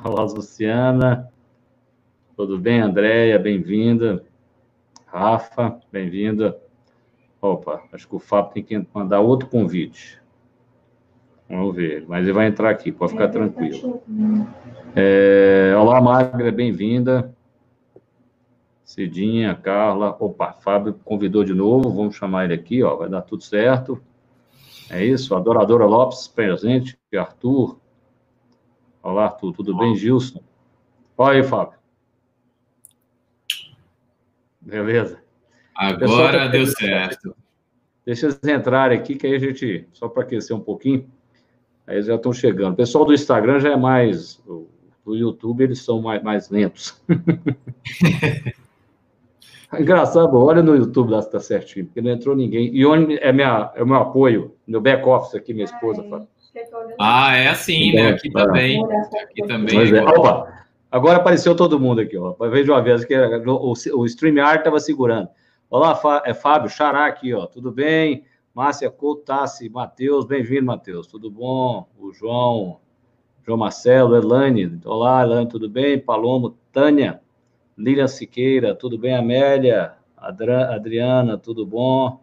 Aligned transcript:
Olá, 0.00 0.22
Luciana. 0.24 1.30
Tudo 2.36 2.58
bem, 2.58 2.80
Andréia? 2.80 3.38
Bem-vinda. 3.38 4.24
Rafa, 5.06 5.78
bem-vinda. 5.92 6.58
Opa, 7.40 7.82
acho 7.92 8.08
que 8.08 8.14
o 8.14 8.18
Fábio 8.18 8.52
tem 8.52 8.62
que 8.62 8.86
mandar 8.94 9.20
outro 9.20 9.48
convite. 9.48 10.20
Vamos 11.48 11.76
ver, 11.76 12.04
mas 12.08 12.22
ele 12.22 12.32
vai 12.32 12.46
entrar 12.46 12.70
aqui, 12.70 12.90
pode 12.90 13.12
ficar 13.12 13.28
tranquilo. 13.28 14.02
É, 14.96 15.74
olá, 15.76 16.00
Magra, 16.00 16.50
bem-vinda. 16.50 17.34
Cidinha, 18.84 19.54
Carla. 19.54 20.16
Opa, 20.18 20.52
Fábio 20.54 20.94
convidou 21.04 21.44
de 21.44 21.54
novo, 21.54 21.90
vamos 21.90 22.16
chamar 22.16 22.44
ele 22.46 22.54
aqui, 22.54 22.82
ó, 22.82 22.96
vai 22.96 23.08
dar 23.08 23.22
tudo 23.22 23.42
certo. 23.42 24.02
É 24.90 25.04
isso, 25.04 25.34
Adoradora 25.34 25.84
Lopes 25.84 26.26
presente, 26.28 26.98
Arthur. 27.14 27.81
Olá, 29.02 29.24
Arthur, 29.24 29.52
tudo 29.52 29.76
bem, 29.76 29.96
Gilson? 29.96 30.40
Olha 31.18 31.38
aí, 31.38 31.42
Fábio. 31.42 31.76
Beleza. 34.60 35.18
Agora 35.74 36.38
tá 36.38 36.46
deu 36.46 36.66
certo. 36.66 37.34
Deixa 38.06 38.26
eles 38.26 38.38
entrarem 38.44 38.96
aqui, 38.96 39.16
que 39.16 39.26
aí 39.26 39.34
a 39.34 39.38
gente, 39.38 39.88
só 39.92 40.08
para 40.08 40.22
aquecer 40.22 40.56
um 40.56 40.60
pouquinho, 40.60 41.10
aí 41.84 41.96
eles 41.96 42.06
já 42.06 42.14
estão 42.14 42.32
chegando. 42.32 42.74
O 42.74 42.76
pessoal 42.76 43.04
do 43.04 43.12
Instagram 43.12 43.58
já 43.58 43.72
é 43.72 43.76
mais, 43.76 44.40
do 45.04 45.16
YouTube 45.16 45.64
eles 45.64 45.80
são 45.80 46.00
mais, 46.00 46.22
mais 46.22 46.48
lentos. 46.48 47.02
Engraçado, 49.76 50.36
olha 50.36 50.62
no 50.62 50.76
YouTube 50.76 51.10
lá 51.10 51.22
se 51.22 51.30
tá 51.30 51.40
certinho, 51.40 51.86
porque 51.86 52.00
não 52.00 52.10
entrou 52.10 52.36
ninguém. 52.36 52.72
E 52.72 52.86
onde 52.86 53.16
é, 53.18 53.32
minha, 53.32 53.72
é 53.74 53.82
o 53.82 53.86
meu 53.86 53.96
apoio, 53.96 54.54
meu 54.66 54.80
back-office 54.80 55.34
aqui, 55.34 55.52
minha 55.52 55.64
esposa 55.64 56.04
fala. 56.04 56.28
Ah, 56.98 57.34
é 57.34 57.48
assim, 57.48 57.94
né? 57.94 58.08
Aqui 58.08 58.30
também. 58.30 58.84
Aqui 59.22 59.46
também. 59.46 59.96
É. 59.96 60.02
Opa, 60.02 60.66
agora 60.90 61.16
apareceu 61.16 61.56
todo 61.56 61.80
mundo 61.80 62.00
aqui, 62.00 62.16
ó. 62.16 62.34
Veja 62.50 62.72
uma 62.72 62.82
vez 62.82 63.04
que 63.04 63.14
o, 63.16 63.72
o 63.72 64.06
StreamYard 64.06 64.58
estava 64.58 64.78
segurando. 64.78 65.28
Olá, 65.70 65.98
é 66.26 66.34
Fábio 66.34 66.68
Xará 66.68 67.06
aqui, 67.06 67.32
ó. 67.32 67.46
Tudo 67.46 67.72
bem? 67.72 68.24
Márcia 68.54 68.90
Coutassi, 68.90 69.70
Matheus, 69.70 70.26
bem-vindo, 70.26 70.66
Matheus. 70.66 71.06
Tudo 71.06 71.30
bom? 71.30 71.88
O 71.98 72.12
João, 72.12 72.80
João 73.46 73.56
Marcelo, 73.56 74.14
Elane. 74.14 74.78
Olá, 74.84 75.22
Elane, 75.22 75.48
tudo 75.48 75.70
bem? 75.70 75.98
Palomo, 75.98 76.58
Tânia. 76.70 77.22
Lilian 77.78 78.08
Siqueira, 78.08 78.74
tudo 78.74 78.98
bem, 78.98 79.16
Amélia? 79.16 79.94
Adra, 80.14 80.74
Adriana, 80.74 81.38
tudo 81.38 81.64
bom? 81.64 82.20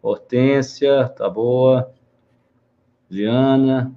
Hortência, 0.00 1.08
tá 1.08 1.28
boa? 1.28 1.92
Liana. 3.10 3.92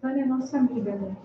Tânia 0.00 0.22
é 0.22 0.26
nossa 0.26 0.58
amiga, 0.58 0.94
né? 0.94 1.16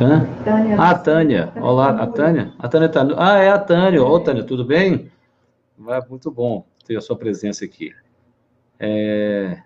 Hã? 0.00 0.26
Tânia. 0.44 0.76
Ah, 0.80 0.94
Tânia. 0.98 1.46
Tânia 1.48 1.64
Olá, 1.64 1.90
a 1.90 2.06
Tânia. 2.06 2.52
A 2.58 2.68
Tânia 2.68 2.88
tá. 2.88 3.06
Ah, 3.16 3.38
é 3.38 3.50
a 3.50 3.58
Tânia. 3.58 4.02
Ô, 4.02 4.18
Tânia, 4.18 4.42
tudo 4.42 4.64
bem? 4.64 5.10
Vai, 5.78 6.00
muito 6.08 6.30
bom 6.30 6.64
ter 6.86 6.96
a 6.96 7.00
sua 7.00 7.16
presença 7.16 7.64
aqui. 7.64 7.92
É... 8.78 9.62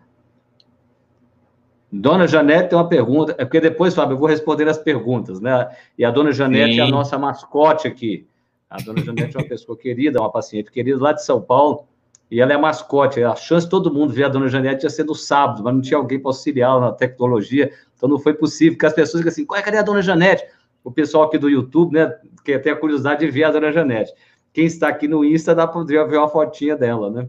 Dona 1.91 2.27
Janete 2.27 2.71
tem 2.71 2.79
uma 2.79 2.89
pergunta, 2.89 3.35
é 3.39 3.45
porque 3.45 3.61
depois, 3.61 3.95
Fábio, 3.95 4.15
eu 4.15 4.19
vou 4.19 4.29
responder 4.29 4.69
as 4.69 4.77
perguntas, 4.77 5.41
né? 5.41 5.71
E 5.97 6.05
a 6.05 6.11
Dona 6.11 6.33
Janete 6.33 6.75
Sim. 6.75 6.81
é 6.81 6.83
a 6.83 6.89
nossa 6.89 7.17
mascote 7.17 7.87
aqui. 7.87 8.27
A 8.69 8.79
Dona 8.79 9.03
Janete 9.03 9.37
é 9.37 9.41
uma 9.41 9.49
pessoa 9.49 9.79
querida, 9.79 10.21
uma 10.21 10.31
paciente 10.31 10.71
querida 10.71 11.01
lá 11.01 11.13
de 11.13 11.25
São 11.25 11.41
Paulo, 11.41 11.87
e 12.31 12.41
ela 12.41 12.53
é 12.53 12.57
mascote. 12.57 13.23
A 13.23 13.35
chance 13.35 13.67
de 13.67 13.71
todo 13.71 13.93
mundo 13.93 14.13
ver 14.13 14.25
a 14.25 14.29
Dona 14.29 14.49
Janete 14.49 14.85
ia 14.85 14.91
ser 14.91 15.05
no 15.05 15.15
sábado, 15.15 15.63
mas 15.63 15.75
não 15.75 15.81
tinha 15.81 15.99
alguém 15.99 16.19
para 16.19 16.31
auxiliar 16.31 16.81
na 16.81 16.93
tecnologia, 16.93 17.71
então 17.97 18.09
não 18.09 18.19
foi 18.19 18.35
possível, 18.35 18.75
porque 18.75 18.87
as 18.87 18.93
pessoas 18.93 19.23
ficam 19.23 19.33
assim, 19.33 19.63
cadê 19.63 19.79
a 19.79 19.83
Dona 19.83 20.03
Janete? 20.03 20.45
O 20.83 20.91
pessoal 20.91 21.25
aqui 21.25 21.39
do 21.39 21.49
YouTube, 21.49 21.95
né, 21.95 22.15
que 22.45 22.59
tem 22.59 22.73
a 22.73 22.77
curiosidade 22.77 23.25
de 23.25 23.31
ver 23.31 23.45
a 23.45 23.51
Dona 23.51 23.73
Janete. 23.73 24.13
Quem 24.53 24.67
está 24.67 24.89
aqui 24.89 25.07
no 25.07 25.25
Insta 25.25 25.55
dá 25.55 25.67
para 25.67 25.83
ver 25.83 26.17
uma 26.17 26.29
fotinha 26.29 26.77
dela, 26.77 27.11
né? 27.11 27.29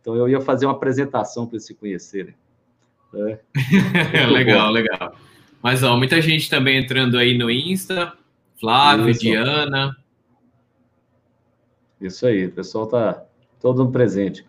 Então 0.00 0.14
eu 0.14 0.28
ia 0.28 0.40
fazer 0.40 0.66
uma 0.66 0.72
apresentação 0.72 1.46
para 1.46 1.56
eles 1.56 1.66
se 1.66 1.74
conhecerem. 1.74 2.34
É. 3.14 3.38
legal, 4.30 4.68
bom. 4.68 4.72
legal. 4.72 5.14
Mas 5.62 5.82
ó, 5.82 5.96
muita 5.96 6.20
gente 6.22 6.48
também 6.48 6.78
entrando 6.78 7.18
aí 7.18 7.36
no 7.36 7.50
Insta. 7.50 8.12
Flávio, 8.60 9.08
Isso. 9.08 9.20
Diana. 9.20 9.96
Isso 12.00 12.26
aí, 12.26 12.46
o 12.46 12.52
pessoal 12.52 12.86
tá 12.86 13.24
todo 13.60 13.90
presente. 13.90 14.44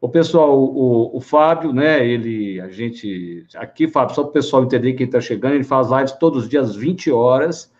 O 0.00 0.08
pessoal, 0.08 0.58
o, 0.58 1.16
o, 1.16 1.20
Fábio, 1.20 1.72
né? 1.72 2.06
Ele, 2.06 2.60
a 2.60 2.68
gente. 2.68 3.44
Aqui, 3.56 3.88
Fábio, 3.88 4.14
só 4.14 4.22
para 4.22 4.30
o 4.30 4.32
pessoal 4.32 4.64
entender 4.64 4.92
quem 4.94 5.06
está 5.06 5.20
chegando, 5.20 5.54
ele 5.54 5.64
faz 5.64 5.90
lives 5.90 6.12
todos 6.12 6.44
os 6.44 6.48
dias, 6.48 6.76
20 6.76 7.10
horas, 7.10 7.72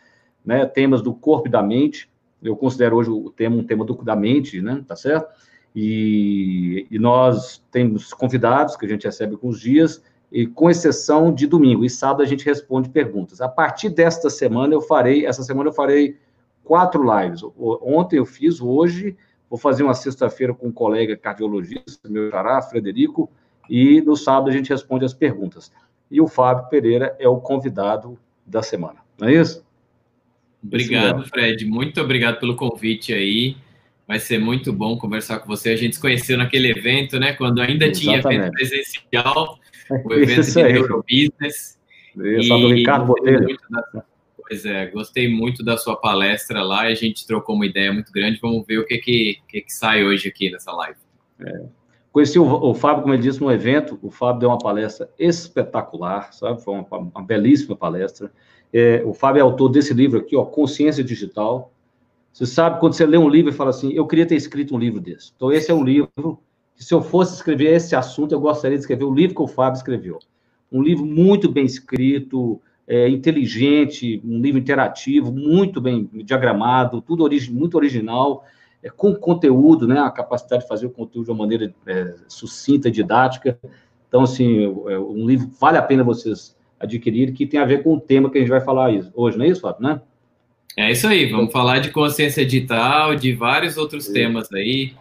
né? 0.45 0.67
Temas 0.67 1.01
do 1.01 1.15
corpo 1.15 1.49
e 1.49 1.51
da 1.51 1.63
mente. 1.63 2.11
Eu 2.43 2.57
considero 2.57 2.97
hoje 2.97 3.11
o 3.11 3.31
tema 3.31 3.57
um 3.57 3.65
tema 3.65 3.85
do, 3.85 3.95
da 4.03 4.17
mente, 4.17 4.61
né? 4.61 4.85
Tá 4.87 4.97
certo? 4.97 5.29
E, 5.75 6.87
e 6.91 6.99
nós 6.99 7.63
temos 7.71 8.13
convidados 8.13 8.77
que 8.77 8.85
a 8.85 8.89
gente 8.89 9.05
recebe 9.05 9.37
com 9.37 9.49
os 9.49 9.61
dias, 9.61 10.03
e 10.31 10.47
com 10.47 10.71
exceção 10.71 11.33
de 11.33 11.47
domingo. 11.47 11.85
E 11.85 11.91
sábado 11.91 12.23
a 12.23 12.27
gente 12.27 12.45
responde 12.45 12.89
perguntas. 12.89 13.41
A 13.41 13.49
partir 13.49 13.91
desta 13.91 14.29
semana 14.29 14.75
eu 14.75 14.81
farei, 14.81 15.27
essa 15.27 15.43
semana 15.43 15.71
eu 15.71 15.73
farei 15.73 16.17
quatro 16.65 17.03
lives. 17.03 17.43
Ontem 17.57 18.19
eu 18.19 18.27
fiz, 18.27 18.61
hoje 18.61 19.17
vou 19.49 19.59
fazer 19.59 19.83
uma 19.83 19.95
sexta-feira 19.95 20.55
com 20.55 20.69
um 20.69 20.73
colega 20.73 21.17
cardiologista, 21.17 22.09
meu 22.09 22.31
xará, 22.31 22.61
Frederico, 22.63 23.31
e 23.69 24.01
no 24.01 24.17
sábado 24.17 24.49
a 24.49 24.53
gente 24.53 24.71
responde 24.71 25.05
as 25.05 25.15
perguntas. 25.15 25.73
E 26.11 26.21
o 26.21 26.27
Fábio 26.27 26.69
Pereira 26.69 27.15
é 27.19 27.29
o 27.29 27.39
convidado 27.39 28.19
da 28.47 28.63
semana. 28.63 28.97
Não 29.19 29.29
é 29.29 29.35
isso? 29.35 29.67
Obrigado, 30.63 31.25
Fred. 31.29 31.65
Muito 31.67 32.01
obrigado 32.01 32.39
pelo 32.41 32.57
convite 32.57 33.13
aí. 33.13 33.57
Vai 34.07 34.19
ser 34.19 34.39
muito 34.39 34.73
bom 34.73 34.97
conversar 34.97 35.39
com 35.41 35.47
você. 35.47 35.71
A 35.71 35.77
gente 35.77 35.97
se 35.97 36.01
conheceu 36.01 36.39
naquele 36.39 36.71
evento, 36.71 37.19
né? 37.19 37.35
Quando 37.35 37.61
ainda 37.61 37.87
Exatamente. 37.87 38.01
tinha 38.01 38.19
evento 38.19 38.53
presencial, 38.53 39.59
o 39.91 40.13
evento 40.15 40.41
Isso 40.41 40.59
de 40.59 40.65
aí. 40.65 40.73
Neurobusiness. 40.73 41.79
Isso, 42.17 42.53
e 42.53 42.61
do 42.61 42.75
Ricardo 42.75 43.07
Botelho. 43.07 43.57
Pois 44.49 44.65
é, 44.65 44.87
gostei 44.87 45.29
muito 45.29 45.63
da 45.63 45.77
sua 45.77 45.97
palestra 45.97 46.63
lá 46.63 46.89
e 46.89 46.93
a 46.93 46.97
gente 46.97 47.27
trocou 47.27 47.55
uma 47.55 47.67
ideia 47.67 47.93
muito 47.93 48.11
grande. 48.11 48.39
Vamos 48.41 48.67
ver 48.67 48.79
o 48.79 48.87
que 48.87 48.99
que, 48.99 49.39
que, 49.47 49.61
que 49.61 49.73
sai 49.73 50.03
hoje 50.03 50.29
aqui 50.29 50.51
nessa 50.51 50.73
live. 50.73 50.99
É. 51.41 51.67
Conheci 52.11 52.39
o, 52.39 52.45
o, 52.45 52.75
Fábio, 52.75 53.03
como 53.03 53.15
ele 53.15 53.23
disse, 53.23 53.41
no 53.41 53.53
evento. 53.53 53.99
O 54.03 54.11
Fábio 54.11 54.41
deu 54.41 54.49
uma 54.49 54.59
palestra 54.59 55.11
espetacular, 55.19 56.33
sabe? 56.33 56.63
Foi 56.63 56.75
uma, 56.75 56.99
uma 56.99 57.23
belíssima 57.23 57.77
palestra. 57.77 58.33
É, 58.73 59.03
o 59.05 59.13
Fábio 59.13 59.41
é 59.41 59.43
autor 59.43 59.69
desse 59.69 59.93
livro 59.93 60.19
aqui, 60.19 60.35
ó, 60.35 60.45
Consciência 60.45 61.05
Digital 61.05 61.71
você 62.39 62.47
sabe 62.47 62.79
quando 62.79 62.93
você 62.93 63.05
lê 63.05 63.19
um 63.19 63.29
livro 63.29 63.51
e 63.51 63.55
fala 63.55 63.71
assim, 63.71 63.93
eu 63.93 64.07
queria 64.07 64.25
ter 64.25 64.37
escrito 64.37 64.73
um 64.73 64.79
livro 64.79 65.01
desse. 65.01 65.33
Então, 65.35 65.51
esse 65.51 65.73
é 65.73 65.75
um 65.75 65.83
livro 65.83 66.39
que, 66.77 66.85
se 66.85 66.95
eu 66.95 67.03
fosse 67.03 67.35
escrever 67.35 67.75
esse 67.75 67.97
assunto, 67.97 68.31
eu 68.33 68.39
gostaria 68.39 68.77
de 68.77 68.83
escrever 68.83 69.05
o 69.05 69.13
livro 69.13 69.35
que 69.35 69.43
o 69.43 69.49
Fábio 69.49 69.77
escreveu. 69.77 70.21
Um 70.71 70.81
livro 70.81 71.05
muito 71.05 71.51
bem 71.51 71.65
escrito, 71.65 72.61
é, 72.89 73.07
inteligente, 73.07 74.21
um 74.25 74.41
livro 74.41 74.59
interativo, 74.59 75.31
muito 75.31 75.79
bem 75.79 76.09
diagramado, 76.25 77.03
tudo 77.03 77.29
muito 77.51 77.77
original, 77.77 78.45
é, 78.83 78.89
com 78.89 79.15
conteúdo, 79.15 79.87
né? 79.87 80.01
A 80.01 80.11
capacidade 80.11 80.63
de 80.63 80.69
fazer 80.69 80.87
o 80.87 80.91
conteúdo 80.91 81.27
de 81.27 81.31
uma 81.31 81.39
maneira 81.39 81.75
é, 81.87 82.15
sucinta, 82.27 82.91
didática. 82.91 83.59
Então, 84.09 84.23
assim, 84.23 84.65
é, 84.89 84.99
um 84.99 85.27
livro 85.27 85.51
vale 85.61 85.77
a 85.77 85.83
pena 85.83 86.03
vocês 86.03 86.57
adquirirem, 86.81 87.35
que 87.35 87.47
tem 87.47 87.61
a 87.61 87.67
ver 87.67 87.83
com 87.83 87.95
o 87.95 88.01
tema 88.01 88.31
que 88.31 88.39
a 88.39 88.41
gente 88.41 88.51
vai 88.51 88.61
falar 88.61 88.91
hoje, 89.15 89.37
não 89.37 89.45
é 89.45 89.49
isso, 89.49 89.61
Fábio, 89.61 89.83
né? 89.83 90.01
É 90.77 90.91
isso 90.91 91.07
aí, 91.09 91.27
vamos 91.27 91.53
falar 91.53 91.81
de 91.81 91.91
consciência 91.91 92.47
digital, 92.47 93.17
de 93.17 93.33
vários 93.35 93.77
outros 93.77 94.09
é. 94.09 94.13
temas 94.13 94.51
aí, 94.53 94.95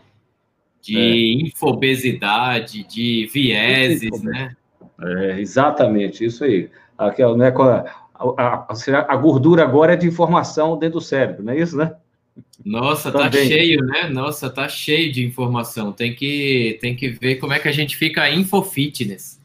de 0.82 0.98
é. 0.98 1.46
infobesidade, 1.46 2.84
de 2.84 3.30
vieses, 3.32 4.22
né? 4.24 4.56
É, 5.00 5.40
exatamente, 5.40 6.26
isso 6.26 6.44
aí. 6.44 6.70
Aquela, 6.98 7.38
né, 7.38 7.54
a, 8.16 8.34
a, 8.38 9.14
a, 9.14 9.16
gordura 9.16 9.64
agora 9.64 9.94
é 9.94 9.96
de 9.96 10.08
informação 10.08 10.78
dentro 10.78 11.00
do 11.00 11.06
cérebro, 11.06 11.44
não 11.44 11.54
é 11.54 11.60
isso, 11.60 11.78
né? 11.78 11.96
Nossa, 12.66 13.12
tá 13.12 13.32
cheio, 13.32 13.84
né? 13.86 14.10
Nossa, 14.10 14.50
tá 14.50 14.68
cheio 14.68 15.12
de 15.12 15.26
informação. 15.26 15.92
Tem 15.92 16.14
que, 16.14 16.78
tem 16.82 16.96
que 16.96 17.10
ver 17.10 17.36
como 17.36 17.54
é 17.54 17.60
que 17.60 17.68
a 17.68 17.72
gente 17.72 17.96
fica 17.96 18.30
infofitness. 18.30 19.40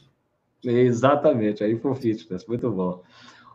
Exatamente, 0.64 1.62
a 1.62 1.70
infofitness, 1.70 2.46
muito 2.46 2.70
bom. 2.70 3.02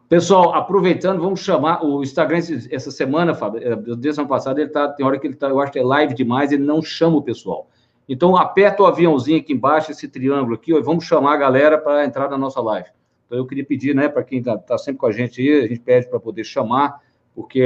Pessoal, 0.09 0.53
aproveitando, 0.53 1.21
vamos 1.21 1.41
chamar 1.41 1.83
o 1.83 2.01
Instagram 2.01 2.39
essa 2.71 2.91
semana, 2.91 3.35
Fábio, 3.35 3.61
é, 3.61 3.75
desde 3.75 4.19
o 4.19 4.23
ano 4.23 4.29
passado, 4.29 4.59
ele 4.59 4.69
tá, 4.69 4.87
tem 4.87 5.05
hora 5.05 5.19
que 5.19 5.27
ele 5.27 5.35
tá, 5.35 5.49
eu 5.49 5.59
acho 5.59 5.71
que 5.71 5.79
é 5.79 5.83
live 5.83 6.13
demais, 6.13 6.51
ele 6.51 6.63
não 6.63 6.81
chama 6.81 7.17
o 7.17 7.21
pessoal. 7.21 7.69
Então, 8.07 8.37
aperta 8.37 8.83
o 8.83 8.85
aviãozinho 8.85 9.39
aqui 9.39 9.51
embaixo, 9.51 9.91
esse 9.91 10.07
triângulo 10.07 10.55
aqui, 10.55 10.73
ó, 10.73 10.77
e 10.77 10.81
vamos 10.81 11.03
chamar 11.03 11.33
a 11.33 11.37
galera 11.37 11.77
para 11.77 12.05
entrar 12.05 12.29
na 12.29 12.37
nossa 12.37 12.61
live. 12.61 12.87
Então, 13.27 13.37
eu 13.37 13.45
queria 13.45 13.65
pedir, 13.65 13.93
né, 13.93 14.07
para 14.07 14.23
quem 14.23 14.39
está 14.39 14.57
tá 14.57 14.77
sempre 14.77 14.99
com 14.99 15.05
a 15.05 15.11
gente 15.11 15.41
aí, 15.41 15.65
a 15.65 15.67
gente 15.67 15.81
pede 15.81 16.09
para 16.09 16.19
poder 16.19 16.45
chamar, 16.45 17.01
porque 17.35 17.59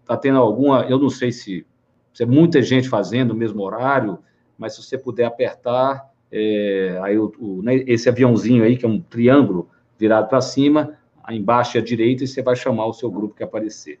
está 0.00 0.16
tendo 0.16 0.38
alguma, 0.38 0.82
eu 0.82 0.98
não 0.98 1.10
sei 1.10 1.32
se, 1.32 1.66
se, 2.12 2.22
é 2.22 2.26
muita 2.26 2.62
gente 2.62 2.88
fazendo 2.88 3.32
o 3.32 3.34
mesmo 3.34 3.62
horário, 3.62 4.18
mas 4.58 4.74
se 4.74 4.82
você 4.82 4.96
puder 4.96 5.24
apertar, 5.24 6.08
é, 6.30 6.98
aí 7.02 7.18
o, 7.18 7.32
o 7.38 7.62
né, 7.62 7.76
esse 7.86 8.08
aviãozinho 8.08 8.62
aí, 8.62 8.76
que 8.76 8.84
é 8.84 8.88
um 8.88 9.00
triângulo 9.00 9.68
virado 9.98 10.28
para 10.28 10.40
cima, 10.40 10.96
embaixo 11.30 11.78
à 11.78 11.80
direita 11.80 12.24
e 12.24 12.28
você 12.28 12.42
vai 12.42 12.54
chamar 12.54 12.86
o 12.86 12.92
seu 12.92 13.10
grupo 13.10 13.34
que 13.34 13.42
aparecer. 13.42 13.98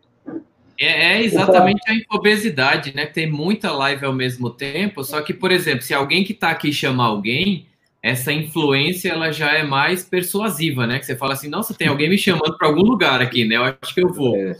É, 0.78 1.14
é, 1.14 1.24
exatamente 1.24 1.80
a 1.88 1.94
infobesidade, 1.94 2.94
né? 2.94 3.06
Tem 3.06 3.30
muita 3.30 3.72
live 3.72 4.04
ao 4.04 4.12
mesmo 4.12 4.50
tempo, 4.50 5.02
só 5.02 5.22
que, 5.22 5.32
por 5.32 5.50
exemplo, 5.50 5.82
se 5.82 5.94
alguém 5.94 6.22
que 6.22 6.32
está 6.32 6.50
aqui 6.50 6.70
chamar 6.70 7.06
alguém, 7.06 7.66
essa 8.06 8.32
influência 8.32 9.10
ela 9.10 9.32
já 9.32 9.50
é 9.52 9.64
mais 9.64 10.04
persuasiva, 10.04 10.86
né? 10.86 11.00
Que 11.00 11.06
você 11.06 11.16
fala 11.16 11.32
assim, 11.32 11.48
nossa, 11.48 11.74
tem 11.74 11.88
alguém 11.88 12.08
me 12.08 12.16
chamando 12.16 12.56
para 12.56 12.68
algum 12.68 12.82
lugar 12.82 13.20
aqui, 13.20 13.44
né? 13.44 13.56
Eu 13.56 13.64
acho 13.64 13.92
que 13.92 14.00
eu 14.00 14.12
vou. 14.12 14.36
É, 14.36 14.56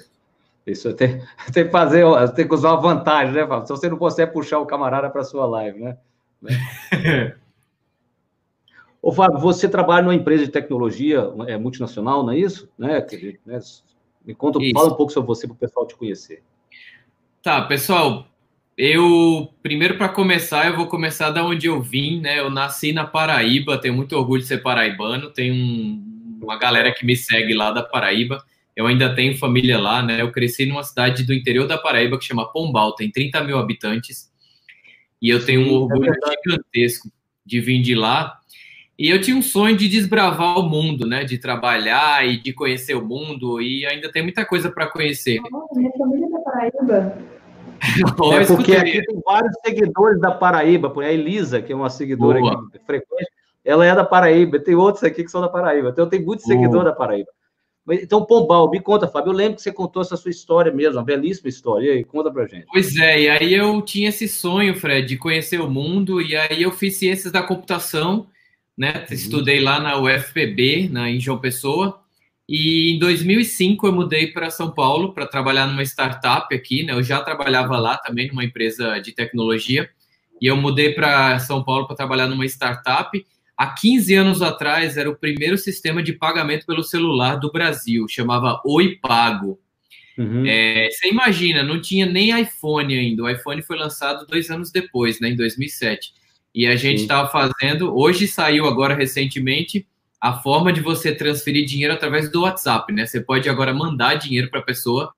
isso 0.66 0.92
tem, 0.94 1.22
tem 1.52 1.62
que 1.66 1.70
fazer, 1.70 2.04
tem 2.34 2.48
que 2.48 2.52
usar 2.54 2.72
uma 2.72 2.80
vantagem, 2.80 3.32
né, 3.32 3.46
Fábio? 3.46 3.64
Se 3.64 3.72
você 3.72 3.88
não 3.88 3.98
consegue 3.98 4.32
puxar 4.32 4.58
o 4.58 4.66
camarada 4.66 5.08
para 5.08 5.22
sua 5.22 5.46
live, 5.46 5.78
né? 5.78 5.96
Ô, 9.00 9.12
Fábio, 9.12 9.38
você 9.38 9.68
trabalha 9.68 10.02
numa 10.02 10.14
empresa 10.16 10.44
de 10.44 10.50
tecnologia 10.50 11.32
é, 11.46 11.56
multinacional, 11.56 12.24
não 12.24 12.32
é 12.32 12.38
isso? 12.38 12.68
Né? 12.76 13.06
né? 13.46 13.60
Me 14.24 14.34
conta, 14.34 14.60
isso. 14.60 14.72
fala 14.74 14.92
um 14.92 14.96
pouco 14.96 15.12
sobre 15.12 15.28
você 15.28 15.46
para 15.46 15.54
o 15.54 15.56
pessoal 15.56 15.86
te 15.86 15.94
conhecer. 15.94 16.42
Tá, 17.44 17.62
pessoal, 17.62 18.26
eu, 18.76 19.54
primeiro 19.62 19.96
para 19.96 20.08
começar, 20.08 20.66
eu 20.66 20.76
vou 20.76 20.86
começar 20.86 21.30
da 21.30 21.42
onde 21.44 21.66
eu 21.66 21.80
vim, 21.80 22.20
né? 22.20 22.38
Eu 22.38 22.50
nasci 22.50 22.92
na 22.92 23.06
Paraíba, 23.06 23.78
tenho 23.78 23.94
muito 23.94 24.14
orgulho 24.14 24.42
de 24.42 24.48
ser 24.48 24.58
paraibano, 24.58 25.30
tem 25.30 25.50
um, 25.50 26.38
uma 26.42 26.58
galera 26.58 26.92
que 26.92 27.06
me 27.06 27.16
segue 27.16 27.54
lá 27.54 27.70
da 27.70 27.82
Paraíba. 27.82 28.44
Eu 28.74 28.86
ainda 28.86 29.14
tenho 29.14 29.38
família 29.38 29.78
lá, 29.78 30.02
né? 30.02 30.20
Eu 30.20 30.30
cresci 30.30 30.66
numa 30.66 30.82
cidade 30.82 31.24
do 31.24 31.32
interior 31.32 31.66
da 31.66 31.78
Paraíba 31.78 32.18
que 32.18 32.26
chama 32.26 32.52
Pombal, 32.52 32.94
tem 32.94 33.10
30 33.10 33.42
mil 33.44 33.58
habitantes. 33.58 34.30
E 35.22 35.30
eu 35.30 35.42
tenho 35.42 35.62
um 35.62 35.68
é 35.68 35.70
orgulho 35.70 36.10
é 36.10 36.50
gigantesco 36.50 37.10
de 37.46 37.60
vir 37.60 37.80
de 37.80 37.94
lá. 37.94 38.38
E 38.98 39.08
eu 39.08 39.20
tinha 39.20 39.36
um 39.36 39.42
sonho 39.42 39.74
de 39.74 39.88
desbravar 39.88 40.58
o 40.58 40.68
mundo, 40.68 41.06
né? 41.06 41.24
De 41.24 41.38
trabalhar 41.38 42.26
e 42.26 42.42
de 42.42 42.52
conhecer 42.52 42.94
o 42.94 43.06
mundo. 43.06 43.58
E 43.62 43.86
ainda 43.86 44.12
tem 44.12 44.22
muita 44.22 44.44
coisa 44.44 44.70
para 44.70 44.86
conhecer. 44.86 45.40
minha 45.74 45.92
família 45.92 46.26
é 46.26 46.30
da 46.30 46.38
Paraíba. 46.40 47.35
é 48.40 48.46
porque 48.46 48.72
aqui 48.72 49.04
tem 49.04 49.20
vários 49.24 49.54
seguidores 49.64 50.20
da 50.20 50.30
Paraíba, 50.30 50.90
por 50.90 51.04
a 51.04 51.12
Elisa, 51.12 51.60
que 51.60 51.72
é 51.72 51.76
uma 51.76 51.90
seguidora 51.90 52.40
frequente, 52.84 53.30
ela 53.64 53.84
é 53.84 53.94
da 53.94 54.04
Paraíba, 54.04 54.58
tem 54.58 54.74
outros 54.74 55.02
aqui 55.04 55.24
que 55.24 55.30
são 55.30 55.40
da 55.40 55.48
Paraíba, 55.48 55.90
então 55.90 56.08
tem 56.08 56.24
muitos 56.24 56.44
seguidores 56.44 56.84
da 56.84 56.92
Paraíba. 56.92 57.28
Então, 57.88 58.24
Pombal, 58.24 58.68
me 58.68 58.80
conta, 58.80 59.06
Fábio, 59.06 59.30
eu 59.30 59.36
lembro 59.36 59.56
que 59.56 59.62
você 59.62 59.72
contou 59.72 60.02
essa 60.02 60.16
sua 60.16 60.30
história 60.30 60.72
mesmo, 60.72 60.98
uma 60.98 61.04
belíssima 61.04 61.48
história, 61.48 61.86
e 61.86 61.90
aí, 61.98 62.04
conta 62.04 62.32
pra 62.32 62.46
gente. 62.46 62.66
Pois 62.66 62.96
é, 62.96 63.20
e 63.20 63.28
aí 63.28 63.54
eu 63.54 63.80
tinha 63.80 64.08
esse 64.08 64.26
sonho, 64.26 64.74
Fred, 64.74 65.06
de 65.06 65.16
conhecer 65.16 65.60
o 65.60 65.70
mundo, 65.70 66.20
e 66.20 66.34
aí 66.34 66.62
eu 66.62 66.72
fiz 66.72 66.96
ciências 66.96 67.32
da 67.32 67.44
computação, 67.44 68.26
né, 68.76 69.06
uhum. 69.08 69.14
estudei 69.14 69.60
lá 69.60 69.78
na 69.78 70.00
UFPB, 70.00 70.88
na, 70.90 71.08
em 71.08 71.20
João 71.20 71.38
Pessoa, 71.38 72.00
e 72.48 72.94
em 72.94 72.98
2005 72.98 73.86
eu 73.86 73.92
mudei 73.92 74.28
para 74.28 74.50
São 74.50 74.70
Paulo 74.70 75.12
para 75.12 75.26
trabalhar 75.26 75.66
numa 75.66 75.82
startup 75.82 76.54
aqui, 76.54 76.84
né? 76.84 76.92
Eu 76.92 77.02
já 77.02 77.20
trabalhava 77.20 77.76
lá 77.78 77.96
também 77.98 78.28
numa 78.28 78.44
empresa 78.44 78.98
de 79.00 79.12
tecnologia 79.12 79.90
e 80.40 80.46
eu 80.46 80.56
mudei 80.56 80.92
para 80.92 81.38
São 81.40 81.64
Paulo 81.64 81.86
para 81.86 81.96
trabalhar 81.96 82.28
numa 82.28 82.46
startup. 82.46 83.26
Há 83.56 83.66
15 83.74 84.14
anos 84.14 84.42
atrás 84.42 84.96
era 84.96 85.10
o 85.10 85.16
primeiro 85.16 85.58
sistema 85.58 86.02
de 86.02 86.12
pagamento 86.12 86.66
pelo 86.66 86.84
celular 86.84 87.36
do 87.36 87.50
Brasil, 87.50 88.06
chamava 88.08 88.60
Oi 88.64 88.96
Pago. 89.00 89.58
Uhum. 90.16 90.46
É, 90.46 90.88
você 90.90 91.08
imagina, 91.08 91.62
não 91.62 91.80
tinha 91.80 92.06
nem 92.06 92.38
iPhone 92.40 92.96
ainda. 92.96 93.24
O 93.24 93.28
iPhone 93.28 93.60
foi 93.60 93.76
lançado 93.76 94.24
dois 94.26 94.50
anos 94.50 94.70
depois, 94.70 95.20
né, 95.20 95.30
em 95.30 95.36
2007. 95.36 96.12
E 96.54 96.66
a 96.66 96.76
gente 96.76 97.02
estava 97.02 97.28
fazendo. 97.28 97.94
Hoje 97.96 98.28
saiu 98.28 98.66
agora 98.66 98.94
recentemente 98.94 99.86
a 100.26 100.32
forma 100.32 100.72
de 100.72 100.80
você 100.80 101.14
transferir 101.14 101.64
dinheiro 101.64 101.94
através 101.94 102.28
do 102.28 102.42
WhatsApp, 102.42 102.92
né? 102.92 103.06
Você 103.06 103.20
pode 103.20 103.48
agora 103.48 103.72
mandar 103.72 104.16
dinheiro 104.16 104.50
para 104.50 104.58
a 104.58 104.62
pessoa 104.62 105.14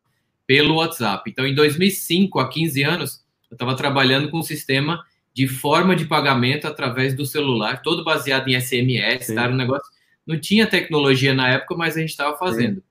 pelo 0.46 0.74
WhatsApp. 0.74 1.30
Então, 1.30 1.46
em 1.46 1.54
2005, 1.54 2.38
há 2.38 2.46
15 2.46 2.82
anos, 2.82 3.24
eu 3.50 3.54
estava 3.54 3.74
trabalhando 3.74 4.30
com 4.30 4.40
um 4.40 4.42
sistema 4.42 5.02
de 5.32 5.48
forma 5.48 5.96
de 5.96 6.04
pagamento 6.04 6.66
através 6.66 7.14
do 7.14 7.24
celular, 7.24 7.80
todo 7.80 8.04
baseado 8.04 8.48
em 8.48 8.60
SMS, 8.60 9.34
tá? 9.34 9.44
Era 9.44 9.52
um 9.52 9.56
negócio. 9.56 9.90
Não 10.26 10.38
tinha 10.38 10.66
tecnologia 10.66 11.32
na 11.32 11.48
época, 11.48 11.74
mas 11.74 11.96
a 11.96 12.00
gente 12.00 12.10
estava 12.10 12.36
fazendo. 12.36 12.82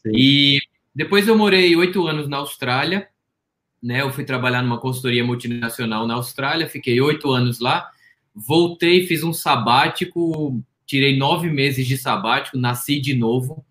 Sim. 0.00 0.10
Sim. 0.10 0.12
E 0.14 0.58
depois 0.94 1.26
eu 1.26 1.36
morei 1.36 1.74
oito 1.74 2.06
anos 2.06 2.28
na 2.28 2.36
Austrália, 2.36 3.08
né? 3.82 4.02
Eu 4.02 4.12
fui 4.12 4.24
trabalhar 4.24 4.62
numa 4.62 4.78
consultoria 4.78 5.24
multinacional 5.24 6.06
na 6.06 6.14
Austrália, 6.14 6.68
fiquei 6.68 7.00
oito 7.00 7.32
anos 7.32 7.58
lá, 7.58 7.90
voltei, 8.32 9.08
fiz 9.08 9.24
um 9.24 9.32
sabático 9.32 10.62
tirei 10.92 11.16
nove 11.16 11.48
meses 11.48 11.86
de 11.86 11.96
sabático, 11.96 12.58
nasci 12.58 13.00
de 13.00 13.14
novo. 13.14 13.64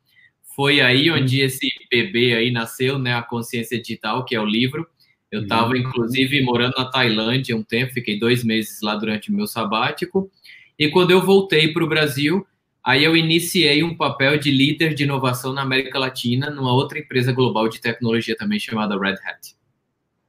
Foi 0.56 0.82
aí 0.82 1.12
onde 1.12 1.40
esse 1.40 1.70
bebê 1.90 2.34
aí 2.34 2.50
nasceu, 2.50 2.98
né? 2.98 3.14
A 3.14 3.22
Consciência 3.22 3.80
Digital, 3.80 4.26
que 4.26 4.36
é 4.36 4.42
o 4.42 4.46
livro. 4.46 4.88
Eu 5.32 5.44
estava, 5.44 5.70
uhum. 5.70 5.78
inclusive, 5.78 6.42
morando 6.42 6.74
na 6.76 6.86
Tailândia 6.86 7.56
um 7.56 7.62
tempo, 7.62 7.94
fiquei 7.94 8.20
dois 8.20 8.44
meses 8.44 8.82
lá 8.82 8.96
durante 8.96 9.30
o 9.30 9.36
meu 9.36 9.46
sabático. 9.46 10.32
E 10.80 10.90
quando 10.90 11.12
eu 11.12 11.24
voltei 11.24 11.72
para 11.72 11.84
o 11.84 11.88
Brasil, 11.88 12.44
aí 12.84 13.04
eu 13.04 13.16
iniciei 13.16 13.84
um 13.84 13.96
papel 13.96 14.40
de 14.40 14.50
líder 14.50 14.96
de 14.96 15.04
inovação 15.04 15.54
na 15.54 15.62
América 15.62 16.00
Latina, 16.00 16.50
numa 16.50 16.74
outra 16.74 16.98
empresa 16.98 17.32
global 17.32 17.70
de 17.70 17.80
tecnologia 17.80 18.36
também 18.36 18.60
chamada 18.60 18.98
Red 19.00 19.18
Hat. 19.24 19.56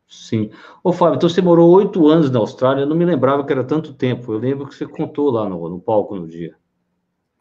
Sim. 0.07 0.51
Ô, 0.85 0.93
Fábio, 0.93 1.17
então 1.17 1.29
você 1.29 1.41
morou 1.41 1.71
oito 1.71 2.07
anos 2.07 2.31
na 2.31 2.39
Austrália, 2.39 2.83
eu 2.83 2.87
não 2.87 2.95
me 2.95 3.07
lembrava 3.07 3.47
que 3.47 3.51
era 3.51 3.65
tanto 3.65 3.95
tempo. 3.95 4.31
Eu 4.31 4.39
lembro 4.39 4.67
que 4.67 4.75
você 4.75 4.87
contou 4.87 5.31
lá 5.31 5.49
no, 5.49 5.71
no 5.71 5.81
palco 5.81 6.15
no 6.17 6.29
dia. 6.29 6.55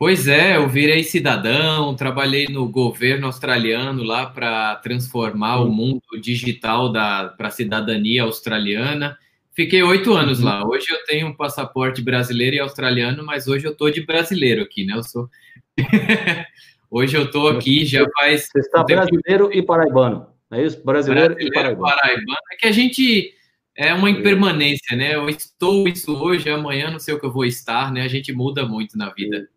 Pois 0.01 0.27
é, 0.27 0.57
eu 0.57 0.67
virei 0.67 1.03
cidadão, 1.03 1.95
trabalhei 1.95 2.47
no 2.47 2.67
governo 2.67 3.27
australiano 3.27 4.01
lá 4.01 4.25
para 4.25 4.77
transformar 4.77 5.59
uhum. 5.59 5.67
o 5.67 5.71
mundo 5.71 6.01
digital 6.19 6.91
para 6.91 7.35
a 7.37 7.51
cidadania 7.51 8.23
australiana. 8.23 9.15
Fiquei 9.51 9.83
oito 9.83 10.15
anos 10.15 10.39
uhum. 10.39 10.45
lá. 10.45 10.67
Hoje 10.67 10.87
eu 10.89 11.05
tenho 11.05 11.27
um 11.27 11.35
passaporte 11.35 12.01
brasileiro 12.01 12.55
e 12.55 12.59
australiano, 12.59 13.23
mas 13.23 13.47
hoje 13.47 13.67
eu 13.67 13.75
tô 13.75 13.91
de 13.91 14.03
brasileiro 14.03 14.63
aqui, 14.63 14.83
né? 14.83 14.95
Eu 14.95 15.03
sou. 15.03 15.29
hoje 16.89 17.15
eu 17.15 17.29
tô 17.29 17.47
aqui 17.49 17.85
já 17.85 18.03
faz. 18.17 18.47
Você 18.51 18.57
está 18.57 18.83
brasileiro 18.83 19.53
e 19.53 19.61
paraibano, 19.61 20.25
é 20.49 20.65
isso? 20.65 20.83
Brasileiro, 20.83 21.35
brasileiro 21.35 21.51
e 21.51 21.53
paraibano. 21.53 21.95
paraibano. 21.95 22.37
É 22.51 22.55
que 22.55 22.65
a 22.65 22.71
gente 22.71 23.35
é 23.77 23.93
uma 23.93 24.09
impermanência, 24.09 24.97
né? 24.97 25.13
Eu 25.13 25.29
estou 25.29 25.87
isso 25.87 26.11
hoje, 26.11 26.49
amanhã 26.49 26.89
não 26.89 26.97
sei 26.97 27.13
o 27.13 27.19
que 27.19 27.25
eu 27.27 27.31
vou 27.31 27.45
estar, 27.45 27.93
né? 27.93 28.01
A 28.01 28.07
gente 28.07 28.33
muda 28.33 28.65
muito 28.65 28.97
na 28.97 29.11
vida. 29.11 29.47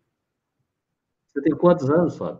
Você 1.35 1.41
tem 1.41 1.55
quantos 1.55 1.89
anos, 1.89 2.17
Fábio? 2.17 2.39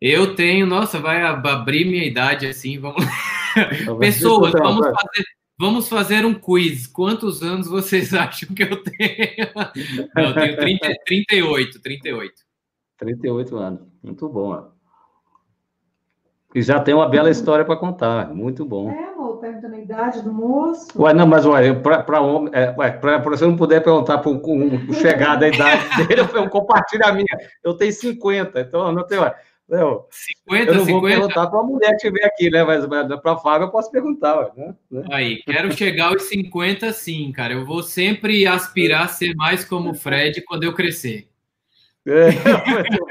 Eu 0.00 0.36
tenho, 0.36 0.64
nossa, 0.64 1.00
vai 1.00 1.22
abrir 1.22 1.84
minha 1.84 2.04
idade 2.04 2.46
assim, 2.46 2.78
vamos. 2.78 3.04
Pessoas, 3.98 4.52
vamos 4.52 4.86
fazer, 4.86 5.24
vamos 5.58 5.88
fazer 5.88 6.24
um 6.24 6.34
quiz. 6.34 6.86
Quantos 6.86 7.42
anos 7.42 7.66
vocês 7.66 8.14
acham 8.14 8.54
que 8.54 8.62
eu 8.62 8.80
tenho? 8.80 9.48
Não, 10.14 10.24
eu 10.24 10.34
tenho 10.34 10.56
30, 10.56 10.94
38, 11.04 11.82
38. 11.82 12.34
38 12.96 13.56
anos, 13.56 13.80
muito 14.02 14.28
bom. 14.28 14.50
Ó. 14.52 14.68
E 16.54 16.62
já 16.62 16.78
tem 16.78 16.94
uma 16.94 17.08
bela 17.08 17.30
história 17.30 17.64
para 17.64 17.76
contar, 17.76 18.32
muito 18.32 18.64
bom. 18.64 18.92
É, 18.92 19.13
perguntando 19.44 19.74
a 19.74 19.78
idade 19.78 20.22
do 20.22 20.32
moço. 20.32 20.88
Ué, 20.96 21.12
não, 21.12 21.26
mas 21.26 21.44
ué, 21.44 21.74
para 21.74 22.20
homem, 22.20 22.50
é, 22.54 22.72
para 22.72 23.18
você 23.18 23.46
não 23.46 23.56
puder 23.56 23.82
perguntar 23.82 24.18
para 24.18 24.30
um, 24.30 24.40
um 24.88 24.92
chegar 24.94 25.36
da 25.36 25.48
idade 25.48 25.84
dele, 26.08 26.22
eu 26.22 26.48
compartilho 26.48 27.06
a 27.06 27.12
minha. 27.12 27.36
Eu 27.62 27.74
tenho 27.74 27.92
50, 27.92 28.60
então 28.60 28.90
não 28.92 29.06
tenho. 29.06 29.22
Não, 29.68 30.06
50, 30.10 30.70
eu 30.70 30.74
não 30.76 30.84
vou 30.84 31.00
50. 31.00 31.06
perguntar 31.06 31.46
para 31.46 31.60
a 31.60 31.62
mulher 31.62 31.88
que 31.90 31.96
estiver 31.96 32.24
aqui, 32.26 32.50
né? 32.50 32.64
Mas 32.64 32.86
para 32.86 33.32
a 33.32 33.36
Fábio 33.38 33.66
eu 33.66 33.70
posso 33.70 33.90
perguntar. 33.90 34.50
Né? 34.56 34.74
Aí, 35.10 35.42
quero 35.42 35.72
chegar 35.72 36.08
aos 36.08 36.22
50, 36.24 36.92
sim, 36.92 37.32
cara. 37.32 37.54
Eu 37.54 37.64
vou 37.64 37.82
sempre 37.82 38.46
aspirar 38.46 39.04
a 39.04 39.08
ser 39.08 39.34
mais 39.34 39.64
como 39.64 39.90
o 39.90 39.94
Fred 39.94 40.42
quando 40.42 40.64
eu 40.64 40.74
crescer. 40.74 41.28
É, 42.06 42.26
muito, 42.68 43.06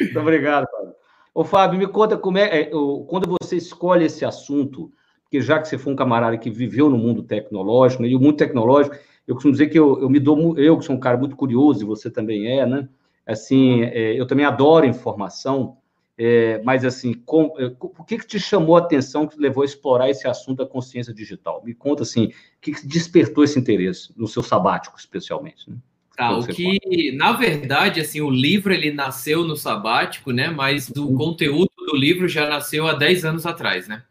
muito 0.00 0.20
obrigado, 0.20 0.66
Fábio. 0.70 0.95
Ô, 1.36 1.44
Fábio, 1.44 1.78
me 1.78 1.86
conta 1.86 2.16
como 2.16 2.38
é, 2.38 2.60
é, 2.60 2.70
quando 3.08 3.36
você 3.38 3.58
escolhe 3.58 4.06
esse 4.06 4.24
assunto, 4.24 4.90
porque 5.24 5.38
já 5.42 5.60
que 5.60 5.68
você 5.68 5.76
foi 5.76 5.92
um 5.92 5.96
camarada 5.96 6.38
que 6.38 6.48
viveu 6.48 6.88
no 6.88 6.96
mundo 6.96 7.22
tecnológico, 7.22 8.02
né, 8.02 8.08
e 8.08 8.16
o 8.16 8.18
mundo 8.18 8.38
tecnológico, 8.38 8.96
eu 9.26 9.34
costumo 9.34 9.52
dizer 9.52 9.66
que 9.66 9.78
eu, 9.78 10.00
eu 10.00 10.08
me 10.08 10.18
dou, 10.18 10.58
eu 10.58 10.78
que 10.78 10.86
sou 10.86 10.96
um 10.96 10.98
cara 10.98 11.18
muito 11.18 11.36
curioso, 11.36 11.82
e 11.82 11.84
você 11.84 12.10
também 12.10 12.58
é, 12.58 12.64
né? 12.64 12.88
Assim, 13.26 13.82
é, 13.82 14.18
eu 14.18 14.26
também 14.26 14.46
adoro 14.46 14.86
informação, 14.86 15.76
é, 16.16 16.62
mas 16.64 16.86
assim, 16.86 17.12
com, 17.12 17.52
é, 17.58 17.66
o 17.78 18.02
que, 18.02 18.16
que 18.16 18.26
te 18.26 18.40
chamou 18.40 18.74
a 18.74 18.78
atenção 18.78 19.26
que 19.26 19.36
te 19.36 19.40
levou 19.42 19.60
a 19.60 19.66
explorar 19.66 20.08
esse 20.08 20.26
assunto 20.26 20.64
da 20.64 20.66
consciência 20.66 21.12
digital? 21.12 21.62
Me 21.62 21.74
conta 21.74 22.02
assim, 22.02 22.28
o 22.28 22.32
que, 22.62 22.72
que 22.72 22.86
despertou 22.86 23.44
esse 23.44 23.58
interesse 23.58 24.10
no 24.16 24.26
seu 24.26 24.42
sabático, 24.42 24.98
especialmente? 24.98 25.68
Né? 25.68 25.76
Tá, 26.16 26.34
o 26.34 26.46
que, 26.46 27.12
na 27.12 27.32
verdade, 27.32 28.00
assim, 28.00 28.22
o 28.22 28.30
livro 28.30 28.72
ele 28.72 28.90
nasceu 28.90 29.44
no 29.44 29.54
sabático, 29.54 30.32
né? 30.32 30.48
Mas 30.48 30.88
do 30.88 31.06
uhum. 31.06 31.16
conteúdo 31.16 31.70
do 31.86 31.94
livro 31.94 32.26
já 32.26 32.48
nasceu 32.48 32.86
há 32.86 32.94
10 32.94 33.26
anos 33.26 33.44
atrás, 33.44 33.86
né? 33.86 34.02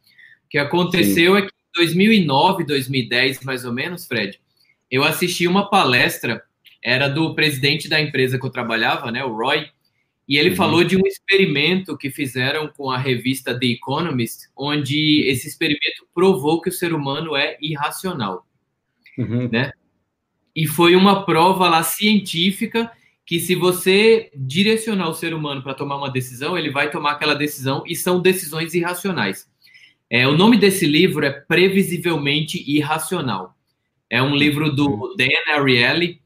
O 0.46 0.50
que 0.50 0.60
aconteceu 0.60 1.36
Sim. 1.36 1.40
é 1.40 1.42
que 1.42 1.48
em 1.48 1.78
2009, 1.78 2.64
2010, 2.64 3.42
mais 3.42 3.66
ou 3.66 3.74
menos, 3.74 4.06
Fred, 4.06 4.40
eu 4.92 5.04
assisti 5.04 5.48
uma 5.48 5.68
palestra, 5.68 6.44
era 6.82 7.08
do 7.08 7.34
presidente 7.34 7.90
da 7.90 8.00
empresa 8.00 8.38
que 8.38 8.46
eu 8.46 8.52
trabalhava, 8.52 9.12
né, 9.12 9.26
o 9.26 9.36
Roy, 9.36 9.68
E 10.28 10.38
ele 10.38 10.52
uhum. 10.52 10.56
falou 10.56 10.84
de 10.84 10.98
um 10.98 11.06
experimento 11.06 11.98
que 11.98 12.10
fizeram 12.10 12.68
com 12.68 12.90
a 12.90 12.98
revista 12.98 13.58
The 13.58 13.68
Economist, 13.68 14.50
onde 14.56 15.24
esse 15.28 15.48
experimento 15.48 16.08
provou 16.14 16.62
que 16.62 16.70
o 16.70 16.72
ser 16.72 16.94
humano 16.94 17.36
é 17.36 17.58
irracional, 17.62 18.46
uhum. 19.18 19.50
né? 19.52 19.72
E 20.56 20.66
foi 20.66 20.96
uma 20.96 21.26
prova 21.26 21.68
lá 21.68 21.84
científica 21.84 22.92
que 23.26 23.40
se 23.40 23.56
você 23.56 24.32
direcionar 24.36 25.10
o 25.10 25.14
ser 25.14 25.34
humano 25.34 25.62
para 25.62 25.74
tomar 25.74 25.98
uma 25.98 26.12
decisão, 26.12 26.58
ele 26.58 26.70
vai 26.70 26.90
tomar 26.90 27.14
aquela 27.14 27.34
decisão 27.34 27.84
e 27.86 27.96
são 27.96 28.22
decisões 28.22 28.74
irracionais. 28.74 29.50
É, 30.10 30.28
o 30.28 30.38
nome 30.38 30.58
desse 30.58 30.86
livro 30.86 31.26
é 31.26 31.32
Previsivelmente 31.32 32.64
Irracional. 32.68 33.58
É 34.10 34.22
um 34.22 34.36
livro 34.36 34.72
do 34.72 34.88
uhum. 34.88 35.16
Dan 35.18 35.28
Ariely, 35.56 36.22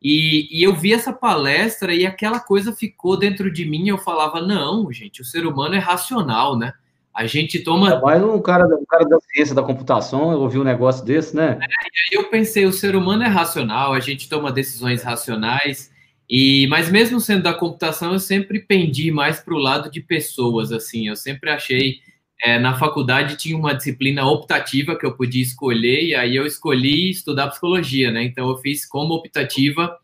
e, 0.00 0.48
e, 0.56 0.62
eu 0.62 0.74
vi 0.74 0.92
essa 0.92 1.12
palestra 1.12 1.92
e 1.92 2.06
aquela 2.06 2.38
coisa 2.38 2.72
ficou 2.72 3.16
dentro 3.16 3.50
de 3.50 3.64
mim. 3.64 3.88
Eu 3.88 3.98
falava: 3.98 4.40
não, 4.40 4.92
gente, 4.92 5.20
o 5.20 5.24
ser 5.24 5.44
humano 5.44 5.74
é 5.74 5.78
racional, 5.78 6.56
né? 6.56 6.72
A 7.18 7.26
gente 7.26 7.58
toma. 7.58 8.00
Mas 8.00 8.22
um 8.22 8.40
cara, 8.40 8.64
um 8.64 8.84
cara 8.86 9.04
da 9.04 9.18
ciência 9.18 9.52
da 9.52 9.60
computação 9.60 10.38
ouviu 10.38 10.60
um 10.60 10.64
negócio 10.64 11.04
desse, 11.04 11.34
né? 11.34 11.58
É, 11.60 11.64
e 11.64 12.16
aí 12.16 12.22
eu 12.22 12.30
pensei: 12.30 12.64
o 12.64 12.72
ser 12.72 12.94
humano 12.94 13.24
é 13.24 13.26
racional, 13.26 13.92
a 13.92 13.98
gente 13.98 14.28
toma 14.28 14.52
decisões 14.52 15.02
racionais. 15.02 15.90
E, 16.30 16.68
mas 16.68 16.88
mesmo 16.88 17.18
sendo 17.18 17.42
da 17.42 17.52
computação, 17.52 18.12
eu 18.12 18.20
sempre 18.20 18.60
pendi 18.60 19.10
mais 19.10 19.40
para 19.40 19.52
o 19.52 19.58
lado 19.58 19.90
de 19.90 20.00
pessoas, 20.00 20.70
assim. 20.70 21.08
Eu 21.08 21.16
sempre 21.16 21.50
achei 21.50 21.96
é, 22.40 22.56
na 22.56 22.78
faculdade 22.78 23.36
tinha 23.36 23.56
uma 23.56 23.74
disciplina 23.74 24.24
optativa 24.24 24.96
que 24.96 25.04
eu 25.04 25.16
podia 25.16 25.42
escolher, 25.42 26.04
e 26.04 26.14
aí 26.14 26.36
eu 26.36 26.46
escolhi 26.46 27.10
estudar 27.10 27.48
psicologia, 27.48 28.12
né? 28.12 28.22
Então 28.22 28.48
eu 28.48 28.58
fiz 28.58 28.86
como 28.86 29.14
optativa, 29.14 29.98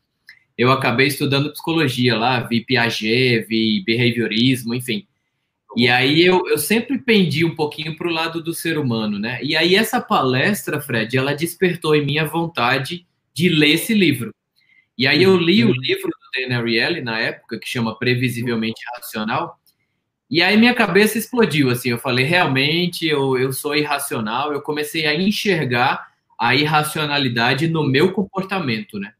eu 0.58 0.72
acabei 0.72 1.06
estudando 1.06 1.52
psicologia 1.52 2.18
lá, 2.18 2.40
vi 2.40 2.60
Piaget, 2.60 3.46
vi 3.46 3.84
behaviorismo, 3.86 4.74
enfim. 4.74 5.06
E 5.76 5.88
aí 5.88 6.22
eu, 6.24 6.46
eu 6.48 6.58
sempre 6.58 6.98
pendi 6.98 7.44
um 7.44 7.54
pouquinho 7.54 7.96
para 7.96 8.08
o 8.08 8.12
lado 8.12 8.42
do 8.42 8.54
ser 8.54 8.78
humano, 8.78 9.18
né? 9.18 9.40
E 9.42 9.56
aí 9.56 9.74
essa 9.74 10.00
palestra, 10.00 10.80
Fred, 10.80 11.16
ela 11.16 11.34
despertou 11.34 11.94
em 11.94 12.04
mim 12.04 12.18
a 12.18 12.24
vontade 12.24 13.06
de 13.32 13.48
ler 13.48 13.72
esse 13.72 13.92
livro. 13.94 14.32
E 14.96 15.06
aí 15.06 15.22
eu 15.22 15.36
li 15.36 15.64
o 15.64 15.72
livro 15.72 16.08
do 16.08 16.48
Dan 16.48 16.56
Ariely 16.56 17.00
na 17.00 17.18
época, 17.18 17.58
que 17.58 17.68
chama 17.68 17.98
Previsivelmente 17.98 18.80
Racional, 18.96 19.58
e 20.30 20.42
aí 20.42 20.56
minha 20.56 20.74
cabeça 20.74 21.18
explodiu, 21.18 21.70
assim, 21.70 21.90
eu 21.90 21.98
falei, 21.98 22.24
realmente, 22.24 23.06
eu, 23.06 23.38
eu 23.38 23.52
sou 23.52 23.76
irracional, 23.76 24.52
eu 24.52 24.62
comecei 24.62 25.06
a 25.06 25.14
enxergar 25.14 26.08
a 26.38 26.54
irracionalidade 26.54 27.68
no 27.68 27.84
meu 27.84 28.12
comportamento, 28.12 28.98
né? 28.98 29.12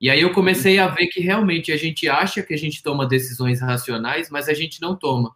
E 0.00 0.10
aí 0.10 0.20
eu 0.20 0.32
comecei 0.34 0.78
a 0.78 0.88
ver 0.88 1.06
que 1.06 1.20
realmente 1.20 1.72
a 1.72 1.76
gente 1.76 2.08
acha 2.08 2.42
que 2.42 2.52
a 2.52 2.58
gente 2.58 2.82
toma 2.82 3.06
decisões 3.06 3.60
racionais, 3.60 4.28
mas 4.28 4.48
a 4.48 4.52
gente 4.52 4.82
não 4.82 4.94
toma. 4.96 5.34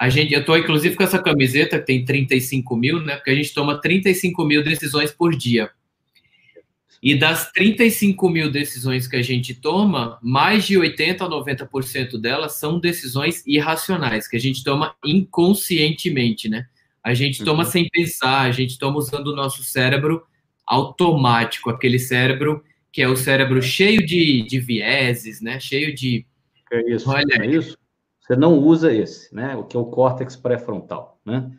A 0.00 0.08
gente, 0.08 0.32
eu 0.32 0.42
tô 0.42 0.56
inclusive 0.56 0.96
com 0.96 1.02
essa 1.02 1.22
camiseta 1.22 1.78
que 1.78 1.84
tem 1.84 2.02
35 2.02 2.74
mil, 2.74 3.02
né? 3.02 3.16
Porque 3.16 3.32
a 3.32 3.34
gente 3.34 3.52
toma 3.52 3.78
35 3.78 4.42
mil 4.46 4.64
decisões 4.64 5.12
por 5.12 5.36
dia. 5.36 5.68
E 7.02 7.14
das 7.14 7.52
35 7.52 8.30
mil 8.30 8.50
decisões 8.50 9.06
que 9.06 9.16
a 9.16 9.22
gente 9.22 9.52
toma, 9.52 10.18
mais 10.22 10.64
de 10.64 10.76
80% 10.76 11.20
a 11.20 11.28
90% 11.28 12.18
delas 12.18 12.54
são 12.54 12.80
decisões 12.80 13.46
irracionais, 13.46 14.26
que 14.26 14.38
a 14.38 14.40
gente 14.40 14.64
toma 14.64 14.94
inconscientemente, 15.04 16.48
né? 16.48 16.64
A 17.04 17.12
gente 17.12 17.44
toma 17.44 17.64
uhum. 17.64 17.70
sem 17.70 17.86
pensar, 17.90 18.40
a 18.40 18.52
gente 18.52 18.78
toma 18.78 18.96
usando 18.96 19.26
o 19.26 19.36
nosso 19.36 19.62
cérebro 19.62 20.22
automático, 20.66 21.68
aquele 21.68 21.98
cérebro 21.98 22.64
que 22.90 23.02
é 23.02 23.08
o 23.08 23.16
cérebro 23.16 23.60
cheio 23.60 24.04
de, 24.04 24.46
de 24.46 24.58
vieses, 24.60 25.42
né? 25.42 25.60
Cheio 25.60 25.94
de. 25.94 26.24
É 26.72 26.90
isso, 26.90 27.10
Olha, 27.10 27.34
é 27.42 27.46
isso. 27.46 27.76
Você 28.30 28.36
não 28.36 28.60
usa 28.60 28.94
esse, 28.94 29.34
né? 29.34 29.56
O 29.56 29.64
que 29.64 29.76
é 29.76 29.80
o 29.80 29.86
córtex 29.86 30.36
pré-frontal, 30.36 31.18
né? 31.26 31.50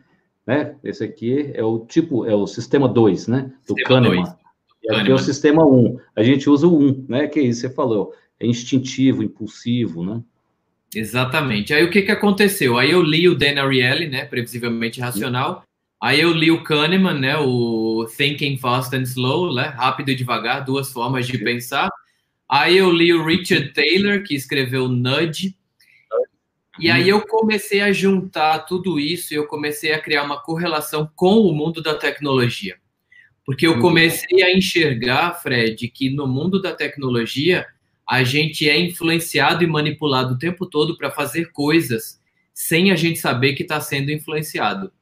né? 0.46 0.74
Esse 0.82 1.04
aqui 1.04 1.50
é 1.52 1.62
o 1.62 1.80
tipo, 1.80 2.24
é 2.24 2.34
o 2.34 2.46
sistema 2.46 2.88
2, 2.88 3.28
né? 3.28 3.52
Do 3.68 3.74
sistema 3.74 3.88
Kahneman. 3.88 4.22
Dois. 4.22 4.36
E 4.82 4.94
aqui 4.94 5.10
é 5.10 5.14
o 5.14 5.18
sistema 5.18 5.66
1. 5.66 5.98
A 6.16 6.22
gente 6.22 6.48
usa 6.48 6.66
o 6.66 6.82
1, 6.82 7.04
né? 7.10 7.26
Que 7.26 7.40
é 7.40 7.42
isso 7.42 7.60
que 7.60 7.68
você 7.68 7.74
falou. 7.74 8.14
É 8.40 8.46
instintivo, 8.46 9.22
impulsivo, 9.22 10.02
né? 10.02 10.22
Exatamente. 10.96 11.74
Aí 11.74 11.84
o 11.84 11.90
que, 11.90 12.00
que 12.00 12.10
aconteceu? 12.10 12.78
Aí 12.78 12.90
eu 12.90 13.02
li 13.02 13.28
o 13.28 13.34
Dan 13.34 13.62
Ariely, 13.62 14.08
né? 14.08 14.24
Previsivelmente 14.24 14.98
racional. 14.98 15.64
Aí 16.02 16.22
eu 16.22 16.32
li 16.32 16.50
o 16.50 16.64
Kahneman, 16.64 17.20
né? 17.20 17.36
O 17.36 18.06
Thinking 18.16 18.56
Fast 18.56 18.96
and 18.96 19.02
Slow, 19.02 19.54
né? 19.54 19.64
Rápido 19.64 20.08
e 20.10 20.14
devagar, 20.14 20.64
duas 20.64 20.90
formas 20.90 21.26
de 21.26 21.36
pensar. 21.36 21.90
Aí 22.48 22.78
eu 22.78 22.90
li 22.90 23.12
o 23.12 23.26
Richard 23.26 23.74
Taylor, 23.74 24.22
que 24.22 24.34
escreveu 24.34 24.88
Nudge. 24.88 25.54
E 26.82 26.90
aí 26.90 27.08
eu 27.08 27.20
comecei 27.20 27.80
a 27.80 27.92
juntar 27.92 28.58
tudo 28.60 28.98
isso 28.98 29.32
e 29.32 29.36
eu 29.36 29.46
comecei 29.46 29.92
a 29.92 30.00
criar 30.00 30.24
uma 30.24 30.42
correlação 30.42 31.08
com 31.14 31.38
o 31.38 31.52
mundo 31.54 31.80
da 31.80 31.94
tecnologia. 31.94 32.76
Porque 33.46 33.64
eu 33.64 33.78
comecei 33.78 34.42
a 34.42 34.52
enxergar, 34.52 35.40
Fred, 35.40 35.86
que 35.86 36.10
no 36.10 36.26
mundo 36.26 36.60
da 36.60 36.74
tecnologia 36.74 37.64
a 38.04 38.24
gente 38.24 38.68
é 38.68 38.76
influenciado 38.80 39.62
e 39.62 39.66
manipulado 39.68 40.34
o 40.34 40.38
tempo 40.38 40.66
todo 40.66 40.98
para 40.98 41.08
fazer 41.08 41.52
coisas 41.52 42.20
sem 42.52 42.90
a 42.90 42.96
gente 42.96 43.20
saber 43.20 43.52
que 43.52 43.62
está 43.62 43.80
sendo 43.80 44.10
influenciado. 44.10 44.92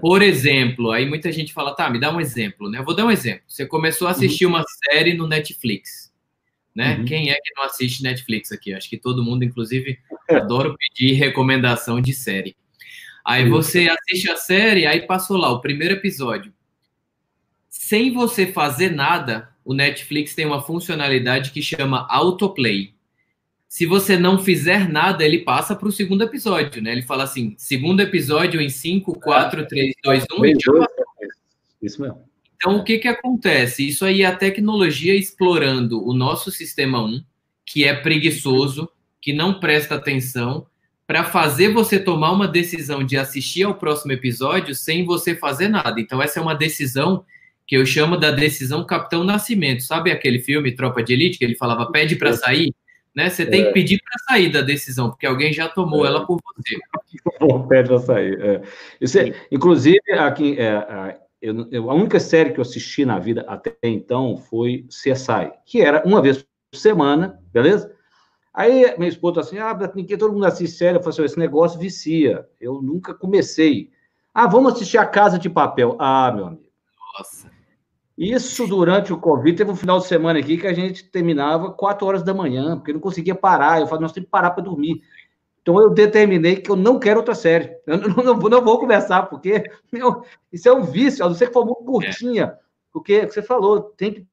Por 0.00 0.22
exemplo, 0.22 0.92
aí 0.92 1.08
muita 1.08 1.32
gente 1.32 1.52
fala, 1.52 1.74
tá, 1.74 1.90
me 1.90 1.98
dá 1.98 2.14
um 2.14 2.20
exemplo, 2.20 2.70
né? 2.70 2.78
Eu 2.78 2.84
vou 2.84 2.94
dar 2.94 3.04
um 3.04 3.10
exemplo. 3.10 3.42
Você 3.48 3.66
começou 3.66 4.06
a 4.06 4.12
assistir 4.12 4.46
uhum. 4.46 4.52
uma 4.52 4.64
série 4.84 5.14
no 5.14 5.26
Netflix, 5.26 5.99
né? 6.74 6.96
Uhum. 6.96 7.04
Quem 7.04 7.30
é 7.30 7.34
que 7.34 7.54
não 7.56 7.64
assiste 7.64 8.02
Netflix 8.02 8.52
aqui? 8.52 8.72
Acho 8.72 8.88
que 8.88 8.96
todo 8.98 9.24
mundo, 9.24 9.44
inclusive, 9.44 9.98
adora 10.28 10.74
pedir 10.76 11.14
recomendação 11.14 12.00
de 12.00 12.12
série. 12.12 12.56
Aí 13.24 13.48
você 13.48 13.88
assiste 13.88 14.30
a 14.30 14.36
série, 14.36 14.86
aí 14.86 15.06
passou 15.06 15.36
lá 15.36 15.50
o 15.50 15.60
primeiro 15.60 15.94
episódio 15.94 16.52
sem 17.90 18.12
você 18.12 18.46
fazer 18.46 18.90
nada, 18.90 19.48
o 19.64 19.72
Netflix 19.72 20.34
tem 20.34 20.44
uma 20.44 20.60
funcionalidade 20.60 21.52
que 21.52 21.62
chama 21.62 22.06
autoplay. 22.10 22.94
Se 23.68 23.86
você 23.86 24.16
não 24.16 24.38
fizer 24.38 24.88
nada, 24.88 25.24
ele 25.24 25.38
passa 25.38 25.74
para 25.74 25.88
o 25.88 25.92
segundo 25.92 26.22
episódio, 26.22 26.82
né? 26.82 26.92
Ele 26.92 27.02
fala 27.02 27.24
assim: 27.24 27.54
segundo 27.56 28.00
episódio 28.00 28.60
em 28.60 28.68
5, 28.68 29.18
4, 29.20 29.66
3, 29.66 29.94
2, 30.04 30.24
1. 30.24 30.44
Isso 31.82 32.02
mesmo. 32.02 32.29
Então, 32.60 32.76
o 32.76 32.84
que, 32.84 32.98
que 32.98 33.08
acontece? 33.08 33.88
Isso 33.88 34.04
aí 34.04 34.20
é 34.20 34.26
a 34.26 34.36
tecnologia 34.36 35.14
explorando 35.14 36.06
o 36.06 36.12
nosso 36.12 36.50
sistema 36.50 37.02
1, 37.02 37.24
que 37.64 37.84
é 37.84 37.94
preguiçoso, 37.94 38.86
que 39.18 39.32
não 39.32 39.58
presta 39.58 39.94
atenção, 39.94 40.66
para 41.06 41.24
fazer 41.24 41.72
você 41.72 41.98
tomar 41.98 42.32
uma 42.32 42.46
decisão 42.46 43.02
de 43.02 43.16
assistir 43.16 43.62
ao 43.62 43.74
próximo 43.74 44.12
episódio 44.12 44.74
sem 44.74 45.06
você 45.06 45.34
fazer 45.34 45.68
nada. 45.68 45.98
Então, 45.98 46.22
essa 46.22 46.38
é 46.38 46.42
uma 46.42 46.54
decisão 46.54 47.24
que 47.66 47.76
eu 47.76 47.86
chamo 47.86 48.18
da 48.18 48.30
decisão 48.30 48.84
Capitão 48.84 49.24
Nascimento. 49.24 49.82
Sabe 49.82 50.12
aquele 50.12 50.38
filme 50.38 50.76
Tropa 50.76 51.02
de 51.02 51.14
Elite 51.14 51.38
que 51.38 51.44
ele 51.44 51.56
falava 51.56 51.90
pede 51.90 52.14
para 52.14 52.34
sair? 52.34 52.74
Né? 53.14 53.30
Você 53.30 53.46
tem 53.46 53.62
que 53.62 53.68
é. 53.70 53.72
pedir 53.72 53.98
para 54.02 54.34
sair 54.34 54.50
da 54.50 54.60
decisão, 54.60 55.08
porque 55.08 55.26
alguém 55.26 55.50
já 55.50 55.66
tomou 55.66 56.04
é. 56.04 56.08
ela 56.08 56.26
por 56.26 56.38
você. 56.54 56.76
pede 57.68 57.88
para 57.88 57.98
sair. 58.00 58.38
É. 58.38 58.62
Isso 59.00 59.18
é, 59.18 59.32
inclusive, 59.50 60.12
aqui, 60.12 60.56
é, 60.58 61.16
eu, 61.40 61.68
eu, 61.70 61.90
a 61.90 61.94
única 61.94 62.20
série 62.20 62.52
que 62.52 62.60
eu 62.60 62.62
assisti 62.62 63.04
na 63.04 63.18
vida 63.18 63.44
até 63.48 63.74
então 63.82 64.36
foi 64.36 64.86
CSI, 64.88 65.52
que 65.64 65.80
era 65.80 66.02
uma 66.06 66.20
vez 66.20 66.42
por 66.70 66.78
semana, 66.78 67.40
beleza? 67.52 67.94
Aí 68.52 68.96
minha 68.98 69.08
esposa 69.08 69.40
assim, 69.40 69.58
ah, 69.58 69.76
ninguém, 69.94 70.18
todo 70.18 70.32
mundo 70.32 70.44
assiste 70.44 70.76
série. 70.76 70.98
Eu 70.98 71.02
falei 71.02 71.14
assim, 71.14 71.24
esse 71.24 71.38
negócio 71.38 71.78
vicia. 71.78 72.46
Eu 72.60 72.82
nunca 72.82 73.14
comecei. 73.14 73.90
Ah, 74.34 74.46
vamos 74.46 74.72
assistir 74.72 74.98
A 74.98 75.06
Casa 75.06 75.38
de 75.38 75.48
Papel. 75.48 75.96
Ah, 75.98 76.32
meu 76.34 76.46
amigo. 76.46 76.62
Nossa. 77.16 77.50
Isso 78.18 78.66
durante 78.66 79.12
o 79.14 79.18
Covid, 79.18 79.56
teve 79.56 79.70
um 79.70 79.76
final 79.76 79.98
de 79.98 80.06
semana 80.06 80.38
aqui 80.38 80.58
que 80.58 80.66
a 80.66 80.74
gente 80.74 81.04
terminava 81.04 81.72
4 81.72 82.06
horas 82.06 82.22
da 82.22 82.34
manhã, 82.34 82.76
porque 82.76 82.92
não 82.92 83.00
conseguia 83.00 83.34
parar. 83.34 83.80
Eu 83.80 83.86
falei, 83.86 84.02
nós 84.02 84.12
temos 84.12 84.26
que 84.26 84.30
parar 84.30 84.50
para 84.50 84.62
dormir. 84.62 85.00
Então 85.62 85.78
eu 85.78 85.90
determinei 85.90 86.56
que 86.56 86.70
eu 86.70 86.76
não 86.76 86.98
quero 86.98 87.20
outra 87.20 87.34
série. 87.34 87.70
Eu 87.86 87.98
não, 87.98 88.24
não, 88.24 88.34
não 88.36 88.64
vou 88.64 88.78
começar, 88.78 89.22
porque 89.24 89.64
meu, 89.92 90.24
isso 90.52 90.68
é 90.68 90.72
um 90.72 90.82
vício, 90.82 91.24
a 91.24 91.28
não 91.28 91.34
ser 91.34 91.48
que 91.48 91.52
for 91.52 91.64
muito 91.64 91.84
curtinha. 91.84 92.44
É. 92.44 92.70
Porque 92.92 93.26
você 93.26 93.42
falou, 93.42 93.80
tem 93.80 94.12
que 94.12 94.26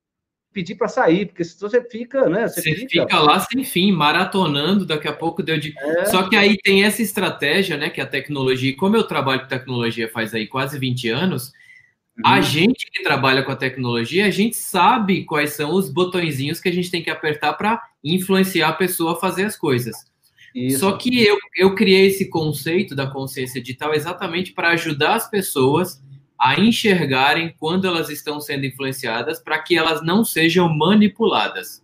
pedir 0.53 0.75
para 0.75 0.87
sair, 0.87 1.27
porque 1.27 1.43
senão 1.43 1.69
você 1.69 1.83
fica, 1.87 2.27
né? 2.27 2.47
Você, 2.47 2.61
você 2.61 2.75
fica... 2.75 3.01
fica... 3.03 3.19
lá 3.19 3.39
sem 3.39 3.63
fim, 3.63 3.91
maratonando, 3.91 4.85
daqui 4.85 5.07
a 5.07 5.13
pouco 5.13 5.43
deu 5.43 5.59
de. 5.59 5.77
É. 5.77 6.05
Só 6.05 6.27
que 6.27 6.35
aí 6.35 6.57
tem 6.57 6.83
essa 6.83 7.01
estratégia, 7.01 7.77
né? 7.77 7.89
Que 7.89 8.01
a 8.01 8.07
tecnologia, 8.07 8.75
como 8.75 8.95
eu 8.95 9.03
trabalho 9.03 9.41
com 9.41 9.47
tecnologia 9.47 10.09
faz 10.09 10.33
aí 10.33 10.47
quase 10.47 10.79
20 10.79 11.09
anos, 11.09 11.51
a 12.23 12.37
uhum. 12.37 12.41
gente 12.41 12.89
que 12.89 13.03
trabalha 13.03 13.43
com 13.43 13.51
a 13.51 13.55
tecnologia, 13.55 14.25
a 14.25 14.31
gente 14.31 14.55
sabe 14.55 15.23
quais 15.25 15.51
são 15.51 15.73
os 15.73 15.89
botõezinhos 15.89 16.59
que 16.59 16.69
a 16.69 16.73
gente 16.73 16.89
tem 16.89 17.03
que 17.03 17.11
apertar 17.11 17.53
para 17.53 17.79
influenciar 18.03 18.69
a 18.69 18.73
pessoa 18.73 19.13
a 19.13 19.17
fazer 19.17 19.45
as 19.45 19.55
coisas. 19.55 19.95
Isso. 20.53 20.79
Só 20.79 20.93
que 20.93 21.23
eu, 21.23 21.37
eu 21.55 21.75
criei 21.75 22.07
esse 22.07 22.29
conceito 22.29 22.95
da 22.95 23.07
consciência 23.07 23.61
digital 23.61 23.93
exatamente 23.93 24.53
para 24.53 24.69
ajudar 24.69 25.15
as 25.15 25.29
pessoas 25.29 26.01
a 26.39 26.59
enxergarem 26.59 27.53
quando 27.57 27.87
elas 27.87 28.09
estão 28.09 28.39
sendo 28.39 28.65
influenciadas 28.65 29.39
para 29.39 29.59
que 29.59 29.75
elas 29.75 30.03
não 30.03 30.23
sejam 30.23 30.69
manipuladas. 30.69 31.83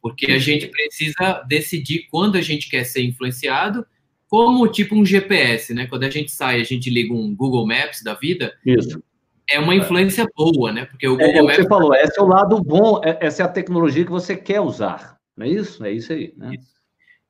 porque 0.00 0.32
a 0.32 0.38
gente 0.38 0.66
precisa 0.66 1.44
decidir 1.46 2.08
quando 2.10 2.36
a 2.36 2.40
gente 2.40 2.68
quer 2.68 2.82
ser 2.82 3.04
influenciado, 3.04 3.86
como 4.26 4.66
tipo 4.66 4.96
um 4.96 5.06
GPS, 5.06 5.72
né? 5.72 5.86
Quando 5.86 6.02
a 6.02 6.10
gente 6.10 6.32
sai, 6.32 6.60
a 6.60 6.64
gente 6.64 6.90
liga 6.90 7.14
um 7.14 7.32
Google 7.36 7.66
Maps 7.66 8.02
da 8.02 8.14
vida. 8.14 8.52
Isso. 8.66 9.00
É 9.48 9.60
uma 9.60 9.76
influência 9.76 10.26
boa, 10.34 10.72
né? 10.72 10.86
Porque 10.86 11.06
o 11.06 11.20
é, 11.20 11.26
Google 11.26 11.40
é, 11.40 11.42
Maps. 11.42 11.56
Você 11.56 11.68
falou, 11.68 11.94
esse 11.94 12.18
é 12.18 12.22
o 12.22 12.26
lado 12.26 12.60
bom, 12.60 13.00
é, 13.04 13.18
essa 13.20 13.42
é 13.42 13.44
a 13.44 13.48
tecnologia 13.48 14.04
que 14.04 14.10
você 14.10 14.34
quer 14.34 14.60
usar. 14.60 15.18
Não 15.36 15.46
é 15.46 15.50
isso? 15.50 15.84
É 15.84 15.92
isso 15.92 16.12
aí. 16.12 16.32
Né? 16.36 16.56
Isso. 16.58 16.81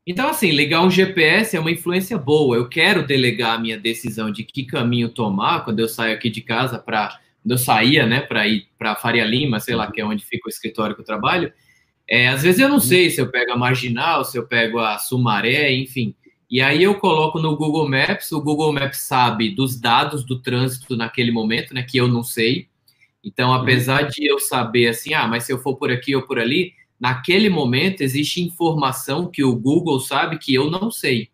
Então, 0.06 0.28
assim, 0.28 0.50
ligar 0.50 0.82
um 0.82 0.90
GPS 0.90 1.56
é 1.56 1.60
uma 1.60 1.70
influência 1.70 2.18
boa. 2.18 2.56
Eu 2.56 2.68
quero 2.68 3.06
delegar 3.06 3.54
a 3.54 3.58
minha 3.58 3.78
decisão 3.78 4.32
de 4.32 4.42
que 4.42 4.64
caminho 4.64 5.08
tomar 5.08 5.64
quando 5.64 5.78
eu 5.78 5.88
saio 5.88 6.14
aqui 6.14 6.28
de 6.28 6.40
casa 6.40 6.78
para. 6.78 7.20
Quando 7.42 7.52
eu 7.52 7.58
saía, 7.58 8.06
né, 8.06 8.20
para 8.20 8.46
ir 8.46 8.68
para 8.78 8.94
Faria 8.94 9.24
Lima, 9.24 9.58
sei 9.58 9.74
lá, 9.74 9.90
que 9.90 10.00
é 10.00 10.04
onde 10.04 10.24
fica 10.24 10.46
o 10.46 10.48
escritório 10.48 10.94
que 10.94 11.00
eu 11.00 11.04
trabalho. 11.04 11.52
É, 12.08 12.28
às 12.28 12.42
vezes 12.42 12.60
eu 12.60 12.68
não 12.68 12.78
sei 12.78 13.10
se 13.10 13.20
eu 13.20 13.30
pego 13.30 13.52
a 13.52 13.56
Marginal, 13.56 14.24
se 14.24 14.38
eu 14.38 14.46
pego 14.46 14.78
a 14.78 14.98
Sumaré, 14.98 15.72
enfim. 15.72 16.14
E 16.48 16.60
aí 16.60 16.82
eu 16.82 16.94
coloco 16.96 17.40
no 17.40 17.56
Google 17.56 17.88
Maps, 17.88 18.30
o 18.30 18.40
Google 18.40 18.72
Maps 18.72 18.98
sabe 18.98 19.50
dos 19.50 19.80
dados 19.80 20.24
do 20.24 20.38
trânsito 20.40 20.96
naquele 20.96 21.32
momento, 21.32 21.74
né, 21.74 21.82
que 21.82 21.96
eu 21.96 22.06
não 22.06 22.22
sei. 22.22 22.68
Então, 23.24 23.54
apesar 23.54 24.02
de 24.02 24.26
eu 24.26 24.38
saber 24.38 24.88
assim, 24.88 25.14
ah, 25.14 25.26
mas 25.26 25.44
se 25.44 25.52
eu 25.52 25.58
for 25.58 25.76
por 25.76 25.90
aqui 25.90 26.14
ou 26.14 26.22
por 26.22 26.38
ali, 26.38 26.74
naquele 27.02 27.48
momento 27.48 28.00
existe 28.00 28.40
informação 28.40 29.28
que 29.28 29.42
o 29.42 29.56
Google 29.56 29.98
sabe 29.98 30.38
que 30.38 30.54
eu 30.54 30.70
não 30.70 30.88
sei. 30.88 31.30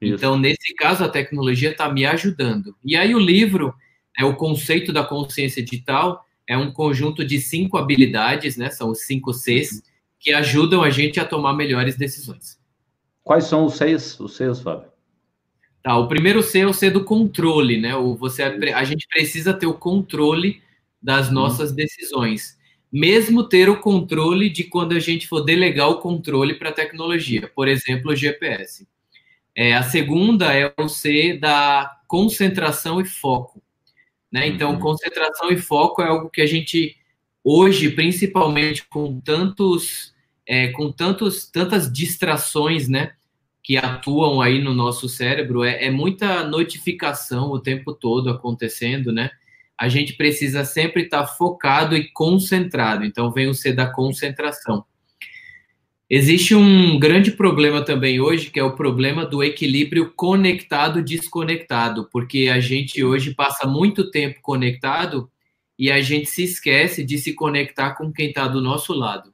Isso. 0.00 0.14
Então, 0.14 0.38
nesse 0.38 0.72
caso, 0.76 1.02
a 1.02 1.08
tecnologia 1.08 1.72
está 1.72 1.92
me 1.92 2.06
ajudando. 2.06 2.76
E 2.84 2.94
aí, 2.94 3.12
o 3.12 3.18
livro 3.18 3.74
é 4.16 4.24
o 4.24 4.36
conceito 4.36 4.92
da 4.92 5.02
consciência 5.02 5.64
digital, 5.64 6.24
é 6.46 6.56
um 6.56 6.70
conjunto 6.70 7.24
de 7.24 7.40
cinco 7.40 7.76
habilidades, 7.76 8.56
né? 8.56 8.70
São 8.70 8.90
os 8.90 9.00
cinco 9.00 9.32
Cs, 9.32 9.72
uhum. 9.72 9.80
que 10.20 10.32
ajudam 10.32 10.84
a 10.84 10.90
gente 10.90 11.18
a 11.18 11.24
tomar 11.24 11.54
melhores 11.54 11.96
decisões. 11.96 12.56
Quais 13.24 13.44
são 13.44 13.64
os 13.64 13.74
Cs, 13.74 14.20
os 14.20 14.36
Cs, 14.36 14.60
Fábio? 14.60 14.88
Tá, 15.82 15.96
o 15.98 16.06
primeiro 16.06 16.40
C 16.40 16.60
é 16.60 16.66
o 16.66 16.72
C 16.72 16.88
do 16.88 17.02
controle, 17.02 17.80
né? 17.80 17.96
O, 17.96 18.14
você, 18.14 18.44
a 18.44 18.84
gente 18.84 19.08
precisa 19.08 19.52
ter 19.52 19.66
o 19.66 19.74
controle 19.74 20.62
das 21.02 21.26
uhum. 21.26 21.34
nossas 21.34 21.72
decisões 21.72 22.57
mesmo 22.92 23.44
ter 23.44 23.68
o 23.68 23.80
controle 23.80 24.48
de 24.48 24.64
quando 24.64 24.94
a 24.94 24.98
gente 24.98 25.28
for 25.28 25.42
delegar 25.42 25.88
o 25.88 25.98
controle 25.98 26.54
para 26.54 26.70
a 26.70 26.72
tecnologia, 26.72 27.50
por 27.54 27.68
exemplo, 27.68 28.12
o 28.12 28.16
GPS. 28.16 28.86
É, 29.54 29.74
a 29.74 29.82
segunda 29.82 30.54
é 30.54 30.72
o 30.78 30.88
C 30.88 31.36
da 31.36 31.98
concentração 32.06 33.00
e 33.00 33.04
foco. 33.04 33.62
Né? 34.30 34.46
Então, 34.46 34.72
uhum. 34.72 34.78
concentração 34.78 35.50
e 35.50 35.56
foco 35.56 36.02
é 36.02 36.06
algo 36.06 36.30
que 36.30 36.40
a 36.40 36.46
gente, 36.46 36.96
hoje, 37.42 37.90
principalmente 37.90 38.86
com 38.86 39.20
tantos, 39.20 40.14
é, 40.46 40.68
com 40.68 40.92
tantos, 40.92 41.50
tantas 41.50 41.92
distrações, 41.92 42.88
né? 42.88 43.12
Que 43.62 43.76
atuam 43.76 44.40
aí 44.40 44.62
no 44.62 44.72
nosso 44.72 45.08
cérebro, 45.08 45.64
é, 45.64 45.84
é 45.84 45.90
muita 45.90 46.44
notificação 46.44 47.50
o 47.50 47.60
tempo 47.60 47.92
todo 47.92 48.30
acontecendo, 48.30 49.12
né? 49.12 49.30
A 49.78 49.88
gente 49.88 50.14
precisa 50.14 50.64
sempre 50.64 51.02
estar 51.02 51.26
focado 51.26 51.96
e 51.96 52.10
concentrado. 52.10 53.04
Então, 53.04 53.30
vem 53.30 53.48
o 53.48 53.54
C 53.54 53.72
da 53.72 53.86
concentração. 53.86 54.84
Existe 56.10 56.54
um 56.54 56.98
grande 56.98 57.30
problema 57.30 57.84
também 57.84 58.18
hoje, 58.18 58.50
que 58.50 58.58
é 58.58 58.64
o 58.64 58.74
problema 58.74 59.26
do 59.26 59.44
equilíbrio 59.44 60.10
conectado-desconectado, 60.16 62.08
porque 62.10 62.48
a 62.52 62.58
gente 62.60 63.04
hoje 63.04 63.34
passa 63.34 63.66
muito 63.66 64.10
tempo 64.10 64.40
conectado 64.40 65.30
e 65.78 65.92
a 65.92 66.00
gente 66.00 66.26
se 66.26 66.42
esquece 66.42 67.04
de 67.04 67.18
se 67.18 67.34
conectar 67.34 67.94
com 67.94 68.10
quem 68.10 68.28
está 68.30 68.48
do 68.48 68.60
nosso 68.60 68.94
lado. 68.94 69.32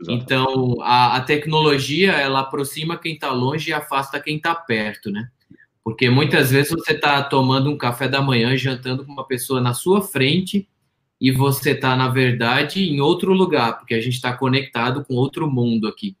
Exatamente. 0.00 0.24
Então, 0.24 0.76
a, 0.80 1.16
a, 1.16 1.20
tecnologia, 1.20 2.12
ela 2.12 2.40
aproxima 2.40 2.96
quem 2.96 3.14
está 3.14 3.32
longe 3.32 3.70
e 3.70 3.72
afasta 3.72 4.20
quem 4.20 4.36
está 4.36 4.54
perto, 4.54 5.10
né? 5.10 5.28
Porque 5.90 6.08
muitas 6.08 6.52
vezes 6.52 6.70
você 6.70 6.92
está 6.92 7.20
tomando 7.20 7.68
um 7.68 7.76
café 7.76 8.08
da 8.08 8.22
manhã, 8.22 8.56
jantando 8.56 9.04
com 9.04 9.12
uma 9.12 9.26
pessoa 9.26 9.60
na 9.60 9.74
sua 9.74 10.00
frente 10.00 10.68
e 11.20 11.32
você 11.32 11.72
está, 11.72 11.96
na 11.96 12.08
verdade, 12.08 12.88
em 12.88 13.00
outro 13.00 13.32
lugar, 13.32 13.76
porque 13.76 13.94
a 13.94 14.00
gente 14.00 14.14
está 14.14 14.32
conectado 14.32 15.04
com 15.04 15.14
outro 15.14 15.50
mundo 15.50 15.88
aqui. 15.88 16.16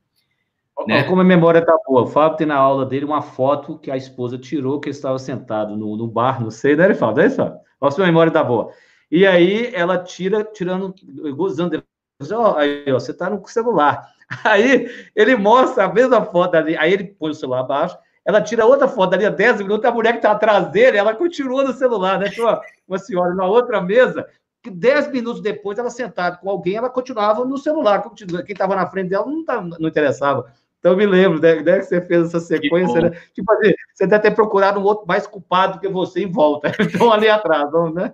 Né? 0.88 1.04
Como 1.04 1.20
a 1.20 1.24
memória 1.24 1.60
está 1.60 1.76
boa, 1.86 2.02
o 2.02 2.06
Fábio 2.06 2.38
tem 2.38 2.46
na 2.48 2.56
aula 2.56 2.84
dele 2.84 3.04
uma 3.04 3.22
foto 3.22 3.78
que 3.78 3.90
a 3.92 3.96
esposa 3.96 4.36
tirou, 4.36 4.80
que 4.80 4.88
ele 4.88 4.96
estava 4.96 5.18
sentado 5.18 5.76
no, 5.76 5.96
no 5.96 6.08
bar, 6.08 6.42
não 6.42 6.50
sei, 6.50 6.74
né, 6.74 6.86
ele 6.86 6.94
fala, 6.94 7.30
Fábio? 7.30 7.60
Olha 7.80 7.90
se 7.92 8.02
a 8.02 8.06
memória 8.06 8.30
está 8.30 8.42
boa. 8.42 8.72
E 9.10 9.24
aí 9.24 9.70
ela 9.72 9.98
tira, 9.98 10.42
tirando, 10.42 10.92
gozando 11.36 11.70
dele, 11.70 11.84
ó, 12.32 12.56
aí, 12.56 12.84
ó, 12.88 12.98
você 12.98 13.12
está 13.12 13.30
no 13.30 13.46
celular. 13.46 14.08
Aí 14.44 14.88
ele 15.16 15.34
mostra 15.34 15.84
a 15.84 15.92
mesma 15.92 16.24
foto 16.24 16.54
ali, 16.54 16.76
aí 16.76 16.92
ele 16.92 17.02
põe 17.02 17.32
o 17.32 17.34
celular 17.34 17.60
abaixo, 17.60 17.98
ela 18.26 18.40
tira 18.40 18.66
outra 18.66 18.86
foto 18.86 19.14
ali 19.14 19.24
a 19.24 19.30
10 19.30 19.58
minutos, 19.58 19.84
a 19.84 19.92
mulher 19.92 20.12
que 20.12 20.18
está 20.18 20.32
atrás 20.32 20.70
dele, 20.70 20.98
ela 20.98 21.14
continua 21.14 21.64
no 21.64 21.72
celular, 21.72 22.18
né? 22.18 22.28
Tinha 22.28 22.46
uma, 22.46 22.60
uma 22.86 22.98
senhora 22.98 23.34
na 23.34 23.46
outra 23.46 23.80
mesa, 23.80 24.26
que 24.62 24.70
10 24.70 25.10
minutos 25.10 25.40
depois, 25.40 25.78
ela 25.78 25.90
sentada 25.90 26.36
com 26.36 26.50
alguém, 26.50 26.76
ela 26.76 26.90
continuava 26.90 27.44
no 27.44 27.58
celular. 27.58 28.02
Quem 28.14 28.52
estava 28.52 28.76
na 28.76 28.86
frente 28.86 29.08
dela 29.08 29.26
não, 29.26 29.44
tá, 29.44 29.60
não 29.60 29.88
interessava. 29.88 30.52
Então, 30.78 30.92
eu 30.92 30.96
me 30.96 31.06
lembro, 31.06 31.40
né, 31.40 31.56
né, 31.56 31.78
que 31.78 31.84
você 31.84 32.00
fez 32.00 32.28
essa 32.28 32.40
sequência, 32.40 33.00
né? 33.02 33.10
Tipo 33.34 33.52
assim, 33.52 33.72
você 33.94 34.06
deve 34.06 34.22
ter 34.22 34.30
procurado 34.30 34.80
um 34.80 34.82
outro 34.82 35.06
mais 35.06 35.26
culpado 35.26 35.78
que 35.78 35.88
você 35.88 36.22
em 36.22 36.30
volta. 36.30 36.72
Então, 36.80 37.12
ali 37.12 37.28
atrás, 37.28 37.70
não, 37.70 37.92
né? 37.92 38.12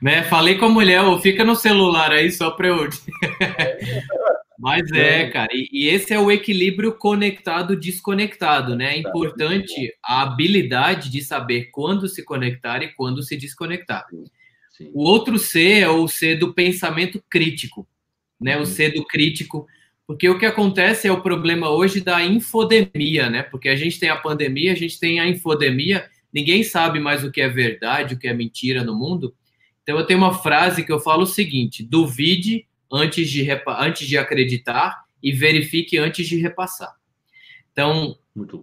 Né, 0.00 0.22
falei 0.24 0.56
com 0.58 0.66
a 0.66 0.70
mulher, 0.70 1.02
fica 1.20 1.44
no 1.44 1.54
celular 1.54 2.10
aí 2.10 2.30
só 2.30 2.50
para 2.50 2.68
eu. 2.68 2.76
Mas 4.58 4.90
é, 4.90 5.22
é, 5.22 5.30
cara, 5.30 5.50
e, 5.52 5.68
e, 5.72 5.88
esse 5.88 6.12
é 6.12 6.18
o 6.18 6.32
equilíbrio 6.32 6.92
conectado-desconectado, 6.92 8.74
né? 8.74 8.96
É 8.96 8.98
importante 8.98 9.94
a 10.04 10.22
habilidade 10.22 11.10
de 11.10 11.22
saber 11.22 11.70
quando 11.70 12.08
se 12.08 12.24
conectar 12.24 12.82
e 12.82 12.92
quando 12.94 13.22
se 13.22 13.36
desconectar. 13.36 14.04
Sim. 14.70 14.90
O 14.92 15.04
outro 15.04 15.38
C 15.38 15.78
é 15.78 15.88
o 15.88 16.08
C 16.08 16.34
do 16.34 16.52
pensamento 16.52 17.22
crítico, 17.30 17.86
né? 18.40 18.56
O 18.56 18.60
uhum. 18.60 18.66
C 18.66 18.90
do 18.90 19.04
crítico, 19.04 19.64
porque 20.04 20.28
o 20.28 20.36
que 20.36 20.46
acontece 20.46 21.06
é 21.06 21.12
o 21.12 21.22
problema 21.22 21.70
hoje 21.70 22.00
da 22.00 22.24
infodemia, 22.24 23.30
né? 23.30 23.44
Porque 23.44 23.68
a 23.68 23.76
gente 23.76 24.00
tem 24.00 24.08
a 24.08 24.16
pandemia, 24.16 24.72
a 24.72 24.76
gente 24.76 24.98
tem 24.98 25.20
a 25.20 25.28
infodemia, 25.28 26.08
ninguém 26.32 26.64
sabe 26.64 26.98
mais 26.98 27.22
o 27.22 27.30
que 27.30 27.40
é 27.40 27.48
verdade, 27.48 28.14
o 28.14 28.18
que 28.18 28.26
é 28.26 28.34
mentira 28.34 28.82
no 28.82 28.96
mundo. 28.96 29.32
Então 29.84 29.96
eu 29.96 30.04
tenho 30.04 30.18
uma 30.18 30.34
frase 30.34 30.84
que 30.84 30.90
eu 30.90 30.98
falo 30.98 31.22
o 31.22 31.26
seguinte: 31.26 31.84
duvide 31.84 32.66
antes 32.90 33.30
de, 33.30 33.46
antes 33.66 34.06
de 34.06 34.16
acreditar 34.16 35.04
e 35.22 35.32
verifique 35.32 35.98
antes 35.98 36.26
de 36.26 36.36
repassar. 36.36 36.94
Então, 37.72 38.16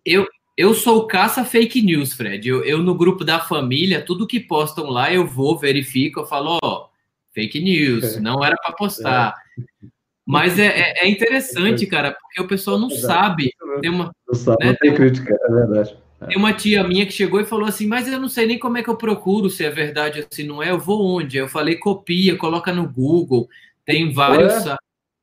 eu, 0.05 0.27
eu 0.57 0.73
sou 0.73 1.07
caça 1.07 1.43
fake 1.43 1.81
news, 1.81 2.13
Fred. 2.13 2.47
Eu, 2.47 2.63
eu, 2.63 2.79
no 2.79 2.95
grupo 2.95 3.23
da 3.23 3.39
família, 3.39 4.01
tudo 4.01 4.27
que 4.27 4.39
postam 4.39 4.89
lá, 4.89 5.13
eu 5.13 5.25
vou, 5.25 5.57
verifico, 5.57 6.21
eu 6.21 6.25
falo, 6.25 6.57
ó, 6.63 6.87
fake 7.33 7.59
news, 7.59 8.15
é. 8.15 8.19
não 8.19 8.43
era 8.43 8.55
para 8.55 8.73
postar. 8.73 9.35
É. 9.59 9.87
Mas 10.25 10.57
é, 10.57 10.65
é, 10.65 11.05
é, 11.05 11.09
interessante, 11.09 11.85
cara, 11.85 12.11
porque 12.11 12.41
o 12.41 12.47
pessoal 12.47 12.79
não 12.79 12.89
sabe. 12.89 13.51
Tem 13.79 13.91
uma, 13.91 14.11
não 14.27 14.33
sabe, 14.33 14.65
né, 14.65 14.71
não 14.71 14.77
tem 14.77 14.95
crítica, 14.95 15.37
é 15.39 15.53
verdade. 15.53 15.97
É. 16.21 16.25
Tem 16.27 16.37
uma 16.37 16.53
tia 16.53 16.83
minha 16.83 17.05
que 17.05 17.11
chegou 17.11 17.39
e 17.39 17.45
falou 17.45 17.67
assim, 17.67 17.85
mas 17.85 18.07
eu 18.07 18.19
não 18.19 18.27
sei 18.27 18.47
nem 18.47 18.57
como 18.57 18.77
é 18.77 18.83
que 18.83 18.89
eu 18.89 18.95
procuro 18.95 19.49
se 19.49 19.63
é 19.63 19.69
verdade 19.69 20.21
ou 20.21 20.25
se 20.31 20.43
não 20.43 20.63
é, 20.63 20.71
eu 20.71 20.79
vou 20.79 21.05
onde? 21.05 21.37
Eu 21.37 21.47
falei, 21.47 21.75
copia, 21.75 22.35
coloca 22.37 22.73
no 22.73 22.89
Google. 22.89 23.47
Tem 23.85 24.11
vários, 24.13 24.65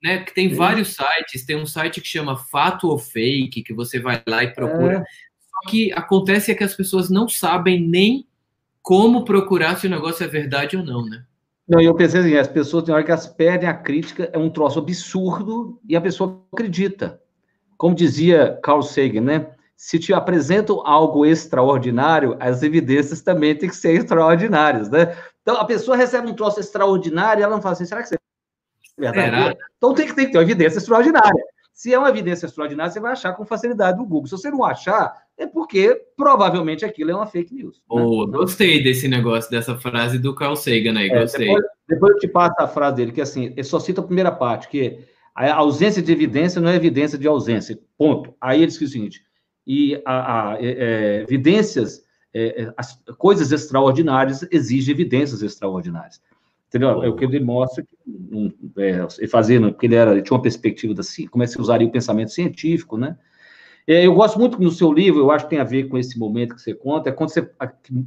né? 0.02 0.24
Tem 0.34 0.50
Sim. 0.50 0.54
vários 0.54 0.94
sites. 0.94 1.44
Tem 1.44 1.56
um 1.56 1.66
site 1.66 2.00
que 2.00 2.08
chama 2.08 2.36
Fato 2.36 2.88
ou 2.88 2.98
Fake, 2.98 3.62
que 3.62 3.74
você 3.74 3.98
vai 3.98 4.22
lá 4.26 4.44
e 4.44 4.54
procura. 4.54 4.98
É. 4.98 4.98
Só 4.98 5.70
que 5.70 5.92
acontece 5.92 6.50
é 6.50 6.54
que 6.54 6.64
as 6.64 6.74
pessoas 6.74 7.10
não 7.10 7.28
sabem 7.28 7.80
nem 7.80 8.26
como 8.80 9.24
procurar 9.24 9.78
se 9.78 9.86
o 9.86 9.90
negócio 9.90 10.24
é 10.24 10.28
verdade 10.28 10.76
ou 10.76 10.84
não, 10.84 11.04
né? 11.04 11.24
Não, 11.68 11.80
eu 11.80 11.94
pensei 11.94 12.20
assim, 12.20 12.36
as 12.36 12.48
pessoas, 12.48 12.84
tem 12.84 12.92
hora 12.92 13.04
que 13.04 13.10
elas 13.10 13.26
perdem 13.26 13.68
a 13.68 13.74
crítica, 13.74 14.28
é 14.32 14.38
um 14.38 14.50
troço 14.50 14.80
absurdo 14.80 15.80
e 15.88 15.94
a 15.94 16.00
pessoa 16.00 16.42
acredita. 16.52 17.20
Como 17.78 17.94
dizia 17.94 18.58
Carl 18.62 18.82
Sagan, 18.82 19.20
né? 19.20 19.46
Se 19.76 19.98
te 19.98 20.12
apresentam 20.12 20.86
algo 20.86 21.24
extraordinário, 21.24 22.36
as 22.38 22.62
evidências 22.62 23.20
também 23.20 23.56
têm 23.56 23.68
que 23.68 23.76
ser 23.76 23.94
extraordinárias, 23.94 24.90
né? 24.90 25.16
Então, 25.42 25.56
a 25.56 25.64
pessoa 25.64 25.96
recebe 25.96 26.28
um 26.28 26.34
troço 26.34 26.60
extraordinário 26.60 27.40
e 27.40 27.44
ela 27.44 27.54
não 27.54 27.62
fala 27.62 27.72
assim, 27.72 27.84
será 27.84 28.02
que 28.02 28.08
você 28.08 28.16
verdade. 29.10 29.58
Então 29.76 29.94
tem 29.94 30.06
que, 30.06 30.14
tem 30.14 30.26
que 30.26 30.32
ter 30.32 30.38
uma 30.38 30.44
evidência 30.44 30.78
extraordinária. 30.78 31.44
Se 31.72 31.92
é 31.92 31.98
uma 31.98 32.10
evidência 32.10 32.46
extraordinária, 32.46 32.92
você 32.92 33.00
vai 33.00 33.12
achar 33.12 33.32
com 33.32 33.44
facilidade 33.44 33.98
no 33.98 34.06
Google. 34.06 34.26
Se 34.26 34.32
você 34.32 34.50
não 34.50 34.64
achar, 34.64 35.16
é 35.36 35.46
porque 35.46 36.00
provavelmente 36.16 36.84
aquilo 36.84 37.10
é 37.10 37.14
uma 37.14 37.26
fake 37.26 37.54
news. 37.54 37.82
Oh, 37.88 38.26
né? 38.26 38.38
Gostei 38.38 38.82
desse 38.82 39.08
negócio, 39.08 39.50
dessa 39.50 39.76
frase 39.76 40.18
do 40.18 40.34
Carl 40.34 40.54
Sagan 40.54 40.98
aí, 40.98 41.08
é, 41.08 41.20
gostei. 41.20 41.46
Depois, 41.46 41.64
depois, 41.88 42.12
eu 42.12 42.18
te 42.20 42.28
passo 42.28 42.54
a 42.58 42.68
frase 42.68 42.96
dele, 42.96 43.12
que 43.12 43.20
assim, 43.20 43.46
ele 43.46 43.64
só 43.64 43.80
cita 43.80 44.00
a 44.00 44.04
primeira 44.04 44.30
parte, 44.30 44.68
que 44.68 45.00
a 45.34 45.54
ausência 45.54 46.02
de 46.02 46.12
evidência 46.12 46.60
não 46.60 46.68
é 46.68 46.76
evidência 46.76 47.18
de 47.18 47.26
ausência, 47.26 47.78
ponto. 47.96 48.34
Aí 48.40 48.58
ele 48.58 48.66
diz 48.66 48.80
o 48.80 48.86
seguinte, 48.86 49.24
e 49.66 50.00
a, 50.04 50.50
a 50.50 50.62
é, 50.62 50.66
é, 50.66 51.22
evidências, 51.22 52.02
é, 52.34 52.62
é, 52.62 52.74
as 52.76 53.00
coisas 53.16 53.50
extraordinárias 53.50 54.46
exigem 54.50 54.92
evidências 54.92 55.42
extraordinárias. 55.42 56.20
Entendeu? 56.68 57.02
É 57.02 57.08
o 57.08 57.16
que 57.16 57.24
ele 57.24 57.40
mostra 57.40 57.84
é, 58.78 59.26
fazendo, 59.28 59.70
porque 59.72 59.86
ele, 59.86 59.94
era, 59.94 60.12
ele 60.12 60.22
tinha 60.22 60.36
uma 60.36 60.42
perspectiva 60.42 60.94
da 60.94 61.02
como 61.30 61.42
é 61.42 61.46
que 61.46 61.52
se 61.52 61.60
usaria 61.60 61.86
o 61.86 61.92
pensamento 61.92 62.30
científico, 62.30 62.96
né? 62.96 63.16
É, 63.86 64.06
eu 64.06 64.14
gosto 64.14 64.38
muito 64.38 64.60
no 64.60 64.70
seu 64.70 64.92
livro, 64.92 65.20
eu 65.20 65.30
acho 65.30 65.44
que 65.44 65.50
tem 65.50 65.58
a 65.58 65.64
ver 65.64 65.88
com 65.88 65.98
esse 65.98 66.18
momento 66.18 66.54
que 66.54 66.62
você 66.62 66.72
conta, 66.72 67.08
é 67.08 67.12
quando 67.12 67.30
você, 67.30 67.50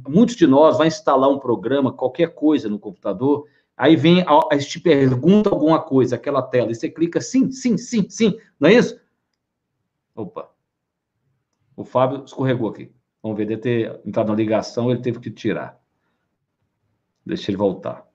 muitos 0.08 0.34
de 0.34 0.46
nós 0.46 0.78
vai 0.78 0.88
instalar 0.88 1.28
um 1.28 1.38
programa, 1.38 1.92
qualquer 1.92 2.34
coisa 2.34 2.68
no 2.68 2.78
computador, 2.78 3.46
aí 3.76 3.94
vem, 3.94 4.22
a, 4.22 4.24
a 4.24 4.80
pergunta 4.82 5.50
alguma 5.50 5.80
coisa, 5.80 6.16
aquela 6.16 6.40
tela, 6.40 6.72
e 6.72 6.74
você 6.74 6.88
clica 6.88 7.20
sim, 7.20 7.50
sim, 7.50 7.76
sim, 7.76 8.08
sim, 8.08 8.38
não 8.58 8.70
é 8.70 8.74
isso? 8.74 8.98
Opa, 10.14 10.50
o 11.76 11.84
Fábio 11.84 12.24
escorregou 12.24 12.70
aqui. 12.70 12.90
Vamos 13.22 13.36
ver, 13.36 13.46
deve 13.46 13.60
ter 13.60 14.00
entrado 14.06 14.28
na 14.28 14.34
ligação, 14.34 14.90
ele 14.90 15.02
teve 15.02 15.20
que 15.20 15.30
tirar. 15.30 15.78
Deixa 17.24 17.50
ele 17.50 17.58
voltar. 17.58 18.05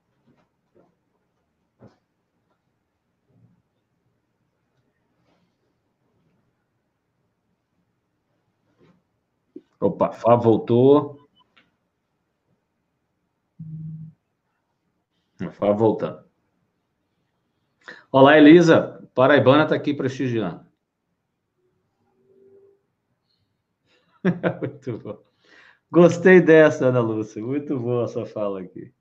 Opa, 9.82 10.12
Fábio 10.12 10.44
voltou. 10.44 11.28
Fábio 15.50 15.76
voltando. 15.76 16.24
Olá, 18.12 18.38
Elisa. 18.38 19.04
Paraibana 19.12 19.64
está 19.64 19.74
aqui 19.74 19.92
prestigiando. 19.92 20.64
Muito 24.60 24.98
bom. 24.98 25.18
Gostei 25.90 26.40
dessa, 26.40 26.86
Ana 26.86 27.00
Lúcia. 27.00 27.44
Muito 27.44 27.76
boa 27.76 28.04
essa 28.04 28.24
fala 28.24 28.60
aqui. 28.60 28.94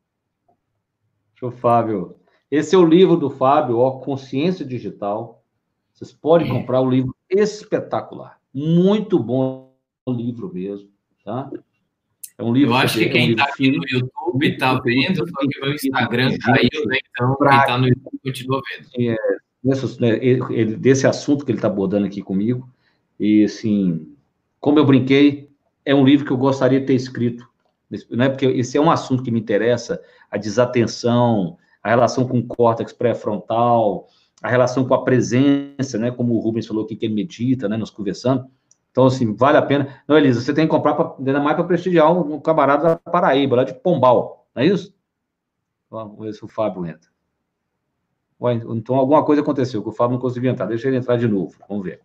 Deixa 1.30 1.46
o 1.46 1.52
Fábio. 1.52 2.20
Esse 2.50 2.74
é 2.74 2.78
o 2.80 2.86
livro 2.88 3.16
do 3.18 3.30
Fábio, 3.30 3.78
ó, 3.78 4.00
Consciência 4.00 4.66
Digital. 4.66 5.46
Vocês 5.94 6.12
podem 6.12 6.50
comprar 6.50 6.82
o 6.82 6.90
livro 6.90 7.16
espetacular. 7.30 8.42
Muito 8.52 9.20
bom 9.20 9.61
livro 10.10 10.52
mesmo, 10.54 10.90
tá? 11.24 11.50
É 12.38 12.44
um 12.44 12.54
livro. 12.54 12.72
Eu 12.72 12.78
acho 12.78 12.98
que, 12.98 13.06
que 13.06 13.12
quem 13.12 13.32
está 13.32 13.44
é 13.44 13.46
um 13.46 13.52
aqui 13.52 13.72
no 13.72 13.84
YouTube 13.88 14.48
está 14.48 14.80
vendo, 14.80 15.18
só 15.18 15.40
que 15.40 15.60
o 15.60 15.62
meu 15.62 15.74
Instagram 15.74 16.38
caiu, 16.40 16.86
né? 16.88 16.98
Então, 17.12 17.38
quem 17.38 17.60
está 17.60 17.78
no 17.78 17.88
YouTube 17.88 18.20
continua 18.24 18.62
vendo. 18.72 19.12
É, 19.12 19.18
nesse, 19.64 20.02
né, 20.02 20.20
ele, 20.24 20.76
desse 20.76 21.06
assunto 21.06 21.46
que 21.46 21.52
ele 21.52 21.60
está 21.60 21.68
abordando 21.68 22.08
aqui 22.08 22.22
comigo, 22.22 22.68
e 23.20 23.44
assim, 23.44 24.16
como 24.60 24.80
eu 24.80 24.86
brinquei, 24.86 25.50
é 25.86 25.94
um 25.94 26.04
livro 26.04 26.26
que 26.26 26.32
eu 26.32 26.38
gostaria 26.38 26.80
de 26.80 26.88
ter 26.88 26.96
escrito, 26.96 27.48
né? 28.10 28.30
Porque 28.30 28.46
esse 28.46 28.78
é 28.78 28.82
um 28.82 28.90
assunto 28.90 29.22
que 29.22 29.32
me 29.32 29.40
interessa, 29.40 30.02
a 30.30 30.38
desatenção, 30.38 31.58
a 31.84 31.90
relação 31.90 32.28
com 32.28 32.40
o 32.40 32.48
córtex 32.48 32.92
pré-frontal, 32.94 34.08
a 34.42 34.50
relação 34.50 34.88
com 34.88 34.94
a 34.96 35.04
presença, 35.04 35.98
né? 36.00 36.10
Como 36.10 36.34
o 36.34 36.40
Rubens 36.40 36.66
falou 36.66 36.86
aqui, 36.86 36.96
que 36.96 37.06
ele 37.06 37.14
medita, 37.14 37.70
né? 37.70 37.78
Nos 37.78 37.92
conversando. 37.92 38.48
Então, 38.92 39.06
assim, 39.06 39.34
vale 39.34 39.58
a 39.58 39.62
pena. 39.62 40.04
Não, 40.08 40.18
Elisa, 40.18 40.42
você 40.42 40.54
tem 40.54 40.66
que 40.66 40.72
comprar, 40.72 40.94
pra, 40.94 41.16
ainda 41.18 41.40
mais 41.40 41.56
para 41.56 41.66
prestigiar 41.66 42.12
um, 42.12 42.36
um, 42.36 42.40
camarada 42.40 42.84
da 42.84 42.98
Paraíba, 42.98 43.56
lá 43.56 43.64
de 43.64 43.74
Pombal, 43.74 44.46
não 44.54 44.62
é 44.62 44.66
isso? 44.66 44.94
Vamos 45.90 46.20
ver 46.20 46.34
se 46.34 46.44
o 46.44 46.48
Fábio 46.48 46.86
entra. 46.86 47.10
Ué, 48.40 48.54
então, 48.54 48.96
alguma 48.96 49.24
coisa 49.24 49.42
aconteceu, 49.42 49.82
que 49.82 49.90
o 49.90 49.94
Fábio 49.94 50.16
não 50.16 50.22
conseguiu 50.22 50.52
entrar. 50.52 50.66
Deixa 50.66 50.88
ele 50.88 50.98
entrar 50.98 51.16
de 51.16 51.28
novo, 51.28 51.56
vamos 51.70 51.84
ver. 51.86 52.02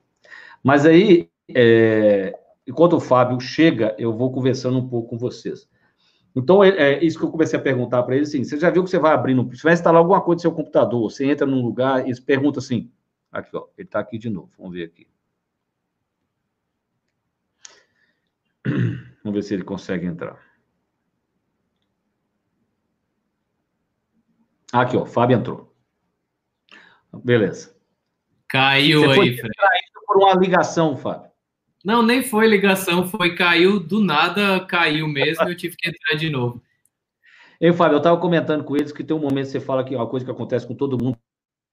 Mas 0.62 0.86
aí, 0.86 1.28
é, 1.54 2.38
enquanto 2.66 2.94
o 2.94 3.00
Fábio 3.00 3.40
chega, 3.40 3.94
eu 3.98 4.12
vou 4.12 4.30
conversando 4.32 4.78
um 4.78 4.88
pouco 4.88 5.10
com 5.10 5.18
vocês. 5.18 5.68
Então, 6.34 6.62
é, 6.62 6.68
é 6.68 7.04
isso 7.04 7.18
que 7.18 7.24
eu 7.24 7.30
comecei 7.30 7.58
a 7.58 7.62
perguntar 7.62 8.02
para 8.02 8.14
ele, 8.14 8.24
assim, 8.24 8.44
você 8.44 8.58
já 8.58 8.68
viu 8.70 8.84
que 8.84 8.90
você 8.90 8.98
vai 8.98 9.12
abrir, 9.12 9.34
você 9.34 9.62
vai 9.62 9.72
instalar 9.72 10.00
alguma 10.00 10.20
coisa 10.20 10.36
no 10.36 10.40
seu 10.42 10.52
computador, 10.52 11.10
você 11.10 11.24
entra 11.24 11.46
num 11.46 11.62
lugar 11.62 12.06
e 12.06 12.20
pergunta 12.20 12.58
assim, 12.58 12.90
aqui, 13.32 13.56
ó, 13.56 13.66
ele 13.76 13.88
está 13.88 14.00
aqui 14.00 14.18
de 14.18 14.28
novo, 14.28 14.50
vamos 14.58 14.74
ver 14.74 14.84
aqui. 14.84 15.06
Vamos 19.22 19.34
ver 19.34 19.42
se 19.42 19.54
ele 19.54 19.64
consegue 19.64 20.06
entrar. 20.06 20.38
Aqui, 24.72 24.96
ó, 24.96 25.06
Fábio 25.06 25.36
entrou. 25.36 25.72
Beleza. 27.24 27.74
Caiu 28.48 29.00
Você 29.00 29.20
aí, 29.20 29.36
Fred. 29.36 29.54
por 30.06 30.16
uma 30.18 30.34
ligação, 30.34 30.96
Fábio. 30.96 31.30
Não, 31.84 32.02
nem 32.02 32.22
foi 32.22 32.48
ligação, 32.48 33.06
foi 33.06 33.36
caiu 33.36 33.78
do 33.78 34.00
nada, 34.00 34.64
caiu 34.66 35.06
mesmo, 35.06 35.48
eu 35.48 35.56
tive 35.56 35.76
que 35.76 35.88
entrar 35.88 36.16
de 36.16 36.28
novo. 36.28 36.60
Ei, 37.60 37.72
Fábio, 37.72 37.94
eu 37.94 37.98
estava 37.98 38.20
comentando 38.20 38.64
com 38.64 38.76
eles 38.76 38.92
que 38.92 39.04
tem 39.04 39.16
um 39.16 39.20
momento 39.20 39.46
que 39.46 39.52
você 39.52 39.60
fala 39.60 39.84
que 39.84 39.94
é 39.94 39.96
uma 39.96 40.08
coisa 40.08 40.26
que 40.26 40.32
acontece 40.32 40.66
com 40.66 40.74
todo 40.74 41.02
mundo. 41.02 41.16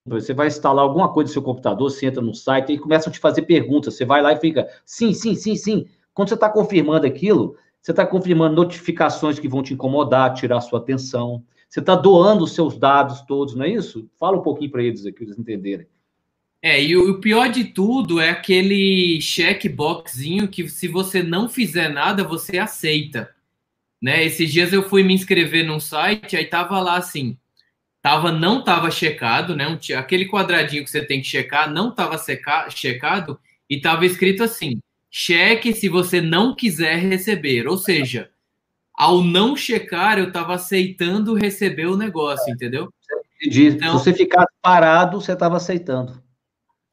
Você 0.05 0.33
vai 0.33 0.47
instalar 0.47 0.83
alguma 0.83 1.11
coisa 1.11 1.29
no 1.29 1.33
seu 1.33 1.41
computador, 1.41 1.89
você 1.89 2.05
entra 2.05 2.21
no 2.21 2.33
site 2.33 2.73
e 2.73 2.77
começam 2.77 3.09
a 3.09 3.13
te 3.13 3.19
fazer 3.19 3.43
perguntas. 3.43 3.95
Você 3.95 4.05
vai 4.05 4.21
lá 4.21 4.33
e 4.33 4.39
fica, 4.39 4.67
sim, 4.85 5.13
sim, 5.13 5.33
sim, 5.33 5.55
sim. 5.55 5.89
Quando 6.13 6.29
você 6.29 6.35
está 6.35 6.49
confirmando 6.49 7.07
aquilo, 7.07 7.57
você 7.81 7.91
está 7.91 8.05
confirmando 8.05 8.55
notificações 8.55 9.39
que 9.39 9.47
vão 9.47 9.63
te 9.63 9.73
incomodar, 9.73 10.33
tirar 10.33 10.61
sua 10.61 10.79
atenção. 10.79 11.43
Você 11.69 11.79
está 11.79 11.95
doando 11.95 12.43
os 12.43 12.53
seus 12.53 12.77
dados 12.77 13.21
todos, 13.21 13.55
não 13.55 13.65
é 13.65 13.69
isso? 13.69 14.09
Fala 14.19 14.37
um 14.37 14.43
pouquinho 14.43 14.71
para 14.71 14.83
eles 14.83 15.05
aqui, 15.05 15.17
para 15.17 15.25
eles 15.25 15.39
entenderem. 15.39 15.87
É, 16.61 16.81
e 16.81 16.95
o, 16.95 17.19
pior 17.19 17.49
de 17.49 17.65
tudo 17.65 18.21
é 18.21 18.29
aquele 18.29 19.19
checkboxzinho 19.19 20.47
que 20.47 20.69
se 20.69 20.87
você 20.87 21.21
não 21.21 21.49
fizer 21.49 21.89
nada, 21.89 22.23
você 22.23 22.57
aceita. 22.57 23.35
Né? 24.01 24.23
Esses 24.23 24.49
dias 24.49 24.71
eu 24.71 24.87
fui 24.87 25.03
me 25.03 25.13
inscrever 25.13 25.65
num 25.65 25.79
site, 25.79 26.37
aí 26.37 26.45
tava 26.45 26.79
lá 26.79 26.95
assim, 26.95 27.37
tava, 28.01 28.31
não 28.31 28.63
tava 28.63 28.89
checado, 28.89 29.55
né? 29.55 29.67
Um, 29.67 29.77
aquele 29.97 30.25
quadradinho 30.27 30.85
que 30.85 30.89
você 30.89 31.03
tem 31.03 31.21
que 31.21 31.27
checar 31.27 31.69
não 31.69 31.93
tava 31.93 32.17
checado 32.69 33.37
e 33.69 33.81
tava 33.81 34.05
escrito 34.05 34.43
assim: 34.43 34.79
cheque 35.15 35.73
se 35.73 35.87
você 35.87 36.19
não 36.19 36.55
quiser 36.55 36.97
receber. 36.97 37.67
Ou 37.67 37.77
seja, 37.77 38.31
ao 38.95 39.23
não 39.23 39.55
checar, 39.55 40.17
eu 40.17 40.29
estava 40.29 40.55
aceitando 40.55 41.35
receber 41.35 41.85
o 41.85 41.95
negócio, 41.95 42.51
entendeu? 42.51 42.91
Entendi. 43.35 43.67
Então, 43.67 43.99
se 43.99 44.05
você 44.05 44.13
ficar 44.13 44.47
parado, 44.59 45.21
você 45.21 45.33
estava 45.33 45.57
aceitando. 45.57 46.19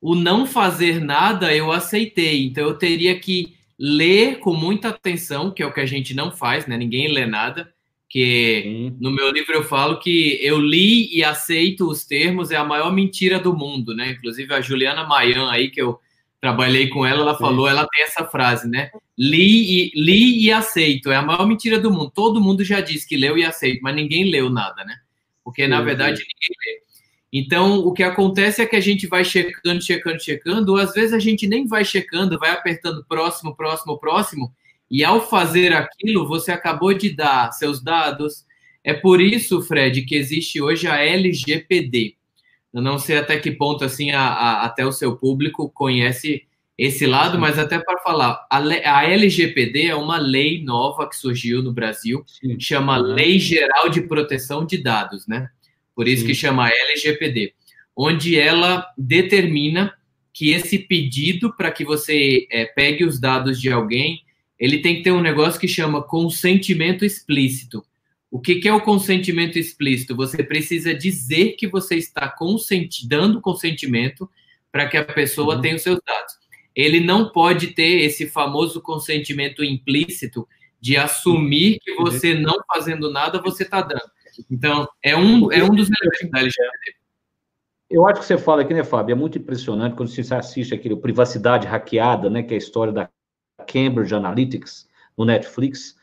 O 0.03 0.15
não 0.15 0.47
fazer 0.47 1.01
nada, 1.01 1.55
eu 1.55 1.73
aceitei. 1.73 2.45
Então, 2.45 2.65
eu 2.65 2.75
teria 2.75 3.19
que 3.19 3.55
ler 3.79 4.39
com 4.39 4.53
muita 4.53 4.91
atenção, 4.91 5.51
que 5.51 5.63
é 5.63 5.67
o 5.67 5.73
que 5.73 5.81
a 5.81 5.87
gente 5.87 6.13
não 6.13 6.31
faz, 6.31 6.67
né? 6.67 6.77
Ninguém 6.77 7.11
lê 7.11 7.25
nada. 7.25 7.73
Que 8.07 8.63
Sim. 8.65 8.97
no 9.01 9.11
meu 9.11 9.31
livro 9.31 9.55
eu 9.55 9.63
falo 9.63 9.99
que 9.99 10.39
eu 10.43 10.59
li 10.59 11.17
e 11.17 11.25
aceito 11.25 11.89
os 11.89 12.05
termos, 12.05 12.51
é 12.51 12.57
a 12.57 12.65
maior 12.65 12.93
mentira 12.93 13.39
do 13.39 13.57
mundo, 13.57 13.95
né? 13.95 14.11
Inclusive 14.11 14.53
a 14.53 14.61
Juliana 14.61 15.07
Mayan 15.07 15.49
aí, 15.49 15.71
que 15.71 15.81
eu 15.81 15.99
trabalhei 16.41 16.89
com 16.89 17.05
ela, 17.05 17.21
ela 17.21 17.37
falou, 17.37 17.69
ela 17.69 17.87
tem 17.87 18.03
essa 18.03 18.25
frase, 18.25 18.69
né? 18.69 18.91
Li 19.17 19.91
e, 19.91 19.93
li 19.95 20.45
e 20.45 20.51
aceito. 20.51 21.11
É 21.11 21.17
a 21.17 21.23
maior 21.23 21.47
mentira 21.47 21.79
do 21.79 21.91
mundo. 21.91 22.11
Todo 22.15 22.41
mundo 22.41 22.65
já 22.65 22.81
disse 22.81 23.07
que 23.07 23.17
leu 23.17 23.37
e 23.37 23.45
aceito, 23.45 23.83
mas 23.83 23.95
ninguém 23.95 24.31
leu 24.31 24.49
nada, 24.49 24.85
né? 24.85 24.97
Porque, 25.45 25.67
na 25.67 25.83
verdade, 25.83 26.21
ninguém 26.21 26.57
lê. 26.67 26.81
Então, 27.33 27.79
o 27.79 27.93
que 27.93 28.03
acontece 28.03 28.61
é 28.61 28.67
que 28.67 28.75
a 28.75 28.81
gente 28.81 29.07
vai 29.07 29.25
checando, 29.25 29.83
checando, 29.83 30.21
checando, 30.21 30.73
ou 30.73 30.79
às 30.79 30.93
vezes 30.93 31.13
a 31.13 31.19
gente 31.19 31.47
nem 31.47 31.67
vai 31.67 31.85
checando, 31.85 32.39
vai 32.39 32.51
apertando 32.51 33.05
próximo, 33.05 33.55
próximo, 33.55 33.99
próximo, 33.99 34.53
e 34.91 35.05
ao 35.05 35.25
fazer 35.29 35.73
aquilo, 35.73 36.27
você 36.27 36.51
acabou 36.51 36.93
de 36.93 37.11
dar 37.11 37.53
seus 37.53 37.81
dados. 37.81 38.45
É 38.83 38.93
por 38.93 39.21
isso, 39.21 39.63
Fred, 39.63 40.03
que 40.03 40.17
existe 40.17 40.61
hoje 40.61 40.89
a 40.89 40.97
LGPD, 40.97 42.17
eu 42.73 42.81
não 42.81 42.99
sei 42.99 43.19
até 43.19 43.39
que 43.39 43.51
ponto 43.51 43.85
assim 43.85 44.11
a, 44.13 44.23
a, 44.23 44.65
até 44.65 44.87
o 44.87 44.93
seu 44.93 45.17
público 45.17 45.69
conhece 45.71 46.47
esse 46.79 47.07
lado, 47.07 47.39
mas 47.39 47.59
até 47.59 47.79
para 47.79 47.99
falar, 47.99 48.47
a, 48.51 48.59
a, 48.59 49.05
LGPD 49.05 49.89
é 49.89 49.95
uma 49.95 50.17
lei 50.17 50.63
nova 50.63 51.07
que 51.07 51.15
surgiu 51.15 51.63
no 51.63 51.75
Brasil, 51.75 52.25
Sim. 52.27 52.59
chama 52.59 52.99
uhum. 52.99 53.15
Lei 53.15 53.39
Geral 53.39 53.91
de 53.91 54.01
Proteção 54.01 54.65
de 54.65 54.79
Dados, 54.79 55.27
né? 55.27 55.51
Por 55.95 56.09
isso 56.09 56.23
Sim. 56.23 56.29
que 56.29 56.35
chama 56.35 56.71
LGPD, 56.71 57.53
onde 57.95 58.39
ela 58.39 58.87
determina 58.97 59.93
que 60.33 60.53
esse 60.53 60.79
pedido 60.79 61.55
para 61.55 61.71
que 61.71 61.85
você 61.85 62.47
é, 62.51 62.65
pegue 62.65 63.05
os 63.05 63.21
dados 63.21 63.61
de 63.61 63.71
alguém, 63.71 64.23
ele 64.59 64.79
tem 64.79 64.97
que 64.97 65.03
ter 65.03 65.13
um 65.13 65.21
negócio 65.21 65.61
que 65.61 65.69
chama 65.69 66.03
consentimento 66.03 67.05
explícito. 67.05 67.85
O 68.31 68.41
que, 68.41 68.57
que, 68.57 68.69
é 68.69 68.73
o 68.73 68.81
consentimento 68.81 69.59
explícito? 69.59 70.15
Você 70.15 70.43
precisa 70.43 70.95
dizer 70.95 71.57
que 71.57 71.67
você 71.67 71.97
está 71.97 72.29
consenti 72.29 73.09
dando 73.09 73.41
consentimento 73.41 74.31
para 74.71 74.89
que 74.89 74.97
a 74.97 75.05
pessoa 75.05 75.57
uhum. 75.57 75.61
tenha 75.61 75.75
os 75.75 75.83
seus 75.83 75.99
dados. 76.07 76.39
Ele 76.75 77.01
não 77.01 77.31
pode 77.31 77.69
ter 77.69 78.03
esse 78.03 78.29
famoso 78.29 78.81
consentimento 78.81 79.65
implícito 79.65 80.47
de 80.81 80.97
assumir 80.97 81.81
que 81.81 81.95
você 81.97 82.35
não 82.35 82.57
fazendo 82.73 83.11
nada, 83.11 83.43
você 83.43 83.65
está 83.65 83.83
dando. 83.83 84.11
Então, 84.49 84.89
é 85.03 85.17
um, 85.17 85.51
é 85.51 85.63
um 85.65 85.75
dos 85.75 85.89
elementos 85.91 86.31
da 86.31 86.39
LGBT. 86.39 86.97
Eu 87.91 88.07
acho 88.07 88.21
que 88.21 88.27
você 88.27 88.39
fala 88.39 88.63
aqui, 88.63 88.73
né, 88.73 88.85
Fábio? 88.85 89.13
É 89.13 89.17
muito 89.17 89.37
impressionante 89.37 89.97
quando 89.97 90.09
você 90.09 90.33
assiste 90.33 90.73
aquele 90.73 90.95
Privacidade 90.95 91.67
Hackeada, 91.67 92.31
né, 92.31 92.45
que 92.45 92.55
é 92.55 92.57
a 92.57 92.59
história 92.59 92.93
da 92.93 93.11
Cambridge 93.67 94.15
Analytics 94.15 94.89
no 95.19 95.25
Netflix 95.25 95.97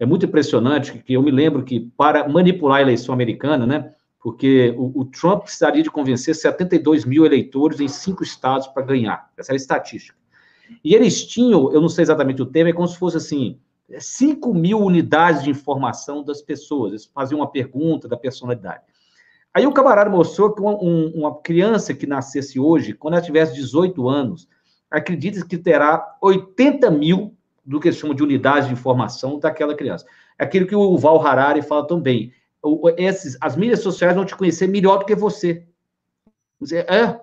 é 0.00 0.06
muito 0.06 0.24
impressionante 0.24 0.98
que 0.98 1.12
eu 1.12 1.22
me 1.22 1.30
lembro 1.30 1.62
que 1.62 1.78
para 1.78 2.26
manipular 2.26 2.78
a 2.78 2.82
eleição 2.82 3.12
americana, 3.12 3.66
né, 3.66 3.92
porque 4.18 4.74
o, 4.76 5.00
o, 5.00 5.04
Trump 5.04 5.42
precisaria 5.42 5.82
de 5.82 5.90
convencer 5.90 6.34
72 6.34 7.04
mil 7.04 7.24
eleitores 7.24 7.80
em 7.80 7.88
cinco 7.88 8.22
estados 8.22 8.66
para 8.66 8.82
ganhar. 8.82 9.30
Essa 9.36 9.52
é 9.52 9.54
a 9.54 9.56
estatística. 9.56 10.18
E 10.82 10.94
eles 10.94 11.24
tinham, 11.26 11.70
eu 11.72 11.80
não 11.80 11.88
sei 11.88 12.02
exatamente 12.02 12.40
o 12.40 12.46
tema, 12.46 12.70
é 12.70 12.72
como 12.72 12.88
se 12.88 12.98
fosse 12.98 13.18
assim, 13.18 13.58
5 13.98 14.54
mil 14.54 14.78
unidades 14.78 15.42
de 15.42 15.50
informação 15.50 16.22
das 16.22 16.40
pessoas. 16.40 16.92
Eles 16.92 17.06
faziam 17.06 17.40
uma 17.40 17.50
pergunta 17.50 18.08
da 18.08 18.16
personalidade. 18.16 18.84
Aí 19.52 19.66
o 19.66 19.72
camarada 19.72 20.08
mostrou 20.08 20.54
que 20.54 20.60
uma, 20.60 20.74
um, 20.82 21.10
uma 21.14 21.40
criança 21.40 21.92
que 21.92 22.06
nascesse 22.06 22.58
hoje, 22.58 22.94
quando 22.94 23.14
ela 23.14 23.22
tivesse 23.22 23.54
18 23.54 24.08
anos, 24.08 24.48
acredita 24.90 25.44
que 25.44 25.58
terá 25.58 26.16
80 26.22 26.90
mil 26.90 27.34
do 27.70 27.80
que 27.80 27.88
eles 27.88 27.98
chamam 27.98 28.14
de 28.14 28.22
unidades 28.22 28.66
de 28.66 28.74
informação 28.74 29.38
daquela 29.38 29.74
criança. 29.74 30.04
É 30.38 30.44
aquilo 30.44 30.66
que 30.66 30.74
o 30.74 30.98
Val 30.98 31.24
Harari 31.24 31.62
fala 31.62 31.86
também 31.86 32.32
esses, 32.96 33.36
as 33.40 33.56
mídias 33.56 33.80
sociais 33.80 34.14
vão 34.14 34.24
te 34.24 34.36
conhecer 34.36 34.66
melhor 34.66 34.98
do 34.98 35.06
que 35.06 35.14
você. 35.14 35.64
É, 36.72 37.18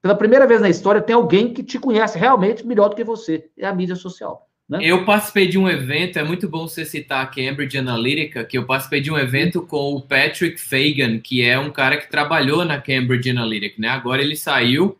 pela 0.00 0.16
primeira 0.16 0.46
vez 0.46 0.60
na 0.60 0.68
história, 0.68 1.00
tem 1.00 1.14
alguém 1.14 1.54
que 1.54 1.62
te 1.62 1.78
conhece 1.78 2.18
realmente 2.18 2.66
melhor 2.66 2.88
do 2.88 2.96
que 2.96 3.04
você. 3.04 3.48
É 3.56 3.66
a 3.66 3.74
mídia 3.74 3.94
social. 3.94 4.48
Né? 4.68 4.80
Eu 4.82 5.04
participei 5.04 5.46
de 5.46 5.58
um 5.58 5.68
evento, 5.68 6.18
é 6.18 6.24
muito 6.24 6.48
bom 6.48 6.66
você 6.66 6.84
citar 6.84 7.22
a 7.22 7.26
Cambridge 7.26 7.78
Analytica, 7.78 8.44
que 8.44 8.58
eu 8.58 8.66
participei 8.66 9.00
de 9.00 9.10
um 9.10 9.18
evento 9.18 9.62
com 9.62 9.94
o 9.94 10.00
Patrick 10.00 10.58
Fagan, 10.58 11.18
que 11.18 11.42
é 11.42 11.58
um 11.58 11.70
cara 11.70 11.96
que 11.96 12.10
trabalhou 12.10 12.64
na 12.64 12.80
Cambridge 12.80 13.30
Analytica, 13.30 13.76
né? 13.78 13.88
Agora 13.88 14.22
ele 14.22 14.34
saiu 14.34 14.98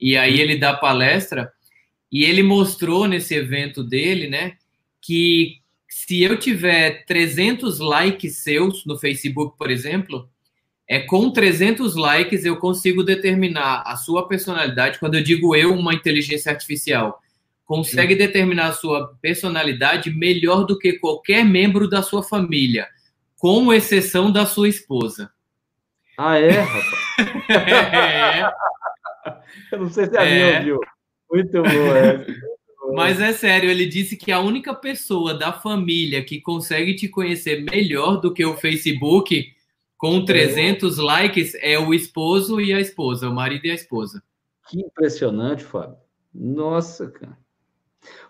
e 0.00 0.16
aí 0.16 0.40
ele 0.40 0.56
dá 0.56 0.72
palestra 0.72 1.52
e 2.10 2.24
ele 2.24 2.42
mostrou 2.42 3.06
nesse 3.06 3.34
evento 3.34 3.82
dele, 3.82 4.28
né, 4.28 4.56
que 5.00 5.58
se 5.88 6.22
eu 6.22 6.38
tiver 6.38 7.04
300 7.06 7.78
likes 7.80 8.38
seus 8.38 8.84
no 8.84 8.98
Facebook, 8.98 9.56
por 9.58 9.70
exemplo, 9.70 10.28
é 10.88 11.00
com 11.00 11.30
300 11.30 11.96
likes 11.96 12.44
eu 12.44 12.56
consigo 12.56 13.02
determinar 13.02 13.82
a 13.86 13.94
sua 13.96 14.26
personalidade. 14.26 14.98
Quando 14.98 15.16
eu 15.16 15.22
digo 15.22 15.54
eu, 15.54 15.74
uma 15.74 15.92
inteligência 15.92 16.50
artificial 16.50 17.20
consegue 17.66 18.14
Sim. 18.14 18.18
determinar 18.18 18.68
a 18.68 18.72
sua 18.72 19.14
personalidade 19.20 20.10
melhor 20.10 20.64
do 20.64 20.78
que 20.78 20.94
qualquer 20.94 21.44
membro 21.44 21.86
da 21.86 22.02
sua 22.02 22.22
família, 22.22 22.88
com 23.36 23.70
exceção 23.70 24.32
da 24.32 24.46
sua 24.46 24.70
esposa. 24.70 25.30
Ah, 26.16 26.38
é, 26.38 26.48
é. 26.48 26.66
Eu 29.70 29.80
não 29.80 29.90
sei 29.90 30.06
se 30.06 30.16
a 30.16 30.24
é. 30.24 30.34
minha 30.34 30.58
ouviu. 30.58 30.80
Muito 31.30 31.62
bom, 31.62 31.68
é. 31.68 32.26
Mas 32.94 33.20
é 33.20 33.32
sério, 33.32 33.70
ele 33.70 33.86
disse 33.86 34.16
que 34.16 34.32
a 34.32 34.40
única 34.40 34.74
pessoa 34.74 35.34
da 35.34 35.52
família 35.52 36.24
que 36.24 36.40
consegue 36.40 36.94
te 36.94 37.08
conhecer 37.08 37.62
melhor 37.62 38.20
do 38.20 38.32
que 38.32 38.44
o 38.44 38.56
Facebook, 38.56 39.52
com 39.96 40.24
300 40.24 40.98
é. 40.98 41.02
likes, 41.02 41.54
é 41.60 41.78
o 41.78 41.92
esposo 41.92 42.60
e 42.60 42.72
a 42.72 42.80
esposa, 42.80 43.28
o 43.28 43.34
marido 43.34 43.66
e 43.66 43.70
a 43.70 43.74
esposa. 43.74 44.22
Que 44.68 44.80
impressionante, 44.80 45.64
Fábio. 45.64 45.96
Nossa, 46.34 47.10
cara. 47.10 47.36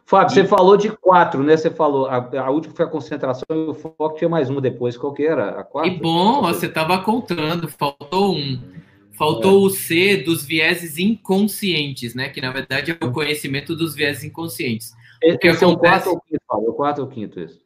Fábio, 0.05 0.33
e... 0.33 0.35
você 0.35 0.45
falou 0.45 0.77
de 0.77 0.91
quatro, 0.91 1.43
né? 1.43 1.57
Você 1.57 1.71
falou, 1.71 2.07
a, 2.07 2.17
a 2.17 2.51
última 2.51 2.75
foi 2.75 2.85
a 2.87 2.89
concentração 2.89 3.45
e 3.51 3.71
o 3.71 3.75
foco 3.75 4.17
tinha 4.17 4.29
mais 4.29 4.49
uma 4.49 4.61
depois. 4.61 4.97
Qual 4.97 5.13
que 5.13 5.25
era? 5.25 5.51
A 5.51 5.63
quarta? 5.63 5.91
E 5.91 5.99
bom, 5.99 6.43
você 6.43 6.67
estava 6.67 6.99
contando, 7.03 7.69
faltou 7.69 8.35
um. 8.35 8.78
Faltou 9.19 9.65
é. 9.65 9.67
o 9.67 9.71
C 9.71 10.17
dos 10.19 10.47
vieses 10.47 10.97
inconscientes, 10.97 12.15
né? 12.15 12.29
Que 12.29 12.41
na 12.41 12.53
verdade 12.53 12.97
é 12.99 13.05
o 13.05 13.11
conhecimento 13.11 13.75
dos 13.75 13.97
vieses 13.97 14.23
inconscientes. 14.23 14.95
Esse 15.21 15.35
o 15.35 15.39
que 15.41 15.49
acontece... 15.49 15.65
é 15.65 15.67
o 15.67 15.77
quarto 15.77 16.11
ou 16.11 16.21
quinto, 16.21 16.43
o 16.71 16.73
quarto 16.73 17.01
ou 17.01 17.09
quinto 17.09 17.41
isso? 17.41 17.61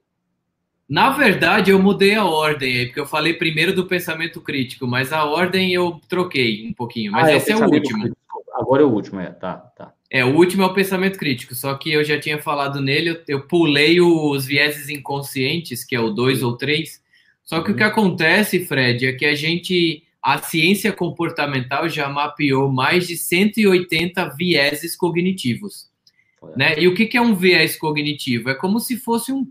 Na 0.88 1.10
verdade, 1.10 1.70
eu 1.70 1.78
mudei 1.78 2.14
a 2.14 2.24
ordem 2.24 2.76
aí, 2.76 2.86
porque 2.86 3.00
eu 3.00 3.06
falei 3.06 3.34
primeiro 3.34 3.74
do 3.74 3.86
pensamento 3.86 4.40
crítico, 4.40 4.86
mas 4.86 5.12
a 5.12 5.24
ordem 5.24 5.72
eu 5.72 6.00
troquei 6.08 6.66
um 6.66 6.72
pouquinho. 6.72 7.12
Mas 7.12 7.28
ah, 7.28 7.32
é 7.32 7.36
esse 7.36 7.52
é, 7.52 7.56
o 7.56 7.62
último. 7.62 8.00
Crítico. 8.00 8.16
Agora 8.54 8.82
é 8.82 8.86
o 8.86 8.90
último, 8.90 9.20
é, 9.20 9.30
tá, 9.30 9.54
tá. 9.54 9.92
É, 10.10 10.24
o 10.24 10.34
último 10.34 10.62
é 10.62 10.66
o 10.66 10.74
pensamento 10.74 11.18
crítico, 11.18 11.54
só 11.54 11.74
que 11.74 11.90
eu 11.90 12.04
já 12.04 12.18
tinha 12.20 12.38
falado 12.38 12.80
nele, 12.80 13.10
eu, 13.10 13.22
eu 13.28 13.40
pulei 13.46 14.00
os 14.00 14.44
vieses 14.44 14.88
inconscientes, 14.88 15.84
que 15.84 15.96
é 15.96 16.00
o 16.00 16.10
2 16.10 16.42
ou 16.42 16.56
3. 16.56 17.02
Só 17.42 17.60
que 17.60 17.68
uhum. 17.68 17.74
o 17.74 17.76
que 17.78 17.84
acontece, 17.84 18.64
Fred, 18.64 19.06
é 19.06 19.12
que 19.12 19.24
a 19.24 19.34
gente 19.34 20.02
a 20.22 20.38
ciência 20.38 20.92
comportamental 20.92 21.88
já 21.88 22.08
mapeou 22.08 22.70
mais 22.70 23.08
de 23.08 23.16
180 23.16 24.28
vieses 24.36 24.94
cognitivos. 24.94 25.90
Né? 26.56 26.78
E 26.78 26.88
o 26.88 26.94
que, 26.94 27.06
que 27.06 27.16
é 27.16 27.20
um 27.20 27.34
viés 27.34 27.76
cognitivo? 27.76 28.50
É 28.50 28.54
como 28.54 28.78
se 28.78 28.96
fosse 28.96 29.32
um. 29.32 29.46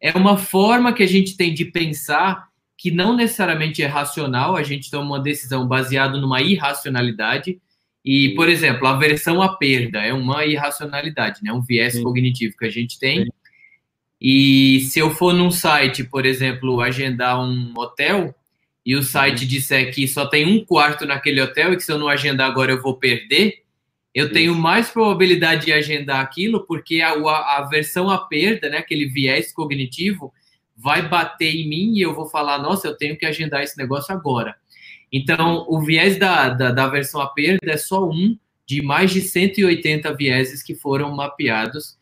É 0.00 0.12
uma 0.12 0.36
forma 0.36 0.92
que 0.92 1.02
a 1.02 1.06
gente 1.06 1.36
tem 1.36 1.54
de 1.54 1.64
pensar 1.64 2.48
que 2.76 2.90
não 2.90 3.14
necessariamente 3.14 3.82
é 3.82 3.86
racional, 3.86 4.56
a 4.56 4.62
gente 4.62 4.90
toma 4.90 5.06
uma 5.06 5.20
decisão 5.20 5.66
baseada 5.68 6.18
numa 6.18 6.42
irracionalidade. 6.42 7.60
E, 8.04 8.30
por 8.34 8.48
exemplo, 8.48 8.86
a 8.88 8.90
aversão 8.90 9.40
à 9.40 9.56
perda 9.56 10.00
é 10.00 10.12
uma 10.12 10.44
irracionalidade, 10.44 11.40
né? 11.42 11.52
um 11.52 11.60
viés 11.60 11.94
Sim. 11.94 12.02
cognitivo 12.02 12.56
que 12.56 12.64
a 12.64 12.70
gente 12.70 12.98
tem. 12.98 13.24
Sim. 13.24 13.30
E 14.20 14.80
se 14.80 14.98
eu 14.98 15.10
for 15.10 15.32
num 15.32 15.50
site, 15.50 16.02
por 16.02 16.26
exemplo, 16.26 16.80
agendar 16.80 17.40
um 17.40 17.72
hotel, 17.76 18.34
e 18.84 18.96
o 18.96 19.02
site 19.02 19.42
uhum. 19.42 19.48
disser 19.48 19.94
que 19.94 20.08
só 20.08 20.26
tem 20.26 20.46
um 20.46 20.64
quarto 20.64 21.06
naquele 21.06 21.40
hotel 21.40 21.72
e 21.72 21.76
que 21.76 21.82
se 21.82 21.92
eu 21.92 21.98
não 21.98 22.08
agendar 22.08 22.50
agora 22.50 22.72
eu 22.72 22.82
vou 22.82 22.96
perder, 22.96 23.62
eu 24.14 24.26
Isso. 24.26 24.34
tenho 24.34 24.54
mais 24.54 24.90
probabilidade 24.90 25.66
de 25.66 25.72
agendar 25.72 26.20
aquilo 26.20 26.66
porque 26.66 27.00
a, 27.00 27.12
a, 27.12 27.58
a 27.58 27.68
versão 27.68 28.10
à 28.10 28.18
perda, 28.18 28.68
né, 28.68 28.78
aquele 28.78 29.06
viés 29.06 29.52
cognitivo, 29.52 30.32
vai 30.76 31.08
bater 31.08 31.54
em 31.54 31.68
mim 31.68 31.94
e 31.94 32.02
eu 32.02 32.14
vou 32.14 32.28
falar, 32.28 32.58
nossa, 32.58 32.88
eu 32.88 32.96
tenho 32.96 33.16
que 33.16 33.24
agendar 33.24 33.62
esse 33.62 33.78
negócio 33.78 34.12
agora. 34.12 34.56
Então, 35.12 35.66
o 35.68 35.80
viés 35.80 36.18
da, 36.18 36.48
da, 36.48 36.70
da 36.72 36.88
versão 36.88 37.20
à 37.20 37.28
perda 37.28 37.70
é 37.70 37.76
só 37.76 38.08
um 38.08 38.36
de 38.66 38.80
mais 38.80 39.10
de 39.10 39.20
180 39.20 40.14
vieses 40.14 40.62
que 40.62 40.74
foram 40.74 41.14
mapeados. 41.14 41.98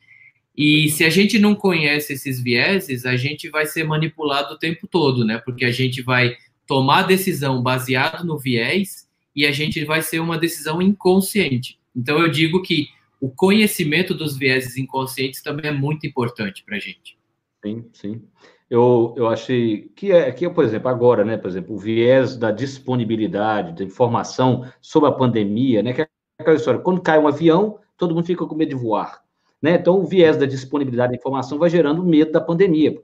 E 0.57 0.89
se 0.91 1.05
a 1.05 1.11
gente 1.11 1.39
não 1.39 1.55
conhece 1.55 2.13
esses 2.13 2.41
vieses, 2.41 3.05
a 3.05 3.17
gente 3.17 3.49
vai 3.49 3.67
ser 3.67 3.85
manipulado 3.85 4.55
o 4.55 4.59
tempo 4.59 4.87
todo, 4.87 5.25
né? 5.25 5.39
Porque 5.39 5.65
a 5.65 5.73
gente 5.73 6.03
vai 6.03 6.37
tomar 6.71 7.03
decisão 7.03 7.61
baseado 7.61 8.25
no 8.25 8.39
viés 8.39 9.11
e 9.35 9.45
a 9.45 9.51
gente 9.51 9.85
vai 9.85 10.03
ser 10.03 10.21
uma 10.21 10.39
decisão 10.39 10.81
inconsciente. 10.81 11.81
Então 11.97 12.17
eu 12.21 12.31
digo 12.31 12.63
que 12.63 12.87
o 13.21 13.29
conhecimento 13.29 14.15
dos 14.15 14.37
vieses 14.37 14.77
inconscientes 14.77 15.43
também 15.43 15.69
é 15.69 15.73
muito 15.73 16.07
importante 16.07 16.63
para 16.65 16.77
a 16.77 16.79
gente. 16.79 17.19
Sim, 17.61 17.85
sim. 17.93 18.23
Eu, 18.71 19.13
eu 19.17 19.27
achei 19.27 19.91
que 19.97 20.13
é, 20.13 20.31
que, 20.31 20.49
por 20.49 20.63
exemplo, 20.63 20.89
agora, 20.89 21.25
né, 21.25 21.37
por 21.37 21.49
exemplo, 21.49 21.75
o 21.75 21.79
viés 21.79 22.37
da 22.37 22.53
disponibilidade 22.53 23.73
da 23.73 23.83
informação 23.83 24.65
sobre 24.81 25.09
a 25.09 25.13
pandemia, 25.13 25.83
né, 25.83 25.93
que 25.93 26.03
é 26.03 26.09
aquela 26.39 26.57
história, 26.57 26.79
quando 26.79 27.01
cai 27.01 27.19
um 27.19 27.27
avião, 27.27 27.81
todo 27.97 28.15
mundo 28.15 28.27
fica 28.27 28.47
com 28.47 28.55
medo 28.55 28.69
de 28.69 28.77
voar, 28.77 29.25
né? 29.61 29.75
Então, 29.75 29.99
o 29.99 30.07
viés 30.07 30.37
da 30.37 30.47
disponibilidade 30.47 31.11
da 31.11 31.19
informação 31.19 31.59
vai 31.59 31.69
gerando 31.69 32.05
medo 32.05 32.31
da 32.31 32.41
pandemia, 32.41 32.97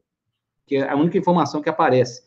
que 0.64 0.76
é 0.76 0.88
a 0.88 0.94
única 0.94 1.18
informação 1.18 1.61
que 1.61 1.68
aparece. 1.68 2.22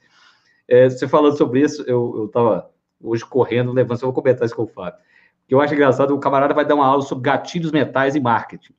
É, 0.69 0.88
você 0.88 1.08
falando 1.08 1.36
sobre 1.36 1.62
isso, 1.62 1.84
eu 1.88 2.25
estava 2.27 2.69
hoje 3.01 3.25
correndo, 3.25 3.73
levando, 3.73 3.97
eu 3.97 4.12
vou 4.12 4.13
comentar 4.13 4.45
isso 4.45 4.55
com 4.55 4.63
o 4.63 4.67
Fábio. 4.67 4.99
Que 5.47 5.55
eu 5.55 5.60
acho 5.60 5.73
engraçado, 5.73 6.13
o 6.13 6.19
camarada 6.19 6.53
vai 6.53 6.63
dar 6.63 6.75
uma 6.75 6.86
aula 6.86 7.01
sobre 7.01 7.23
gatilhos 7.23 7.71
mentais 7.71 8.15
e 8.15 8.19
marketing. 8.19 8.73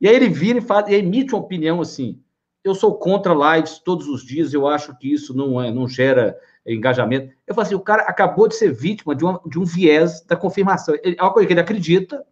E 0.00 0.08
aí 0.08 0.14
ele 0.14 0.28
vira 0.28 0.60
e, 0.60 0.92
e 0.92 0.94
emite 0.94 1.34
uma 1.34 1.42
opinião 1.42 1.80
assim: 1.80 2.20
eu 2.62 2.76
sou 2.76 2.94
contra 2.94 3.56
lives 3.56 3.80
todos 3.80 4.06
os 4.06 4.24
dias, 4.24 4.54
eu 4.54 4.68
acho 4.68 4.96
que 4.98 5.12
isso 5.12 5.34
não, 5.36 5.60
é, 5.60 5.72
não 5.72 5.88
gera 5.88 6.38
engajamento. 6.64 7.34
Eu 7.44 7.56
falo 7.56 7.66
assim: 7.66 7.74
o 7.74 7.80
cara 7.80 8.02
acabou 8.02 8.46
de 8.46 8.54
ser 8.54 8.72
vítima 8.72 9.12
de, 9.14 9.24
uma, 9.24 9.40
de 9.46 9.58
um 9.58 9.64
viés 9.64 10.20
da 10.22 10.36
confirmação. 10.36 10.94
Ele, 11.02 11.16
é 11.18 11.22
uma 11.22 11.32
coisa 11.32 11.46
que 11.48 11.52
ele 11.52 11.60
acredita, 11.60 12.24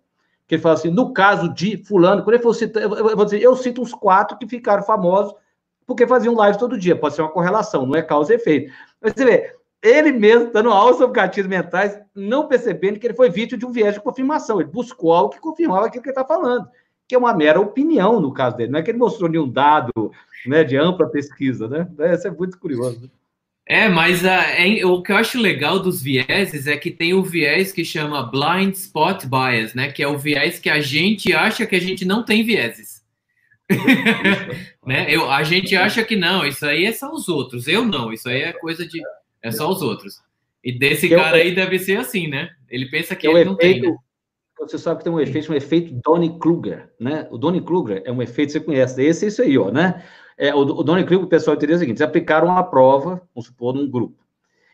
que 0.46 0.54
ele 0.54 0.62
fala 0.62 0.76
assim: 0.76 0.90
no 0.90 1.12
caso 1.12 1.52
de 1.52 1.82
Fulano, 1.84 2.22
quando 2.22 2.34
ele 2.34 2.42
for 2.44 2.54
citar, 2.54 2.82
eu 2.82 3.16
vou 3.16 3.24
dizer, 3.24 3.42
eu 3.42 3.56
cito 3.56 3.82
uns 3.82 3.92
quatro 3.92 4.38
que 4.38 4.46
ficaram 4.46 4.84
famosos 4.84 5.34
porque 5.86 6.06
faziam 6.06 6.34
live 6.34 6.58
todo 6.58 6.78
dia. 6.78 6.96
Pode 6.96 7.14
ser 7.14 7.22
uma 7.22 7.30
correlação, 7.30 7.86
não 7.86 7.96
é 7.96 8.02
causa 8.02 8.32
e 8.32 8.36
efeito. 8.36 8.72
Mas 9.00 9.12
você 9.12 9.24
vê, 9.24 9.54
ele 9.82 10.12
mesmo, 10.12 10.50
dando 10.50 10.70
aula 10.70 10.94
sobre 10.94 11.20
gatilhos 11.20 11.48
mentais, 11.48 11.98
não 12.14 12.48
percebendo 12.48 12.98
que 12.98 13.06
ele 13.06 13.14
foi 13.14 13.28
vítima 13.28 13.58
de 13.58 13.66
um 13.66 13.70
viés 13.70 13.94
de 13.94 14.00
confirmação. 14.00 14.60
Ele 14.60 14.70
buscou 14.70 15.12
algo 15.12 15.34
que 15.34 15.40
confirmava 15.40 15.86
aquilo 15.86 16.02
que 16.02 16.08
ele 16.08 16.18
está 16.18 16.24
falando, 16.24 16.66
que 17.06 17.14
é 17.14 17.18
uma 17.18 17.34
mera 17.34 17.60
opinião 17.60 18.18
no 18.18 18.32
caso 18.32 18.56
dele. 18.56 18.72
Não 18.72 18.78
é 18.78 18.82
que 18.82 18.90
ele 18.90 18.98
mostrou 18.98 19.28
nenhum 19.28 19.48
dado 19.48 20.10
né, 20.46 20.64
de 20.64 20.76
ampla 20.76 21.08
pesquisa, 21.08 21.68
né? 21.68 21.86
Isso 22.12 22.26
é 22.26 22.30
muito 22.30 22.58
curioso. 22.58 23.02
Né? 23.02 23.08
É, 23.66 23.88
mas 23.88 24.22
uh, 24.22 24.28
é, 24.28 24.84
o 24.84 25.02
que 25.02 25.10
eu 25.10 25.16
acho 25.16 25.38
legal 25.38 25.78
dos 25.78 26.02
vieses 26.02 26.66
é 26.66 26.76
que 26.76 26.90
tem 26.90 27.14
o 27.14 27.22
viés 27.22 27.72
que 27.72 27.84
chama 27.84 28.22
blind 28.22 28.74
spot 28.74 29.24
bias, 29.24 29.74
né? 29.74 29.90
Que 29.90 30.02
é 30.02 30.08
o 30.08 30.18
viés 30.18 30.58
que 30.58 30.68
a 30.68 30.80
gente 30.80 31.32
acha 31.32 31.66
que 31.66 31.74
a 31.76 31.80
gente 31.80 32.04
não 32.04 32.22
tem 32.22 32.42
vieses. 32.42 32.93
né? 34.86 35.06
Eu, 35.08 35.30
a 35.30 35.42
gente 35.42 35.74
acha 35.74 36.04
que 36.04 36.16
não, 36.16 36.44
isso 36.44 36.64
aí 36.66 36.84
é 36.84 36.92
só 36.92 37.12
os 37.12 37.28
outros. 37.28 37.66
Eu 37.66 37.84
não, 37.84 38.12
isso 38.12 38.28
aí 38.28 38.42
é 38.42 38.52
coisa 38.52 38.86
de. 38.86 39.00
É 39.42 39.50
só 39.50 39.70
os 39.70 39.82
outros. 39.82 40.20
E 40.62 40.72
desse 40.72 41.08
que 41.08 41.14
cara 41.14 41.36
aí 41.36 41.54
deve 41.54 41.78
ser 41.78 41.98
assim, 41.98 42.26
né? 42.26 42.50
Ele 42.68 42.86
pensa 42.86 43.14
que, 43.14 43.26
ele 43.26 43.40
é 43.40 43.44
não 43.44 43.54
efeito, 43.54 43.82
tem. 43.82 43.90
Né? 43.90 43.98
Você 44.60 44.78
sabe 44.78 44.98
que 44.98 45.04
tem 45.04 45.12
um 45.12 45.20
efeito, 45.20 45.52
um 45.52 45.54
efeito 45.54 46.00
Donny 46.02 46.38
Kruger, 46.38 46.90
né? 46.98 47.28
O 47.30 47.36
Donny 47.36 47.60
Kruger 47.60 48.02
é 48.04 48.12
um 48.12 48.22
efeito 48.22 48.48
que 48.48 48.52
você 48.58 48.60
conhece. 48.60 49.02
Esse 49.02 49.26
é 49.26 49.28
isso 49.28 49.42
aí, 49.42 49.58
ó, 49.58 49.70
né? 49.70 50.02
É, 50.38 50.54
o, 50.54 50.60
o 50.60 50.82
Donny 50.82 51.04
Kruger, 51.04 51.24
o 51.24 51.28
pessoal 51.28 51.56
entendeu 51.56 51.76
o 51.76 51.78
seguinte: 51.78 51.98
eles 51.98 52.08
aplicaram 52.08 52.48
uma 52.48 52.62
prova, 52.62 53.22
vamos 53.34 53.46
supor, 53.46 53.74
num 53.74 53.90
grupo. 53.90 54.24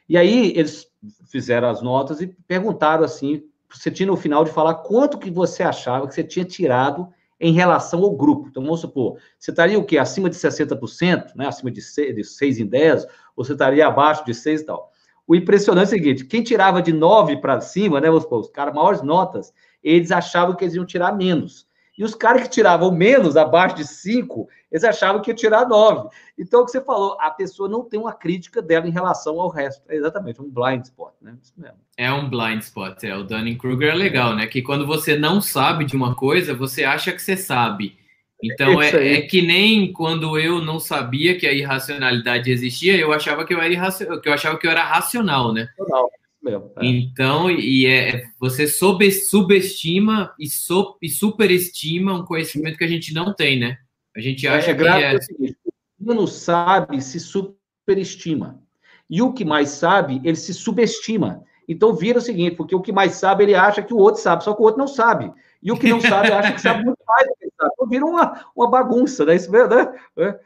E 0.09 0.17
aí 0.17 0.53
eles 0.57 0.87
fizeram 1.31 1.69
as 1.69 1.81
notas 1.83 2.21
e 2.21 2.27
perguntaram 2.27 3.05
assim, 3.05 3.45
você 3.73 3.91
tinha 3.91 4.07
no 4.07 4.17
final 4.17 4.45
de 4.45 4.51
falar 4.51 4.75
quanto 4.75 5.19
que 5.19 5.31
você 5.31 5.63
achava 5.63 6.07
que 6.09 6.15
você 6.15 6.25
tinha 6.25 6.45
tirado 6.45 7.09
em 7.41 7.53
relação 7.53 8.03
ao 8.03 8.15
grupo. 8.15 8.49
Então, 8.49 8.63
vamos 8.63 8.81
supor, 8.81 9.17
você 9.39 9.51
estaria 9.51 9.79
o 9.79 9.85
quê? 9.85 9.97
Acima 9.97 10.29
de 10.29 10.37
60%, 10.37 11.35
né? 11.35 11.47
acima 11.47 11.71
de 11.71 11.81
6, 11.81 12.15
de 12.15 12.23
6 12.23 12.59
em 12.59 12.67
10, 12.67 13.07
ou 13.35 13.45
você 13.45 13.53
estaria 13.53 13.87
abaixo 13.87 14.25
de 14.25 14.35
6 14.35 14.61
e 14.61 14.65
tal. 14.67 14.93
O 15.27 15.35
impressionante 15.35 15.85
é 15.85 15.97
o 15.97 15.99
seguinte, 15.99 16.25
quem 16.25 16.43
tirava 16.43 16.83
de 16.83 16.93
9 16.93 17.37
para 17.39 17.61
cima, 17.61 18.01
né, 18.01 18.09
vamos 18.09 18.25
supor, 18.25 18.41
os 18.41 18.51
caras 18.51 18.75
maiores 18.75 19.01
notas, 19.01 19.55
eles 19.83 20.11
achavam 20.11 20.57
que 20.57 20.65
eles 20.65 20.75
iam 20.75 20.85
tirar 20.85 21.17
menos. 21.17 21.69
E 21.97 22.03
os 22.03 22.15
caras 22.15 22.43
que 22.43 22.49
tiravam 22.49 22.91
menos, 22.91 23.37
abaixo 23.37 23.77
de 23.77 23.87
5, 23.87 24.49
eles 24.71 24.85
achavam 24.85 25.21
que 25.21 25.31
ia 25.31 25.35
tirar 25.35 25.69
9. 25.69 26.09
Então, 26.39 26.63
o 26.63 26.65
que 26.65 26.71
você 26.71 26.81
falou, 26.81 27.17
a 27.21 27.31
pessoa 27.31 27.69
não 27.69 27.83
tem 27.83 27.99
uma 27.99 28.13
crítica 28.13 28.63
dela 28.63 28.87
em 28.87 28.93
relação 28.93 29.41
ao 29.41 29.49
resto. 29.49 29.83
É 29.89 29.97
exatamente, 29.97 30.41
um 30.41 30.49
blind 30.49 30.85
spot, 30.85 31.13
né? 31.21 31.37
Isso 31.43 31.53
mesmo. 31.57 31.77
É 31.97 32.13
um 32.13 32.31
blind 32.31 32.61
spot, 32.61 33.03
é. 33.03 33.17
O 33.17 33.25
Dunning-Kruger 33.25 33.93
é 33.93 33.95
legal, 33.95 34.37
né? 34.37 34.47
Que 34.47 34.63
quando 34.63 34.87
você 34.87 35.19
não 35.19 35.41
sabe 35.41 35.85
de 35.85 35.97
uma 35.97 36.15
coisa, 36.15 36.55
você 36.55 36.85
acha 36.85 37.13
que 37.13 37.21
você 37.21 37.37
sabe. 37.37 37.99
Então, 38.43 38.81
é, 38.81 39.15
é, 39.15 39.21
que 39.23 39.43
nem 39.43 39.93
quando 39.93 40.39
eu 40.39 40.63
não 40.63 40.79
sabia 40.79 41.37
que 41.37 41.47
a 41.47 41.53
irracionalidade 41.53 42.51
existia, 42.51 42.97
eu 42.97 43.13
achava 43.13 43.45
que 43.45 43.53
eu 43.53 43.61
era, 43.61 43.73
irracional, 43.73 44.21
que 44.21 44.29
eu, 44.29 44.33
achava 44.33 44.57
que 44.57 44.67
eu 44.67 44.71
era 44.71 44.85
racional, 44.85 45.53
né? 45.53 45.69
Racional. 45.79 46.11
Mesmo, 46.43 46.73
é. 46.77 46.87
Então, 46.87 47.51
e 47.51 47.85
é, 47.87 48.25
você 48.39 48.67
sob, 48.67 49.11
subestima 49.11 50.33
e, 50.39 50.49
so, 50.49 50.97
e 51.03 51.09
superestima 51.09 52.15
um 52.15 52.25
conhecimento 52.25 52.79
que 52.79 52.85
a 52.85 52.89
gente 52.89 53.13
não 53.13 53.35
tem, 53.35 53.59
né? 53.59 53.77
A 54.21 54.23
gente 54.23 54.47
é, 54.47 54.51
acha 54.51 54.71
é, 54.71 54.75
que 54.75 54.85
é... 54.85 55.15
O 55.15 55.23
seguinte, 55.23 55.57
o 55.99 56.15
não 56.15 56.27
sabe 56.27 57.01
se 57.01 57.19
superestima. 57.19 58.63
E 59.09 59.23
o 59.23 59.33
que 59.33 59.45
mais 59.45 59.71
sabe, 59.71 60.21
ele 60.23 60.37
se 60.37 60.55
subestima. 60.55 61.43
Então 61.67 61.95
vira 61.95 62.19
o 62.19 62.23
seguinte, 62.23 62.57
porque 62.57 62.75
o 62.75 62.81
que 62.81 62.93
mais 62.93 63.15
sabe, 63.15 63.45
ele 63.45 63.55
acha 63.55 63.83
que 63.83 63.95
o 63.95 63.97
outro 63.97 64.21
sabe, 64.21 64.45
só 64.45 64.55
que 64.55 64.61
o 64.61 64.65
outro 64.65 64.79
não 64.79 64.89
sabe. 64.89 65.33
E 65.63 65.73
o 65.73 65.77
que 65.77 65.89
não 65.89 66.01
sabe, 66.01 66.33
acha 66.33 66.53
que 66.53 66.61
sabe 66.61 66.85
muito 66.85 66.99
mais 67.07 67.27
do 67.27 67.35
que 67.37 67.49
sabe. 67.57 67.71
Então 67.75 67.89
vira 67.89 68.05
uma, 68.05 68.45
uma 68.55 68.71
bagunça, 68.71 69.25
né? 69.25 69.37
Isso, 69.37 69.51
mesmo, 69.51 69.75
né? 69.75 70.01
É. 70.17 70.39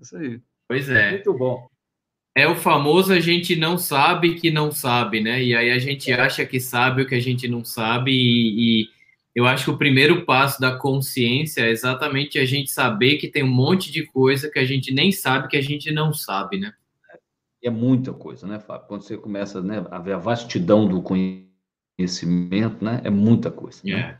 Isso 0.00 0.16
aí. 0.16 0.40
Pois 0.68 0.88
é. 0.88 1.12
Muito 1.12 1.32
bom. 1.34 1.68
É 2.34 2.46
o 2.46 2.54
famoso 2.54 3.12
a 3.14 3.20
gente 3.20 3.56
não 3.56 3.78
sabe 3.78 4.34
que 4.34 4.50
não 4.50 4.70
sabe, 4.70 5.22
né? 5.22 5.42
E 5.42 5.54
aí 5.56 5.70
a 5.70 5.78
gente 5.78 6.12
é. 6.12 6.20
acha 6.20 6.44
que 6.44 6.60
sabe 6.60 7.02
o 7.02 7.06
que 7.06 7.14
a 7.14 7.20
gente 7.20 7.48
não 7.48 7.64
sabe, 7.64 8.10
e, 8.12 8.82
e, 8.82 8.88
eu 9.36 9.46
acho 9.46 9.64
que 9.64 9.70
o 9.70 9.76
primeiro 9.76 10.24
passo 10.24 10.58
da 10.58 10.74
consciência 10.78 11.60
é 11.60 11.70
exatamente 11.70 12.38
a 12.38 12.46
gente 12.46 12.70
saber 12.70 13.18
que 13.18 13.28
tem 13.28 13.44
um 13.44 13.54
monte 13.54 13.92
de 13.92 14.06
coisa 14.06 14.50
que 14.50 14.58
a 14.58 14.64
gente 14.64 14.94
nem 14.94 15.12
sabe 15.12 15.48
que 15.48 15.58
a 15.58 15.62
gente 15.62 15.92
não 15.92 16.10
sabe, 16.10 16.58
né? 16.58 16.72
É 17.62 17.68
muita 17.68 18.14
coisa, 18.14 18.46
né, 18.46 18.58
Fábio? 18.58 18.88
Quando 18.88 19.02
você 19.02 19.14
começa 19.14 19.60
né, 19.60 19.84
a 19.90 19.98
ver 19.98 20.14
a 20.14 20.18
vastidão 20.18 20.88
do 20.88 21.02
conhecimento, 21.02 22.82
né? 22.82 23.02
É 23.04 23.10
muita 23.10 23.50
coisa. 23.50 23.82
Né? 23.84 23.92
É. 23.92 24.16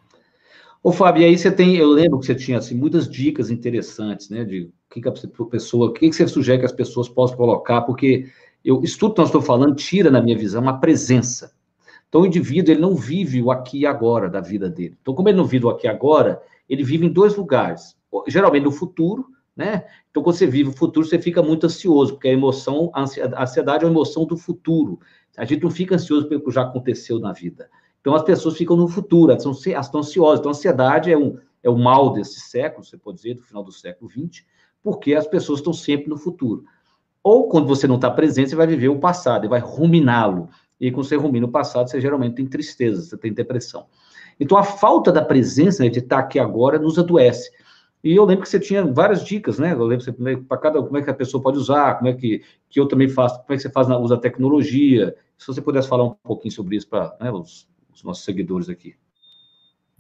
Ô, 0.83 0.93
Fábio, 0.93 1.23
e 1.23 1.25
aí 1.25 1.39
você 1.39 1.51
tem, 1.51 1.77
eu 1.77 1.89
lembro 1.89 2.21
que 2.21 2.27
você 2.27 2.35
tinha 2.35 2.59
assim, 2.59 2.75
muitas 2.75 3.09
dicas 3.09 3.51
interessantes, 3.51 4.29
né? 4.29 4.45
De 4.45 4.71
que, 4.91 5.01
que 5.01 5.09
a 5.09 5.13
pessoa, 5.51 5.89
o 5.89 5.93
que, 5.95 6.11
que 6.11 6.15
você 6.15 6.29
sugere 6.29 6.59
que 6.59 6.67
as 6.67 6.73
pessoas 6.73 7.09
possam 7.09 7.39
colocar, 7.39 7.81
porque 7.83 8.31
eu, 8.63 8.83
isso 8.83 8.99
tudo 8.99 9.15
que 9.15 9.21
nós 9.21 9.29
estamos 9.29 9.47
falando 9.47 9.77
tira, 9.77 10.11
na 10.11 10.21
minha 10.21 10.37
visão, 10.37 10.61
uma 10.61 10.79
presença. 10.79 11.57
Então, 12.09 12.23
o 12.23 12.27
indivíduo, 12.27 12.73
ele 12.73 12.81
não 12.81 12.95
vive 12.95 13.43
o 13.43 13.51
aqui 13.51 13.81
e 13.81 13.87
agora 13.87 14.29
da 14.29 14.41
vida 14.41 14.71
dele. 14.71 14.97
Então, 15.01 15.15
como 15.15 15.29
ele 15.29 15.37
não 15.37 15.45
vive 15.45 15.67
o 15.67 15.69
aqui 15.69 15.87
e 15.87 15.91
agora, 15.91 16.41
ele 16.69 16.83
vive 16.83 17.07
em 17.07 17.13
dois 17.13 17.37
lugares. 17.37 17.97
Geralmente 18.29 18.65
no 18.65 18.73
futuro, 18.73 19.27
né? 19.57 19.85
Então, 20.11 20.23
quando 20.23 20.37
você 20.37 20.47
vive 20.47 20.69
o 20.69 20.73
futuro, 20.73 21.07
você 21.07 21.19
fica 21.19 21.43
muito 21.43 21.67
ansioso, 21.67 22.15
porque 22.15 22.29
a 22.29 22.33
emoção, 22.33 22.91
a 22.93 23.03
ansiedade 23.43 23.85
é 23.85 23.87
uma 23.87 23.93
emoção 23.93 24.25
do 24.27 24.37
futuro. 24.37 25.01
A 25.37 25.45
gente 25.45 25.63
não 25.63 25.71
fica 25.71 25.95
ansioso 25.95 26.29
pelo 26.29 26.43
que 26.43 26.51
já 26.51 26.63
aconteceu 26.63 27.19
na 27.19 27.33
vida. 27.33 27.69
Então, 28.01 28.15
as 28.15 28.23
pessoas 28.23 28.57
ficam 28.57 28.77
no 28.77 28.87
futuro, 28.87 29.33
elas 29.33 29.45
estão, 29.45 30.01
ansiosas. 30.01 30.39
Então, 30.39 30.51
a 30.51 30.55
ansiedade 30.55 31.11
é, 31.11 31.19
um, 31.19 31.39
é 31.63 31.69
o 31.69 31.77
mal 31.77 32.13
desse 32.13 32.39
século, 32.39 32.85
você 32.85 32.97
pode 32.97 33.17
dizer, 33.17 33.35
do 33.35 33.43
final 33.43 33.65
do 33.65 33.73
século 33.73 34.11
XX, 34.11 34.45
porque 34.83 35.15
as 35.15 35.27
pessoas 35.27 35.59
estão 35.59 35.73
sempre 35.73 36.09
no 36.09 36.17
futuro. 36.17 36.65
Ou 37.21 37.49
quando 37.49 37.67
você 37.67 37.89
não 37.89 37.97
está 37.97 38.09
presente, 38.09 38.51
você 38.51 38.57
vai 38.57 38.69
viver 38.69 38.89
o 38.89 39.01
passado 39.01 39.45
e 39.45 39.49
vai 39.49 39.59
ruminá-lo. 39.59 40.49
E 40.81 40.91
quando 40.91 41.07
você 41.07 41.17
rumina 41.17 41.47
o 41.47 41.51
passado, 41.51 41.89
você 41.89 42.01
geralmente 42.01 42.37
tem 42.37 42.47
tristeza, 42.47 43.03
você 43.03 43.17
tem 43.17 43.33
depressão. 43.33 43.87
Então 44.39 44.59
a 44.59 44.63
falta 44.63 45.11
da 45.11 45.25
presença, 45.25 45.83
né, 45.83 45.89
de 45.89 46.01
estar 46.01 46.19
aqui 46.19 46.39
agora, 46.39 46.79
nos 46.79 46.99
adoece. 46.99 47.51
E 48.05 48.15
eu 48.15 48.25
lembro 48.25 48.43
que 48.43 48.49
você 48.49 48.61
tinha 48.61 48.85
várias 48.85 49.25
dicas, 49.25 49.59
né? 49.59 49.73
Eu 49.73 49.85
lembro 49.85 50.05
você, 50.05 50.13
para 50.13 50.59
cada, 50.59 50.81
como 50.83 50.97
é 50.97 51.03
que 51.03 51.11
a 51.11 51.15
pessoa 51.15 51.43
pode 51.43 51.59
usar, 51.59 51.97
como 51.97 52.09
é 52.09 52.13
que, 52.13 52.43
que 52.69 52.79
eu 52.79 52.87
também 52.87 53.09
faço, 53.09 53.41
como 53.41 53.53
é 53.53 53.57
que 53.57 53.63
você 53.63 53.71
faz 53.71 53.89
na, 53.89 53.99
usa 53.99 54.15
a 54.15 54.19
tecnologia. 54.19 55.15
Se 55.37 55.47
você 55.47 55.61
pudesse 55.61 55.89
falar 55.89 56.05
um 56.05 56.15
pouquinho 56.23 56.53
sobre 56.53 56.77
isso 56.77 56.89
para 56.89 57.17
né, 57.21 57.33
os, 57.33 57.69
os 57.93 58.05
nossos 58.05 58.25
seguidores 58.25 58.69
aqui. 58.69 58.95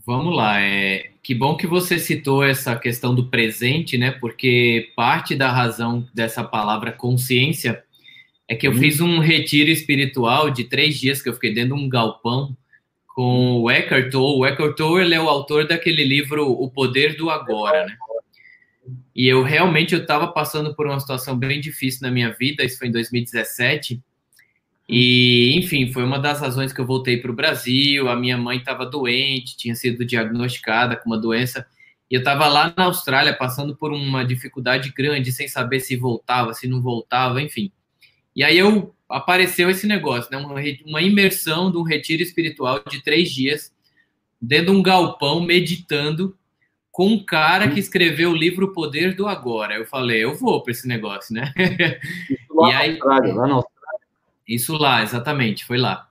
Vamos 0.06 0.36
lá. 0.36 0.60
É, 0.60 1.10
que 1.20 1.34
bom 1.34 1.56
que 1.56 1.66
você 1.66 1.98
citou 1.98 2.44
essa 2.44 2.76
questão 2.76 3.12
do 3.12 3.28
presente, 3.28 3.98
né? 3.98 4.12
Porque 4.12 4.92
parte 4.94 5.34
da 5.34 5.50
razão 5.50 6.06
dessa 6.14 6.44
palavra 6.44 6.92
consciência 6.92 7.82
é 8.48 8.54
que 8.54 8.66
eu 8.66 8.72
hum. 8.72 8.78
fiz 8.78 9.00
um 9.00 9.18
retiro 9.18 9.70
espiritual 9.70 10.50
de 10.50 10.64
três 10.64 10.98
dias 10.98 11.20
que 11.20 11.28
eu 11.28 11.34
fiquei 11.34 11.52
dentro 11.52 11.76
de 11.76 11.82
um 11.82 11.88
galpão 11.88 12.56
com 13.08 13.62
o 13.62 13.70
Eckhart 13.70 14.10
Tolle. 14.10 14.40
O 14.40 14.46
Eckhart 14.46 14.76
Tolle 14.76 15.04
ele 15.04 15.14
é 15.14 15.20
o 15.20 15.28
autor 15.28 15.66
daquele 15.66 16.04
livro 16.04 16.50
O 16.50 16.70
Poder 16.70 17.16
do 17.16 17.30
Agora, 17.30 17.86
né? 17.86 17.96
E 19.14 19.26
eu 19.26 19.42
realmente 19.42 19.94
eu 19.94 20.02
estava 20.02 20.28
passando 20.28 20.74
por 20.74 20.86
uma 20.86 21.00
situação 21.00 21.36
bem 21.36 21.60
difícil 21.60 22.02
na 22.02 22.10
minha 22.10 22.30
vida. 22.32 22.62
Isso 22.62 22.78
foi 22.78 22.88
em 22.88 22.92
2017 22.92 24.00
e, 24.88 25.56
enfim, 25.56 25.92
foi 25.92 26.04
uma 26.04 26.18
das 26.18 26.40
razões 26.40 26.72
que 26.72 26.80
eu 26.80 26.86
voltei 26.86 27.16
para 27.16 27.30
o 27.30 27.34
Brasil. 27.34 28.08
A 28.08 28.14
minha 28.14 28.38
mãe 28.38 28.58
estava 28.58 28.86
doente, 28.86 29.56
tinha 29.56 29.74
sido 29.74 30.04
diagnosticada 30.04 30.96
com 30.96 31.10
uma 31.10 31.18
doença. 31.18 31.66
E 32.08 32.14
eu 32.14 32.20
estava 32.20 32.46
lá 32.46 32.72
na 32.76 32.84
Austrália 32.84 33.34
passando 33.34 33.76
por 33.76 33.92
uma 33.92 34.24
dificuldade 34.24 34.92
grande, 34.96 35.32
sem 35.32 35.48
saber 35.48 35.80
se 35.80 35.96
voltava, 35.96 36.54
se 36.54 36.68
não 36.68 36.80
voltava, 36.80 37.42
enfim. 37.42 37.72
E 38.36 38.44
aí 38.44 38.58
eu 38.58 38.94
apareceu 39.08 39.70
esse 39.70 39.86
negócio, 39.86 40.30
né? 40.30 40.36
Uma, 40.36 40.60
uma 40.84 41.02
imersão 41.02 41.70
de 41.70 41.78
um 41.78 41.82
retiro 41.82 42.22
espiritual 42.22 42.82
de 42.88 43.02
três 43.02 43.30
dias, 43.30 43.72
dentro 44.40 44.66
de 44.66 44.78
um 44.78 44.82
galpão, 44.82 45.40
meditando, 45.40 46.36
com 46.92 47.08
um 47.08 47.24
cara 47.24 47.68
que 47.68 47.80
escreveu 47.80 48.30
o 48.30 48.36
livro 48.36 48.66
O 48.66 48.72
Poder 48.72 49.14
do 49.14 49.26
Agora. 49.26 49.74
Eu 49.74 49.86
falei, 49.86 50.22
eu 50.22 50.34
vou 50.34 50.62
para 50.62 50.72
esse 50.72 50.86
negócio, 50.86 51.34
né? 51.34 51.52
Lá 52.50 52.68
e 52.70 52.74
aí, 52.74 52.90
Austrália, 52.92 53.34
lá 53.34 53.46
na 53.46 53.54
Austrália. 53.54 54.06
Isso 54.46 54.72
lá, 54.74 55.02
exatamente, 55.02 55.64
foi 55.64 55.78
lá. 55.78 56.06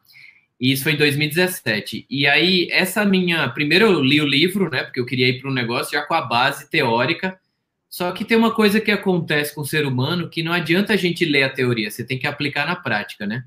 E 0.59 0.71
isso 0.71 0.83
foi 0.83 0.93
em 0.93 0.97
2017. 0.97 2.05
E 2.09 2.25
aí, 2.27 2.67
essa 2.71 3.05
minha. 3.05 3.49
Primeiro 3.49 3.85
eu 3.85 4.01
li 4.01 4.21
o 4.21 4.27
livro, 4.27 4.69
né? 4.69 4.83
Porque 4.83 4.99
eu 4.99 5.05
queria 5.05 5.27
ir 5.27 5.41
para 5.41 5.49
um 5.49 5.53
negócio 5.53 5.91
já 5.91 6.03
com 6.03 6.13
a 6.13 6.21
base 6.21 6.69
teórica. 6.69 7.39
Só 7.95 8.11
que 8.11 8.25
tem 8.25 8.35
uma 8.35 8.53
coisa 8.53 8.81
que 8.81 8.91
acontece 8.91 9.55
com 9.55 9.61
o 9.61 9.65
ser 9.65 9.85
humano 9.85 10.29
que 10.29 10.43
não 10.43 10.51
adianta 10.51 10.91
a 10.91 10.97
gente 10.97 11.23
ler 11.23 11.43
a 11.43 11.49
teoria, 11.49 11.89
você 11.89 12.03
tem 12.03 12.19
que 12.19 12.27
aplicar 12.27 12.67
na 12.67 12.75
prática, 12.75 13.25
né? 13.25 13.45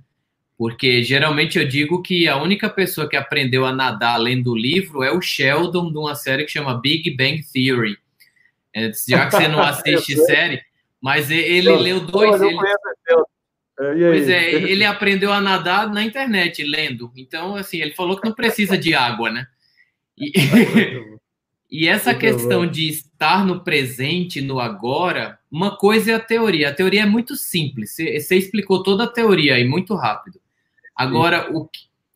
Porque 0.57 1.03
geralmente 1.03 1.59
eu 1.59 1.69
digo 1.69 2.01
que 2.01 2.27
a 2.27 2.41
única 2.41 2.71
pessoa 2.71 3.07
que 3.07 3.15
aprendeu 3.15 3.67
a 3.67 3.75
nadar 3.75 4.17
lendo 4.17 4.53
o 4.53 4.57
livro 4.57 5.03
é 5.03 5.13
o 5.13 5.21
Sheldon, 5.21 5.93
de 5.93 5.99
uma 5.99 6.15
série 6.15 6.47
que 6.47 6.51
chama 6.51 6.81
Big 6.81 7.15
Bang 7.15 7.45
Theory. 7.53 7.99
É, 8.75 8.91
já 9.07 9.27
que 9.27 9.37
você 9.37 9.49
não 9.49 9.61
assiste 9.61 10.17
série, 10.17 10.63
mas 10.99 11.31
ele 11.31 11.69
eu, 11.69 11.77
leu 11.77 12.01
dois. 12.01 12.41
Eu 12.41 12.49
ele... 12.49 12.59
É, 13.81 14.09
pois 14.09 14.29
é, 14.31 14.51
ele 14.51 14.85
aprendeu 14.87 15.31
a 15.31 15.43
nadar 15.43 15.93
na 15.93 16.03
internet, 16.03 16.65
lendo. 16.65 17.13
Então, 17.15 17.55
assim, 17.55 17.83
ele 17.83 17.93
falou 17.93 18.19
que 18.19 18.27
não 18.27 18.35
precisa 18.35 18.79
de 18.79 18.95
água, 18.95 19.31
né? 19.31 19.47
E, 20.17 20.33
e 21.71 21.87
essa 21.87 22.15
questão 22.15 22.67
de 22.67 22.89
estar 22.89 23.45
no 23.45 23.61
presente, 23.61 24.41
no 24.41 24.59
agora, 24.59 25.39
uma 25.51 25.77
coisa 25.77 26.13
é 26.13 26.15
a 26.15 26.21
teoria. 26.21 26.71
A 26.71 26.75
teoria 26.75 27.03
é 27.03 27.07
muito 27.07 27.37
simples. 27.37 27.95
Você, 27.95 28.37
explicou 28.37 28.83
toda 28.83 29.05
a 29.05 29.09
teoria 29.09 29.55
aí 29.55 29.65
muito 29.67 29.95
rápido. 29.95 30.41
Agora, 30.97 31.55
o, 31.55 31.69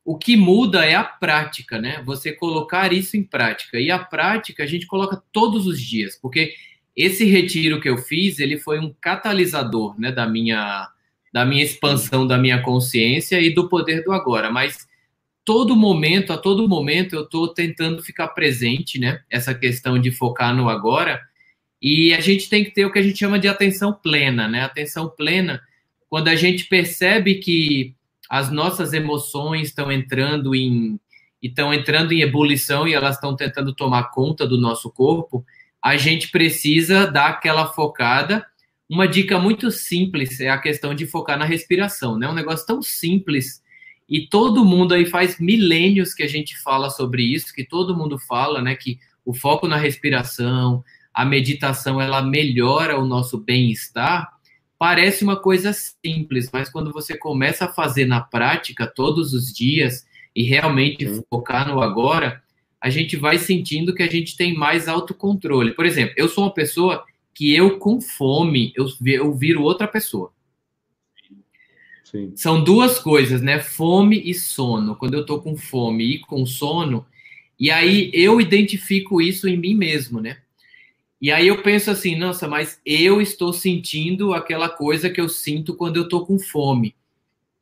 o 0.05 0.17
que 0.17 0.37
muda 0.37 0.87
é 0.87 0.95
a 0.95 1.05
prática, 1.05 1.79
né? 1.79 2.03
Você 2.07 2.33
colocar 2.33 2.95
isso 2.95 3.15
em 3.15 3.23
prática. 3.23 3.79
E 3.79 3.91
a 3.91 3.99
prática 3.99 4.65
a 4.65 4.67
gente 4.67 4.87
coloca 4.87 5.23
todos 5.31 5.67
os 5.67 5.79
dias, 5.79 6.19
porque 6.21 6.55
esse 6.97 7.25
retiro 7.27 7.81
que 7.81 7.89
eu 7.89 7.99
fiz, 7.99 8.39
ele 8.39 8.59
foi 8.59 8.79
um 8.79 8.95
catalisador, 9.01 9.99
né, 9.99 10.13
da 10.13 10.27
minha 10.27 10.89
da 11.33 11.47
minha 11.47 11.65
expansão 11.65 12.27
da 12.27 12.37
minha 12.37 12.61
consciência 12.61 13.41
e 13.41 13.55
do 13.55 13.67
poder 13.67 14.05
do 14.05 14.13
agora. 14.13 14.51
Mas 14.51 14.87
todo 15.45 15.77
momento, 15.77 16.33
a 16.33 16.39
todo 16.39 16.69
momento, 16.69 17.15
eu 17.15 17.23
estou 17.23 17.49
tentando 17.49 18.03
ficar 18.03 18.29
presente, 18.29 18.99
né? 18.99 19.21
Essa 19.31 19.55
questão 19.55 19.99
de 19.99 20.11
focar 20.11 20.55
no 20.55 20.69
agora. 20.69 21.21
E 21.81 22.15
a 22.15 22.21
gente 22.21 22.49
tem 22.49 22.65
que 22.65 22.71
ter 22.71 22.85
o 22.85 22.93
que 22.93 22.99
a 22.99 23.03
gente 23.03 23.19
chama 23.19 23.39
de 23.39 23.49
atenção 23.49 23.93
plena, 23.93 24.49
né? 24.49 24.63
Atenção 24.63 25.09
plena, 25.09 25.61
quando 26.09 26.29
a 26.29 26.37
gente 26.37 26.65
percebe 26.65 27.37
que 27.37 27.95
as 28.29 28.51
nossas 28.51 28.93
emoções 28.93 29.69
estão 29.69 29.91
entrando 29.91 30.55
em 30.55 30.99
estão 31.43 31.75
entrando 31.75 32.13
em 32.13 32.21
ebulição 32.21 32.87
e 32.87 32.95
elas 32.95 33.17
estão 33.17 33.35
tentando 33.35 33.75
tomar 33.75 34.13
conta 34.13 34.47
do 34.47 34.57
nosso 34.57 34.89
corpo, 34.93 35.45
a 35.83 35.97
gente 35.97 36.31
precisa 36.31 37.05
dar 37.05 37.31
aquela 37.31 37.67
focada 37.67 38.47
uma 38.93 39.09
dica 39.09 39.39
muito 39.39 39.71
simples 39.71 40.39
é 40.39 40.51
a 40.51 40.59
questão 40.59 40.95
de 40.95 41.07
focar 41.07 41.39
na 41.39 41.47
respiração, 41.47 42.19
né? 42.19 42.29
Um 42.29 42.35
negócio 42.35 42.67
tão 42.67 42.83
simples 42.83 43.62
e 44.13 44.27
todo 44.27 44.63
mundo 44.63 44.93
aí 44.93 45.07
faz 45.07 45.41
milênios 45.41 46.13
que 46.13 46.23
a 46.23 46.29
gente 46.29 46.59
fala 46.59 46.91
sobre 46.91 47.23
isso, 47.23 47.55
que 47.55 47.65
todo 47.65 47.97
mundo 47.97 48.19
fala, 48.19 48.61
né? 48.61 48.77
Que 48.77 48.99
o 49.25 49.33
foco 49.33 49.67
na 49.67 49.79
respiração, 49.79 50.85
a 51.15 51.25
meditação, 51.25 51.99
ela 51.99 52.21
melhora 52.21 53.01
o 53.01 53.07
nosso 53.07 53.39
bem-estar. 53.39 54.31
Parece 54.79 55.25
uma 55.25 55.41
coisa 55.41 55.73
simples, 55.73 56.51
mas 56.53 56.69
quando 56.69 56.93
você 56.93 57.17
começa 57.17 57.65
a 57.65 57.73
fazer 57.73 58.05
na 58.05 58.21
prática 58.21 58.87
todos 58.87 59.33
os 59.33 59.51
dias 59.51 60.07
e 60.37 60.43
realmente 60.43 61.23
focar 61.31 61.67
no 61.67 61.81
agora, 61.81 62.43
a 62.79 62.91
gente 62.91 63.17
vai 63.17 63.39
sentindo 63.39 63.95
que 63.95 64.03
a 64.03 64.11
gente 64.11 64.37
tem 64.37 64.53
mais 64.53 64.89
autocontrole. 64.89 65.73
Por 65.73 65.87
exemplo, 65.87 66.13
eu 66.19 66.29
sou 66.29 66.45
uma 66.45 66.53
pessoa 66.53 67.03
que 67.33 67.57
eu, 67.57 67.79
com 67.79 67.99
fome, 67.99 68.75
eu, 68.77 68.87
eu 69.07 69.33
viro 69.33 69.63
outra 69.63 69.89
pessoa. 69.89 70.31
São 72.35 72.63
duas 72.63 72.99
coisas, 72.99 73.41
né? 73.41 73.59
Fome 73.59 74.21
e 74.25 74.35
sono. 74.35 74.97
Quando 74.97 75.15
eu 75.15 75.25
tô 75.25 75.41
com 75.41 75.57
fome 75.57 76.17
e 76.17 76.19
com 76.19 76.45
sono, 76.45 77.07
e 77.59 77.71
aí 77.71 78.11
eu 78.13 78.41
identifico 78.41 79.21
isso 79.21 79.49
em 79.49 79.57
mim 79.57 79.75
mesmo, 79.75 80.21
né? 80.21 80.39
E 81.21 81.31
aí 81.31 81.47
eu 81.47 81.63
penso 81.63 81.91
assim, 81.91 82.17
nossa, 82.17 82.49
mas 82.49 82.81
eu 82.85 83.21
estou 83.21 83.53
sentindo 83.53 84.35
aquela 84.35 84.69
coisa 84.69 85.09
que 85.09 85.21
eu 85.21 85.29
sinto 85.29 85.75
quando 85.75 85.97
eu 85.97 86.09
tô 86.09 86.27
com 86.27 86.39
fome. 86.39 86.95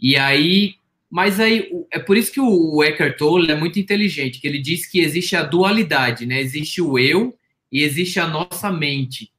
E 0.00 0.16
aí 0.16 0.76
mas 1.10 1.40
aí, 1.40 1.68
é 1.90 1.98
por 1.98 2.16
isso 2.16 2.30
que 2.30 2.40
o 2.40 2.84
Eckhart 2.84 3.18
Tolle 3.18 3.50
é 3.50 3.56
muito 3.56 3.80
inteligente, 3.80 4.40
que 4.40 4.46
ele 4.46 4.60
diz 4.60 4.86
que 4.86 5.00
existe 5.00 5.34
a 5.34 5.42
dualidade, 5.42 6.24
né? 6.24 6.40
Existe 6.40 6.80
o 6.80 6.96
eu 6.96 7.36
e 7.72 7.82
existe 7.82 8.20
a 8.20 8.28
nossa 8.28 8.70
mente. 8.70 9.32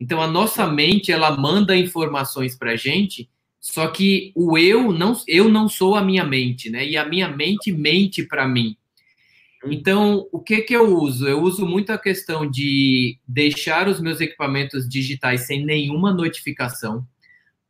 Então, 0.00 0.20
a 0.20 0.26
nossa 0.26 0.66
mente, 0.66 1.12
ela 1.12 1.36
manda 1.36 1.76
informações 1.76 2.56
para 2.56 2.74
gente, 2.74 3.30
só 3.62 3.86
que 3.86 4.32
o 4.34 4.58
eu 4.58 4.90
não, 4.92 5.16
eu 5.28 5.48
não 5.48 5.68
sou 5.68 5.94
a 5.94 6.02
minha 6.02 6.24
mente, 6.24 6.68
né? 6.68 6.84
E 6.84 6.96
a 6.96 7.04
minha 7.06 7.28
mente 7.28 7.70
mente 7.70 8.24
para 8.24 8.46
mim. 8.46 8.76
Então, 9.64 10.26
o 10.32 10.40
que 10.40 10.62
que 10.62 10.74
eu 10.74 10.98
uso? 10.98 11.28
Eu 11.28 11.40
uso 11.40 11.64
muito 11.64 11.92
a 11.92 11.98
questão 11.98 12.50
de 12.50 13.16
deixar 13.26 13.86
os 13.86 14.00
meus 14.00 14.20
equipamentos 14.20 14.88
digitais 14.88 15.42
sem 15.42 15.64
nenhuma 15.64 16.12
notificação, 16.12 17.06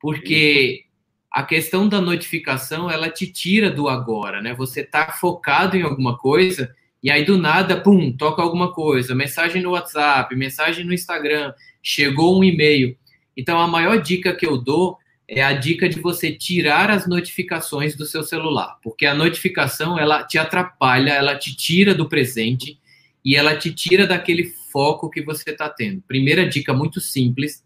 porque 0.01 0.87
a 1.31 1.43
questão 1.43 1.87
da 1.87 2.01
notificação, 2.01 2.91
ela 2.91 3.11
te 3.11 3.27
tira 3.27 3.71
do 3.71 3.87
agora, 3.87 4.41
né? 4.41 4.55
Você 4.55 4.83
tá 4.83 5.13
focado 5.13 5.77
em 5.77 5.83
alguma 5.83 6.17
coisa 6.17 6.75
e 7.03 7.11
aí 7.11 7.23
do 7.23 7.37
nada, 7.37 7.79
pum, 7.79 8.17
toca 8.17 8.41
alguma 8.41 8.73
coisa, 8.73 9.15
mensagem 9.15 9.61
no 9.61 9.73
WhatsApp, 9.73 10.35
mensagem 10.35 10.87
no 10.87 10.95
Instagram, 10.95 11.53
chegou 11.83 12.39
um 12.39 12.43
e-mail. 12.43 12.97
Então 13.37 13.61
a 13.61 13.67
maior 13.69 14.01
dica 14.01 14.35
que 14.35 14.47
eu 14.47 14.57
dou 14.57 14.97
é 15.35 15.43
a 15.43 15.55
dica 15.55 15.89
de 15.89 15.99
você 15.99 16.31
tirar 16.31 16.91
as 16.91 17.07
notificações 17.07 17.97
do 17.97 18.05
seu 18.05 18.23
celular, 18.23 18.79
porque 18.83 19.07
a 19.07 19.15
notificação 19.15 19.99
ela 19.99 20.23
te 20.25 20.37
atrapalha, 20.37 21.13
ela 21.13 21.35
te 21.37 21.57
tira 21.57 21.95
do 21.95 22.07
presente 22.07 22.79
e 23.25 23.35
ela 23.35 23.57
te 23.57 23.73
tira 23.73 24.07
daquele 24.07 24.53
foco 24.71 25.09
que 25.09 25.23
você 25.23 25.51
está 25.51 25.71
tendo. 25.71 26.03
Primeira 26.03 26.47
dica 26.47 26.75
muito 26.75 27.01
simples 27.01 27.65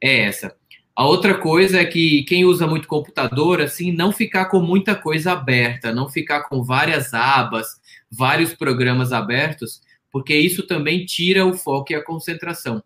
é 0.00 0.20
essa. 0.20 0.56
A 0.96 1.06
outra 1.06 1.34
coisa 1.34 1.80
é 1.80 1.84
que 1.84 2.22
quem 2.22 2.46
usa 2.46 2.66
muito 2.66 2.88
computador, 2.88 3.60
assim, 3.60 3.92
não 3.92 4.10
ficar 4.10 4.46
com 4.46 4.60
muita 4.60 4.94
coisa 4.94 5.32
aberta, 5.32 5.92
não 5.92 6.08
ficar 6.08 6.44
com 6.44 6.62
várias 6.62 7.12
abas, 7.12 7.78
vários 8.10 8.54
programas 8.54 9.12
abertos, 9.12 9.82
porque 10.10 10.34
isso 10.34 10.66
também 10.66 11.04
tira 11.04 11.44
o 11.44 11.52
foco 11.52 11.92
e 11.92 11.94
a 11.94 12.02
concentração. 12.02 12.82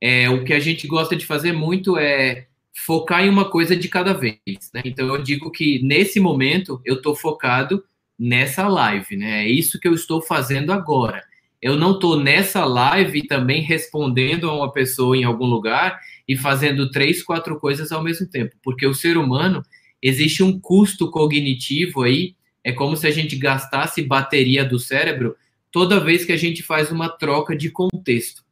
É, 0.00 0.30
o 0.30 0.44
que 0.44 0.54
a 0.54 0.60
gente 0.60 0.86
gosta 0.86 1.14
de 1.14 1.26
fazer 1.26 1.52
muito 1.52 1.98
é 1.98 2.46
focar 2.74 3.24
em 3.24 3.28
uma 3.28 3.50
coisa 3.50 3.76
de 3.76 3.88
cada 3.88 4.12
vez. 4.12 4.38
Né? 4.72 4.82
Então 4.84 5.06
eu 5.06 5.22
digo 5.22 5.50
que 5.50 5.82
nesse 5.82 6.20
momento 6.20 6.80
eu 6.84 6.96
estou 6.96 7.14
focado 7.14 7.84
nessa 8.18 8.68
live, 8.68 9.16
né? 9.16 9.44
É 9.44 9.48
isso 9.48 9.80
que 9.80 9.88
eu 9.88 9.94
estou 9.94 10.20
fazendo 10.20 10.72
agora. 10.72 11.22
Eu 11.60 11.76
não 11.76 11.92
estou 11.92 12.18
nessa 12.18 12.64
live 12.64 13.26
também 13.26 13.62
respondendo 13.62 14.48
a 14.48 14.54
uma 14.54 14.72
pessoa 14.72 15.16
em 15.16 15.24
algum 15.24 15.46
lugar 15.46 15.98
e 16.26 16.36
fazendo 16.36 16.90
três, 16.90 17.22
quatro 17.22 17.58
coisas 17.58 17.92
ao 17.92 18.02
mesmo 18.02 18.26
tempo, 18.26 18.56
porque 18.62 18.86
o 18.86 18.94
ser 18.94 19.16
humano 19.16 19.62
existe 20.02 20.42
um 20.42 20.58
custo 20.58 21.10
cognitivo 21.10 22.02
aí, 22.02 22.34
é 22.64 22.72
como 22.72 22.96
se 22.96 23.06
a 23.06 23.10
gente 23.10 23.36
gastasse 23.36 24.02
bateria 24.02 24.64
do 24.64 24.78
cérebro 24.78 25.36
toda 25.70 26.00
vez 26.00 26.24
que 26.24 26.32
a 26.32 26.36
gente 26.36 26.62
faz 26.62 26.90
uma 26.90 27.08
troca 27.08 27.56
de 27.56 27.70
contexto. 27.70 28.42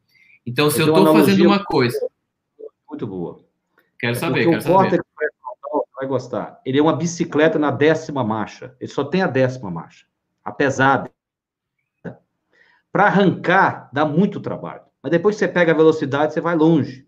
Então, 0.46 0.70
se 0.70 0.80
eu 0.80 0.88
estou 0.88 1.12
fazendo 1.12 1.44
uma 1.44 1.62
coisa. 1.62 1.98
Muito 2.88 3.06
boa. 3.06 3.47
Quero 3.98 4.16
é 4.16 4.18
saber, 4.18 4.48
quero 4.48 4.62
saber. 4.62 5.00
Vai 5.96 6.06
gostar. 6.06 6.60
Ele 6.64 6.78
é 6.78 6.82
uma 6.82 6.96
bicicleta 6.96 7.58
na 7.58 7.72
décima 7.72 8.22
marcha. 8.22 8.76
Ele 8.78 8.90
só 8.90 9.02
tem 9.02 9.20
a 9.20 9.26
décima 9.26 9.68
marcha. 9.68 10.06
A 10.44 10.52
pesada. 10.52 11.10
Para 12.92 13.04
arrancar, 13.04 13.90
dá 13.92 14.04
muito 14.04 14.40
trabalho. 14.40 14.82
Mas 15.02 15.10
depois 15.10 15.34
que 15.34 15.40
você 15.40 15.48
pega 15.48 15.72
a 15.72 15.76
velocidade, 15.76 16.32
você 16.32 16.40
vai 16.40 16.54
longe. 16.54 17.06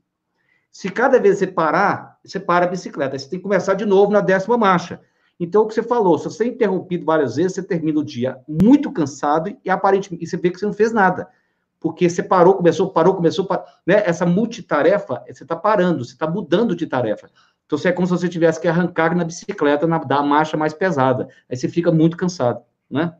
Se 0.70 0.90
cada 0.90 1.20
vez 1.20 1.38
você 1.38 1.46
parar, 1.46 2.18
você 2.24 2.38
para 2.38 2.66
a 2.66 2.68
bicicleta. 2.68 3.14
Aí 3.14 3.18
você 3.18 3.30
tem 3.30 3.38
que 3.38 3.42
começar 3.44 3.74
de 3.74 3.86
novo 3.86 4.12
na 4.12 4.20
décima 4.20 4.58
marcha. 4.58 5.00
Então, 5.38 5.62
o 5.62 5.66
que 5.66 5.74
você 5.74 5.82
falou, 5.82 6.18
se 6.18 6.24
você 6.24 6.44
é 6.44 6.48
interrompido 6.48 7.04
várias 7.04 7.36
vezes, 7.36 7.54
você 7.54 7.62
termina 7.62 7.98
o 7.98 8.04
dia 8.04 8.38
muito 8.46 8.92
cansado 8.92 9.56
e 9.64 9.70
aparentemente 9.70 10.24
e 10.24 10.26
você 10.26 10.36
vê 10.36 10.50
que 10.50 10.58
você 10.58 10.66
não 10.66 10.72
fez 10.72 10.92
nada. 10.92 11.28
Porque 11.80 12.08
você 12.08 12.22
parou, 12.22 12.54
começou, 12.54 12.90
parou, 12.90 13.14
começou, 13.14 13.46
parou, 13.46 13.64
né? 13.86 14.02
Essa 14.04 14.26
multitarefa, 14.26 15.24
você 15.26 15.42
está 15.42 15.56
parando, 15.56 16.04
você 16.04 16.12
está 16.12 16.28
mudando 16.28 16.76
de 16.76 16.86
tarefa. 16.86 17.30
Então, 17.64 17.78
é 17.84 17.92
como 17.92 18.06
se 18.06 18.12
você 18.12 18.28
tivesse 18.28 18.60
que 18.60 18.68
arrancar 18.68 19.16
na 19.16 19.24
bicicleta, 19.24 19.86
na, 19.86 19.98
dar 19.98 20.18
a 20.18 20.22
marcha 20.22 20.56
mais 20.56 20.74
pesada. 20.74 21.28
Aí 21.48 21.56
você 21.56 21.68
fica 21.68 21.90
muito 21.90 22.16
cansado, 22.16 22.60
né? 22.90 23.14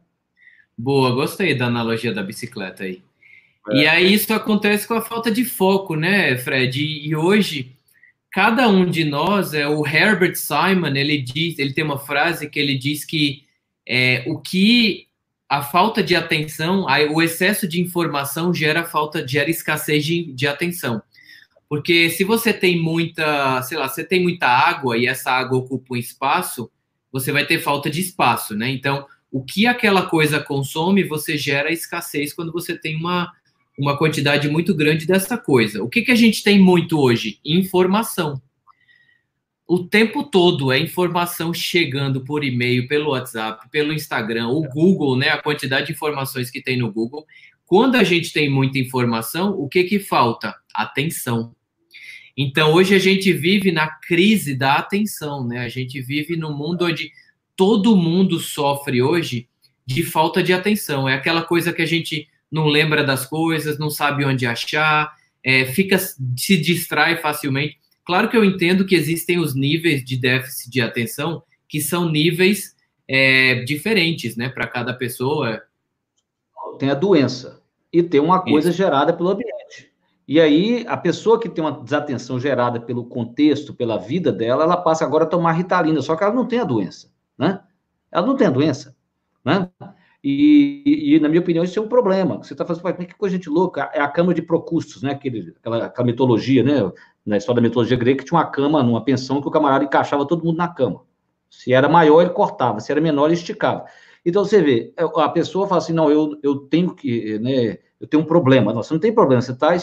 Boa, 0.76 1.12
gostei 1.12 1.56
da 1.56 1.66
analogia 1.66 2.12
da 2.12 2.22
bicicleta 2.22 2.84
aí. 2.84 3.02
E 3.70 3.86
aí 3.86 4.12
isso 4.12 4.32
acontece 4.32 4.86
com 4.86 4.94
a 4.94 5.02
falta 5.02 5.30
de 5.30 5.44
foco, 5.44 5.94
né, 5.94 6.36
Fred? 6.36 6.80
E 6.80 7.14
hoje 7.14 7.76
cada 8.30 8.68
um 8.68 8.86
de 8.86 9.04
nós, 9.04 9.52
é 9.54 9.66
o 9.66 9.86
Herbert 9.86 10.36
Simon, 10.36 10.94
ele 10.94 11.20
diz, 11.20 11.58
ele 11.58 11.74
tem 11.74 11.84
uma 11.84 11.98
frase 11.98 12.48
que 12.48 12.58
ele 12.58 12.78
diz 12.78 13.04
que 13.04 13.44
é, 13.86 14.24
o 14.26 14.38
que 14.38 15.08
a 15.50 15.62
falta 15.62 16.00
de 16.00 16.14
atenção, 16.14 16.86
o 17.12 17.20
excesso 17.20 17.66
de 17.66 17.80
informação 17.80 18.54
gera 18.54 18.84
falta, 18.84 19.26
gera 19.26 19.50
escassez 19.50 20.04
de, 20.04 20.32
de 20.32 20.46
atenção. 20.46 21.02
Porque 21.68 22.08
se 22.08 22.22
você 22.22 22.52
tem 22.52 22.80
muita, 22.80 23.60
sei 23.62 23.76
lá, 23.76 23.88
você 23.88 24.04
tem 24.04 24.22
muita 24.22 24.46
água 24.46 24.96
e 24.96 25.08
essa 25.08 25.32
água 25.32 25.58
ocupa 25.58 25.94
um 25.94 25.96
espaço, 25.96 26.70
você 27.10 27.32
vai 27.32 27.44
ter 27.44 27.58
falta 27.58 27.90
de 27.90 28.00
espaço, 28.00 28.54
né? 28.54 28.70
Então, 28.70 29.04
o 29.28 29.42
que 29.42 29.66
aquela 29.66 30.06
coisa 30.06 30.38
consome, 30.38 31.02
você 31.02 31.36
gera 31.36 31.72
escassez 31.72 32.32
quando 32.32 32.52
você 32.52 32.78
tem 32.78 32.94
uma, 32.94 33.32
uma 33.76 33.98
quantidade 33.98 34.48
muito 34.48 34.72
grande 34.72 35.04
dessa 35.04 35.36
coisa. 35.36 35.82
O 35.82 35.88
que, 35.88 36.02
que 36.02 36.12
a 36.12 36.16
gente 36.16 36.44
tem 36.44 36.60
muito 36.60 36.96
hoje? 36.96 37.40
Informação. 37.44 38.40
O 39.72 39.78
tempo 39.78 40.24
todo 40.24 40.72
é 40.72 40.80
informação 40.80 41.54
chegando 41.54 42.24
por 42.24 42.42
e-mail, 42.42 42.88
pelo 42.88 43.10
WhatsApp, 43.10 43.70
pelo 43.70 43.92
Instagram, 43.92 44.48
o 44.48 44.62
Google, 44.62 45.16
né? 45.16 45.28
A 45.28 45.40
quantidade 45.40 45.86
de 45.86 45.92
informações 45.92 46.50
que 46.50 46.60
tem 46.60 46.76
no 46.76 46.90
Google. 46.90 47.24
Quando 47.64 47.94
a 47.94 48.02
gente 48.02 48.32
tem 48.32 48.50
muita 48.50 48.80
informação, 48.80 49.52
o 49.52 49.68
que 49.68 49.84
que 49.84 50.00
falta? 50.00 50.56
Atenção. 50.74 51.54
Então, 52.36 52.72
hoje 52.72 52.96
a 52.96 52.98
gente 52.98 53.32
vive 53.32 53.70
na 53.70 53.86
crise 53.86 54.56
da 54.56 54.74
atenção, 54.74 55.46
né? 55.46 55.60
A 55.60 55.68
gente 55.68 56.02
vive 56.02 56.34
num 56.34 56.52
mundo 56.52 56.86
onde 56.86 57.12
todo 57.54 57.94
mundo 57.94 58.40
sofre 58.40 59.00
hoje 59.00 59.48
de 59.86 60.02
falta 60.02 60.42
de 60.42 60.52
atenção. 60.52 61.08
É 61.08 61.14
aquela 61.14 61.42
coisa 61.42 61.72
que 61.72 61.80
a 61.80 61.86
gente 61.86 62.26
não 62.50 62.66
lembra 62.66 63.04
das 63.04 63.24
coisas, 63.24 63.78
não 63.78 63.88
sabe 63.88 64.24
onde 64.24 64.46
achar, 64.46 65.14
é, 65.44 65.64
fica 65.64 65.96
se 65.96 66.56
distrai 66.60 67.18
facilmente. 67.18 67.79
Claro 68.10 68.28
que 68.28 68.36
eu 68.36 68.44
entendo 68.44 68.84
que 68.84 68.96
existem 68.96 69.38
os 69.38 69.54
níveis 69.54 70.04
de 70.04 70.16
déficit 70.16 70.68
de 70.68 70.80
atenção 70.80 71.44
que 71.68 71.80
são 71.80 72.10
níveis 72.10 72.74
é, 73.06 73.62
diferentes, 73.62 74.36
né, 74.36 74.48
para 74.48 74.66
cada 74.66 74.92
pessoa. 74.92 75.62
Tem 76.76 76.90
a 76.90 76.94
doença 76.94 77.62
e 77.92 78.02
tem 78.02 78.18
uma 78.18 78.42
coisa 78.42 78.70
Isso. 78.70 78.78
gerada 78.78 79.12
pelo 79.12 79.28
ambiente. 79.28 79.92
E 80.26 80.40
aí, 80.40 80.84
a 80.88 80.96
pessoa 80.96 81.38
que 81.38 81.48
tem 81.48 81.62
uma 81.62 81.70
desatenção 81.70 82.40
gerada 82.40 82.80
pelo 82.80 83.04
contexto, 83.04 83.72
pela 83.72 83.96
vida 83.96 84.32
dela, 84.32 84.64
ela 84.64 84.76
passa 84.76 85.04
agora 85.04 85.22
a 85.22 85.28
tomar 85.28 85.52
ritalina, 85.52 86.02
só 86.02 86.16
que 86.16 86.24
ela 86.24 86.34
não 86.34 86.48
tem 86.48 86.58
a 86.58 86.64
doença, 86.64 87.12
né? 87.38 87.60
Ela 88.10 88.26
não 88.26 88.36
tem 88.36 88.48
a 88.48 88.50
doença, 88.50 88.96
né? 89.44 89.70
E, 90.22 91.14
e, 91.14 91.20
na 91.20 91.28
minha 91.28 91.40
opinião, 91.40 91.64
isso 91.64 91.78
é 91.78 91.82
um 91.82 91.88
problema. 91.88 92.38
Você 92.38 92.54
está 92.54 92.66
fazendo, 92.66 93.06
que 93.06 93.14
coisa 93.14 93.36
gente 93.36 93.48
louca. 93.48 93.90
É 93.94 94.00
a 94.00 94.08
cama 94.08 94.34
de 94.34 94.42
Procustos, 94.42 95.02
né? 95.02 95.12
Aquele, 95.12 95.54
aquela, 95.58 95.86
aquela 95.86 96.06
mitologia, 96.06 96.62
né? 96.62 96.92
Na 97.24 97.36
história 97.36 97.60
da 97.60 97.68
mitologia 97.68 97.96
grega, 97.96 98.18
que 98.18 98.24
tinha 98.24 98.38
uma 98.38 98.46
cama 98.46 98.82
numa 98.82 99.04
pensão 99.04 99.40
que 99.40 99.48
o 99.48 99.50
camarada 99.50 99.84
encaixava 99.84 100.26
todo 100.26 100.44
mundo 100.44 100.56
na 100.56 100.68
cama. 100.68 101.02
Se 101.50 101.72
era 101.72 101.88
maior, 101.88 102.22
ele 102.22 102.30
cortava. 102.30 102.80
Se 102.80 102.90
era 102.90 103.00
menor, 103.00 103.26
ele 103.26 103.34
esticava. 103.34 103.84
Então, 104.24 104.44
você 104.44 104.62
vê, 104.62 104.92
é, 104.96 105.02
a 105.02 105.28
pessoa 105.28 105.66
fala 105.66 105.80
assim, 105.80 105.92
não, 105.92 106.10
eu, 106.10 106.38
eu 106.42 106.56
tenho 106.56 106.94
que, 106.94 107.38
né? 107.38 107.78
Eu 108.00 108.06
tenho 108.06 108.22
um 108.22 108.26
problema. 108.26 108.72
Não, 108.72 108.82
você 108.82 108.94
não 108.94 109.00
tem 109.00 109.12
problema. 109.12 109.42
Você 109.42 109.52
está 109.52 109.76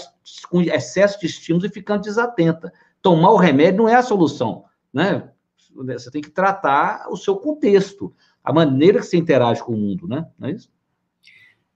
com 0.50 0.62
excesso 0.62 1.20
de 1.20 1.28
estímulos 1.28 1.70
e 1.70 1.74
ficando 1.74 2.02
desatenta. 2.02 2.72
tomar 3.02 3.32
o 3.32 3.38
remédio 3.38 3.84
não 3.84 3.90
é 3.90 3.96
a 3.96 4.02
solução, 4.02 4.66
né? 4.94 5.30
Você 5.76 6.10
tem 6.10 6.22
que 6.22 6.32
tratar 6.32 7.08
o 7.10 7.16
seu 7.16 7.36
contexto, 7.36 8.12
a 8.44 8.52
maneira 8.52 9.00
que 9.00 9.06
você 9.06 9.18
interage 9.18 9.64
com 9.64 9.74
o 9.74 9.78
mundo, 9.78 10.08
né? 10.08 10.26
Não 10.40 10.48
é 10.48 10.52
isso? 10.54 10.70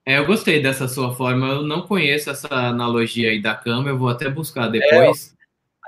É, 0.04 0.18
eu 0.18 0.26
gostei 0.26 0.60
dessa 0.60 0.88
sua 0.88 1.14
forma. 1.14 1.46
Eu 1.46 1.62
não 1.62 1.82
conheço 1.82 2.28
essa 2.28 2.52
analogia 2.52 3.30
aí 3.30 3.40
da 3.40 3.54
cama, 3.54 3.88
eu 3.88 3.98
vou 3.98 4.08
até 4.08 4.28
buscar 4.28 4.68
depois. 4.68 5.36
É, 5.38 5.41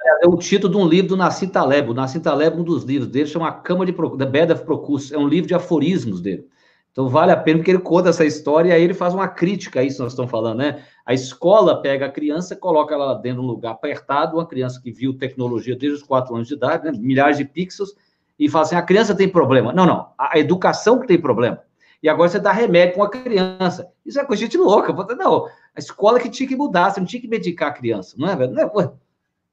é 0.04 0.26
o 0.26 0.36
título 0.36 0.72
de 0.72 0.78
um 0.78 0.86
livro 0.86 1.08
do 1.08 1.16
Nassim 1.16 1.48
Taleb. 1.48 1.90
O 1.90 1.94
Nassim 1.94 2.20
Taleb, 2.20 2.58
um 2.58 2.64
dos 2.64 2.84
livros 2.84 3.10
dele, 3.10 3.26
chama 3.26 3.50
Cama 3.52 3.86
de 3.86 3.92
The 3.92 4.26
Bed 4.26 4.52
of. 4.52 5.14
É 5.14 5.18
um 5.18 5.26
livro 5.26 5.48
de 5.48 5.54
aforismos 5.54 6.20
dele. 6.20 6.46
Então 6.94 7.08
vale 7.08 7.32
a 7.32 7.36
pena 7.36 7.58
porque 7.58 7.72
ele 7.72 7.80
conta 7.80 8.10
essa 8.10 8.24
história 8.24 8.68
e 8.68 8.72
aí 8.72 8.80
ele 8.80 8.94
faz 8.94 9.12
uma 9.12 9.26
crítica 9.26 9.80
a 9.80 9.82
isso 9.82 9.96
que 9.96 10.02
nós 10.04 10.12
estamos 10.12 10.30
falando, 10.30 10.58
né? 10.58 10.84
A 11.04 11.12
escola 11.12 11.82
pega 11.82 12.06
a 12.06 12.08
criança, 12.08 12.54
coloca 12.54 12.94
ela 12.94 13.14
dentro 13.14 13.40
de 13.40 13.48
um 13.48 13.50
lugar 13.50 13.72
apertado, 13.72 14.36
uma 14.36 14.46
criança 14.46 14.80
que 14.80 14.92
viu 14.92 15.18
tecnologia 15.18 15.74
desde 15.74 15.98
os 15.98 16.04
quatro 16.04 16.36
anos 16.36 16.46
de 16.46 16.54
idade, 16.54 16.84
né? 16.84 16.96
milhares 16.96 17.36
de 17.36 17.44
pixels, 17.44 17.94
e 18.38 18.48
fala 18.48 18.64
assim: 18.64 18.76
a 18.76 18.82
criança 18.82 19.12
tem 19.12 19.28
problema. 19.28 19.72
Não, 19.72 19.84
não, 19.84 20.06
a 20.16 20.38
educação 20.38 21.00
que 21.00 21.08
tem 21.08 21.20
problema. 21.20 21.60
E 22.00 22.08
agora 22.08 22.28
você 22.28 22.38
dá 22.38 22.52
remédio 22.52 22.94
para 22.94 23.02
uma 23.02 23.10
criança. 23.10 23.88
Isso 24.06 24.20
é 24.20 24.24
coisa 24.24 24.46
de 24.46 24.56
louca. 24.56 24.92
Não, 25.16 25.46
a 25.46 25.78
escola 25.78 26.20
que 26.20 26.28
tinha 26.28 26.48
que 26.48 26.54
mudar, 26.54 26.90
você 26.90 27.00
não 27.00 27.06
tinha 27.06 27.20
que 27.20 27.26
medicar 27.26 27.70
a 27.70 27.72
criança, 27.72 28.14
não 28.16 28.28
é, 28.28 28.36
velho? 28.36 28.52
Não 28.52 28.80
é, 28.80 28.92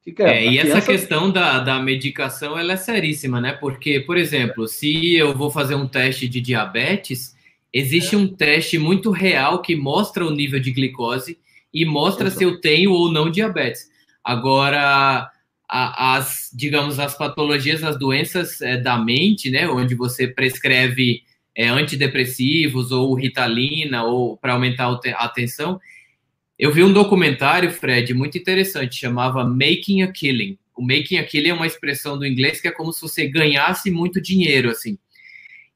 Fica, 0.04 0.24
é, 0.24 0.44
e 0.44 0.58
criança... 0.58 0.78
essa 0.78 0.86
questão 0.86 1.30
da, 1.30 1.60
da 1.60 1.78
medicação 1.78 2.58
ela 2.58 2.72
é 2.72 2.76
seríssima, 2.76 3.40
né? 3.40 3.52
Porque, 3.52 4.00
por 4.00 4.16
exemplo, 4.16 4.66
se 4.66 5.14
eu 5.14 5.36
vou 5.36 5.50
fazer 5.50 5.76
um 5.76 5.86
teste 5.86 6.28
de 6.28 6.40
diabetes, 6.40 7.36
existe 7.72 8.16
é. 8.16 8.18
um 8.18 8.26
teste 8.26 8.78
muito 8.78 9.10
real 9.10 9.62
que 9.62 9.76
mostra 9.76 10.26
o 10.26 10.30
nível 10.30 10.58
de 10.58 10.72
glicose 10.72 11.38
e 11.72 11.84
mostra 11.84 12.26
Exato. 12.26 12.38
se 12.38 12.44
eu 12.44 12.60
tenho 12.60 12.92
ou 12.92 13.12
não 13.12 13.30
diabetes. 13.30 13.90
Agora, 14.24 15.30
a, 15.68 16.16
as, 16.16 16.50
digamos, 16.52 16.98
as 16.98 17.16
patologias, 17.16 17.84
as 17.84 17.96
doenças 17.96 18.60
é, 18.60 18.76
da 18.76 18.98
mente, 18.98 19.50
né? 19.50 19.68
Onde 19.68 19.94
você 19.94 20.26
prescreve 20.26 21.22
é, 21.56 21.68
antidepressivos 21.68 22.90
ou 22.90 23.14
ritalina 23.14 24.02
ou 24.02 24.36
para 24.36 24.54
aumentar 24.54 24.86
a 24.88 25.24
atenção, 25.24 25.80
eu 26.58 26.72
vi 26.72 26.82
um 26.82 26.92
documentário, 26.92 27.70
Fred, 27.70 28.14
muito 28.14 28.38
interessante, 28.38 28.96
chamava 28.96 29.44
Making 29.44 30.02
a 30.02 30.12
Killing. 30.12 30.58
O 30.76 30.82
Making 30.82 31.18
a 31.18 31.24
Killing 31.24 31.50
é 31.50 31.54
uma 31.54 31.66
expressão 31.66 32.18
do 32.18 32.26
inglês 32.26 32.60
que 32.60 32.68
é 32.68 32.72
como 32.72 32.92
se 32.92 33.00
você 33.00 33.26
ganhasse 33.28 33.90
muito 33.90 34.20
dinheiro, 34.20 34.70
assim. 34.70 34.98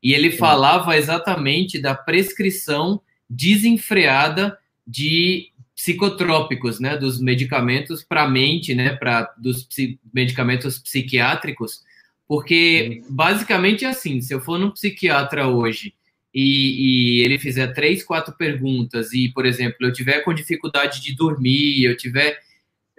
E 0.02 0.12
ele 0.12 0.30
falava 0.30 0.96
exatamente 0.96 1.80
da 1.80 1.94
prescrição 1.94 3.00
desenfreada 3.28 4.56
de 4.86 5.50
psicotrópicos, 5.74 6.80
né, 6.80 6.96
dos 6.96 7.20
medicamentos 7.20 8.02
para 8.02 8.22
a 8.22 8.28
mente, 8.28 8.74
né, 8.74 8.94
para 8.94 9.34
dos 9.36 9.68
medicamentos 10.12 10.78
psiquiátricos, 10.78 11.82
porque 12.26 13.02
basicamente 13.08 13.84
é 13.84 13.88
assim, 13.88 14.20
se 14.20 14.32
eu 14.32 14.40
for 14.40 14.58
num 14.58 14.70
psiquiatra 14.70 15.48
hoje 15.48 15.94
e, 16.38 17.20
e, 17.20 17.24
ele 17.24 17.38
fizer 17.38 17.68
três, 17.68 18.04
quatro 18.04 18.36
perguntas 18.36 19.14
e, 19.14 19.30
por 19.30 19.46
exemplo, 19.46 19.78
eu 19.80 19.92
tiver 19.92 20.20
com 20.20 20.34
dificuldade 20.34 21.00
de 21.00 21.16
dormir, 21.16 21.82
eu 21.82 21.96
tiver 21.96 22.38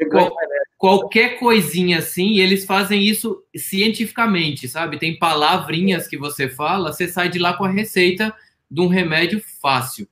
qual, 0.09 0.35
qualquer 0.75 1.37
coisinha 1.37 1.99
assim, 1.99 2.39
eles 2.39 2.65
fazem 2.65 3.03
isso 3.03 3.43
cientificamente, 3.55 4.67
sabe? 4.67 4.97
Tem 4.97 5.19
palavrinhas 5.19 6.07
que 6.07 6.17
você 6.17 6.49
fala, 6.49 6.91
você 6.91 7.07
sai 7.07 7.29
de 7.29 7.37
lá 7.37 7.53
com 7.53 7.63
a 7.63 7.69
receita 7.69 8.33
de 8.71 8.81
um 8.81 8.87
remédio 8.87 9.39
fácil. 9.61 10.07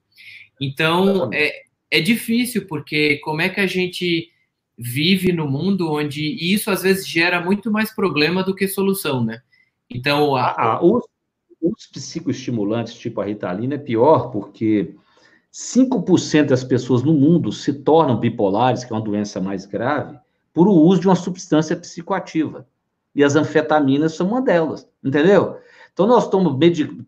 Então, 0.61 1.31
é, 1.33 1.63
é 1.89 1.99
difícil, 1.99 2.67
porque 2.67 3.17
como 3.23 3.41
é 3.41 3.49
que 3.49 3.59
a 3.59 3.65
gente 3.65 4.29
vive 4.77 5.31
no 5.31 5.49
mundo 5.49 5.91
onde 5.91 6.23
isso 6.53 6.69
às 6.69 6.83
vezes 6.83 7.07
gera 7.07 7.41
muito 7.41 7.71
mais 7.71 7.91
problema 7.91 8.43
do 8.43 8.53
que 8.53 8.67
solução, 8.67 9.23
né? 9.23 9.41
Então, 9.89 10.35
a, 10.35 10.53
ah, 10.57 10.79
os 10.85 11.03
os 11.71 11.87
psicoestimulantes, 11.87 12.93
tipo 12.93 13.21
a 13.21 13.25
Ritalina, 13.25 13.75
é 13.75 13.79
pior 13.79 14.29
porque 14.29 14.95
5% 15.51 16.47
das 16.47 16.63
pessoas 16.63 17.01
no 17.01 17.13
mundo 17.13 17.51
se 17.51 17.73
tornam 17.73 18.19
bipolares, 18.19 18.83
que 18.83 18.91
é 18.91 18.95
uma 18.95 19.01
doença 19.01 19.39
mais 19.39 19.65
grave, 19.65 20.17
por 20.53 20.67
o 20.67 20.73
uso 20.73 21.01
de 21.01 21.07
uma 21.07 21.15
substância 21.15 21.75
psicoativa. 21.75 22.67
E 23.15 23.23
as 23.23 23.35
anfetaminas 23.35 24.13
são 24.13 24.27
uma 24.27 24.41
delas, 24.41 24.87
entendeu? 25.03 25.57
Então, 25.93 26.05
nós 26.05 26.25
estamos 26.25 26.57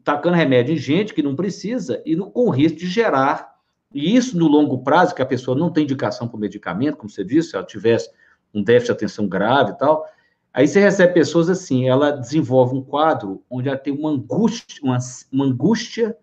tacando 0.02 0.38
remédio 0.38 0.74
em 0.74 0.78
gente 0.78 1.14
que 1.14 1.22
não 1.22 1.36
precisa 1.36 2.02
e 2.06 2.16
no, 2.16 2.32
com 2.32 2.50
risco 2.50 2.80
de 2.80 2.88
gerar. 2.88 3.58
E 3.94 4.16
isso 4.16 4.38
no 4.38 4.48
longo 4.48 4.82
prazo, 4.82 5.14
que 5.14 5.22
a 5.22 5.26
pessoa 5.26 5.58
não 5.58 5.70
tem 5.70 5.84
indicação 5.84 6.26
para 6.28 6.38
o 6.38 6.40
medicamento, 6.40 6.96
como 6.96 7.10
você 7.10 7.26
disse, 7.26 7.50
se 7.50 7.56
ela 7.58 7.66
tivesse 7.66 8.10
um 8.54 8.64
déficit 8.64 8.88
de 8.88 8.92
atenção 8.94 9.28
grave 9.28 9.72
e 9.72 9.78
tal, 9.78 10.06
Aí 10.54 10.68
você 10.68 10.80
recebe 10.80 11.14
pessoas 11.14 11.50
assim, 11.50 11.88
ela 11.88 12.12
desenvolve 12.12 12.76
um 12.76 12.84
quadro 12.84 13.44
onde 13.50 13.68
ela 13.68 13.78
tem 13.78 13.94
uma 13.94 14.10
angústia, 14.10 14.84
uma, 14.84 14.98
uma 15.32 15.46
angústia 15.46 16.18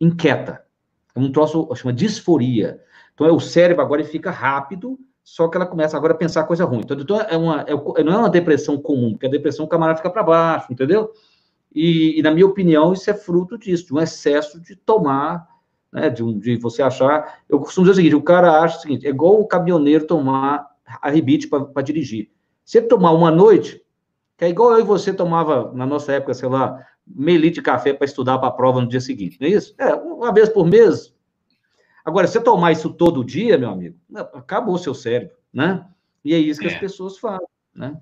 inquieta. 0.00 0.62
É 1.14 1.18
um 1.18 1.30
troço, 1.30 1.68
chama 1.74 1.92
disforia. 1.92 2.80
Então, 3.14 3.26
é 3.26 3.32
o 3.32 3.40
cérebro 3.40 3.82
agora 3.82 4.00
ele 4.00 4.08
fica 4.08 4.30
rápido, 4.30 4.98
só 5.22 5.48
que 5.48 5.56
ela 5.56 5.66
começa 5.66 5.96
agora 5.96 6.12
a 6.12 6.16
pensar 6.16 6.44
coisa 6.44 6.64
ruim. 6.64 6.80
Então, 6.80 6.98
então 6.98 7.20
é 7.20 7.36
uma, 7.36 7.62
é, 7.62 8.04
não 8.04 8.12
é 8.12 8.18
uma 8.18 8.30
depressão 8.30 8.78
comum, 8.78 9.12
porque 9.12 9.26
a 9.26 9.30
depressão 9.30 9.64
o 9.64 9.68
camarada 9.68 9.98
fica 9.98 10.10
para 10.10 10.22
baixo, 10.22 10.72
entendeu? 10.72 11.10
E, 11.74 12.18
e, 12.18 12.22
na 12.22 12.30
minha 12.30 12.46
opinião, 12.46 12.92
isso 12.92 13.10
é 13.10 13.14
fruto 13.14 13.58
disso, 13.58 13.86
de 13.86 13.94
um 13.94 14.00
excesso 14.00 14.60
de 14.60 14.76
tomar, 14.76 15.48
né, 15.92 16.10
de, 16.10 16.22
um, 16.22 16.38
de 16.38 16.56
você 16.56 16.82
achar... 16.82 17.40
Eu 17.48 17.58
costumo 17.60 17.84
dizer 17.84 17.92
o 17.92 17.96
seguinte, 17.96 18.14
o 18.14 18.22
cara 18.22 18.60
acha 18.60 18.78
o 18.78 18.80
seguinte, 18.80 19.06
é 19.06 19.10
igual 19.10 19.40
o 19.40 19.46
caminhoneiro 19.46 20.06
tomar 20.06 20.66
a 21.00 21.10
rebite 21.10 21.48
para 21.48 21.82
dirigir. 21.82 22.30
Você 22.64 22.80
tomar 22.80 23.12
uma 23.12 23.30
noite, 23.30 23.82
que 24.36 24.44
é 24.44 24.48
igual 24.48 24.72
eu 24.72 24.80
e 24.80 24.84
você 24.84 25.12
tomava, 25.12 25.72
na 25.74 25.86
nossa 25.86 26.12
época, 26.12 26.34
sei 26.34 26.48
lá, 26.48 26.84
meio 27.06 27.40
litro 27.40 27.56
de 27.56 27.62
café 27.62 27.92
para 27.92 28.04
estudar 28.04 28.38
para 28.38 28.48
a 28.48 28.52
prova 28.52 28.80
no 28.80 28.88
dia 28.88 29.00
seguinte, 29.00 29.38
não 29.40 29.48
é 29.48 29.50
isso? 29.50 29.74
É, 29.78 29.94
uma 29.94 30.32
vez 30.32 30.48
por 30.48 30.66
mês. 30.66 31.12
Agora, 32.04 32.26
se 32.26 32.34
você 32.34 32.40
tomar 32.40 32.72
isso 32.72 32.90
todo 32.90 33.24
dia, 33.24 33.58
meu 33.58 33.70
amigo, 33.70 33.96
acabou 34.34 34.74
o 34.74 34.78
seu 34.78 34.94
cérebro, 34.94 35.36
né? 35.52 35.86
E 36.24 36.34
é 36.34 36.38
isso 36.38 36.60
que 36.60 36.66
é. 36.66 36.74
as 36.74 36.78
pessoas 36.78 37.18
fazem, 37.18 37.46
né? 37.74 37.96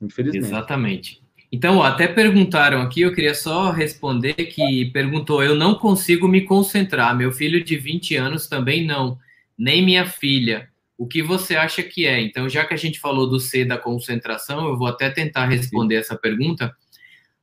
Infelizmente. 0.00 0.46
Exatamente. 0.46 1.22
Então, 1.50 1.82
até 1.82 2.06
perguntaram 2.06 2.82
aqui, 2.82 3.00
eu 3.00 3.14
queria 3.14 3.34
só 3.34 3.70
responder 3.70 4.34
que 4.34 4.86
perguntou, 4.92 5.42
eu 5.42 5.54
não 5.54 5.74
consigo 5.74 6.28
me 6.28 6.42
concentrar, 6.42 7.16
meu 7.16 7.32
filho 7.32 7.64
de 7.64 7.76
20 7.76 8.16
anos 8.16 8.46
também 8.46 8.86
não, 8.86 9.18
nem 9.56 9.82
minha 9.82 10.06
filha 10.06 10.68
o 10.98 11.06
que 11.06 11.22
você 11.22 11.54
acha 11.54 11.80
que 11.80 12.04
é? 12.04 12.20
Então, 12.20 12.48
já 12.48 12.64
que 12.64 12.74
a 12.74 12.76
gente 12.76 12.98
falou 12.98 13.30
do 13.30 13.38
C 13.38 13.64
da 13.64 13.78
concentração, 13.78 14.66
eu 14.66 14.76
vou 14.76 14.88
até 14.88 15.08
tentar 15.08 15.46
responder 15.46 15.94
essa 15.94 16.16
pergunta. 16.16 16.74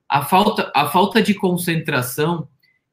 A 0.10 0.26
falta, 0.26 0.70
a 0.76 0.88
falta 0.90 1.22
de 1.22 1.34
concentração, 1.34 2.50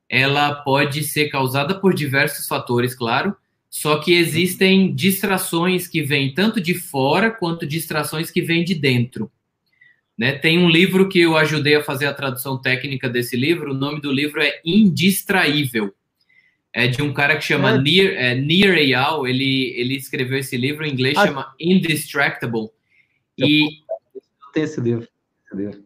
ela 0.09 0.55
pode 0.55 1.03
ser 1.03 1.29
causada 1.29 1.75
por 1.75 1.93
diversos 1.93 2.47
fatores, 2.47 2.95
claro, 2.95 3.37
só 3.69 3.99
que 3.99 4.13
existem 4.13 4.95
distrações 4.95 5.89
que 5.89 6.01
vêm 6.01 6.33
tanto 6.33 6.61
de 6.61 6.75
fora 6.75 7.31
quanto 7.31 7.67
distrações 7.67 8.31
que 8.31 8.41
vêm 8.41 8.63
de 8.63 8.75
dentro. 8.75 9.33
Né? 10.17 10.33
Tem 10.33 10.59
um 10.59 10.69
livro 10.69 11.09
que 11.09 11.19
eu 11.19 11.37
ajudei 11.37 11.75
a 11.75 11.83
fazer 11.83 12.07
a 12.07 12.15
tradução 12.15 12.57
técnica 12.57 13.09
desse 13.09 13.37
livro, 13.37 13.73
o 13.73 13.75
nome 13.75 14.01
do 14.01 14.13
livro 14.13 14.41
é 14.41 14.61
Indistraível 14.65 15.93
é 16.75 16.87
de 16.87 17.03
um 17.03 17.13
cara 17.13 17.37
que 17.37 17.45
chama 17.45 17.73
é. 17.73 17.79
Nir, 17.79 18.15
é, 18.17 18.35
Nir 18.35 18.75
Eyal, 18.75 19.27
ele, 19.27 19.75
ele 19.77 19.97
escreveu 19.97 20.39
esse 20.39 20.57
livro 20.57 20.85
em 20.85 20.93
inglês, 20.93 21.17
ah. 21.19 21.27
chama 21.27 21.55
Indistractable. 21.61 22.71
E 23.39 23.83
tem 24.53 24.65
esse 24.65 24.81
livro. 24.81 25.09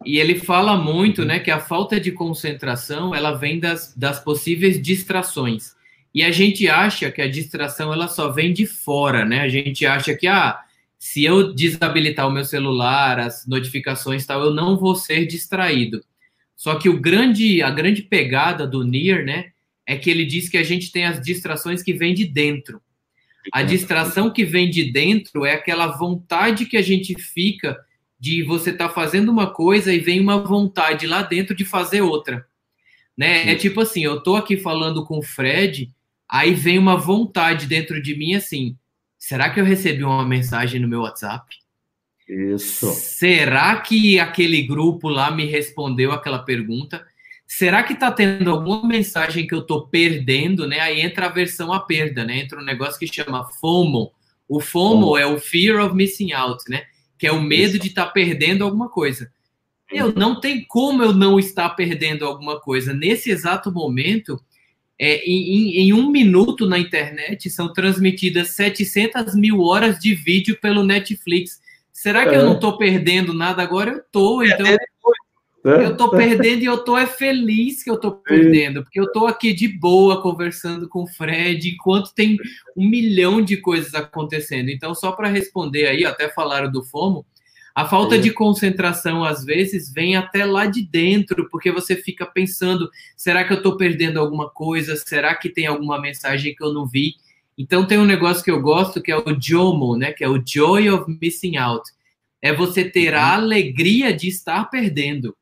E 0.05 0.19
ele 0.19 0.37
fala 0.39 0.77
muito, 0.77 1.25
né, 1.25 1.41
que 1.41 1.51
a 1.51 1.59
falta 1.59 1.99
de 1.99 2.13
concentração, 2.13 3.15
ela 3.15 3.33
vem 3.33 3.59
das, 3.59 3.93
das 3.97 4.21
possíveis 4.21 4.81
distrações. 4.81 5.75
E 6.15 6.23
a 6.23 6.31
gente 6.31 6.69
acha 6.69 7.11
que 7.11 7.21
a 7.21 7.29
distração, 7.29 7.93
ela 7.93 8.09
só 8.09 8.31
vem 8.31 8.53
de 8.53 8.65
fora, 8.65 9.25
né? 9.25 9.41
A 9.41 9.49
gente 9.49 9.85
acha 9.85 10.15
que, 10.15 10.27
ah, 10.27 10.59
se 10.99 11.25
eu 11.25 11.53
desabilitar 11.53 12.27
o 12.27 12.31
meu 12.31 12.45
celular, 12.45 13.19
as 13.19 13.47
notificações 13.47 14.25
e 14.25 14.27
tal, 14.27 14.43
eu 14.43 14.55
não 14.55 14.79
vou 14.79 14.95
ser 14.95 15.27
distraído. 15.27 16.03
Só 16.55 16.77
que 16.77 16.89
o 16.89 16.99
grande, 16.99 17.61
a 17.61 17.71
grande 17.71 18.03
pegada 18.03 18.67
do 18.67 18.83
Nir, 18.83 19.27
né, 19.27 19.53
é 19.87 19.97
que 19.97 20.11
ele 20.11 20.27
diz 20.27 20.49
que 20.49 20.59
a 20.59 20.63
gente 20.63 20.91
tem 20.91 21.05
as 21.05 21.21
distrações 21.21 21.83
que 21.83 21.93
vêm 21.93 22.13
de 22.13 22.25
dentro. 22.25 22.83
A 23.53 23.63
distração 23.63 24.31
que 24.31 24.45
vem 24.45 24.69
de 24.69 24.91
dentro 24.91 25.45
é 25.45 25.53
aquela 25.53 25.87
vontade 25.87 26.67
que 26.67 26.77
a 26.77 26.83
gente 26.83 27.15
fica 27.15 27.79
de 28.19 28.43
você 28.43 28.71
estar 28.71 28.89
tá 28.89 28.95
fazendo 28.95 29.31
uma 29.31 29.53
coisa 29.53 29.93
e 29.93 30.01
vem 30.01 30.21
uma 30.21 30.39
vontade 30.39 31.07
lá 31.07 31.23
dentro 31.23 31.55
de 31.55 31.65
fazer 31.65 32.01
outra. 32.01 32.45
Né? 33.17 33.51
É 33.51 33.55
tipo 33.55 33.81
assim, 33.81 34.03
eu 34.03 34.21
tô 34.21 34.37
aqui 34.37 34.57
falando 34.57 35.05
com 35.07 35.19
o 35.19 35.23
Fred, 35.23 35.93
aí 36.29 36.53
vem 36.53 36.79
uma 36.79 36.97
vontade 36.97 37.67
dentro 37.67 38.03
de 38.03 38.17
mim 38.17 38.35
assim, 38.35 38.77
será 39.17 39.49
que 39.49 39.61
eu 39.61 39.65
recebi 39.65 40.03
uma 40.03 40.27
mensagem 40.27 40.81
no 40.81 40.89
meu 40.89 41.03
WhatsApp? 41.03 41.57
Isso. 42.29 42.93
Será 42.93 43.77
que 43.81 44.19
aquele 44.19 44.63
grupo 44.63 45.09
lá 45.09 45.31
me 45.31 45.47
respondeu 45.47 46.11
aquela 46.11 46.41
pergunta? 46.41 47.07
Será 47.47 47.83
que 47.83 47.93
está 47.93 48.11
tendo 48.11 48.51
alguma 48.51 48.87
mensagem 48.87 49.47
que 49.47 49.55
eu 49.55 49.61
estou 49.61 49.87
perdendo, 49.87 50.67
né? 50.67 50.81
Aí 50.81 51.01
entra 51.01 51.27
a 51.27 51.31
versão 51.31 51.73
a 51.73 51.81
perda, 51.81 52.25
né? 52.25 52.41
Entra 52.41 52.61
um 52.61 52.65
negócio 52.65 52.99
que 52.99 53.07
chama 53.07 53.49
FOMO. 53.61 54.13
O 54.49 54.61
FOMO 54.61 55.17
é 55.17 55.27
o 55.27 55.39
Fear 55.39 55.85
of 55.85 55.95
Missing 55.95 56.33
Out, 56.33 56.65
né? 56.69 56.83
que 57.19 57.27
é 57.27 57.33
o 57.33 57.41
medo 57.41 57.79
de 57.79 57.89
estar 57.89 58.07
tá 58.07 58.11
perdendo 58.11 58.65
alguma 58.65 58.89
coisa. 58.89 59.31
Eu 59.91 60.13
não 60.13 60.41
tem 60.41 60.65
como 60.65 61.03
eu 61.03 61.13
não 61.13 61.39
estar 61.39 61.71
perdendo 61.71 62.25
alguma 62.25 62.61
coisa. 62.61 62.93
Nesse 62.93 63.31
exato 63.31 63.71
momento, 63.71 64.41
é, 64.99 65.25
em, 65.25 65.79
em, 65.79 65.93
um 65.93 66.11
minuto 66.11 66.67
na 66.67 66.79
internet 66.79 67.49
são 67.49 67.73
transmitidas 67.73 68.51
700 68.51 69.35
mil 69.35 69.61
horas 69.61 69.99
de 69.99 70.15
vídeo 70.15 70.59
pelo 70.61 70.83
Netflix. 70.83 71.61
Será 71.93 72.25
que 72.25 72.35
é. 72.35 72.39
eu 72.39 72.45
não 72.45 72.55
estou 72.55 72.77
perdendo 72.77 73.33
nada 73.33 73.63
agora? 73.63 73.93
Eu 73.93 73.99
estou, 73.99 74.45
então. 74.45 74.67
É, 74.67 74.77
eu 75.71 75.93
estou 75.93 76.11
perdendo 76.11 76.63
e 76.63 76.67
eu 76.67 76.77
estou 76.77 76.97
é 76.97 77.07
feliz 77.07 77.83
que 77.83 77.91
eu 77.91 77.95
estou 77.95 78.13
perdendo, 78.13 78.83
porque 78.83 79.01
eu 79.01 79.05
estou 79.05 79.27
aqui 79.27 79.53
de 79.53 79.69
boa 79.69 80.23
conversando 80.23 80.89
com 80.89 81.03
o 81.03 81.07
Fred, 81.07 81.69
enquanto 81.71 82.15
tem 82.15 82.37
um 82.77 82.89
milhão 82.89 83.41
de 83.43 83.57
coisas 83.57 83.95
acontecendo. 83.95 84.69
Então, 84.69 84.95
só 84.95 85.13
para 85.13 85.29
responder 85.29 85.87
aí, 85.87 86.05
até 86.05 86.29
falaram 86.29 86.71
do 86.71 86.85
FOMO, 86.85 87.27
a 87.77 87.85
falta 87.85 88.19
de 88.19 88.31
concentração, 88.31 89.23
às 89.23 89.45
vezes, 89.45 89.93
vem 89.93 90.17
até 90.17 90.47
lá 90.47 90.65
de 90.65 90.81
dentro, 90.81 91.47
porque 91.51 91.71
você 91.71 91.95
fica 91.95 92.25
pensando: 92.25 92.89
será 93.15 93.45
que 93.45 93.53
eu 93.53 93.59
estou 93.59 93.77
perdendo 93.77 94.19
alguma 94.19 94.49
coisa? 94.49 94.97
Será 94.97 95.35
que 95.35 95.51
tem 95.51 95.67
alguma 95.67 96.01
mensagem 96.01 96.55
que 96.55 96.65
eu 96.65 96.73
não 96.73 96.87
vi? 96.87 97.17
Então, 97.59 97.87
tem 97.87 97.99
um 97.99 98.07
negócio 98.07 98.43
que 98.43 98.51
eu 98.51 98.63
gosto 98.63 99.03
que 99.03 99.13
é 99.13 99.17
o 99.17 99.39
JOMO, 99.39 99.95
né? 99.95 100.11
Que 100.11 100.25
é 100.25 100.29
o 100.29 100.43
Joy 100.43 100.89
of 100.89 101.05
Missing 101.21 101.59
Out. 101.59 101.91
É 102.41 102.51
você 102.51 102.83
ter 102.83 103.15
a 103.15 103.21
uhum. 103.21 103.35
alegria 103.35 104.11
de 104.11 104.29
estar 104.29 104.65
perdendo. 104.71 105.37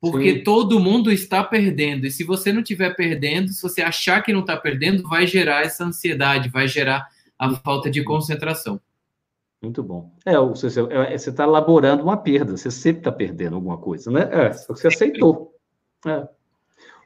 Porque 0.00 0.34
Sim. 0.34 0.44
todo 0.44 0.80
mundo 0.80 1.10
está 1.10 1.42
perdendo. 1.42 2.06
E 2.06 2.10
se 2.10 2.22
você 2.22 2.52
não 2.52 2.60
estiver 2.60 2.94
perdendo, 2.94 3.48
se 3.48 3.62
você 3.62 3.82
achar 3.82 4.22
que 4.22 4.32
não 4.32 4.40
está 4.40 4.56
perdendo, 4.56 5.08
vai 5.08 5.26
gerar 5.26 5.62
essa 5.62 5.84
ansiedade, 5.84 6.48
vai 6.48 6.68
gerar 6.68 7.06
a 7.38 7.54
falta 7.56 7.90
de 7.90 8.02
concentração. 8.04 8.80
Muito 9.62 9.82
bom. 9.82 10.12
É, 10.24 10.38
você 10.38 10.66
está 10.66 11.44
é, 11.44 11.46
elaborando 11.46 12.02
uma 12.02 12.16
perda, 12.16 12.56
você 12.56 12.70
sempre 12.70 13.00
está 13.00 13.12
perdendo 13.12 13.56
alguma 13.56 13.78
coisa, 13.78 14.10
né? 14.10 14.28
É, 14.30 14.50
você 14.50 14.88
aceitou. 14.88 15.54
É. 16.06 16.28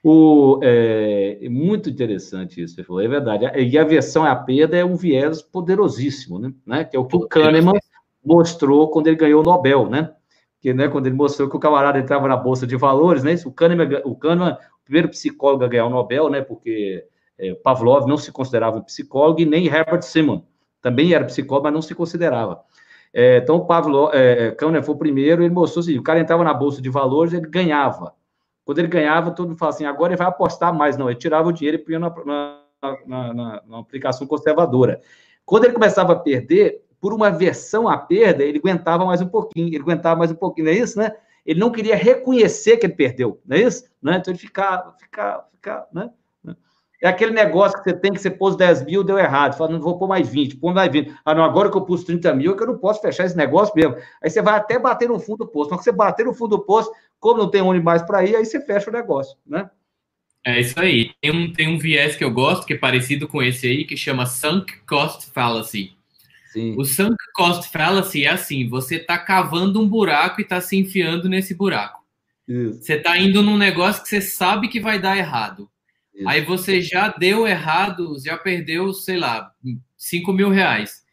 O, 0.02 0.58
é, 0.62 1.38
é 1.42 1.48
muito 1.48 1.90
interessante 1.90 2.60
isso, 2.62 2.74
você 2.74 2.82
falou, 2.82 3.02
é 3.02 3.08
verdade. 3.08 3.44
E 3.56 3.78
a 3.78 3.84
versão 3.84 4.24
à 4.24 4.34
perda 4.34 4.76
é 4.76 4.84
um 4.84 4.96
viés 4.96 5.42
poderosíssimo, 5.42 6.38
né? 6.38 6.52
né? 6.66 6.84
Que 6.84 6.96
é 6.96 7.00
o 7.00 7.04
que 7.04 7.16
o 7.16 7.28
Kahneman 7.28 7.78
mostrou 8.24 8.90
quando 8.90 9.06
ele 9.06 9.16
ganhou 9.16 9.42
o 9.42 9.44
Nobel, 9.44 9.88
né? 9.88 10.12
Que, 10.60 10.74
né, 10.74 10.88
quando 10.88 11.06
ele 11.06 11.16
mostrou 11.16 11.48
que 11.48 11.56
o 11.56 11.60
camarada 11.60 11.98
entrava 11.98 12.28
na 12.28 12.36
bolsa 12.36 12.66
de 12.66 12.76
valores, 12.76 13.24
né? 13.24 13.34
O 13.46 13.50
Kahneman, 13.52 14.02
o 14.04 14.14
Kahneman, 14.14 14.52
o 14.52 14.84
primeiro 14.84 15.08
psicólogo 15.08 15.64
a 15.64 15.68
ganhar 15.68 15.86
o 15.86 15.90
Nobel, 15.90 16.28
né? 16.28 16.42
Porque 16.42 17.04
é, 17.38 17.54
Pavlov 17.54 18.06
não 18.06 18.18
se 18.18 18.30
considerava 18.30 18.80
psicólogo 18.82 19.40
e 19.40 19.46
nem 19.46 19.66
Herbert 19.66 20.02
Simon 20.02 20.42
também 20.82 21.12
era 21.12 21.24
psicólogo, 21.24 21.64
mas 21.64 21.74
não 21.74 21.82
se 21.82 21.94
considerava. 21.94 22.62
É, 23.12 23.38
então, 23.38 23.56
o 23.56 23.66
Pavlo 23.66 24.10
é, 24.12 24.48
é 24.48 24.50
Kahneman 24.52 24.82
foi 24.82 24.94
o 24.94 24.98
primeiro, 24.98 25.42
ele 25.42 25.52
mostrou 25.52 25.82
assim, 25.82 25.98
o 25.98 26.02
cara 26.02 26.20
entrava 26.20 26.44
na 26.44 26.54
bolsa 26.54 26.80
de 26.80 26.88
valores, 26.88 27.32
ele 27.32 27.48
ganhava. 27.48 28.14
Quando 28.64 28.78
ele 28.78 28.88
ganhava, 28.88 29.32
todo 29.32 29.48
mundo 29.48 29.58
falava 29.58 29.74
assim, 29.74 29.84
agora 29.84 30.12
ele 30.12 30.18
vai 30.18 30.28
apostar 30.28 30.72
mais. 30.72 30.96
Não, 30.96 31.10
ele 31.10 31.18
tirava 31.18 31.48
o 31.48 31.52
dinheiro 31.52 31.76
e 31.76 31.84
punha 31.84 31.98
na, 31.98 32.14
na, 32.24 33.34
na, 33.34 33.62
na 33.66 33.78
aplicação 33.78 34.26
conservadora. 34.26 35.00
Quando 35.44 35.64
ele 35.64 35.72
começava 35.72 36.12
a 36.12 36.16
perder, 36.16 36.82
por 37.00 37.14
uma 37.14 37.30
versão 37.30 37.88
à 37.88 37.96
perda, 37.96 38.44
ele 38.44 38.58
aguentava 38.58 39.04
mais 39.04 39.20
um 39.20 39.28
pouquinho, 39.28 39.68
ele 39.68 39.82
aguentava 39.82 40.18
mais 40.18 40.30
um 40.30 40.36
pouquinho, 40.36 40.66
não 40.66 40.72
é 40.72 40.76
isso, 40.76 40.98
né? 40.98 41.12
Ele 41.46 41.58
não 41.58 41.72
queria 41.72 41.96
reconhecer 41.96 42.76
que 42.76 42.86
ele 42.86 42.94
perdeu, 42.94 43.40
não 43.46 43.56
é 43.56 43.60
isso? 43.62 43.84
Né? 44.02 44.16
Então 44.18 44.32
ele 44.32 44.38
ficava, 44.38 44.94
ficava, 44.98 45.46
ficava, 45.52 45.86
né? 45.92 46.10
É 47.02 47.08
aquele 47.08 47.32
negócio 47.32 47.78
que 47.78 47.88
você 47.88 47.96
tem 47.96 48.12
que 48.12 48.20
você 48.20 48.30
pôs 48.30 48.54
10 48.56 48.84
mil, 48.84 49.02
deu 49.02 49.18
errado. 49.18 49.56
Fala, 49.56 49.72
não 49.72 49.80
vou 49.80 49.98
pôr 49.98 50.06
mais 50.06 50.28
20, 50.28 50.56
pôr 50.56 50.74
mais 50.74 50.92
20. 50.92 51.14
Ah, 51.24 51.34
não, 51.34 51.42
agora 51.42 51.70
que 51.70 51.76
eu 51.76 51.80
pus 51.80 52.04
30 52.04 52.34
mil, 52.34 52.52
é 52.52 52.56
que 52.56 52.62
eu 52.62 52.66
não 52.66 52.78
posso 52.78 53.00
fechar 53.00 53.24
esse 53.24 53.36
negócio 53.36 53.74
mesmo. 53.74 53.96
Aí 54.22 54.28
você 54.28 54.42
vai 54.42 54.54
até 54.54 54.78
bater 54.78 55.08
no 55.08 55.18
fundo 55.18 55.38
do 55.38 55.48
poço. 55.48 55.70
Mas 55.70 55.82
você 55.82 55.90
bater 55.90 56.26
no 56.26 56.34
fundo 56.34 56.58
do 56.58 56.62
poço, 56.62 56.92
como 57.18 57.38
não 57.38 57.50
tem 57.50 57.62
onde 57.62 57.80
mais 57.80 58.02
para 58.02 58.22
ir, 58.24 58.36
aí 58.36 58.44
você 58.44 58.60
fecha 58.60 58.90
o 58.90 58.92
negócio, 58.92 59.34
né? 59.46 59.70
É 60.44 60.60
isso 60.60 60.78
aí. 60.78 61.12
Tem 61.22 61.30
um, 61.30 61.52
tem 61.52 61.68
um 61.68 61.78
viés 61.78 62.16
que 62.16 62.24
eu 62.24 62.30
gosto, 62.30 62.66
que 62.66 62.74
é 62.74 62.78
parecido 62.78 63.26
com 63.26 63.42
esse 63.42 63.66
aí, 63.66 63.84
que 63.86 63.96
chama 63.96 64.26
Sunk 64.26 64.80
Cost 64.86 65.30
Fallacy. 65.32 65.96
Sim. 66.50 66.74
O 66.76 66.84
Sunk 66.84 67.16
Cost 67.32 67.70
Fallacy 67.70 68.24
é 68.24 68.30
assim: 68.30 68.68
você 68.68 68.96
está 68.96 69.16
cavando 69.16 69.80
um 69.80 69.88
buraco 69.88 70.40
e 70.40 70.44
está 70.44 70.60
se 70.60 70.76
enfiando 70.76 71.28
nesse 71.28 71.54
buraco. 71.54 72.00
Isso. 72.46 72.82
Você 72.82 72.94
está 72.94 73.16
indo 73.16 73.42
num 73.42 73.56
negócio 73.56 74.02
que 74.02 74.08
você 74.08 74.20
sabe 74.20 74.68
que 74.68 74.80
vai 74.80 74.98
dar 74.98 75.16
errado. 75.16 75.70
Isso. 76.12 76.28
Aí 76.28 76.44
você 76.44 76.82
já 76.82 77.08
deu 77.08 77.46
errado, 77.46 78.16
já 78.22 78.36
perdeu, 78.36 78.92
sei 78.92 79.16
lá, 79.16 79.52
5 79.96 80.32
mil 80.32 80.50
reais. 80.50 81.04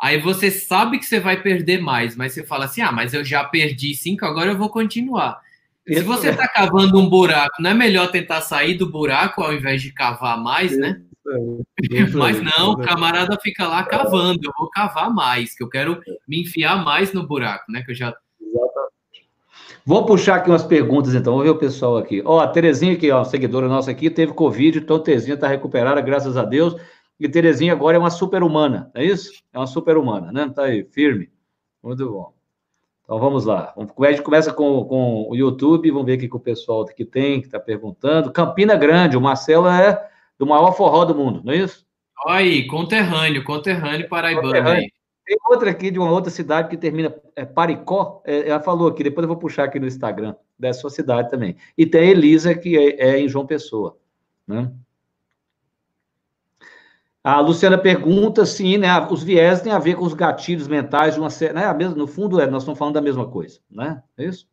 Aí 0.00 0.20
você 0.20 0.50
sabe 0.50 0.98
que 0.98 1.06
você 1.06 1.18
vai 1.18 1.42
perder 1.42 1.80
mais, 1.80 2.14
mas 2.14 2.32
você 2.32 2.44
fala 2.44 2.66
assim: 2.66 2.80
ah, 2.80 2.92
mas 2.92 3.12
eu 3.12 3.24
já 3.24 3.42
perdi 3.42 3.92
5, 3.94 4.24
agora 4.24 4.52
eu 4.52 4.58
vou 4.58 4.70
continuar. 4.70 5.40
Isso 5.84 6.00
Se 6.00 6.06
você 6.06 6.30
está 6.30 6.46
cavando 6.46 6.98
um 6.98 7.08
buraco, 7.08 7.60
não 7.60 7.70
é 7.70 7.74
melhor 7.74 8.10
tentar 8.10 8.40
sair 8.40 8.74
do 8.74 8.88
buraco 8.88 9.42
ao 9.42 9.52
invés 9.52 9.82
de 9.82 9.92
cavar 9.92 10.40
mais, 10.40 10.76
né? 10.78 11.00
Mas 12.14 12.42
não, 12.42 12.72
o 12.72 12.78
camarada 12.78 13.38
fica 13.40 13.66
lá 13.66 13.82
cavando, 13.84 14.40
eu 14.44 14.52
vou 14.58 14.70
cavar 14.70 15.12
mais, 15.12 15.54
que 15.54 15.62
eu 15.62 15.68
quero 15.68 16.00
me 16.26 16.42
enfiar 16.42 16.84
mais 16.84 17.12
no 17.12 17.26
buraco, 17.26 17.70
né? 17.70 17.82
Que 17.82 17.90
eu 17.90 17.94
já 17.94 18.14
Vou 19.84 20.04
puxar 20.04 20.36
aqui 20.36 20.50
umas 20.50 20.64
perguntas, 20.64 21.14
então. 21.14 21.34
Vou 21.34 21.44
ver 21.44 21.50
o 21.50 21.58
pessoal 21.58 21.96
aqui. 21.96 22.20
Ó, 22.24 22.40
a 22.40 22.48
Terezinha, 22.48 22.94
aqui, 22.94 23.08
ó, 23.12 23.22
seguidora 23.22 23.68
nossa 23.68 23.92
aqui, 23.92 24.10
teve 24.10 24.32
Covid, 24.32 24.78
então 24.78 24.98
Terezinha 24.98 25.34
está 25.34 25.46
recuperada, 25.46 26.00
graças 26.00 26.36
a 26.36 26.44
Deus. 26.44 26.74
E 27.20 27.28
Terezinha 27.28 27.72
agora 27.72 27.96
é 27.96 28.00
uma 28.00 28.10
super-humana, 28.10 28.90
é 28.94 29.04
isso? 29.04 29.30
É 29.52 29.58
uma 29.58 29.66
super-humana, 29.68 30.32
né? 30.32 30.50
Tá 30.52 30.64
aí, 30.64 30.84
firme. 30.90 31.30
Muito 31.80 32.10
bom. 32.10 32.34
Então 33.04 33.20
vamos 33.20 33.44
lá. 33.44 33.72
A 33.76 34.10
gente 34.10 34.22
começa 34.22 34.52
com, 34.52 34.84
com 34.86 35.28
o 35.30 35.36
YouTube, 35.36 35.88
vamos 35.92 36.06
ver 36.06 36.16
o 36.16 36.18
que, 36.18 36.28
que 36.28 36.36
o 36.36 36.40
pessoal 36.40 36.82
aqui 36.82 37.04
tem, 37.04 37.40
que 37.40 37.46
está 37.46 37.60
perguntando. 37.60 38.32
Campina 38.32 38.74
Grande, 38.74 39.16
o 39.16 39.20
Marcelo 39.20 39.68
é 39.68 40.10
do 40.38 40.46
maior 40.46 40.72
forró 40.72 41.04
do 41.04 41.14
mundo, 41.14 41.42
não 41.44 41.52
é 41.52 41.56
isso? 41.56 41.86
Olha 42.24 42.36
aí, 42.36 42.66
conterrâneo, 42.66 43.44
conterrâneo 43.44 44.08
paraibano 44.08 44.48
conterrâneo. 44.48 44.82
aí. 44.82 44.92
Tem 45.24 45.36
outra 45.50 45.70
aqui 45.70 45.90
de 45.90 45.98
uma 45.98 46.10
outra 46.10 46.30
cidade 46.30 46.68
que 46.68 46.76
termina 46.76 47.14
é, 47.34 47.44
Paricó. 47.44 48.22
É, 48.24 48.48
ela 48.48 48.60
falou 48.60 48.88
aqui, 48.88 49.02
depois 49.02 49.24
eu 49.24 49.28
vou 49.28 49.36
puxar 49.36 49.64
aqui 49.64 49.80
no 49.80 49.86
Instagram 49.86 50.36
dessa 50.56 50.80
sua 50.80 50.90
cidade 50.90 51.30
também. 51.30 51.56
E 51.76 51.84
tem 51.84 52.02
a 52.02 52.10
Elisa, 52.12 52.54
que 52.54 52.78
é, 52.78 53.10
é 53.10 53.18
em 53.18 53.28
João 53.28 53.44
Pessoa. 53.44 53.98
Né? 54.46 54.70
A 57.24 57.40
Luciana 57.40 57.76
pergunta 57.76 58.46
se 58.46 58.78
né, 58.78 58.88
os 59.10 59.24
viés 59.24 59.60
têm 59.60 59.72
a 59.72 59.80
ver 59.80 59.96
com 59.96 60.04
os 60.04 60.14
gatilhos 60.14 60.68
mentais 60.68 61.14
de 61.14 61.20
uma 61.20 61.28
série. 61.28 61.52
Né, 61.52 61.72
no 61.88 62.06
fundo, 62.06 62.40
é, 62.40 62.46
nós 62.46 62.62
estamos 62.62 62.78
falando 62.78 62.94
da 62.94 63.02
mesma 63.02 63.28
coisa, 63.28 63.58
né? 63.68 64.00
É 64.16 64.26
isso? 64.26 64.48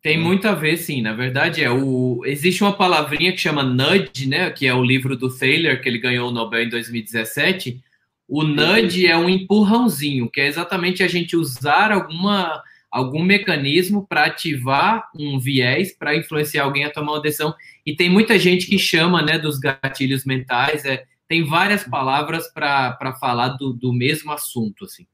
Tem 0.00 0.16
muito 0.16 0.46
a 0.46 0.54
ver, 0.54 0.76
sim. 0.76 1.02
Na 1.02 1.12
verdade, 1.12 1.62
é 1.62 1.70
o 1.70 2.22
existe 2.24 2.62
uma 2.62 2.72
palavrinha 2.72 3.32
que 3.32 3.38
chama 3.38 3.62
nudge, 3.62 4.28
né? 4.28 4.50
Que 4.50 4.66
é 4.66 4.74
o 4.74 4.84
livro 4.84 5.16
do 5.16 5.28
Thaler, 5.28 5.82
que 5.82 5.88
ele 5.88 5.98
ganhou 5.98 6.28
o 6.28 6.32
Nobel 6.32 6.62
em 6.62 6.68
2017 6.68 7.82
o 8.28 8.44
nudge 8.44 9.06
é 9.06 9.16
um 9.16 9.28
empurrãozinho, 9.28 10.30
que 10.30 10.38
é 10.42 10.46
exatamente 10.46 11.02
a 11.02 11.08
gente 11.08 11.34
usar 11.34 11.90
alguma, 11.90 12.62
algum 12.90 13.22
mecanismo 13.22 14.06
para 14.06 14.26
ativar 14.26 15.08
um 15.18 15.38
viés 15.38 15.96
para 15.96 16.14
influenciar 16.14 16.64
alguém 16.64 16.84
a 16.84 16.90
tomar 16.90 17.12
uma 17.12 17.22
decisão. 17.22 17.54
E 17.86 17.96
tem 17.96 18.10
muita 18.10 18.38
gente 18.38 18.66
que 18.66 18.78
chama 18.78 19.22
né, 19.22 19.38
dos 19.38 19.58
gatilhos 19.58 20.26
mentais, 20.26 20.84
é, 20.84 21.04
tem 21.26 21.42
várias 21.42 21.84
palavras 21.84 22.52
para 22.52 23.16
falar 23.18 23.48
do, 23.56 23.72
do 23.72 23.94
mesmo 23.94 24.30
assunto. 24.30 24.84
Assim. 24.84 25.06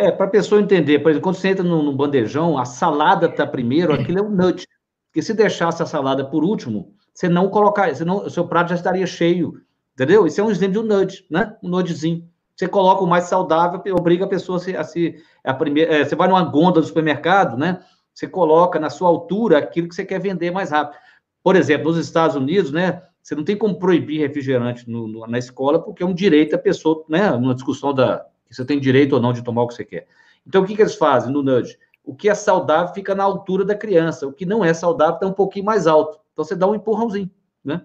É, 0.00 0.10
para 0.10 0.24
a 0.24 0.30
pessoa 0.30 0.62
entender, 0.62 1.00
por 1.00 1.10
exemplo, 1.10 1.24
quando 1.24 1.36
você 1.36 1.48
entra 1.48 1.62
no, 1.62 1.82
no 1.82 1.92
bandejão, 1.92 2.56
a 2.56 2.64
salada 2.64 3.26
está 3.26 3.46
primeiro, 3.46 3.92
aquilo 3.92 4.18
é 4.18 4.22
um 4.22 4.30
nudge. 4.30 4.66
Porque 5.08 5.20
se 5.20 5.34
deixasse 5.34 5.82
a 5.82 5.86
salada 5.86 6.24
por 6.24 6.42
último, 6.42 6.94
você 7.12 7.28
não 7.28 7.50
colocar, 7.50 7.94
você 7.94 8.02
não, 8.02 8.24
o 8.24 8.30
seu 8.30 8.48
prato 8.48 8.70
já 8.70 8.76
estaria 8.76 9.06
cheio, 9.06 9.60
entendeu? 9.92 10.26
Isso 10.26 10.40
é 10.40 10.44
um 10.44 10.50
exemplo 10.50 10.72
de 10.72 10.78
um 10.78 10.82
nudge, 10.84 11.26
né? 11.30 11.54
Um 11.62 11.68
nudgezinho. 11.68 12.26
Você 12.56 12.66
coloca 12.66 13.04
o 13.04 13.06
mais 13.06 13.24
saudável, 13.24 13.82
obriga 13.94 14.24
a 14.24 14.28
pessoa 14.28 14.56
a 14.56 14.60
se. 14.60 14.76
A 14.76 14.84
se 14.84 15.16
a 15.44 15.52
primeira, 15.52 15.94
é, 15.94 16.04
você 16.04 16.16
vai 16.16 16.28
numa 16.28 16.44
gôndola 16.44 16.80
do 16.80 16.86
supermercado, 16.86 17.58
né? 17.58 17.80
Você 18.14 18.26
coloca 18.26 18.80
na 18.80 18.88
sua 18.88 19.08
altura 19.08 19.58
aquilo 19.58 19.86
que 19.86 19.94
você 19.94 20.04
quer 20.06 20.18
vender 20.18 20.50
mais 20.50 20.70
rápido. 20.70 20.98
Por 21.42 21.56
exemplo, 21.56 21.88
nos 21.88 21.98
Estados 21.98 22.36
Unidos, 22.36 22.72
né? 22.72 23.02
Você 23.22 23.34
não 23.34 23.44
tem 23.44 23.56
como 23.56 23.78
proibir 23.78 24.20
refrigerante 24.20 24.88
no, 24.88 25.06
no, 25.06 25.26
na 25.26 25.36
escola, 25.36 25.78
porque 25.78 26.02
é 26.02 26.06
um 26.06 26.14
direito 26.14 26.56
a 26.56 26.58
pessoa, 26.58 27.04
né? 27.06 27.30
Numa 27.32 27.54
discussão 27.54 27.92
da 27.92 28.24
que 28.50 28.56
você 28.56 28.64
tem 28.64 28.78
direito 28.78 29.14
ou 29.14 29.22
não 29.22 29.32
de 29.32 29.42
tomar 29.42 29.62
o 29.62 29.68
que 29.68 29.74
você 29.74 29.84
quer. 29.84 30.06
Então, 30.46 30.62
o 30.62 30.66
que, 30.66 30.76
que 30.76 30.82
eles 30.82 30.96
fazem 30.96 31.32
no 31.32 31.42
nudge? 31.42 31.78
O 32.04 32.14
que 32.14 32.28
é 32.28 32.34
saudável 32.34 32.92
fica 32.92 33.14
na 33.14 33.24
altura 33.24 33.64
da 33.64 33.74
criança, 33.74 34.26
o 34.26 34.32
que 34.32 34.44
não 34.44 34.62
é 34.62 34.74
saudável 34.74 35.14
está 35.14 35.26
um 35.26 35.32
pouquinho 35.32 35.64
mais 35.64 35.86
alto. 35.86 36.18
Então, 36.32 36.44
você 36.44 36.54
dá 36.54 36.66
um 36.66 36.74
empurrãozinho, 36.74 37.30
né? 37.64 37.80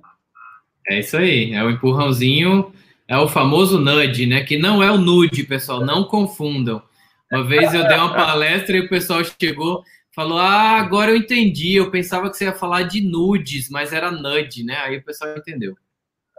É 0.88 0.99
isso 0.99 1.16
aí, 1.16 1.53
é 1.53 1.63
o 1.63 1.68
um 1.68 1.72
empurrãozinho 1.72 2.74
é 3.07 3.18
o 3.18 3.28
famoso 3.28 3.80
nudge, 3.80 4.26
né? 4.26 4.43
Que 4.43 4.57
não 4.57 4.82
é 4.82 4.91
o 4.91 4.97
nude, 4.97 5.43
pessoal, 5.43 5.86
não 5.86 6.03
confundam. 6.03 6.82
Uma 7.32 7.43
vez 7.43 7.74
eu 7.74 7.88
dei 7.88 7.97
uma 7.97 8.13
palestra 8.13 8.78
e 8.78 8.82
o 8.82 8.89
pessoal 8.89 9.22
chegou, 9.24 9.84
falou: 10.13 10.38
Ah, 10.38 10.80
agora 10.80 11.11
eu 11.11 11.18
entendi. 11.18 11.76
Eu 11.76 11.91
pensava 11.91 12.30
que 12.30 12.38
você 12.38 12.45
ia 12.45 12.53
falar 12.53 12.84
de 12.84 13.01
nudes, 13.01 13.70
mas 13.70 13.93
era 13.93 14.11
nudge, 14.11 14.63
né? 14.63 14.78
Aí 14.78 14.97
o 14.97 15.03
pessoal 15.03 15.36
entendeu. 15.38 15.76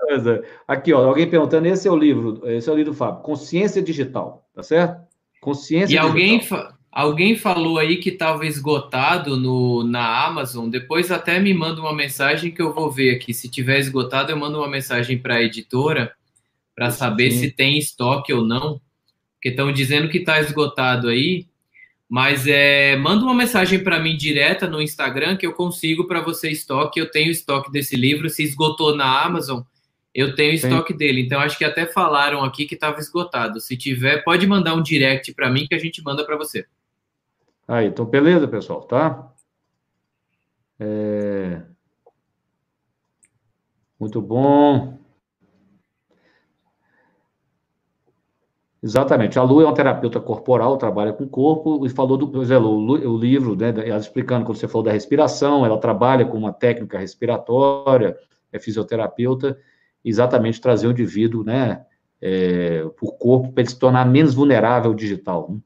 É. 0.08 0.42
Aqui, 0.68 0.92
ó, 0.92 1.04
alguém 1.04 1.28
perguntando: 1.28 1.66
esse 1.66 1.88
é 1.88 1.90
o 1.90 1.96
livro, 1.96 2.40
esse 2.44 2.68
é 2.68 2.72
o 2.72 2.76
livro 2.76 2.92
do 2.92 2.96
Fábio, 2.96 3.22
Consciência 3.22 3.82
Digital, 3.82 4.46
tá 4.54 4.62
certo? 4.62 5.04
Consciência 5.40 5.94
E 5.94 5.98
alguém, 5.98 6.40
fa 6.40 6.74
alguém 6.90 7.36
falou 7.36 7.78
aí 7.78 7.96
que 7.98 8.08
estava 8.08 8.46
esgotado 8.46 9.36
no, 9.36 9.84
na 9.84 10.24
Amazon. 10.26 10.68
Depois 10.68 11.10
até 11.10 11.38
me 11.38 11.52
manda 11.52 11.80
uma 11.80 11.94
mensagem 11.94 12.50
que 12.50 12.62
eu 12.62 12.72
vou 12.72 12.90
ver 12.90 13.14
aqui. 13.14 13.34
Se 13.34 13.50
tiver 13.50 13.78
esgotado, 13.78 14.32
eu 14.32 14.36
mando 14.36 14.58
uma 14.58 14.68
mensagem 14.68 15.18
para 15.18 15.34
a 15.34 15.42
editora 15.42 16.12
para 16.74 16.90
saber 16.90 17.30
Sim. 17.30 17.38
se 17.38 17.50
tem 17.50 17.78
estoque 17.78 18.32
ou 18.32 18.42
não. 18.44 18.80
Porque 19.34 19.50
estão 19.50 19.72
dizendo 19.72 20.08
que 20.08 20.18
está 20.18 20.40
esgotado 20.40 21.08
aí. 21.08 21.46
Mas 22.08 22.46
é, 22.46 22.96
manda 22.96 23.24
uma 23.24 23.34
mensagem 23.34 23.82
para 23.82 23.98
mim 23.98 24.16
direta 24.16 24.66
no 24.66 24.80
Instagram 24.80 25.36
que 25.36 25.46
eu 25.46 25.52
consigo 25.52 26.06
para 26.06 26.20
você 26.20 26.50
estoque. 26.50 26.98
Eu 26.98 27.10
tenho 27.10 27.30
estoque 27.30 27.70
desse 27.70 27.96
livro. 27.96 28.30
Se 28.30 28.42
esgotou 28.42 28.96
na 28.96 29.22
Amazon, 29.22 29.60
eu 30.16 30.34
tenho 30.34 30.54
estoque 30.54 30.92
Sim. 30.92 30.98
dele. 30.98 31.20
Então 31.20 31.40
acho 31.40 31.58
que 31.58 31.64
até 31.64 31.86
falaram 31.86 32.42
aqui 32.42 32.64
que 32.64 32.74
estava 32.74 32.98
esgotado. 32.98 33.60
Se 33.60 33.76
tiver, 33.76 34.24
pode 34.24 34.46
mandar 34.46 34.74
um 34.74 34.82
direct 34.82 35.34
para 35.34 35.50
mim 35.50 35.66
que 35.66 35.74
a 35.74 35.78
gente 35.78 36.02
manda 36.02 36.24
para 36.24 36.36
você. 36.36 36.64
Aí, 37.68 37.86
então 37.86 38.06
beleza, 38.06 38.48
pessoal, 38.48 38.82
tá? 38.82 39.32
É... 40.80 41.62
Muito 44.00 44.22
bom. 44.22 44.98
Exatamente. 48.82 49.38
A 49.38 49.42
Lu 49.42 49.60
é 49.60 49.64
uma 49.64 49.74
terapeuta 49.74 50.20
corporal, 50.20 50.78
trabalha 50.78 51.12
com 51.12 51.24
o 51.24 51.28
corpo, 51.28 51.84
e 51.84 51.88
falou 51.88 52.16
do, 52.16 52.28
por 52.28 52.40
exemplo, 52.40 52.68
o, 52.68 53.14
o 53.14 53.18
livro, 53.18 53.56
né, 53.56 53.74
ela 53.84 53.98
explicando, 53.98 54.44
quando 54.46 54.58
você 54.58 54.68
falou 54.68 54.84
da 54.84 54.92
respiração, 54.92 55.66
ela 55.66 55.78
trabalha 55.78 56.24
com 56.24 56.38
uma 56.38 56.52
técnica 56.52 56.98
respiratória, 56.98 58.16
é 58.52 58.58
fisioterapeuta, 58.58 59.58
exatamente 60.06 60.60
trazer 60.60 60.86
o 60.86 60.92
indivíduo, 60.92 61.42
né, 61.42 61.84
é, 62.22 62.84
por 62.96 63.18
corpo, 63.18 63.52
para 63.52 63.62
ele 63.62 63.70
se 63.70 63.78
tornar 63.78 64.06
menos 64.06 64.34
vulnerável 64.34 64.92
ao 64.92 64.96
digital. 64.96 65.50
Né? 65.50 65.58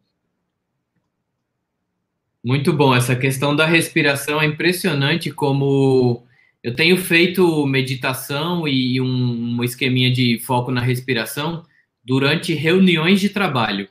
Muito 2.42 2.72
bom, 2.72 2.94
essa 2.94 3.14
questão 3.14 3.54
da 3.54 3.66
respiração 3.66 4.40
é 4.40 4.46
impressionante 4.46 5.30
como 5.30 6.24
eu 6.62 6.74
tenho 6.74 6.96
feito 6.96 7.66
meditação 7.66 8.66
e 8.66 8.98
um, 9.00 9.58
um 9.58 9.64
esqueminha 9.64 10.10
de 10.10 10.38
foco 10.38 10.70
na 10.70 10.80
respiração 10.80 11.64
durante 12.02 12.54
reuniões 12.54 13.20
de 13.20 13.28
trabalho. 13.28 13.88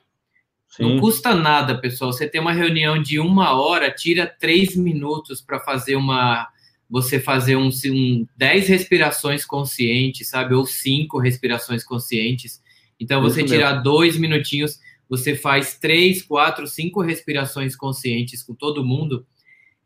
Sim. 0.68 0.84
Não 0.84 1.00
custa 1.00 1.36
nada, 1.36 1.78
pessoal. 1.78 2.12
Você 2.12 2.28
tem 2.28 2.42
uma 2.42 2.52
reunião 2.52 3.02
de 3.02 3.20
uma 3.20 3.54
hora, 3.54 3.92
tira 3.92 4.26
três 4.26 4.76
minutos 4.76 5.42
para 5.42 5.60
fazer 5.60 5.96
uma 5.96 6.48
você 6.90 7.20
fazer 7.20 7.56
um, 7.56 7.70
um 7.86 8.28
dez 8.36 8.68
respirações 8.68 9.46
conscientes, 9.46 10.28
sabe? 10.28 10.56
Ou 10.56 10.66
cinco 10.66 11.20
respirações 11.20 11.84
conscientes. 11.84 12.62
Então, 13.00 13.22
você 13.22 13.44
tirar 13.44 13.70
mesmo. 13.72 13.84
dois 13.84 14.18
minutinhos, 14.18 14.80
você 15.08 15.36
faz 15.36 15.78
três, 15.78 16.22
quatro, 16.24 16.68
cinco 16.68 17.02
respirações 17.02 17.76
conscientes 17.76 18.42
com 18.42 18.56
todo 18.56 18.84
mundo. 18.84 19.26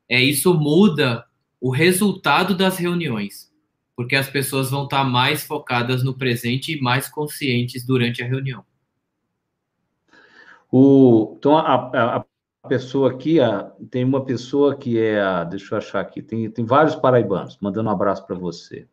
É, 0.07 0.21
isso 0.21 0.53
muda 0.53 1.25
o 1.59 1.69
resultado 1.69 2.55
das 2.55 2.77
reuniões, 2.77 3.51
porque 3.95 4.15
as 4.15 4.29
pessoas 4.29 4.69
vão 4.69 4.85
estar 4.85 5.03
mais 5.03 5.43
focadas 5.43 6.03
no 6.03 6.13
presente 6.13 6.73
e 6.73 6.81
mais 6.81 7.09
conscientes 7.09 7.85
durante 7.85 8.23
a 8.23 8.27
reunião. 8.27 8.65
O, 10.71 11.35
então, 11.37 11.57
a, 11.57 11.75
a, 11.75 12.15
a 12.17 12.25
pessoa 12.67 13.11
aqui, 13.11 13.39
a, 13.39 13.71
tem 13.91 14.03
uma 14.03 14.23
pessoa 14.25 14.75
que 14.75 14.99
é 14.99 15.21
a, 15.21 15.43
deixa 15.43 15.73
eu 15.73 15.77
achar 15.77 15.99
aqui, 15.99 16.21
tem, 16.21 16.49
tem 16.49 16.65
vários 16.65 16.95
paraibanos, 16.95 17.57
mandando 17.61 17.89
um 17.89 17.91
abraço 17.93 18.25
para 18.25 18.35
você. 18.35 18.87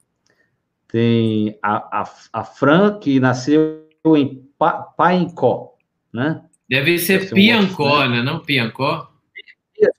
Tem 0.89 1.59
a, 1.63 2.01
a, 2.01 2.13
a 2.33 2.45
Fran, 2.45 2.99
que 2.99 3.21
nasceu 3.21 3.89
em 4.17 4.45
pa, 4.59 4.83
Paincó, 4.83 5.77
né? 6.13 6.43
Deve 6.69 6.99
ser 6.99 7.31
Piancó, 7.31 8.07
né? 8.07 8.23
Não 8.23 8.41
Piancó? 8.41 9.09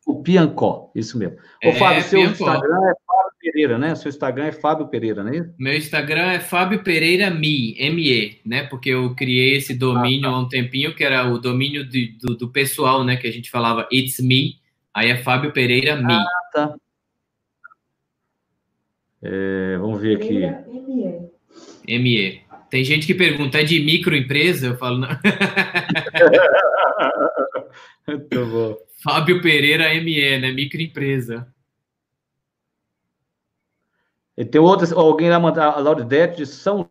O 0.06 0.22
Piancó, 0.22 0.92
isso 0.94 1.18
mesmo. 1.18 1.38
Ô, 1.64 1.70
é, 1.70 1.74
Fábio, 1.74 2.04
seu 2.04 2.20
Piancó. 2.20 2.34
Instagram 2.34 2.90
é 2.90 2.94
Pereira, 3.62 3.78
né? 3.78 3.94
Seu 3.96 4.10
Instagram 4.10 4.46
é 4.46 4.52
Fábio 4.52 4.88
Pereira, 4.88 5.24
não 5.24 5.32
é 5.32 5.38
isso? 5.38 5.54
Meu 5.58 5.78
Instagram 5.78 6.32
é 6.32 6.40
Fábio 6.40 6.84
Pereira 6.84 7.30
Me, 7.30 7.76
M-E, 7.78 8.40
né? 8.44 8.64
Porque 8.64 8.90
eu 8.90 9.14
criei 9.14 9.56
esse 9.56 9.76
domínio 9.76 10.28
ah, 10.28 10.32
tá. 10.32 10.38
há 10.38 10.40
um 10.40 10.50
tempinho, 10.50 10.96
que 10.96 11.04
era 11.04 11.32
o 11.32 11.38
domínio 11.38 11.88
de, 11.88 12.18
do, 12.20 12.36
do, 12.36 12.50
pessoal, 12.50 13.04
né? 13.04 13.18
Que 13.18 13.28
a 13.28 13.32
gente 13.32 13.52
falava 13.52 13.88
It's 13.92 14.20
Me, 14.20 14.56
aí 14.94 15.12
é 15.12 15.18
Fábio 15.18 15.52
Pereira 15.52 15.96
Me. 15.96 16.14
Ah, 16.14 16.26
tá. 16.52 16.76
É, 19.22 19.78
vamos 19.78 20.02
ver 20.02 20.18
aqui. 20.18 20.40
ME. 21.88 22.00
ME. 22.00 22.42
Tem 22.72 22.84
gente 22.84 23.06
que 23.06 23.14
pergunta, 23.14 23.60
é 23.60 23.64
de 23.64 23.80
microempresa? 23.80 24.68
Eu 24.68 24.78
falo, 24.78 24.98
não. 24.98 25.10
Muito 28.08 28.46
bom. 28.48 28.76
Fábio 29.04 29.40
Pereira 29.42 29.94
ME, 30.02 30.40
né? 30.40 30.52
Microempresa. 30.52 31.48
E 34.38 34.46
tem 34.46 34.62
outra, 34.62 34.88
alguém 34.96 35.30
lá 35.30 35.40
mandar, 35.40 35.74
a 35.74 35.80
Laudete 35.80 36.38
de 36.38 36.46
São 36.46 36.90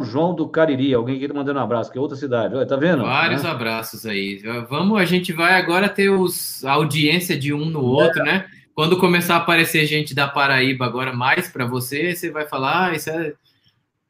João 0.00 0.34
do 0.34 0.48
Cariri, 0.48 0.94
alguém 0.94 1.16
aqui 1.16 1.28
tá 1.28 1.34
mandando 1.34 1.58
um 1.58 1.62
abraço, 1.62 1.92
que 1.92 1.98
é 1.98 2.00
outra 2.00 2.16
cidade, 2.16 2.54
Olha, 2.54 2.66
tá 2.66 2.76
vendo? 2.76 3.02
Vários 3.02 3.42
né? 3.42 3.50
abraços 3.50 4.06
aí. 4.06 4.42
Vamos, 4.68 4.98
a 4.98 5.04
gente 5.04 5.32
vai 5.32 5.54
agora 5.54 5.88
ter 5.88 6.08
os, 6.08 6.64
a 6.64 6.72
audiência 6.72 7.38
de 7.38 7.52
um 7.52 7.66
no 7.66 7.82
outro, 7.82 8.22
é. 8.22 8.24
né? 8.24 8.46
Quando 8.74 8.98
começar 8.98 9.34
a 9.34 9.38
aparecer 9.38 9.84
gente 9.84 10.14
da 10.14 10.26
Paraíba 10.26 10.86
agora 10.86 11.12
mais 11.12 11.48
para 11.48 11.66
você, 11.66 12.14
você 12.14 12.30
vai 12.30 12.46
falar, 12.46 12.88
ah, 12.88 12.94
isso 12.94 13.10
é, 13.10 13.34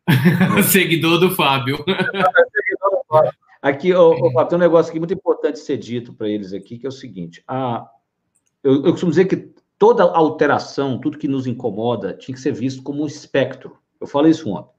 é. 0.59 0.63
seguidor 0.63 1.19
do 1.19 1.31
Fábio. 1.31 1.85
Aqui, 3.63 3.93
ó, 3.93 4.17
ó, 4.35 4.45
tem 4.45 4.57
um 4.57 4.61
negócio 4.61 4.89
aqui 4.89 4.99
muito 4.99 5.13
importante 5.13 5.59
ser 5.59 5.77
dito 5.77 6.15
para 6.15 6.27
eles 6.27 6.55
aqui, 6.55 6.79
que 6.79 6.87
é 6.87 6.89
o 6.89 6.93
seguinte: 6.93 7.43
a, 7.47 7.87
eu, 8.65 8.77
eu 8.87 8.93
costumo 8.93 9.11
dizer 9.11 9.27
que 9.27 9.53
toda 9.81 10.05
alteração, 10.05 11.01
tudo 11.01 11.17
que 11.17 11.27
nos 11.27 11.47
incomoda, 11.47 12.13
tinha 12.13 12.35
que 12.35 12.41
ser 12.41 12.53
visto 12.53 12.83
como 12.83 13.03
um 13.03 13.07
espectro. 13.07 13.79
Eu 13.99 14.07
falei 14.07 14.31
isso 14.31 14.51
ontem. 14.51 14.75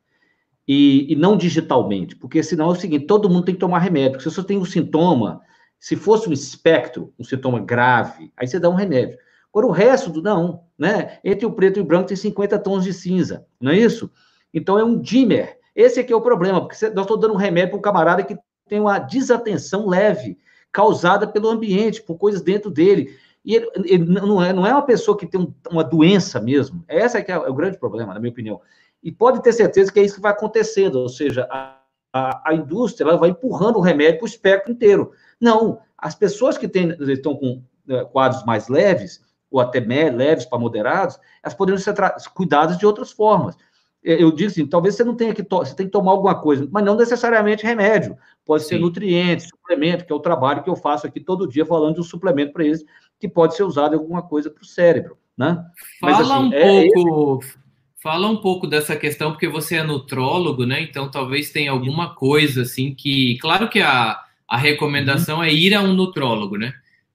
E, 0.68 1.12
e, 1.12 1.16
não 1.16 1.36
digitalmente, 1.36 2.16
porque 2.16 2.43
senão 2.43 2.68
é 2.70 2.74
o 2.74 2.76
seguinte: 2.76 3.08
todo 3.08 3.28
mundo 3.28 3.45
tem 3.45 3.56
que 3.56 3.60
tomar 3.60 3.80
remédio. 3.80 4.22
Se 4.22 4.30
você 4.30 4.43
tem 4.43 4.60
um 4.60 4.64
sintoma, 4.64 5.41
se 5.80 5.95
fosse 5.95 6.30
um 6.30 6.32
espectro, 6.32 7.12
um 7.18 7.24
sintoma 7.24 7.60
grave, 7.60 8.32
aí 8.38 8.47
você 8.47 8.60
dá 8.60 8.70
um 8.70 8.76
remédio. 8.76 9.18
Agora, 9.52 9.66
o 9.66 9.72
resto 9.72 10.12
do 10.12 10.22
não, 10.22 10.66
né? 10.78 11.18
Entre 11.24 11.47
o 11.47 11.52
preto 11.52 11.80
e 11.80 11.82
o 11.82 11.86
branco 11.86 12.08
tem 12.08 12.16
50 12.16 12.60
tons 12.60 12.84
de 12.84 12.93
cinza, 12.93 13.45
não 13.60 13.72
é 13.72 13.78
isso? 13.78 14.10
Então 14.54 14.78
é 14.78 14.84
um 14.84 14.99
dimmer. 14.99 15.58
Esse 15.76 15.99
aqui 15.99 16.14
é 16.14 16.16
o 16.16 16.22
problema, 16.22 16.62
porque 16.62 16.76
nós 16.89 17.06
estamos 17.06 17.20
dando 17.20 17.34
um 17.34 17.38
remédio 17.38 17.72
para 17.72 17.80
um 17.80 17.82
camarada 17.82 18.24
que 18.24 18.38
tem 18.70 18.80
uma 18.80 18.99
desatenção 18.99 19.88
leve, 19.88 20.38
causada 20.72 21.28
pelo 21.28 21.49
ambiente, 21.49 22.04
por 22.04 22.18
coisas 22.20 22.41
dentro 22.43 22.70
dele. 22.70 23.18
E 23.44 23.56
ele, 23.56 23.72
ele 23.86 24.06
não, 24.06 24.42
é, 24.42 24.54
não 24.54 24.66
é 24.66 24.72
uma 24.72 24.86
pessoa 24.86 25.18
que 25.18 25.26
tem 25.26 25.42
um, 25.42 25.54
uma 25.70 25.84
doença 25.84 26.39
mesmo. 26.39 26.84
Essa 26.88 27.20
é, 27.20 27.22
que 27.24 27.32
é, 27.32 27.38
o 27.38 27.54
grande 27.54 27.78
problema, 27.78 28.14
na 28.14 28.20
minha 28.20 28.32
opinião. 28.32 28.62
E 29.02 29.12
pode 29.12 29.42
ter 29.42 29.52
certeza 29.54 29.92
que 29.92 30.00
é 30.00 30.04
isso 30.04 30.16
que 30.16 30.22
vai 30.22 30.32
acontecendo, 30.32 31.00
ou 31.00 31.10
seja, 31.10 31.48
a, 31.50 31.80
a, 32.14 32.50
a 32.52 32.54
indústria 32.54 33.06
ela 33.08 33.18
vai 33.18 33.30
empurrando 33.30 33.78
o 33.78 33.82
remédio 33.82 34.20
para 34.20 34.26
o 34.26 34.30
espectro 34.30 34.72
inteiro. 34.72 35.12
Não, 35.39 35.80
as 35.98 36.14
pessoas 36.14 36.58
que 36.58 36.68
tem, 36.68 36.96
estão 37.12 37.36
com 37.36 37.64
né, 37.86 38.04
quadros 38.06 38.46
mais 38.46 38.68
leves, 38.68 39.22
ou 39.50 39.60
até 39.60 39.80
leves 39.80 40.46
para 40.46 40.58
moderados, 40.58 41.20
elas 41.44 41.54
poderiam 41.54 41.80
ser 41.80 41.94
cuidadas 42.34 42.78
de 42.78 42.86
outras 42.86 43.12
formas. 43.12 43.58
Eu 44.04 44.32
disse 44.32 44.62
assim, 44.62 44.70
talvez 44.70 44.96
você 44.96 45.04
não 45.04 45.16
tenha 45.16 45.32
que, 45.32 45.46
você 45.48 45.76
tem 45.76 45.86
que 45.86 45.92
tomar 45.92 46.12
alguma 46.12 46.39
coisa, 46.42 46.68
mas 46.72 46.84
não 46.84 46.96
necessariamente 46.96 47.64
remédio. 47.64 48.18
Pode 48.44 48.64
Sim. 48.64 48.70
ser 48.70 48.80
nutriente, 48.80 49.48
suplemento, 49.48 50.06
que 50.06 50.12
é 50.12 50.16
o 50.16 50.20
trabalho 50.20 50.64
que 50.64 50.70
eu 50.70 50.76
faço 50.76 51.06
aqui 51.06 51.20
todo 51.20 51.48
dia 51.48 51.66
falando 51.66 51.96
de 51.96 52.02
um 52.02 52.04
suplemento 52.04 52.52
para 52.52 52.66
eles, 52.66 52.84
que 53.22 53.30
pode 53.30 53.55
ser 53.55 53.63
usado 53.63 53.93
em 53.93 53.99
alguma 53.99 54.24
coisa 54.24 54.49
para 54.49 54.63
o 54.63 54.65
cérebro, 54.65 55.15
né? 55.38 55.63
Fala 55.99 56.17
mas, 56.17 56.32
assim, 56.32 56.43
um 56.43 56.53
é 56.53 56.88
pouco, 56.89 57.43
esse... 57.43 57.55
fala 58.01 58.28
um 58.28 58.38
pouco 58.38 58.65
dessa 58.65 58.95
questão, 58.95 59.32
porque 59.32 59.47
você 59.47 59.76
é 59.76 59.84
nutrólogo, 59.84 60.65
né? 60.65 60.82
Então 60.82 61.09
talvez 61.09 61.51
tenha 61.51 61.69
alguma 61.69 62.15
coisa 62.15 62.63
assim 62.63 62.95
que, 62.95 63.38
claro 63.38 63.69
que 63.69 63.80
a, 63.80 64.19
a 64.47 64.57
recomendação 64.57 65.38
uhum. 65.38 65.43
é 65.43 65.53
ir 65.53 65.76
a 65.76 65.82
um 65.82 65.93
nutrólogo, 65.93 66.57
né? 66.57 66.74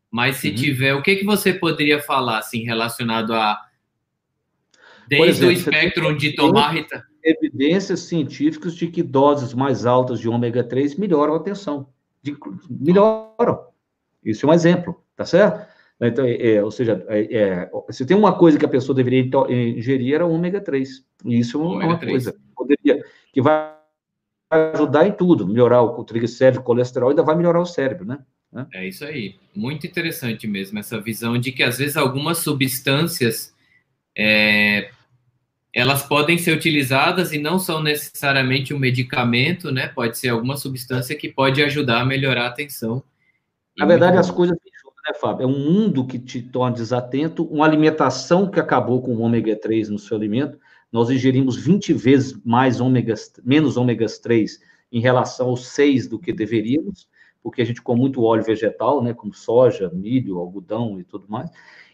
Mas 0.08 0.36
se 0.36 0.50
uhum. 0.50 0.54
tiver, 0.54 0.94
o 0.94 1.02
que 1.02 1.16
que 1.16 1.24
você 1.24 1.52
poderia 1.52 2.00
falar 2.00 2.38
assim 2.38 2.62
relacionado 2.62 3.34
a 3.34 3.60
desde 5.08 5.44
exemplo, 5.44 5.48
o 5.48 5.52
espectro 5.52 6.16
de 6.16 6.34
tomar 6.34 6.74
evidências 7.22 8.00
científicas 8.00 8.74
de 8.74 8.86
que 8.86 9.02
doses 9.02 9.54
mais 9.54 9.84
altas 9.84 10.20
de 10.20 10.28
ômega 10.28 10.62
3 10.62 10.96
melhoram 10.96 11.34
a 11.34 11.40
tensão. 11.40 11.88
De, 12.22 12.36
melhoram. 12.70 13.66
Isso 14.24 14.46
é 14.46 14.48
um 14.48 14.52
exemplo, 14.52 15.00
tá 15.16 15.24
certo? 15.24 15.75
Então, 16.00 16.24
é, 16.24 16.54
é 16.54 16.64
ou 16.64 16.70
seja, 16.70 17.04
é, 17.08 17.34
é, 17.34 17.70
se 17.90 18.04
tem 18.04 18.16
uma 18.16 18.36
coisa 18.36 18.58
que 18.58 18.64
a 18.64 18.68
pessoa 18.68 18.94
deveria 18.94 19.20
ingerir, 19.48 20.14
era 20.14 20.26
ômega 20.26 20.60
3. 20.60 21.04
E 21.24 21.38
isso 21.38 21.58
é 21.58 21.86
uma 21.86 21.98
3. 21.98 22.12
coisa 22.12 22.36
poderia, 22.54 23.02
que 23.32 23.40
vai 23.40 23.74
ajudar 24.50 25.06
em 25.06 25.12
tudo, 25.12 25.46
melhorar 25.46 25.82
o 25.82 26.04
triglicérido, 26.04 26.60
o 26.60 26.64
colesterol, 26.64 27.10
ainda 27.10 27.22
vai 27.22 27.34
melhorar 27.34 27.60
o 27.60 27.66
cérebro, 27.66 28.04
né? 28.04 28.18
É 28.72 28.86
isso 28.86 29.04
aí. 29.04 29.36
Muito 29.54 29.86
interessante 29.86 30.46
mesmo, 30.46 30.78
essa 30.78 31.00
visão 31.00 31.38
de 31.38 31.52
que 31.52 31.62
às 31.62 31.78
vezes 31.78 31.96
algumas 31.96 32.38
substâncias 32.38 33.54
é, 34.16 34.90
elas 35.74 36.02
podem 36.02 36.38
ser 36.38 36.56
utilizadas 36.56 37.32
e 37.32 37.38
não 37.38 37.58
são 37.58 37.82
necessariamente 37.82 38.72
um 38.72 38.78
medicamento, 38.78 39.70
né? 39.70 39.88
Pode 39.88 40.16
ser 40.16 40.30
alguma 40.30 40.56
substância 40.56 41.14
que 41.14 41.28
pode 41.28 41.62
ajudar 41.62 42.00
a 42.00 42.04
melhorar 42.04 42.44
a 42.44 42.48
atenção. 42.48 43.02
Na 43.76 43.84
verdade, 43.84 44.16
as 44.16 44.30
coisas 44.30 44.56
né, 45.06 45.14
Fábio? 45.14 45.44
É 45.44 45.46
um 45.46 45.58
mundo 45.58 46.06
que 46.06 46.18
te 46.18 46.42
torna 46.42 46.74
desatento, 46.74 47.44
uma 47.44 47.64
alimentação 47.64 48.50
que 48.50 48.58
acabou 48.58 49.00
com 49.00 49.14
o 49.14 49.20
ômega 49.20 49.54
3 49.56 49.88
no 49.88 49.98
seu 49.98 50.16
alimento. 50.16 50.58
Nós 50.90 51.10
ingerimos 51.10 51.56
20 51.56 51.92
vezes 51.92 52.38
mais 52.44 52.80
ômegas, 52.80 53.32
menos 53.44 53.76
ômegas 53.76 54.18
3 54.18 54.58
em 54.90 55.00
relação 55.00 55.48
aos 55.48 55.68
6 55.68 56.08
do 56.08 56.18
que 56.18 56.32
deveríamos, 56.32 57.08
porque 57.42 57.62
a 57.62 57.64
gente 57.64 57.82
come 57.82 58.00
muito 58.00 58.22
óleo 58.22 58.42
vegetal, 58.42 59.02
né, 59.02 59.14
como 59.14 59.32
soja, 59.32 59.90
milho, 59.94 60.38
algodão 60.38 60.98
e 60.98 61.04
tudo 61.04 61.26
mais. 61.28 61.50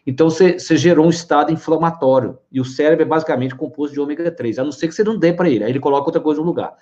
Então, 0.06 0.28
você, 0.28 0.58
você 0.58 0.76
gerou 0.76 1.06
um 1.06 1.10
estado 1.10 1.52
inflamatório. 1.52 2.38
E 2.50 2.60
o 2.60 2.64
cérebro 2.64 3.04
é 3.04 3.08
basicamente 3.08 3.54
composto 3.54 3.94
de 3.94 4.00
ômega 4.00 4.30
3, 4.30 4.58
a 4.58 4.64
não 4.64 4.72
ser 4.72 4.88
que 4.88 4.94
você 4.94 5.04
não 5.04 5.18
dê 5.18 5.32
para 5.32 5.48
ele, 5.48 5.64
aí 5.64 5.70
ele 5.70 5.80
coloca 5.80 6.06
outra 6.06 6.20
coisa 6.20 6.40
no 6.40 6.46
lugar. 6.46 6.76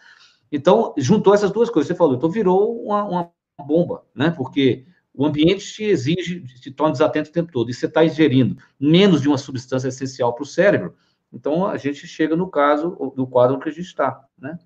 Então, 0.51 0.95
juntou 0.97 1.35
essas 1.35 1.51
duas 1.51 1.71
coisas, 1.71 1.89
você 1.89 1.95
falou, 1.95 2.15
então 2.17 2.31
virou 2.31 2.83
uma, 2.83 3.05
uma 3.05 3.33
bomba, 3.65 4.05
né? 4.15 4.31
Porque 4.31 4.85
o 5.15 5.27
ambiente 5.27 5.73
te 5.73 5.85
exige, 5.85 6.41
te 6.61 6.71
torna 6.71 6.93
desatento 6.93 7.31
o 7.31 7.33
tempo 7.33 7.53
todo, 7.53 7.71
e 7.71 7.75
você 7.75 7.87
está 7.87 8.05
ingerindo 8.05 8.57
menos 8.79 9.21
de 9.21 9.29
uma 9.29 9.39
substância 9.39 9.89
essencial 9.89 10.35
para 10.35 10.43
o 10.43 10.47
cérebro, 10.47 10.95
então 11.33 11.67
a 11.67 11.77
gente 11.77 12.07
chega 12.07 12.37
no 12.37 12.49
caso, 12.49 13.13
do 13.17 13.27
quadro 13.27 13.59
que 13.61 13.69
a 13.69 13.73
gente 13.73 13.87
está, 13.87 14.21
né? 14.39 14.59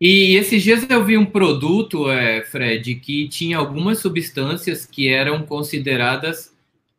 E 0.00 0.36
esses 0.36 0.62
dias 0.62 0.86
eu 0.90 1.04
vi 1.04 1.16
um 1.16 1.24
produto, 1.24 2.10
é, 2.10 2.42
Fred, 2.42 2.96
que 2.96 3.28
tinha 3.28 3.58
algumas 3.58 4.00
substâncias 4.00 4.84
que 4.84 5.08
eram 5.08 5.46
consideradas 5.46 6.52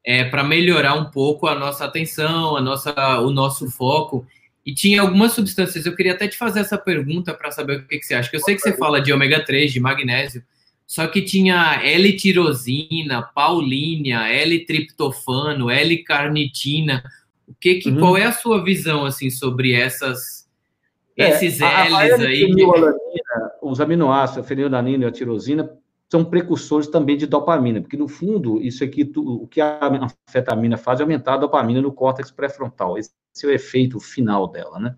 é, 0.03 0.23
para 0.23 0.43
melhorar 0.43 0.93
um 0.93 1.05
pouco 1.05 1.47
a 1.47 1.55
nossa 1.55 1.83
atenção, 1.83 2.55
a 2.55 2.61
nossa, 2.61 3.19
o 3.19 3.31
nosso 3.31 3.69
foco. 3.69 4.25
E 4.65 4.73
tinha 4.73 5.01
algumas 5.01 5.33
substâncias. 5.33 5.85
Eu 5.85 5.95
queria 5.95 6.13
até 6.13 6.27
te 6.27 6.37
fazer 6.37 6.61
essa 6.61 6.77
pergunta 6.77 7.33
para 7.33 7.51
saber 7.51 7.77
o 7.77 7.87
que, 7.87 7.99
que, 7.99 8.05
você 8.05 8.15
acha. 8.15 8.29
Que 8.29 8.37
eu 8.37 8.41
sei 8.41 8.55
que 8.55 8.61
você 8.61 8.75
fala 8.75 9.01
de 9.01 9.11
ômega 9.11 9.43
3, 9.43 9.71
de 9.71 9.79
magnésio, 9.79 10.43
só 10.85 11.07
que 11.07 11.21
tinha 11.21 11.81
L-tirosina, 11.83 13.23
paulínia, 13.23 14.27
L-triptofano, 14.27 15.69
L-carnitina. 15.69 17.03
O 17.47 17.53
que, 17.59 17.75
que 17.75 17.89
uhum. 17.89 17.99
qual 17.99 18.17
é 18.17 18.25
a 18.25 18.31
sua 18.31 18.63
visão 18.63 19.05
assim 19.05 19.29
sobre 19.29 19.73
essas 19.73 20.47
é, 21.17 21.29
esses 21.29 21.61
a, 21.61 21.85
L's 21.85 22.19
a 22.19 22.27
aí? 22.27 22.53
os 23.61 23.81
aminoácidos, 23.81 24.45
a 24.45 24.47
fenilalanina 24.47 25.05
e 25.05 25.07
a 25.07 25.11
tirosina 25.11 25.69
são 26.09 26.23
precursores 26.23 26.87
também 26.87 27.17
de 27.17 27.25
dopamina, 27.25 27.81
porque 27.81 27.97
no 27.97 28.07
fundo 28.07 28.61
isso 28.61 28.83
aqui 28.83 29.03
tu, 29.03 29.43
o 29.43 29.47
que 29.47 29.59
a 29.59 29.79
anfetamina 30.27 30.77
faz 30.77 30.99
é 30.99 31.03
aumentar 31.03 31.33
a 31.33 31.37
dopamina 31.37 31.81
no 31.81 31.91
córtex 31.91 32.29
pré-frontal. 32.31 32.97
Esse 32.97 33.11
é 33.43 33.47
o 33.47 33.51
efeito 33.51 33.99
final 33.99 34.47
dela, 34.47 34.79
né? 34.79 34.95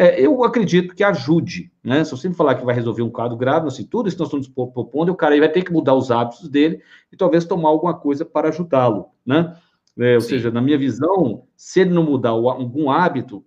É, 0.00 0.18
eu 0.18 0.42
acredito 0.42 0.94
que 0.94 1.04
ajude, 1.04 1.70
né? 1.84 2.02
Se 2.04 2.14
eu 2.14 2.16
sempre 2.16 2.38
falar 2.38 2.54
que 2.54 2.64
vai 2.64 2.74
resolver 2.74 3.02
um 3.02 3.10
quadro 3.10 3.36
grave, 3.36 3.68
assim, 3.68 3.84
tudo 3.84 4.08
isso 4.08 4.16
que 4.16 4.20
nós 4.20 4.28
estamos 4.28 4.48
propondo, 4.48 5.10
o 5.10 5.14
cara 5.14 5.38
vai 5.38 5.52
ter 5.52 5.62
que 5.62 5.70
mudar 5.70 5.94
os 5.94 6.10
hábitos 6.10 6.48
dele 6.48 6.80
e 7.12 7.16
talvez 7.18 7.44
tomar 7.44 7.68
alguma 7.68 7.92
coisa 7.92 8.24
para 8.24 8.48
ajudá-lo, 8.48 9.10
né? 9.26 9.54
É, 9.98 10.14
ou 10.14 10.22
Sim. 10.22 10.30
seja, 10.30 10.50
na 10.50 10.62
minha 10.62 10.78
visão, 10.78 11.44
se 11.54 11.80
ele 11.80 11.90
não 11.90 12.02
mudar 12.02 12.30
algum 12.30 12.90
hábito, 12.90 13.44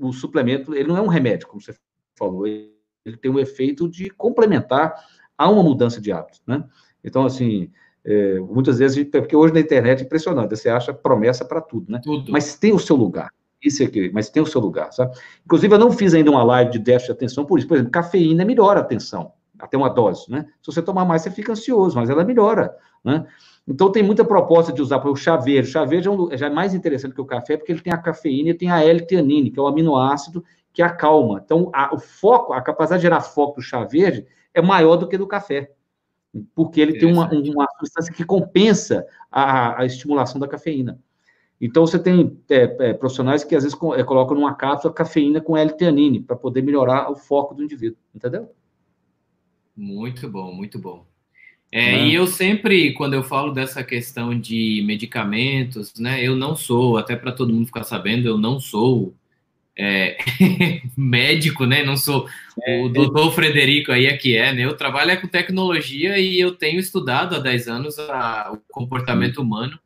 o 0.00 0.12
suplemento, 0.12 0.72
ele 0.76 0.86
não 0.86 0.96
é 0.96 1.00
um 1.00 1.08
remédio, 1.08 1.48
como 1.48 1.60
você 1.60 1.74
falou, 2.16 2.46
ele, 2.46 2.72
ele 3.04 3.16
tem 3.16 3.28
um 3.28 3.40
efeito 3.40 3.88
de 3.88 4.08
complementar 4.10 4.94
a 5.36 5.50
uma 5.50 5.64
mudança 5.64 6.00
de 6.00 6.12
hábito, 6.12 6.38
né? 6.46 6.62
Então, 7.02 7.26
assim, 7.26 7.68
é, 8.04 8.38
muitas 8.38 8.78
vezes, 8.78 9.02
porque 9.10 9.34
hoje 9.34 9.52
na 9.52 9.58
internet 9.58 10.02
é 10.02 10.04
impressionante, 10.04 10.56
você 10.56 10.68
acha 10.68 10.94
promessa 10.94 11.44
para 11.44 11.60
tudo, 11.60 11.90
né? 11.90 12.00
Tudo. 12.00 12.30
Mas 12.30 12.56
tem 12.56 12.72
o 12.72 12.78
seu 12.78 12.94
lugar. 12.94 13.30
Isso 13.62 13.82
aqui, 13.82 14.10
mas 14.12 14.28
tem 14.28 14.42
o 14.42 14.46
seu 14.46 14.60
lugar, 14.60 14.92
sabe? 14.92 15.16
Inclusive, 15.44 15.74
eu 15.74 15.78
não 15.78 15.90
fiz 15.90 16.14
ainda 16.14 16.30
uma 16.30 16.44
live 16.44 16.70
de 16.70 16.78
déficit 16.78 17.06
de 17.06 17.12
atenção 17.12 17.44
por 17.44 17.58
isso. 17.58 17.66
Por 17.66 17.74
exemplo, 17.74 17.90
cafeína 17.90 18.44
melhora 18.44 18.80
a 18.80 18.82
atenção, 18.82 19.32
até 19.58 19.76
uma 19.76 19.88
dose, 19.88 20.30
né? 20.30 20.46
Se 20.62 20.72
você 20.72 20.82
tomar 20.82 21.04
mais, 21.04 21.22
você 21.22 21.30
fica 21.30 21.52
ansioso, 21.52 21.96
mas 21.96 22.10
ela 22.10 22.24
melhora, 22.24 22.76
né? 23.04 23.26
Então, 23.66 23.90
tem 23.90 24.02
muita 24.02 24.24
proposta 24.24 24.72
de 24.72 24.80
usar 24.80 25.00
para 25.00 25.10
o 25.10 25.16
chá 25.16 25.36
verde. 25.36 25.68
O 25.68 25.72
chá 25.72 25.84
verde 25.84 26.06
é 26.06 26.10
um, 26.10 26.36
já 26.36 26.46
é 26.46 26.50
mais 26.50 26.72
interessante 26.72 27.14
que 27.14 27.20
o 27.20 27.24
café, 27.24 27.56
porque 27.56 27.72
ele 27.72 27.80
tem 27.80 27.92
a 27.92 27.98
cafeína 27.98 28.50
e 28.50 28.54
tem 28.54 28.70
a 28.70 28.84
L-teanine, 28.84 29.50
que 29.50 29.58
é 29.58 29.62
o 29.62 29.66
aminoácido 29.66 30.44
que 30.72 30.82
acalma. 30.82 31.40
Então, 31.44 31.70
a, 31.74 31.92
o 31.94 31.98
foco, 31.98 32.52
a 32.52 32.60
capacidade 32.60 33.00
de 33.00 33.04
gerar 33.04 33.22
foco 33.22 33.56
do 33.56 33.62
chá 33.62 33.82
verde 33.82 34.26
é 34.54 34.60
maior 34.62 34.96
do 34.96 35.08
que 35.08 35.18
do 35.18 35.26
café, 35.26 35.72
porque 36.54 36.80
ele 36.80 36.98
tem 36.98 37.10
uma, 37.10 37.28
uma 37.28 37.66
substância 37.78 38.12
que 38.12 38.24
compensa 38.24 39.06
a, 39.30 39.80
a 39.80 39.86
estimulação 39.86 40.38
da 40.38 40.46
cafeína. 40.46 41.00
Então, 41.60 41.86
você 41.86 41.98
tem 41.98 42.38
é, 42.50 42.76
é, 42.80 42.92
profissionais 42.92 43.42
que 43.42 43.54
às 43.54 43.64
vezes 43.64 43.78
é, 43.96 44.04
colocam 44.04 44.36
numa 44.36 44.54
cápsula 44.54 44.92
cafeína 44.92 45.40
com 45.40 45.56
L-teanine 45.56 46.20
para 46.20 46.36
poder 46.36 46.62
melhorar 46.62 47.10
o 47.10 47.16
foco 47.16 47.54
do 47.54 47.62
indivíduo, 47.62 47.98
entendeu? 48.14 48.50
Muito 49.76 50.28
bom, 50.28 50.52
muito 50.52 50.78
bom. 50.78 51.06
É, 51.72 51.92
né? 51.92 52.08
E 52.08 52.14
eu 52.14 52.26
sempre, 52.26 52.92
quando 52.94 53.14
eu 53.14 53.22
falo 53.22 53.52
dessa 53.52 53.82
questão 53.82 54.38
de 54.38 54.82
medicamentos, 54.86 55.94
né, 55.98 56.22
eu 56.22 56.36
não 56.36 56.54
sou, 56.54 56.96
até 56.96 57.16
para 57.16 57.32
todo 57.32 57.52
mundo 57.52 57.66
ficar 57.66 57.84
sabendo, 57.84 58.28
eu 58.28 58.38
não 58.38 58.60
sou 58.60 59.14
é, 59.78 60.16
médico, 60.96 61.66
né? 61.66 61.84
Não 61.84 61.96
sou 61.96 62.26
é, 62.62 62.82
o 62.82 62.88
doutor 62.88 63.32
Frederico 63.32 63.92
aí 63.92 64.06
é 64.06 64.16
que 64.16 64.34
é, 64.34 64.52
né? 64.54 64.64
Eu 64.64 64.76
trabalho 64.76 65.20
com 65.20 65.28
tecnologia 65.28 66.18
e 66.18 66.40
eu 66.40 66.52
tenho 66.52 66.80
estudado 66.80 67.34
há 67.34 67.38
10 67.38 67.68
anos 67.68 67.98
a, 67.98 68.52
o 68.52 68.72
comportamento 68.72 69.42
humano 69.42 69.78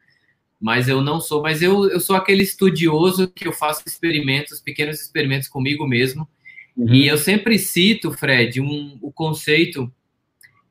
mas 0.61 0.89
eu 0.89 1.01
não 1.01 1.21
sou, 1.21 1.43
mas 1.43 1.63
eu, 1.63 1.89
eu 1.89 1.99
sou 1.99 2.15
aquele 2.15 2.43
estudioso 2.43 3.29
que 3.29 3.49
eu 3.49 3.53
faço 3.53 3.83
experimentos, 3.87 4.61
pequenos 4.61 5.01
experimentos 5.01 5.49
comigo 5.49 5.87
mesmo, 5.87 6.29
uhum. 6.77 6.93
e 6.93 7.07
eu 7.07 7.17
sempre 7.17 7.59
cito, 7.59 8.13
Fred, 8.13 8.61
um, 8.61 8.99
o 9.01 9.11
conceito 9.11 9.91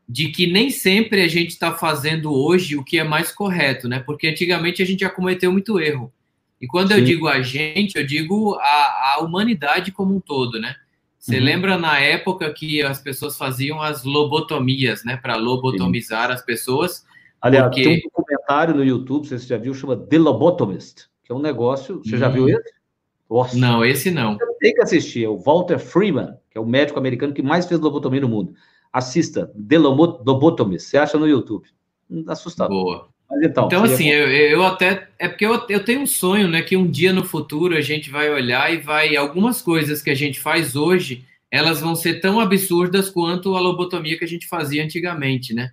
de 0.07 0.29
que 0.29 0.47
nem 0.47 0.71
sempre 0.71 1.21
a 1.21 1.27
gente 1.27 1.49
está 1.49 1.71
fazendo 1.71 2.33
hoje 2.33 2.75
o 2.75 2.83
que 2.83 2.97
é 2.97 3.03
mais 3.03 3.31
correto, 3.31 3.87
né? 3.87 3.99
Porque 3.99 4.27
antigamente 4.27 4.81
a 4.81 4.85
gente 4.85 5.01
já 5.01 5.09
cometeu 5.09 5.51
muito 5.51 5.79
erro. 5.79 6.11
E 6.59 6.65
quando 6.65 6.89
Sim. 6.89 6.95
eu 6.95 7.03
digo 7.03 7.27
a 7.27 7.43
gente, 7.43 7.95
eu 7.95 8.05
digo 8.05 8.55
a, 8.55 9.15
a 9.15 9.19
humanidade 9.21 9.91
como 9.91 10.15
um 10.15 10.19
todo, 10.19 10.59
né? 10.59 10.75
Você 11.19 11.37
uhum. 11.37 11.43
lembra 11.43 11.77
na 11.77 11.99
época 11.99 12.51
que 12.51 12.81
as 12.81 12.99
pessoas 12.99 13.37
faziam 13.37 13.81
as 13.81 14.03
lobotomias, 14.03 15.03
né? 15.03 15.15
Para 15.15 15.35
lobotomizar 15.35 16.27
Sim. 16.27 16.33
as 16.33 16.41
pessoas. 16.43 17.05
Aliás, 17.41 17.67
porque... 17.67 17.83
tem 17.83 17.97
um 17.97 18.09
documentário 18.15 18.75
no 18.75 18.83
YouTube, 18.83 19.27
você 19.27 19.37
já 19.37 19.57
viu, 19.57 19.73
chama 19.73 19.95
The 19.95 20.17
Lobotomist, 20.17 21.07
que 21.23 21.31
é 21.31 21.35
um 21.35 21.39
negócio. 21.41 22.01
Você 22.03 22.15
hum. 22.15 22.19
já 22.19 22.27
viu 22.27 22.45
hum. 22.45 22.49
esse? 22.49 22.79
Nossa. 23.29 23.57
Não, 23.57 23.85
esse 23.85 24.09
não. 24.09 24.37
Tem 24.59 24.73
que 24.73 24.81
assistir. 24.81 25.23
É 25.23 25.29
o 25.29 25.37
Walter 25.37 25.77
Freeman, 25.77 26.35
que 26.49 26.57
é 26.57 26.61
o 26.61 26.65
médico 26.65 26.97
americano 26.97 27.33
que 27.33 27.43
mais 27.43 27.67
fez 27.67 27.79
lobotomia 27.79 28.21
no 28.21 28.27
mundo. 28.27 28.53
Assista, 28.91 29.51
The 29.67 29.77
Lobotomist. 29.77 30.87
Você 30.87 30.97
acha 30.97 31.17
no 31.17 31.27
YouTube. 31.27 31.67
Hum, 32.09 32.25
assustador. 32.27 32.83
Boa. 32.83 33.09
Mas 33.29 33.43
então, 33.43 33.67
então 33.67 33.83
assim, 33.83 34.09
eu, 34.09 34.27
eu 34.27 34.65
até. 34.65 35.07
É 35.19 35.27
porque 35.27 35.45
eu, 35.45 35.53
eu 35.69 35.85
tenho 35.85 36.01
um 36.01 36.07
sonho, 36.07 36.47
né? 36.47 36.63
Que 36.63 36.75
um 36.75 36.89
dia 36.89 37.13
no 37.13 37.23
futuro 37.23 37.75
a 37.77 37.81
gente 37.81 38.09
vai 38.09 38.31
olhar 38.31 38.73
e 38.73 38.77
vai. 38.77 39.15
Algumas 39.15 39.61
coisas 39.61 40.01
que 40.01 40.09
a 40.09 40.15
gente 40.15 40.39
faz 40.39 40.75
hoje, 40.75 41.23
elas 41.51 41.79
vão 41.79 41.95
ser 41.95 42.19
tão 42.19 42.39
absurdas 42.39 43.09
quanto 43.09 43.55
a 43.55 43.59
lobotomia 43.59 44.17
que 44.17 44.25
a 44.25 44.27
gente 44.27 44.47
fazia 44.47 44.83
antigamente, 44.83 45.53
né? 45.53 45.71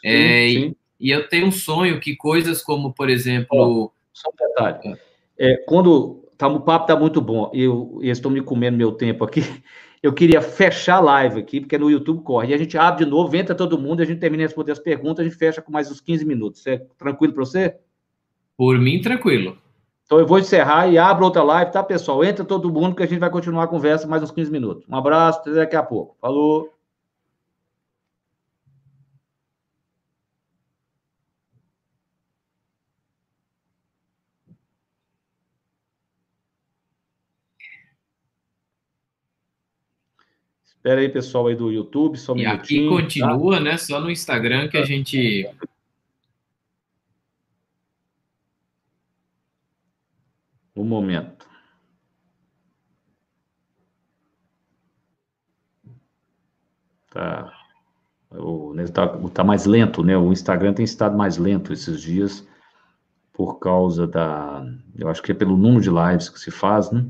Sim, 0.00 0.08
é, 0.08 0.48
sim. 0.48 0.76
E 0.98 1.10
eu 1.10 1.28
tenho 1.28 1.46
um 1.46 1.52
sonho 1.52 2.00
que 2.00 2.16
coisas 2.16 2.62
como, 2.62 2.92
por 2.92 3.08
exemplo. 3.08 3.48
Oh, 3.50 3.90
só 4.12 4.30
um 4.30 4.48
detalhe. 4.48 4.98
É, 5.38 5.56
quando 5.66 6.24
tá, 6.36 6.48
o 6.48 6.60
papo 6.60 6.86
tá 6.86 6.96
muito 6.96 7.20
bom, 7.20 7.50
eu, 7.54 7.98
eu 8.02 8.10
estou 8.10 8.30
me 8.30 8.40
comendo 8.40 8.76
meu 8.76 8.92
tempo 8.92 9.24
aqui. 9.24 9.42
Eu 10.00 10.12
queria 10.12 10.40
fechar 10.40 10.98
a 10.98 11.00
live 11.00 11.40
aqui, 11.40 11.58
porque 11.58 11.76
no 11.76 11.90
YouTube 11.90 12.22
corre. 12.22 12.50
E 12.50 12.54
a 12.54 12.56
gente 12.56 12.78
abre 12.78 13.04
de 13.04 13.10
novo, 13.10 13.34
entra 13.34 13.52
todo 13.52 13.76
mundo, 13.76 14.00
a 14.00 14.04
gente 14.04 14.20
termina 14.20 14.42
de 14.42 14.46
responder 14.46 14.70
as 14.70 14.78
perguntas, 14.78 15.26
a 15.26 15.28
gente 15.28 15.36
fecha 15.36 15.60
com 15.60 15.72
mais 15.72 15.90
uns 15.90 16.00
15 16.00 16.24
minutos. 16.24 16.64
É 16.68 16.78
tranquilo 16.96 17.34
para 17.34 17.44
você? 17.44 17.76
Por 18.56 18.78
mim, 18.78 19.00
tranquilo. 19.00 19.58
Então 20.06 20.20
eu 20.20 20.26
vou 20.26 20.38
encerrar 20.38 20.86
e 20.86 20.96
abro 20.96 21.24
outra 21.24 21.42
live, 21.42 21.72
tá, 21.72 21.82
pessoal? 21.82 22.22
Entra 22.24 22.44
todo 22.44 22.72
mundo 22.72 22.94
que 22.94 23.02
a 23.02 23.06
gente 23.06 23.18
vai 23.18 23.28
continuar 23.28 23.64
a 23.64 23.66
conversa 23.66 24.06
mais 24.06 24.22
uns 24.22 24.30
15 24.30 24.52
minutos. 24.52 24.84
Um 24.88 24.94
abraço, 24.94 25.40
até 25.40 25.50
daqui 25.50 25.74
a 25.74 25.82
pouco. 25.82 26.16
Falou! 26.20 26.77
Espera 40.88 41.02
aí, 41.02 41.08
pessoal 41.10 41.46
aí 41.48 41.54
do 41.54 41.70
YouTube, 41.70 42.16
só 42.16 42.32
um 42.32 42.38
E 42.38 42.46
aqui 42.46 42.88
continua, 42.88 43.56
tá? 43.56 43.60
né? 43.60 43.76
Só 43.76 44.00
no 44.00 44.10
Instagram 44.10 44.68
que 44.70 44.78
a 44.78 44.86
gente. 44.86 45.46
Um 50.74 50.84
momento. 50.84 51.46
Tá. 57.10 57.52
O, 58.30 58.74
tá, 58.90 59.08
tá 59.34 59.44
mais 59.44 59.66
lento, 59.66 60.02
né? 60.02 60.16
O 60.16 60.32
Instagram 60.32 60.72
tem 60.72 60.86
estado 60.86 61.18
mais 61.18 61.36
lento 61.36 61.70
esses 61.70 62.00
dias 62.00 62.48
por 63.30 63.58
causa 63.58 64.06
da. 64.06 64.64
Eu 64.96 65.10
acho 65.10 65.22
que 65.22 65.32
é 65.32 65.34
pelo 65.34 65.54
número 65.54 65.82
de 65.82 65.90
lives 65.90 66.30
que 66.30 66.40
se 66.40 66.50
faz, 66.50 66.90
né? 66.90 67.04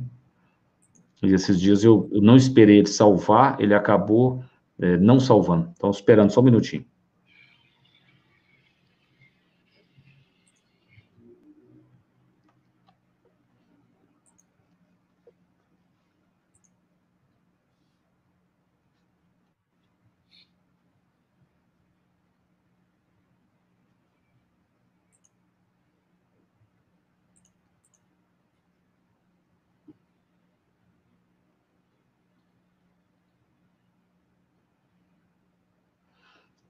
E 1.22 1.32
esses 1.32 1.60
dias 1.60 1.82
eu, 1.82 2.08
eu 2.12 2.20
não 2.20 2.36
esperei 2.36 2.78
ele 2.78 2.86
salvar, 2.88 3.60
ele 3.60 3.74
acabou 3.74 4.42
é, 4.78 4.96
não 4.96 5.18
salvando. 5.18 5.70
Então, 5.76 5.90
esperando 5.90 6.30
só 6.30 6.40
um 6.40 6.44
minutinho. 6.44 6.84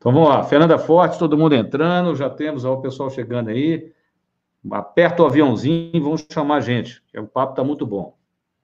Então 0.09 0.23
vamos 0.23 0.31
lá, 0.31 0.43
Fernanda 0.43 0.79
Forte, 0.79 1.19
todo 1.19 1.37
mundo 1.37 1.55
entrando, 1.55 2.17
já 2.17 2.31
temos 2.31 2.65
ó, 2.65 2.73
o 2.73 2.81
pessoal 2.81 3.11
chegando 3.11 3.51
aí. 3.51 3.93
Aperta 4.71 5.23
o 5.23 5.27
aviãozinho 5.27 5.91
e 5.93 6.01
vamos 6.01 6.25
chamar 6.33 6.57
a 6.57 6.61
gente, 6.61 7.03
que 7.09 7.21
o 7.21 7.27
papo 7.27 7.53
está 7.53 7.63
muito 7.63 7.85
bom. 7.85 8.17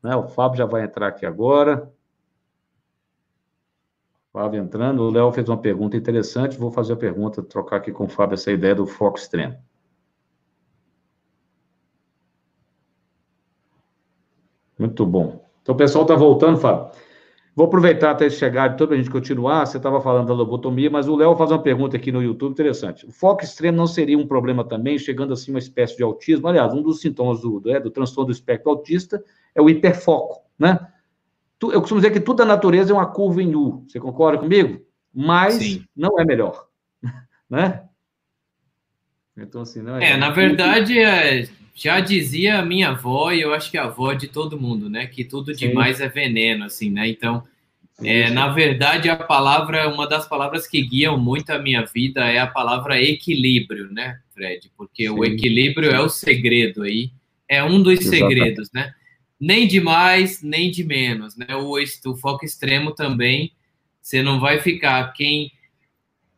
Né? 0.03 0.17
O 0.17 0.27
Fábio 0.27 0.57
já 0.57 0.65
vai 0.65 0.85
entrar 0.85 1.07
aqui 1.07 1.27
agora. 1.27 1.93
Fábio 4.33 4.59
entrando, 4.59 5.03
o 5.03 5.11
Léo 5.11 5.31
fez 5.33 5.47
uma 5.47 5.59
pergunta 5.59 5.99
interessante, 5.99 6.57
vou 6.57 6.71
fazer 6.71 6.95
a 6.95 6.97
pergunta, 6.97 7.43
trocar 7.43 7.77
aqui 7.77 7.93
com 7.93 8.05
o 8.05 8.09
Fábio 8.09 8.37
essa 8.37 8.51
ideia 8.51 8.75
do 8.75 8.87
foco 8.87 9.19
extremo. 9.19 9.59
Muito 14.79 15.05
bom. 15.05 15.45
Então 15.61 15.75
o 15.75 15.79
pessoal 15.79 16.05
está 16.05 16.15
voltando, 16.15 16.57
Fábio. 16.57 16.91
Vou 17.57 17.67
aproveitar 17.67 18.11
até 18.11 18.29
chegar 18.29 18.69
de 18.69 18.77
toda 18.77 18.95
a 18.95 18.97
gente 18.97 19.09
continuar. 19.09 19.65
Você 19.65 19.77
estava 19.77 20.01
falando 20.01 20.27
da 20.27 20.35
lobotomia, 20.35 20.91
mas 20.91 21.07
o 21.07 21.15
Léo 21.15 21.37
faz 21.37 21.53
uma 21.53 21.63
pergunta 21.63 21.97
aqui 21.97 22.11
no 22.11 22.21
YouTube 22.21 22.51
interessante. 22.51 23.07
O 23.07 23.13
foco 23.13 23.45
extremo 23.45 23.77
não 23.77 23.87
seria 23.87 24.19
um 24.19 24.27
problema 24.27 24.65
também, 24.65 24.99
chegando 24.99 25.33
assim 25.33 25.53
uma 25.53 25.61
espécie 25.61 25.97
de 25.97 26.03
autismo? 26.03 26.49
Aliás, 26.49 26.73
um 26.75 26.83
dos 26.83 27.01
sintomas 27.01 27.41
do, 27.41 27.61
do, 27.61 27.71
é, 27.71 27.79
do 27.79 27.91
transtorno 27.91 28.27
do 28.27 28.33
espectro 28.33 28.71
autista 28.71 29.23
é 29.55 29.63
o 29.63 29.71
hiperfoco, 29.71 30.43
né? 30.59 30.89
Eu 31.63 31.81
costumo 31.81 32.01
dizer 32.01 32.13
que 32.13 32.21
tudo 32.21 32.39
da 32.39 32.45
natureza 32.45 32.93
é 32.93 32.95
uma 32.95 33.07
curva 33.07 33.41
em 33.41 33.55
U. 33.55 33.85
Você 33.87 34.01
concorda 34.01 34.39
comigo? 34.39 34.85
Mas 35.15 35.55
Sim. 35.55 35.85
não 35.97 36.19
é 36.19 36.25
melhor, 36.25 36.67
né? 37.49 37.85
Então, 39.37 39.63
assim, 39.63 39.83
não 39.83 39.99
é. 39.99 40.13
É, 40.13 40.17
na 40.17 40.31
verdade, 40.31 40.99
é, 40.99 41.49
já 41.75 41.99
dizia 42.01 42.59
a 42.59 42.65
minha 42.65 42.91
avó, 42.91 43.33
e 43.33 43.41
eu 43.41 43.53
acho 43.53 43.71
que 43.71 43.77
a 43.77 43.85
avó 43.85 44.13
é 44.13 44.17
de 44.17 44.29
todo 44.29 44.61
mundo, 44.61 44.89
né? 44.89 45.07
Que 45.07 45.25
tudo 45.25 45.55
Sim. 45.55 45.69
demais 45.69 46.01
é 46.01 46.09
veneno, 46.09 46.65
assim, 46.65 46.91
né? 46.91 47.09
Então, 47.09 47.43
é, 48.03 48.31
na 48.31 48.49
verdade, 48.49 49.09
a 49.09 49.17
palavra, 49.17 49.89
uma 49.89 50.09
das 50.09 50.29
palavras 50.29 50.67
que 50.67 50.83
guiam 50.83 51.19
muito 51.19 51.51
a 51.51 51.59
minha 51.59 51.85
vida 51.85 52.25
é 52.25 52.39
a 52.39 52.47
palavra 52.47 53.01
equilíbrio, 53.01 53.91
né, 53.93 54.21
Fred? 54.33 54.71
Porque 54.77 55.05
Sim. 55.05 55.11
o 55.11 55.25
equilíbrio 55.25 55.91
é 55.91 56.01
o 56.01 56.09
segredo 56.09 56.83
aí, 56.83 57.11
é 57.49 57.63
um 57.63 57.83
dos 57.83 58.01
Exatamente. 58.01 58.35
segredos, 58.35 58.71
né? 58.73 58.95
Nem 59.39 59.67
de 59.67 59.81
mais, 59.81 60.43
nem 60.43 60.71
de 60.71 60.85
menos, 60.85 61.37
né? 61.37 61.55
O, 61.57 61.77
o 61.77 62.17
foco 62.17 62.45
extremo 62.45 62.93
também, 62.93 63.53
você 64.01 64.23
não 64.23 64.39
vai 64.41 64.61
ficar 64.61 65.13
quem 65.13 65.53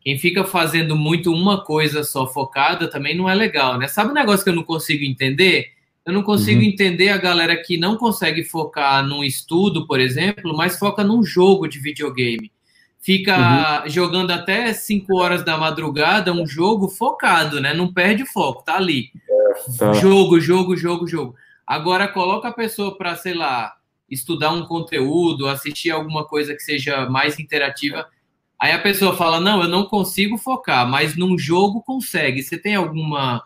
quem 0.07 0.17
fica 0.17 0.45
fazendo 0.45 0.95
muito 0.95 1.33
uma 1.33 1.65
coisa 1.65 2.05
só 2.05 2.29
focada 2.29 2.89
também 2.89 3.17
não 3.17 3.29
é 3.29 3.35
legal, 3.35 3.77
né? 3.77 3.89
Sabe 3.89 4.13
um 4.13 4.15
negócio 4.15 4.45
que 4.45 4.51
eu 4.51 4.55
não 4.55 4.63
consigo 4.63 5.03
entender? 5.03 5.73
Eu 6.05 6.13
não 6.13 6.23
consigo 6.23 6.61
uhum. 6.61 6.69
entender 6.69 7.09
a 7.09 7.17
galera 7.17 7.61
que 7.61 7.77
não 7.77 7.97
consegue 7.97 8.45
focar 8.45 9.05
num 9.05 9.25
estudo, 9.25 9.85
por 9.85 9.99
exemplo, 9.99 10.57
mas 10.57 10.79
foca 10.79 11.03
num 11.03 11.25
jogo 11.25 11.67
de 11.67 11.81
videogame. 11.81 12.53
Fica 13.01 13.83
uhum. 13.83 13.91
jogando 13.91 14.31
até 14.31 14.73
5 14.73 15.13
horas 15.17 15.45
da 15.45 15.57
madrugada 15.57 16.33
um 16.33 16.47
jogo 16.47 16.89
focado, 16.89 17.61
né? 17.61 17.75
Não 17.75 17.93
perde 17.93 18.25
foco, 18.27 18.63
tá 18.63 18.77
ali. 18.77 19.11
É, 19.29 19.77
tá. 19.77 19.93
Jogo, 19.95 20.39
jogo, 20.39 20.77
jogo, 20.77 21.09
jogo. 21.09 21.35
Agora 21.67 22.07
coloca 22.07 22.47
a 22.47 22.55
pessoa 22.55 22.97
para, 22.97 23.17
sei 23.17 23.35
lá, 23.35 23.75
estudar 24.09 24.53
um 24.53 24.67
conteúdo, 24.67 25.49
assistir 25.49 25.91
alguma 25.91 26.25
coisa 26.25 26.55
que 26.55 26.63
seja 26.63 27.11
mais 27.11 27.41
interativa 27.41 28.07
Aí 28.59 28.73
a 28.73 28.81
pessoa 28.81 29.15
fala: 29.17 29.41
Não, 29.41 29.63
eu 29.63 29.69
não 29.69 29.85
consigo 29.85 30.39
focar, 30.39 30.89
mas 30.89 31.17
num 31.17 31.39
jogo 31.39 31.83
consegue. 31.83 32.43
Você 32.43 32.59
tem 32.59 32.75
alguma. 32.75 33.43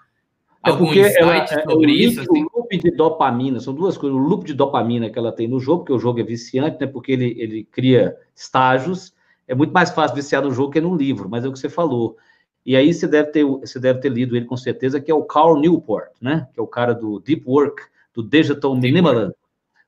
É 0.65 0.71
algum 0.71 0.93
insight 0.93 1.17
ela, 1.19 1.37
é, 1.37 1.63
sobre 1.63 1.91
é, 1.91 1.95
isso? 1.95 2.21
Assim? 2.21 2.45
O 2.45 2.59
loop 2.59 2.77
de 2.77 2.91
dopamina, 2.91 3.61
são 3.61 3.75
duas 3.75 3.97
coisas. 3.97 4.19
O 4.19 4.23
loop 4.23 4.45
de 4.45 4.53
dopamina 4.53 5.09
que 5.09 5.19
ela 5.19 5.33
tem 5.33 5.49
no 5.49 5.59
jogo, 5.59 5.81
porque 5.81 5.93
o 5.93 5.99
jogo 5.99 6.21
é 6.21 6.23
viciante, 6.23 6.79
né? 6.81 6.87
Porque 6.87 7.13
ele, 7.13 7.35
ele 7.39 7.65
cria 7.65 8.15
estágios. 8.35 9.15
É 9.49 9.55
muito 9.55 9.73
mais 9.73 9.91
fácil 9.91 10.15
viciar 10.15 10.43
no 10.43 10.53
jogo 10.53 10.73
que 10.73 10.81
no 10.81 10.95
livro, 10.95 11.29
mas 11.29 11.45
é 11.45 11.49
o 11.49 11.53
que 11.53 11.59
você 11.59 11.69
falou. 11.69 12.17
E 12.65 12.77
aí 12.77 12.93
você 12.93 13.09
deve 13.09 13.31
ter, 13.31 13.45
você 13.45 13.81
deve 13.81 14.01
ter 14.01 14.11
lido 14.11 14.37
ele 14.37 14.45
com 14.45 14.57
certeza, 14.57 15.01
que 15.01 15.11
é 15.11 15.15
o 15.15 15.25
Carl 15.25 15.59
Newport, 15.59 16.11
né? 16.21 16.47
Que 16.53 16.61
é 16.61 16.63
o 16.63 16.67
cara 16.67 16.95
do 16.95 17.19
Deep 17.21 17.43
Work, 17.47 17.83
do 18.15 18.23
Digital 18.23 18.77
Minimalism, 18.77 19.33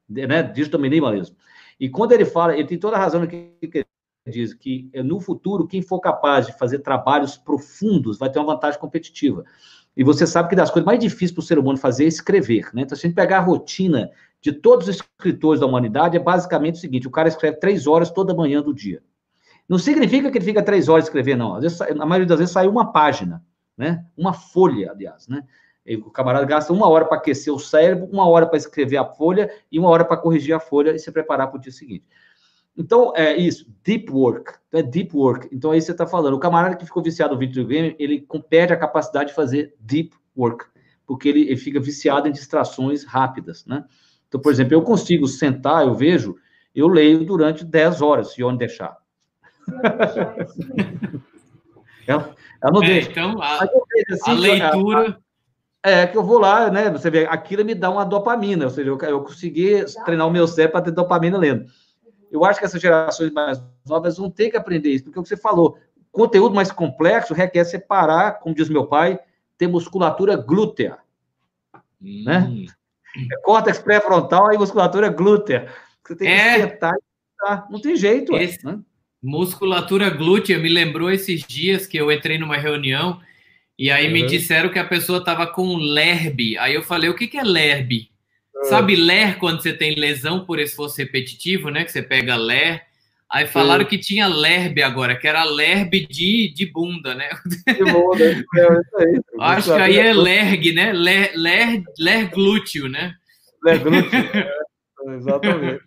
né? 0.09 0.43
Digital 0.43 0.81
Minimalism. 0.81 1.35
E 1.79 1.89
quando 1.89 2.13
ele 2.13 2.25
fala, 2.25 2.55
ele 2.55 2.67
tem 2.67 2.79
toda 2.79 2.97
a 2.97 2.99
razão 2.99 3.21
no 3.21 3.29
que 3.29 3.85
diz 4.31 4.55
que 4.55 4.89
eh, 4.93 5.03
no 5.03 5.21
futuro, 5.21 5.67
quem 5.67 5.83
for 5.83 6.01
capaz 6.01 6.47
de 6.47 6.57
fazer 6.57 6.79
trabalhos 6.81 7.37
profundos 7.37 8.19
vai 8.19 8.31
ter 8.31 8.39
uma 8.39 8.55
vantagem 8.55 8.79
competitiva. 8.79 9.45
E 9.97 10.05
você 10.05 10.27
sabe 10.27 10.49
que 10.49 10.57
das 10.57 10.71
coisas 10.71 10.87
mais 10.87 10.99
difíceis 10.99 11.33
para 11.33 11.41
o 11.41 11.45
ser 11.45 11.59
humano 11.59 11.77
fazer 11.77 12.05
é 12.05 12.09
escrever, 12.09 12.71
né? 12.73 12.83
Então, 12.83 12.97
se 12.97 13.07
a 13.07 13.09
gente 13.09 13.17
pegar 13.17 13.39
a 13.39 13.43
rotina 13.43 14.11
de 14.41 14.53
todos 14.53 14.89
os 14.89 14.97
escritores 14.97 15.61
da 15.61 15.67
humanidade, 15.67 16.17
é 16.17 16.21
basicamente 16.21 16.77
o 16.77 16.79
seguinte: 16.79 17.07
o 17.07 17.11
cara 17.11 17.29
escreve 17.29 17.59
três 17.59 17.87
horas 17.87 18.11
toda 18.11 18.35
manhã 18.35 18.63
do 18.63 18.73
dia. 18.73 19.03
Não 19.69 19.79
significa 19.79 20.31
que 20.31 20.39
ele 20.39 20.45
fica 20.45 20.63
três 20.63 20.89
horas 20.89 21.05
escrevendo, 21.05 21.41
não. 21.41 21.55
Às 21.55 21.63
vezes, 21.63 21.79
na 21.97 22.07
maioria 22.07 22.27
das 22.27 22.39
vezes 22.39 22.53
sai 22.53 22.67
uma 22.69 22.91
página, 22.93 23.45
né? 23.77 24.05
Uma 24.17 24.33
folha, 24.33 24.93
aliás, 24.93 25.29
né? 25.29 25.45
O 26.05 26.11
camarada 26.11 26.47
gasta 26.47 26.73
uma 26.73 26.89
hora 26.89 27.05
para 27.05 27.19
aquecer 27.19 27.53
o 27.53 27.59
cérebro, 27.59 28.07
uma 28.07 28.27
hora 28.29 28.47
para 28.47 28.57
escrever 28.57 28.97
a 28.97 29.05
folha 29.05 29.53
e 29.71 29.79
uma 29.79 29.89
hora 29.89 30.05
para 30.05 30.17
corrigir 30.17 30.55
a 30.55 30.61
folha 30.61 30.95
e 30.95 30.99
se 30.99 31.11
preparar 31.11 31.49
para 31.49 31.59
o 31.59 31.61
dia 31.61 31.73
seguinte. 31.73 32.05
Então, 32.77 33.13
é 33.15 33.37
isso, 33.37 33.67
deep 33.85 34.11
work, 34.11 34.55
então 34.67 34.81
é 34.81 34.83
deep 34.83 35.15
work. 35.15 35.49
Então, 35.53 35.73
aí 35.73 35.81
você 35.81 35.93
está 35.93 36.07
falando, 36.07 36.35
o 36.35 36.41
camarada 36.41 36.75
que 36.75 36.87
ficou 36.87 37.03
viciado 37.03 37.35
no 37.35 37.41
videogame, 37.41 37.95
ele 37.99 38.27
perde 38.49 38.73
a 38.73 38.79
capacidade 38.79 39.29
de 39.29 39.35
fazer 39.35 39.75
deep 39.79 40.17
work, 40.37 40.65
porque 41.07 41.29
ele, 41.29 41.43
ele 41.43 41.57
fica 41.57 41.79
viciado 41.79 42.29
em 42.29 42.33
distrações 42.33 43.05
rápidas, 43.05 43.67
né? 43.67 43.85
Então, 44.27 44.41
por 44.41 44.51
exemplo, 44.51 44.73
eu 44.73 44.81
consigo 44.81 45.29
sentar, 45.29 45.87
eu 45.87 45.95
vejo, 45.95 46.37
eu 46.75 46.89
leio 46.89 47.27
durante 47.27 47.63
10 47.63 48.01
horas, 48.01 48.33
se 48.33 48.43
onde 48.43 48.61
deixar. 48.61 48.97
ela, 52.07 52.35
ela 52.63 52.73
não 52.73 52.83
é, 52.83 52.87
deixa. 52.87 53.11
Então, 53.11 53.43
a, 53.43 53.65
assim, 53.65 54.31
a 54.31 54.33
leitura... 54.33 55.19
É 55.85 56.07
que 56.07 56.17
eu 56.17 56.23
vou 56.23 56.39
lá, 56.39 56.71
né? 56.71 56.89
Você 56.91 57.11
vê, 57.11 57.27
aquilo 57.27 57.65
me 57.65 57.75
dá 57.75 57.91
uma 57.91 58.05
dopamina, 58.05 58.67
ou 58.67 58.71
seja, 58.71 58.89
eu, 58.89 58.97
eu 58.97 59.25
consegui 59.25 59.85
treinar 60.05 60.29
o 60.29 60.31
meu 60.31 60.47
cérebro 60.47 60.75
para 60.75 60.83
ter 60.83 60.93
dopamina 60.93 61.37
lendo. 61.37 61.67
Eu 62.33 62.45
acho 62.47 62.59
que 62.59 62.65
essas 62.65 62.81
gerações 62.81 63.31
mais 63.31 63.63
novas 63.87 64.17
vão 64.17 64.31
ter 64.31 64.51
que 64.51 64.57
aprender 64.57 64.89
isso, 64.89 65.05
porque 65.05 65.19
é 65.19 65.21
o 65.21 65.23
que 65.23 65.29
você 65.29 65.37
falou, 65.37 65.79
conteúdo 66.11 66.55
mais 66.55 66.73
complexo 66.73 67.35
requer 67.35 67.65
separar, 67.65 68.39
como 68.39 68.55
diz 68.55 68.71
meu 68.71 68.87
pai, 68.87 69.21
ter 69.59 69.67
musculatura 69.67 70.35
glútea. 70.35 70.99
Hum. 72.01 72.25
Né? 72.25 72.67
É 73.31 73.37
córtex 73.43 73.79
pré-frontal 73.79 74.53
e 74.53 74.59
musculatura 74.59 75.09
glútea. 75.11 75.71
Você 76.03 76.17
tem 76.17 76.29
que 76.29 76.35
é. 76.35 76.69
sentar 76.69 76.95
e 76.95 77.73
Não 77.73 77.81
tem 77.81 77.97
jeito. 77.97 78.35
Esse... 78.35 78.65
Né? 78.65 78.79
Musculatura 79.23 80.11
glútea 80.11 80.59
me 80.59 80.69
lembrou 80.69 81.11
esses 81.11 81.43
dias 81.43 81.87
que 81.87 81.97
eu 81.97 82.11
entrei 82.11 82.39
numa 82.39 82.57
reunião 82.57 83.21
e 83.79 83.91
aí 83.91 84.07
uhum. 84.07 84.13
me 84.13 84.27
disseram 84.27 84.71
que 84.71 84.79
a 84.79 84.87
pessoa 84.87 85.19
estava 85.19 85.47
com 85.47 85.77
lerbe. 85.77 86.59
Aí 86.59 86.75
eu 86.75 86.83
falei, 86.83 87.09
o 87.11 87.15
que, 87.15 87.27
que 87.27 87.39
é 87.39 87.43
lerbe? 87.43 88.12
Sabe 88.65 88.95
ler 88.95 89.39
quando 89.39 89.63
você 89.63 89.73
tem 89.73 89.95
lesão 89.95 90.45
por 90.45 90.59
esforço 90.59 90.99
repetitivo, 90.99 91.71
né? 91.71 91.85
Que 91.85 91.93
você 91.93 92.03
pega 92.03 92.37
ler. 92.37 92.83
Aí 93.33 93.47
falaram 93.47 93.87
que 93.87 93.97
tinha 93.97 94.27
lerbe 94.27 94.83
agora, 94.83 95.17
que 95.17 95.27
era 95.27 95.43
lerbe 95.43 96.07
de, 96.07 96.53
de 96.55 96.67
bunda, 96.67 97.15
né? 97.15 97.31
De 97.67 97.83
bunda, 97.83 98.23
é 98.29 98.33
isso 98.33 98.97
aí. 98.99 99.21
Acho 99.41 99.75
que 99.75 99.81
aí 99.81 99.99
é 99.99 100.13
lerg, 100.13 100.73
né? 100.75 100.93
Ler, 100.93 101.33
ler, 101.35 101.83
ler 101.99 102.29
glúteo, 102.29 102.91
né? 102.91 103.15
Ler 103.65 103.79
glúteo, 103.79 104.11
é, 104.15 105.15
exatamente. 105.17 105.83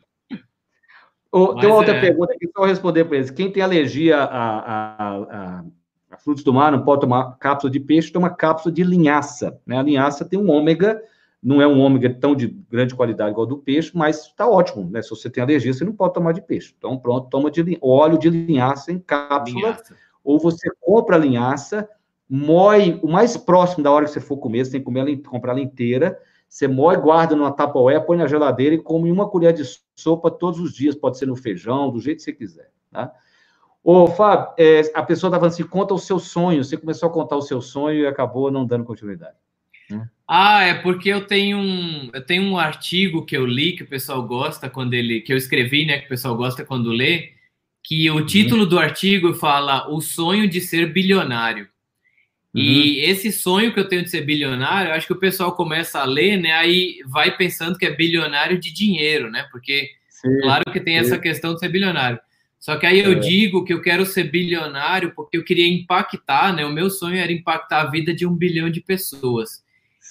tem 1.32 1.70
uma 1.70 1.76
outra 1.76 1.95
é... 1.95 2.01
pergunta 2.01 2.34
aqui, 2.34 2.49
só 2.51 2.66
responder 2.66 3.05
para 3.05 3.18
eles. 3.18 3.30
Quem 3.30 3.51
tem 3.51 3.61
alergia 3.61 4.18
a, 4.18 4.24
a, 4.24 4.95
a, 4.97 5.63
a, 6.09 6.18
frutos 6.18 6.43
do 6.43 6.51
mar 6.51 6.72
não 6.72 6.84
pode 6.84 7.01
tomar 7.01 7.38
cápsula 7.38 7.72
de 7.72 7.80
peixe, 7.80 8.11
toma 8.11 8.32
cápsula 8.32 8.74
de 8.74 8.84
linhaça. 8.84 9.61
Né? 9.68 9.78
A 9.78 9.84
linhaça 9.84 10.26
tem 10.26 10.39
um 10.39 10.49
ômega 10.49 10.99
não 11.46 11.62
é 11.62 11.68
um 11.68 11.80
ômega 11.80 12.12
tão 12.12 12.36
de 12.36 12.48
grande 12.48 12.96
qualidade 12.96 13.30
igual 13.30 13.46
do 13.46 13.60
peixe, 13.60 13.91
mas 13.93 14.26
está 14.26 14.50
ótimo, 14.50 14.89
né? 14.89 15.00
Se 15.04 15.12
você 15.12 15.30
tem 15.30 15.43
alergia, 15.43 15.72
você 15.72 15.86
não 15.86 15.93
pode 15.93 16.16
tomar 16.16 16.32
de 16.32 16.41
peixe. 16.41 16.74
Então, 16.76 16.98
pronto, 16.98 17.30
toma 17.30 17.52
de 17.52 17.78
óleo 17.80 18.18
de 18.18 18.32
linhaça 18.32 18.91
em 18.91 18.98
cápsula, 18.98 19.62
linhaça. 19.62 19.96
ou 20.24 20.39
você 20.39 20.68
compra 20.82 21.18
a 21.18 21.20
linhaça, 21.20 21.88
moe 22.28 23.00
o 23.04 23.08
mais 23.08 23.38
próximo 23.38 23.84
da 23.84 23.91
hora 23.91 24.06
que 24.06 24.12
você 24.12 24.20
for 24.20 24.38
comer, 24.38 24.66
você 24.66 24.72
tem 24.72 24.80
que 24.82 24.86
comer 24.86 25.02
ela, 25.02 25.16
comprar 25.30 25.52
ela 25.52 25.62
inteira, 25.62 26.20
você 26.50 26.68
moe, 26.68 26.98
guarda 26.98 27.36
numa 27.36 27.52
tapaué, 27.52 28.00
põe 28.00 28.18
na 28.18 28.26
geladeira 28.26 28.74
e 28.74 28.82
come 28.82 29.12
uma 29.12 29.30
colher 29.30 29.54
de 29.54 29.62
sopa 29.96 30.32
todos 30.32 30.60
os 30.60 30.74
dias, 30.74 30.96
pode 30.96 31.20
ser 31.20 31.28
no 31.28 31.36
feijão, 31.36 31.91
do 31.91 32.00
jeito 32.00 32.18
que 32.18 32.24
você 32.24 32.34
quiser, 32.34 32.72
tá? 32.91 33.14
Ô, 33.84 34.08
Fábio, 34.08 34.52
é, 34.58 34.82
a 34.96 35.04
pessoa 35.04 35.30
estava 35.30 35.41
falando 35.41 35.54
assim, 35.54 35.64
conta 35.64 35.93
o 35.93 36.00
seu 36.00 36.18
sonho, 36.18 36.64
você 36.64 36.76
começou 36.76 37.08
a 37.08 37.12
contar 37.12 37.36
o 37.36 37.41
seu 37.43 37.62
sonho 37.62 38.00
e 38.00 38.08
acabou 38.08 38.50
não 38.50 38.66
dando 38.66 38.84
continuidade. 38.84 39.38
Ah, 40.28 40.64
é 40.64 40.74
porque 40.74 41.10
eu 41.10 41.22
tenho 41.26 41.58
um, 41.58 42.10
eu 42.12 42.22
tenho 42.22 42.44
um 42.44 42.58
artigo 42.58 43.26
que 43.26 43.38
eu 43.38 43.46
li 43.46 43.74
que 43.74 43.84
o 43.84 43.88
pessoal 43.88 44.24
gosta 44.24 44.70
quando 44.70 44.94
ele, 44.96 45.22
que 45.22 45.32
eu 45.32 45.38
escrevi, 45.38 45.86
né, 45.86 46.00
que 46.00 46.06
o 46.06 46.10
pessoal 46.10 46.36
gosta 46.36 46.66
quando 46.66 46.92
lê, 46.92 47.34
que 47.84 48.10
o 48.10 48.16
uhum. 48.16 48.26
título 48.26 48.66
do 48.66 48.80
artigo 48.80 49.36
fala 49.36 49.88
o 49.88 50.02
sonho 50.02 50.48
de 50.48 50.60
ser 50.60 50.92
bilionário. 50.92 51.68
Uhum. 52.56 52.62
E 52.62 53.00
esse 53.02 53.32
sonho 53.32 53.72
que 53.72 53.80
eu 53.80 53.88
tenho 53.88 54.02
de 54.02 54.10
ser 54.10 54.22
bilionário, 54.22 54.94
acho 54.94 55.06
que 55.06 55.14
o 55.14 55.20
pessoal 55.20 55.52
começa 55.52 56.00
a 56.00 56.06
ler, 56.06 56.38
né, 56.38 56.54
aí 56.54 56.98
vai 57.06 57.38
pensando 57.38 57.78
que 57.78 57.86
é 57.86 57.94
bilionário 57.94 58.58
de 58.58 58.74
dinheiro, 58.74 59.30
né? 59.30 59.48
Porque 59.52 59.90
sim, 60.10 60.40
claro 60.42 60.64
que 60.72 60.80
tem 60.80 60.96
sim. 60.96 61.06
essa 61.06 61.20
questão 61.20 61.54
de 61.54 61.60
ser 61.60 61.70
bilionário. 61.70 62.18
Só 62.58 62.78
que 62.78 62.88
aí 62.88 63.00
eu 63.00 63.12
é. 63.12 63.20
digo 63.20 63.64
que 63.64 63.72
eu 63.72 63.80
quero 63.80 64.04
ser 64.08 64.24
bilionário 64.24 65.14
porque 65.16 65.38
eu 65.38 65.44
queria 65.44 65.68
impactar, 65.68 66.52
né? 66.52 66.66
O 66.66 66.74
meu 66.74 66.90
sonho 66.90 67.18
era 67.18 67.32
impactar 67.32 67.82
a 67.82 67.92
vida 67.92 68.12
de 68.12 68.26
um 68.26 68.34
bilhão 68.34 68.72
de 68.72 68.82
pessoas. 68.82 69.64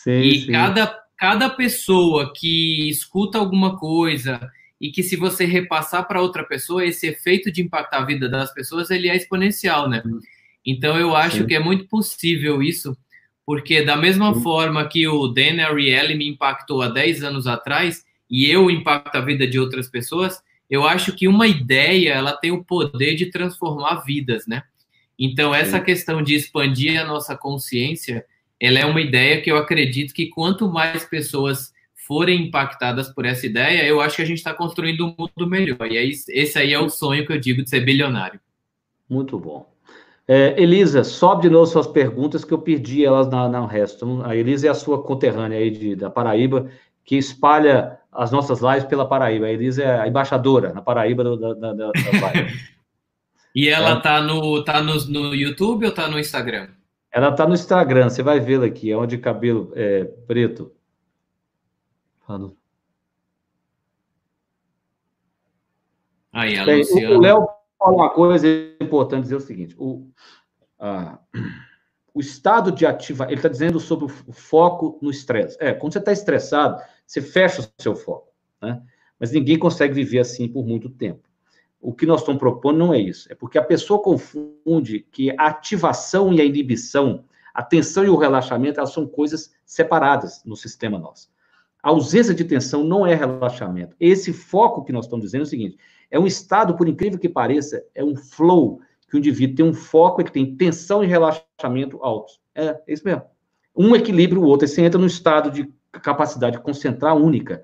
Sim, 0.04 0.20
e 0.20 0.40
sim. 0.40 0.52
Cada, 0.52 0.98
cada 1.16 1.48
pessoa 1.48 2.30
que 2.34 2.88
escuta 2.90 3.38
alguma 3.38 3.78
coisa 3.78 4.38
e 4.78 4.90
que 4.90 5.02
se 5.02 5.16
você 5.16 5.46
repassar 5.46 6.06
para 6.06 6.20
outra 6.20 6.44
pessoa, 6.44 6.84
esse 6.84 7.06
efeito 7.06 7.50
de 7.50 7.62
impactar 7.62 8.02
a 8.02 8.04
vida 8.04 8.28
das 8.28 8.52
pessoas, 8.52 8.90
ele 8.90 9.08
é 9.08 9.16
exponencial, 9.16 9.88
né? 9.88 10.02
Então 10.64 10.98
eu 10.98 11.16
acho 11.16 11.38
sim. 11.38 11.46
que 11.46 11.54
é 11.54 11.58
muito 11.58 11.88
possível 11.88 12.62
isso, 12.62 12.94
porque 13.46 13.82
da 13.82 13.96
mesma 13.96 14.34
forma 14.42 14.86
que 14.86 15.08
o 15.08 15.26
Dan 15.28 15.64
Ariely 15.64 16.14
me 16.14 16.28
impactou 16.28 16.82
há 16.82 16.88
10 16.88 17.24
anos 17.24 17.46
atrás, 17.46 18.04
e 18.28 18.50
eu 18.50 18.70
impacto 18.70 19.16
a 19.16 19.20
vida 19.22 19.46
de 19.46 19.58
outras 19.58 19.88
pessoas, 19.88 20.42
eu 20.68 20.86
acho 20.86 21.14
que 21.14 21.28
uma 21.28 21.46
ideia 21.46 22.12
ela 22.12 22.36
tem 22.36 22.50
o 22.50 22.64
poder 22.64 23.14
de 23.14 23.26
transformar 23.30 24.02
vidas, 24.04 24.46
né? 24.46 24.62
Então 25.18 25.54
essa 25.54 25.78
Sim. 25.78 25.84
questão 25.84 26.22
de 26.22 26.34
expandir 26.34 27.00
a 27.00 27.06
nossa 27.06 27.36
consciência, 27.36 28.26
ela 28.64 28.78
é 28.78 28.86
uma 28.86 29.00
ideia 29.00 29.40
que 29.40 29.50
eu 29.50 29.56
acredito 29.56 30.14
que 30.14 30.26
quanto 30.26 30.68
mais 30.68 31.04
pessoas 31.04 31.72
forem 32.06 32.42
impactadas 32.46 33.08
por 33.08 33.24
essa 33.24 33.46
ideia, 33.46 33.86
eu 33.86 34.00
acho 34.00 34.16
que 34.16 34.22
a 34.22 34.26
gente 34.26 34.38
está 34.38 34.52
construindo 34.52 35.06
um 35.06 35.14
mundo 35.18 35.48
melhor. 35.48 35.90
E 35.90 35.96
aí, 35.96 36.10
esse 36.28 36.58
aí 36.58 36.72
é 36.72 36.78
o 36.78 36.90
sonho 36.90 37.26
que 37.26 37.32
eu 37.32 37.40
digo 37.40 37.62
de 37.62 37.70
ser 37.70 37.80
bilionário. 37.80 38.38
Muito 39.08 39.38
bom. 39.38 39.72
É, 40.26 40.54
Elisa, 40.60 41.04
sobe 41.04 41.42
de 41.42 41.50
novo 41.50 41.66
suas 41.66 41.86
perguntas 41.86 42.44
que 42.44 42.52
eu 42.52 42.58
perdi 42.58 43.04
elas 43.04 43.28
na, 43.28 43.48
na 43.48 43.66
resto. 43.66 44.22
A 44.24 44.34
Elisa 44.34 44.66
é 44.66 44.70
a 44.70 44.74
sua 44.74 45.02
conterrânea 45.02 45.58
aí 45.58 45.70
de, 45.70 45.96
da 45.96 46.10
Paraíba, 46.10 46.70
que 47.04 47.16
espalha 47.16 47.98
as 48.10 48.30
nossas 48.30 48.60
lives 48.60 48.84
pela 48.84 49.06
Paraíba. 49.06 49.46
A 49.46 49.52
Elisa 49.52 49.82
é 49.82 50.00
a 50.00 50.08
embaixadora 50.08 50.72
na 50.72 50.80
Paraíba 50.80 51.24
da, 51.24 51.54
da, 51.54 51.72
da, 51.72 51.92
E 53.54 53.68
ela 53.68 53.90
é. 53.90 54.00
tá, 54.00 54.20
no, 54.20 54.64
tá 54.64 54.82
no, 54.82 54.94
no 55.06 55.34
YouTube 55.34 55.86
ou 55.86 55.92
tá 55.92 56.08
no 56.08 56.18
Instagram? 56.18 56.68
Ela 57.14 57.30
tá 57.30 57.46
no 57.46 57.54
Instagram, 57.54 58.10
você 58.10 58.24
vai 58.24 58.40
vê-la 58.40 58.66
aqui, 58.66 58.90
é 58.90 58.96
onde 58.96 59.16
cabelo 59.18 59.70
é, 59.76 60.02
preto. 60.02 60.74
Fala. 62.26 62.52
Aí, 66.32 66.58
a 66.58 66.64
Luciana. 66.64 67.16
O 67.16 67.20
Léo 67.20 67.48
fala 67.78 67.94
uma 67.94 68.10
coisa 68.10 68.48
importante 68.80 69.22
dizer 69.22 69.36
o 69.36 69.40
seguinte: 69.40 69.76
o, 69.78 70.10
ah, 70.76 71.20
o 72.12 72.18
estado 72.18 72.72
de 72.72 72.84
ativa, 72.84 73.26
ele 73.26 73.36
está 73.36 73.48
dizendo 73.48 73.78
sobre 73.78 74.06
o 74.06 74.32
foco 74.32 74.98
no 75.00 75.08
estresse. 75.08 75.56
É, 75.60 75.72
quando 75.72 75.92
você 75.92 76.00
está 76.00 76.10
estressado, 76.10 76.82
você 77.06 77.22
fecha 77.22 77.60
o 77.60 77.80
seu 77.80 77.94
foco, 77.94 78.32
né? 78.60 78.82
Mas 79.20 79.30
ninguém 79.30 79.56
consegue 79.56 79.94
viver 79.94 80.18
assim 80.18 80.48
por 80.48 80.66
muito 80.66 80.90
tempo. 80.90 81.28
O 81.84 81.92
que 81.92 82.06
nós 82.06 82.20
estamos 82.20 82.40
propondo 82.40 82.78
não 82.78 82.94
é 82.94 82.98
isso, 82.98 83.30
é 83.30 83.34
porque 83.34 83.58
a 83.58 83.62
pessoa 83.62 84.00
confunde 84.00 85.06
que 85.12 85.30
a 85.32 85.48
ativação 85.48 86.32
e 86.32 86.40
a 86.40 86.44
inibição, 86.44 87.26
a 87.52 87.62
tensão 87.62 88.02
e 88.02 88.08
o 88.08 88.16
relaxamento, 88.16 88.80
elas 88.80 88.94
são 88.94 89.06
coisas 89.06 89.52
separadas 89.66 90.42
no 90.46 90.56
sistema 90.56 90.98
nosso. 90.98 91.28
A 91.82 91.90
ausência 91.90 92.34
de 92.34 92.42
tensão 92.42 92.82
não 92.82 93.06
é 93.06 93.14
relaxamento. 93.14 93.94
Esse 94.00 94.32
foco 94.32 94.82
que 94.82 94.92
nós 94.94 95.04
estamos 95.04 95.26
dizendo 95.26 95.42
é 95.42 95.44
o 95.44 95.46
seguinte: 95.46 95.76
é 96.10 96.18
um 96.18 96.26
estado, 96.26 96.74
por 96.74 96.88
incrível 96.88 97.18
que 97.18 97.28
pareça, 97.28 97.84
é 97.94 98.02
um 98.02 98.16
flow, 98.16 98.80
que 99.06 99.16
o 99.16 99.18
indivíduo 99.18 99.56
tem 99.56 99.66
um 99.66 99.74
foco, 99.74 100.22
ele 100.22 100.30
tem 100.30 100.56
tensão 100.56 101.04
e 101.04 101.06
relaxamento 101.06 102.02
altos. 102.02 102.40
É, 102.54 102.68
é 102.68 102.82
isso 102.94 103.04
mesmo. 103.04 103.24
Um 103.76 103.94
equilíbrio 103.94 104.40
o 104.40 104.46
outro, 104.46 104.66
você 104.66 104.80
entra 104.80 104.98
no 104.98 105.06
estado 105.06 105.50
de 105.50 105.70
capacidade 105.92 106.56
de 106.56 106.62
concentrar 106.62 107.14
única, 107.14 107.62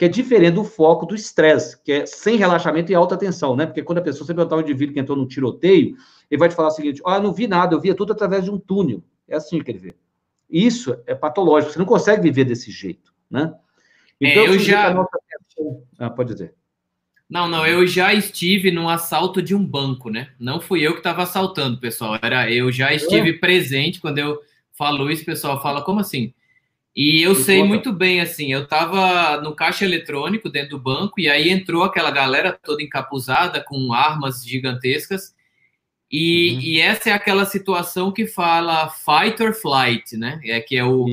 que 0.00 0.06
é 0.06 0.08
diferente 0.08 0.54
do 0.54 0.64
foco 0.64 1.04
do 1.04 1.14
estresse, 1.14 1.78
que 1.84 1.92
é 1.92 2.06
sem 2.06 2.36
relaxamento 2.38 2.90
e 2.90 2.94
alta 2.94 3.18
tensão, 3.18 3.54
né? 3.54 3.66
Porque 3.66 3.82
quando 3.82 3.98
a 3.98 4.00
pessoa, 4.00 4.26
você 4.26 4.32
perguntar 4.32 4.56
um 4.56 4.62
indivíduo 4.62 4.94
que 4.94 5.00
entrou 5.00 5.14
no 5.14 5.28
tiroteio, 5.28 5.94
ele 6.30 6.38
vai 6.38 6.48
te 6.48 6.54
falar 6.54 6.68
o 6.68 6.70
seguinte: 6.70 7.02
ah, 7.04 7.20
não 7.20 7.34
vi 7.34 7.46
nada, 7.46 7.74
eu 7.74 7.80
via 7.82 7.94
tudo 7.94 8.14
através 8.14 8.44
de 8.44 8.50
um 8.50 8.58
túnel. 8.58 9.04
É 9.28 9.36
assim 9.36 9.62
que 9.62 9.70
ele 9.70 9.78
vê. 9.78 9.94
Isso 10.48 10.96
é 11.06 11.14
patológico, 11.14 11.74
você 11.74 11.78
não 11.78 11.84
consegue 11.84 12.22
viver 12.22 12.44
desse 12.46 12.70
jeito, 12.70 13.12
né? 13.30 13.52
É, 14.18 14.30
então, 14.30 14.44
é, 14.44 14.48
eu 14.48 14.58
já. 14.58 14.94
Nossa... 14.94 15.10
Ah, 15.98 16.08
pode 16.08 16.32
dizer. 16.32 16.54
Não, 17.28 17.46
não, 17.46 17.66
eu 17.66 17.86
já 17.86 18.14
estive 18.14 18.70
num 18.70 18.88
assalto 18.88 19.42
de 19.42 19.54
um 19.54 19.62
banco, 19.62 20.08
né? 20.08 20.30
Não 20.40 20.62
fui 20.62 20.80
eu 20.80 20.92
que 20.92 21.00
estava 21.00 21.24
assaltando, 21.24 21.78
pessoal. 21.78 22.18
Era 22.22 22.50
eu 22.50 22.72
já 22.72 22.94
estive 22.94 23.32
é. 23.32 23.38
presente 23.38 24.00
quando 24.00 24.16
eu 24.16 24.40
falo 24.72 25.10
isso, 25.10 25.26
pessoal 25.26 25.60
fala 25.60 25.84
como 25.84 26.00
assim? 26.00 26.32
E 26.94 27.22
eu 27.22 27.36
sei 27.36 27.62
muito 27.62 27.92
bem, 27.92 28.20
assim, 28.20 28.52
eu 28.52 28.64
estava 28.64 29.40
no 29.40 29.54
caixa 29.54 29.84
eletrônico 29.84 30.50
dentro 30.50 30.70
do 30.70 30.78
banco 30.78 31.20
e 31.20 31.28
aí 31.28 31.48
entrou 31.48 31.84
aquela 31.84 32.10
galera 32.10 32.52
toda 32.52 32.82
encapuzada 32.82 33.62
com 33.62 33.92
armas 33.92 34.44
gigantescas 34.44 35.32
e, 36.10 36.54
uhum. 36.54 36.60
e 36.60 36.80
essa 36.80 37.10
é 37.10 37.12
aquela 37.12 37.44
situação 37.44 38.10
que 38.10 38.26
fala 38.26 38.90
fight 38.90 39.40
or 39.40 39.54
flight, 39.54 40.16
né? 40.16 40.40
É 40.44 40.60
que 40.60 40.76
é 40.76 40.84
o 40.84 41.06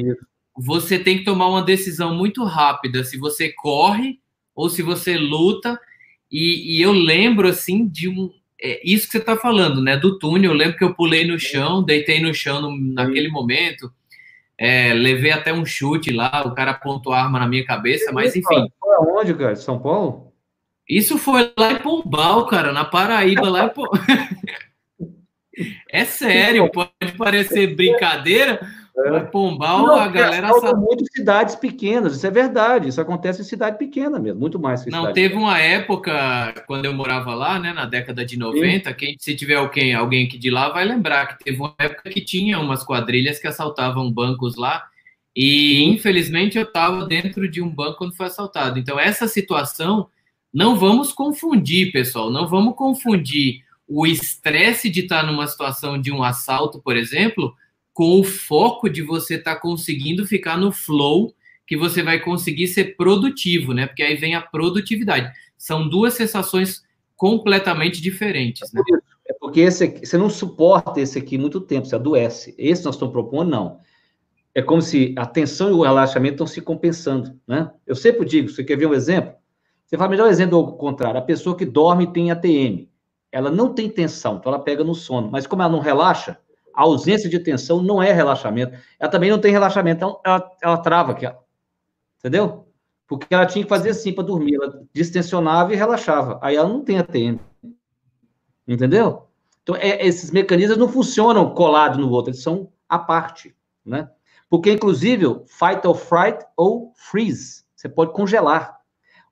você 0.59 0.97
tem 0.97 1.19
que 1.19 1.23
tomar 1.23 1.47
uma 1.49 1.61
decisão 1.61 2.15
muito 2.15 2.43
rápida 2.43 3.03
se 3.03 3.15
você 3.15 3.53
corre 3.53 4.19
ou 4.55 4.71
se 4.71 4.81
você 4.81 5.15
luta 5.15 5.79
e, 6.31 6.77
e 6.77 6.81
eu 6.81 6.91
lembro 6.91 7.47
assim 7.47 7.87
de 7.87 8.09
um 8.09 8.31
é, 8.59 8.81
isso 8.83 9.05
que 9.05 9.11
você 9.11 9.19
está 9.19 9.37
falando, 9.37 9.79
né? 9.83 9.95
Do 9.95 10.17
túnel, 10.17 10.51
eu 10.51 10.57
lembro 10.57 10.75
que 10.75 10.83
eu 10.83 10.95
pulei 10.95 11.27
no 11.27 11.37
chão, 11.37 11.83
deitei 11.83 12.19
no 12.19 12.33
chão 12.33 12.59
no, 12.59 12.75
naquele 12.75 13.29
momento 13.29 13.93
é, 14.59 14.93
levei 14.93 15.31
até 15.31 15.53
um 15.53 15.65
chute 15.65 16.11
lá, 16.11 16.43
o 16.45 16.55
cara 16.55 16.71
apontou 16.71 17.13
a 17.13 17.21
arma 17.21 17.39
na 17.39 17.47
minha 17.47 17.65
cabeça, 17.65 18.11
mas 18.11 18.35
enfim. 18.35 18.71
Foi 18.79 18.95
aonde, 18.95 19.33
cara? 19.33 19.55
São 19.55 19.79
Paulo? 19.79 20.33
Isso 20.89 21.17
foi 21.17 21.53
lá 21.57 21.73
em 21.73 21.79
Pombal, 21.79 22.45
cara, 22.47 22.71
na 22.71 22.85
Paraíba, 22.85 23.49
lá 23.49 23.65
em 23.65 23.69
Pombal. 23.69 23.91
É 25.91 26.05
sério, 26.05 26.69
pode 26.69 27.17
parecer 27.17 27.75
brincadeira, 27.75 28.59
é. 28.97 29.19
Pombal, 29.19 29.85
não, 29.85 29.95
a 29.95 30.07
galera 30.07 30.51
sabe. 30.59 30.79
muito 30.79 31.05
cidades 31.11 31.55
pequenas, 31.55 32.15
isso 32.15 32.25
é 32.25 32.31
verdade. 32.31 32.87
Isso 32.87 32.99
acontece 32.99 33.41
em 33.41 33.45
cidade 33.45 33.77
pequena 33.77 34.17
mesmo, 34.17 34.39
muito 34.39 34.59
mais 34.59 34.83
que 34.83 34.89
Não, 34.89 35.13
teve 35.13 35.29
pequena. 35.29 35.41
uma 35.41 35.59
época, 35.59 36.53
quando 36.65 36.85
eu 36.85 36.93
morava 36.93 37.35
lá, 37.35 37.59
né, 37.59 37.73
na 37.73 37.85
década 37.85 38.25
de 38.25 38.37
90, 38.37 38.91
quem, 38.93 39.15
se 39.19 39.35
tiver 39.35 39.55
alguém, 39.55 39.93
alguém 39.93 40.25
aqui 40.25 40.37
de 40.37 40.49
lá 40.49 40.69
vai 40.69 40.83
lembrar 40.83 41.27
que 41.27 41.43
teve 41.43 41.59
uma 41.59 41.75
época 41.77 42.09
que 42.09 42.21
tinha 42.21 42.59
umas 42.59 42.83
quadrilhas 42.83 43.37
que 43.37 43.47
assaltavam 43.47 44.11
bancos 44.11 44.55
lá. 44.55 44.85
E 45.35 45.83
infelizmente 45.83 46.57
eu 46.57 46.63
estava 46.63 47.05
dentro 47.05 47.47
de 47.47 47.61
um 47.61 47.69
banco 47.69 47.99
quando 47.99 48.15
foi 48.15 48.25
assaltado. 48.25 48.79
Então, 48.79 48.99
essa 48.99 49.27
situação, 49.27 50.07
não 50.51 50.75
vamos 50.75 51.13
confundir, 51.13 51.91
pessoal, 51.91 52.31
não 52.31 52.47
vamos 52.47 52.75
confundir 52.75 53.61
o 53.87 54.07
estresse 54.07 54.89
de 54.89 55.01
estar 55.01 55.23
numa 55.23 55.45
situação 55.45 56.01
de 56.01 56.11
um 56.11 56.23
assalto, 56.23 56.81
por 56.81 56.97
exemplo, 56.97 57.55
com 57.97 58.19
o 58.19 58.23
foco 58.23 58.87
de 58.87 59.01
você 59.01 59.37
estar 59.37 59.55
tá 59.55 59.59
conseguindo 59.59 60.23
ficar 60.23 60.55
no 60.55 60.71
flow, 60.71 61.33
que 61.65 61.75
você 61.75 62.03
vai 62.03 62.19
conseguir 62.19 62.67
ser 62.67 62.95
produtivo, 62.95 63.73
né? 63.73 63.87
Porque 63.87 64.03
aí 64.03 64.13
vem 64.13 64.35
a 64.35 64.41
produtividade. 64.41 65.33
São 65.57 65.89
duas 65.89 66.13
sensações 66.13 66.83
completamente 67.15 67.99
diferentes, 67.99 68.71
né? 68.71 68.83
É 69.27 69.33
porque 69.33 69.61
esse 69.61 69.85
aqui, 69.85 70.05
você 70.05 70.15
não 70.15 70.29
suporta 70.29 71.01
esse 71.01 71.17
aqui 71.17 71.39
muito 71.39 71.59
tempo, 71.59 71.87
você 71.87 71.95
adoece. 71.95 72.53
Esse 72.55 72.85
nós 72.85 72.93
estamos 72.93 73.11
propondo, 73.11 73.49
não. 73.49 73.79
É 74.53 74.61
como 74.61 74.79
se 74.79 75.15
a 75.17 75.25
tensão 75.25 75.69
e 75.69 75.73
o 75.73 75.81
relaxamento 75.81 76.35
estão 76.35 76.45
se 76.45 76.61
compensando, 76.61 77.35
né? 77.47 77.71
Eu 77.83 77.95
sempre 77.95 78.27
digo, 78.27 78.47
você 78.47 78.63
quer 78.63 78.77
ver 78.77 78.85
um 78.85 78.93
exemplo? 78.93 79.33
Você 79.87 79.97
fala, 79.97 80.11
melhor 80.11 80.29
exemplo 80.29 80.55
ao 80.55 80.77
contrário, 80.77 81.19
a 81.19 81.23
pessoa 81.23 81.57
que 81.57 81.65
dorme 81.65 82.13
tem 82.13 82.29
ATM. 82.29 82.87
Ela 83.31 83.49
não 83.49 83.73
tem 83.73 83.89
tensão, 83.89 84.37
então 84.37 84.53
ela 84.53 84.61
pega 84.61 84.83
no 84.83 84.93
sono. 84.93 85.31
Mas 85.31 85.47
como 85.47 85.63
ela 85.63 85.71
não 85.71 85.79
relaxa, 85.79 86.37
a 86.77 86.83
ausência 86.83 87.27
de 87.27 87.39
tensão 87.39 87.81
não 87.81 88.03
é 88.03 88.11
relaxamento. 88.11 88.77
Ela 88.99 89.09
também 89.09 89.31
não 89.31 89.39
tem 89.39 89.51
relaxamento, 89.51 89.97
então 89.97 90.21
ela, 90.23 90.51
ela 90.61 90.77
trava 90.77 91.13
aqui, 91.13 91.27
entendeu? 92.19 92.67
Porque 93.07 93.33
ela 93.33 93.47
tinha 93.47 93.63
que 93.63 93.69
fazer 93.69 93.89
assim 93.89 94.13
para 94.13 94.23
dormir, 94.23 94.53
ela 94.53 94.83
distensionava 94.93 95.73
e 95.73 95.75
relaxava. 95.75 96.37
Aí 96.39 96.55
ela 96.55 96.69
não 96.69 96.83
tem 96.83 96.99
ATM, 96.99 97.39
entendeu? 98.67 99.25
Então, 99.63 99.75
é, 99.75 100.05
esses 100.05 100.29
mecanismos 100.29 100.77
não 100.77 100.87
funcionam 100.87 101.49
colados 101.55 101.97
no 101.97 102.11
outro, 102.11 102.29
eles 102.29 102.43
são 102.43 102.71
à 102.87 102.99
parte, 102.99 103.55
né? 103.83 104.11
Porque, 104.47 104.71
inclusive, 104.71 105.25
fight 105.47 105.85
or 105.87 105.95
fright 105.95 106.45
ou 106.55 106.93
freeze, 106.95 107.63
você 107.75 107.89
pode 107.89 108.13
congelar. 108.13 108.77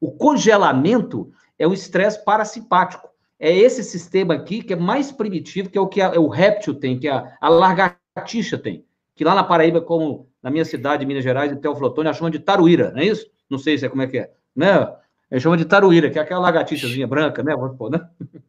O 0.01 0.11
congelamento 0.11 1.31
é 1.59 1.67
um 1.67 1.73
estresse 1.73 2.25
parasimpático 2.25 3.07
é 3.39 3.55
esse 3.55 3.83
sistema 3.83 4.33
aqui 4.33 4.61
que 4.61 4.73
é 4.73 4.75
mais 4.75 5.11
primitivo, 5.11 5.69
que 5.69 5.77
é 5.77 5.81
o 5.81 5.87
que 5.87 6.01
a, 6.01 6.11
o 6.19 6.27
réptil 6.27 6.75
tem, 6.75 6.97
que 6.97 7.07
a, 7.07 7.37
a 7.39 7.49
largatixa 7.49 8.57
tem. 8.57 8.85
Que 9.15 9.23
lá 9.23 9.35
na 9.35 9.43
Paraíba, 9.43 9.81
como 9.81 10.29
na 10.41 10.49
minha 10.49 10.65
cidade, 10.65 11.05
Minas 11.05 11.23
Gerais, 11.23 11.51
em 11.51 11.57
Teoflotone, 11.57 12.09
a 12.09 12.13
chama 12.13 12.31
de 12.31 12.39
taruíra, 12.39 12.91
não 12.91 12.99
é 12.99 13.05
isso? 13.05 13.29
Não 13.49 13.57
sei 13.57 13.77
se 13.77 13.85
é 13.85 13.89
como 13.89 14.01
é 14.01 14.07
que 14.07 14.17
é. 14.17 14.31
Né? 14.55 14.95
É 15.29 15.39
chama 15.39 15.57
de 15.57 15.65
taruíra, 15.65 16.09
que 16.09 16.19
é 16.19 16.21
aquela 16.21 16.39
lagartixazinha 16.39 17.07
branca, 17.07 17.43
né? 17.43 17.53
né? 17.55 18.09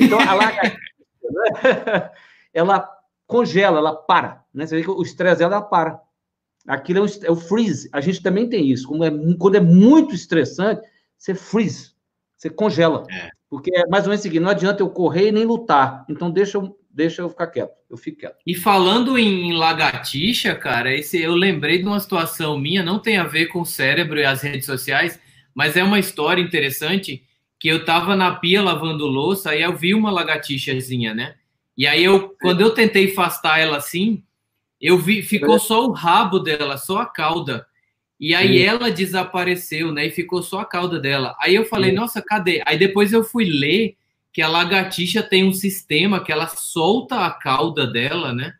Então, 0.00 0.18
a 0.18 0.34
lagartixa, 0.34 0.76
né? 1.30 2.10
ela 2.52 2.88
congela, 3.26 3.78
ela 3.78 3.94
para. 3.94 4.44
Né? 4.52 4.66
Você 4.66 4.76
vê 4.76 4.82
que 4.82 4.90
o 4.90 5.02
estresse 5.02 5.38
dela, 5.38 5.56
ela 5.56 5.64
para. 5.64 6.00
Aquilo 6.66 6.98
é 6.98 7.02
o, 7.02 7.24
é 7.24 7.30
o, 7.30 7.36
freeze. 7.36 7.88
A 7.92 8.00
gente 8.00 8.22
também 8.22 8.48
tem 8.48 8.68
isso. 8.70 8.88
Quando 8.88 9.04
é, 9.04 9.10
quando 9.38 9.54
é 9.54 9.60
muito 9.60 10.14
estressante, 10.14 10.86
você 11.16 11.34
freeze, 11.34 11.92
você 12.36 12.50
congela. 12.50 13.04
É. 13.10 13.30
Porque 13.48 13.74
é 13.74 13.86
mais 13.86 14.04
ou 14.04 14.10
menos 14.10 14.20
o 14.20 14.22
seguinte: 14.22 14.42
não 14.42 14.50
adianta 14.50 14.82
eu 14.82 14.90
correr 14.90 15.28
e 15.28 15.32
nem 15.32 15.44
lutar. 15.44 16.04
Então 16.08 16.30
deixa 16.30 16.58
eu, 16.58 16.78
deixa 16.90 17.22
eu 17.22 17.30
ficar 17.30 17.46
quieto. 17.46 17.72
Eu 17.88 17.96
fico 17.96 18.18
quieto. 18.18 18.36
E 18.46 18.54
falando 18.54 19.18
em 19.18 19.52
lagartixa, 19.52 20.54
cara, 20.54 20.94
esse, 20.94 21.20
eu 21.20 21.34
lembrei 21.34 21.78
de 21.78 21.84
uma 21.84 22.00
situação 22.00 22.58
minha, 22.58 22.82
não 22.82 22.98
tem 22.98 23.16
a 23.16 23.24
ver 23.24 23.46
com 23.46 23.60
o 23.60 23.66
cérebro 23.66 24.18
e 24.18 24.24
as 24.24 24.42
redes 24.42 24.66
sociais, 24.66 25.18
mas 25.54 25.76
é 25.76 25.82
uma 25.82 25.98
história 25.98 26.42
interessante 26.42 27.24
que 27.58 27.68
eu 27.68 27.84
tava 27.84 28.14
na 28.14 28.36
pia 28.36 28.62
lavando 28.62 29.06
louça 29.06 29.54
e 29.54 29.62
eu 29.62 29.76
vi 29.76 29.94
uma 29.94 30.10
lagartixazinha, 30.10 31.14
né? 31.14 31.34
E 31.76 31.86
aí 31.86 32.04
eu, 32.04 32.34
quando 32.40 32.60
eu 32.60 32.70
tentei 32.70 33.10
afastar 33.10 33.58
ela 33.58 33.76
assim, 33.76 34.22
eu 34.80 34.98
vi, 34.98 35.22
ficou 35.22 35.58
só 35.58 35.86
o 35.86 35.92
rabo 35.92 36.38
dela, 36.38 36.76
só 36.76 36.98
a 36.98 37.06
cauda. 37.06 37.66
E 38.20 38.34
aí 38.34 38.58
Sim. 38.58 38.64
ela 38.64 38.90
desapareceu, 38.90 39.92
né? 39.92 40.06
E 40.06 40.10
ficou 40.10 40.42
só 40.42 40.60
a 40.60 40.64
cauda 40.64 40.98
dela. 40.98 41.36
Aí 41.40 41.54
eu 41.54 41.64
falei, 41.64 41.90
Sim. 41.90 41.96
nossa, 41.96 42.20
cadê? 42.20 42.62
Aí 42.66 42.76
depois 42.76 43.12
eu 43.12 43.22
fui 43.22 43.44
ler 43.44 43.96
que 44.32 44.42
a 44.42 44.48
lagartixa 44.48 45.22
tem 45.22 45.44
um 45.44 45.52
sistema 45.52 46.22
que 46.22 46.32
ela 46.32 46.46
solta 46.48 47.24
a 47.24 47.30
cauda 47.30 47.86
dela, 47.86 48.32
né? 48.32 48.54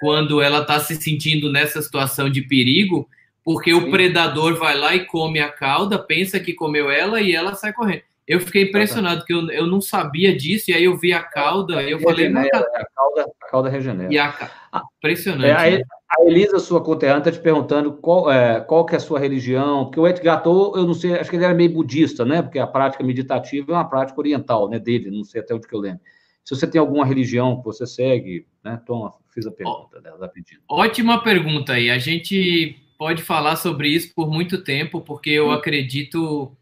Quando 0.00 0.40
ela 0.40 0.64
tá 0.64 0.80
se 0.80 0.96
sentindo 0.96 1.52
nessa 1.52 1.80
situação 1.80 2.28
de 2.28 2.42
perigo, 2.42 3.08
porque 3.44 3.72
Sim. 3.72 3.78
o 3.78 3.90
predador 3.90 4.58
vai 4.58 4.76
lá 4.76 4.94
e 4.94 5.04
come 5.04 5.40
a 5.40 5.48
cauda, 5.48 5.98
pensa 5.98 6.40
que 6.40 6.54
comeu 6.54 6.90
ela 6.90 7.20
e 7.20 7.34
ela 7.34 7.54
sai 7.54 7.72
correndo. 7.72 8.02
Eu 8.32 8.40
fiquei 8.40 8.62
impressionado, 8.62 9.26
que 9.26 9.34
eu, 9.34 9.50
eu 9.50 9.66
não 9.66 9.78
sabia 9.78 10.34
disso, 10.34 10.70
e 10.70 10.74
aí 10.74 10.84
eu 10.84 10.96
vi 10.96 11.12
a 11.12 11.22
cauda, 11.22 11.82
e 11.82 11.90
eu 11.90 12.00
falei... 12.00 12.28
Regenera, 12.28 12.58
a, 12.58 12.86
cauda, 12.96 13.32
a 13.42 13.46
cauda 13.46 13.68
regenera. 13.68 14.10
E 14.10 14.18
a, 14.18 14.50
ah, 14.72 14.82
impressionante. 14.96 15.50
É, 15.50 15.78
né? 15.78 15.84
A 16.18 16.24
Elisa, 16.24 16.58
sua 16.58 16.82
conterrânea, 16.82 17.18
está 17.18 17.30
te 17.30 17.40
perguntando 17.40 17.92
qual, 17.92 18.32
é, 18.32 18.58
qual 18.60 18.86
que 18.86 18.94
é 18.94 18.96
a 18.96 19.00
sua 19.00 19.18
religião, 19.18 19.84
porque 19.84 20.00
o 20.00 20.08
Edgar 20.08 20.42
Tolle, 20.42 20.80
eu 20.80 20.86
não 20.86 20.94
sei, 20.94 21.12
acho 21.12 21.28
que 21.28 21.36
ele 21.36 21.44
era 21.44 21.52
meio 21.52 21.74
budista, 21.74 22.24
né? 22.24 22.40
Porque 22.40 22.58
a 22.58 22.66
prática 22.66 23.04
meditativa 23.04 23.70
é 23.70 23.74
uma 23.74 23.84
prática 23.88 24.18
oriental, 24.18 24.66
né, 24.66 24.78
dele, 24.78 25.10
não 25.10 25.24
sei 25.24 25.42
até 25.42 25.54
onde 25.54 25.68
que 25.68 25.74
eu 25.74 25.80
lembro. 25.80 26.00
Se 26.42 26.56
você 26.56 26.66
tem 26.66 26.80
alguma 26.80 27.04
religião 27.04 27.58
que 27.58 27.64
você 27.66 27.86
segue, 27.86 28.46
né? 28.64 28.80
Toma, 28.86 29.12
fiz 29.34 29.46
a 29.46 29.50
pergunta 29.50 30.00
dela, 30.00 30.16
tá 30.16 30.28
pedindo. 30.28 30.62
Ótima 30.70 31.22
pergunta 31.22 31.74
aí. 31.74 31.90
A 31.90 31.98
gente 31.98 32.78
pode 32.98 33.22
falar 33.22 33.56
sobre 33.56 33.88
isso 33.88 34.14
por 34.14 34.30
muito 34.30 34.64
tempo, 34.64 35.02
porque 35.02 35.30
eu 35.30 35.48
hum. 35.48 35.52
acredito 35.52 36.56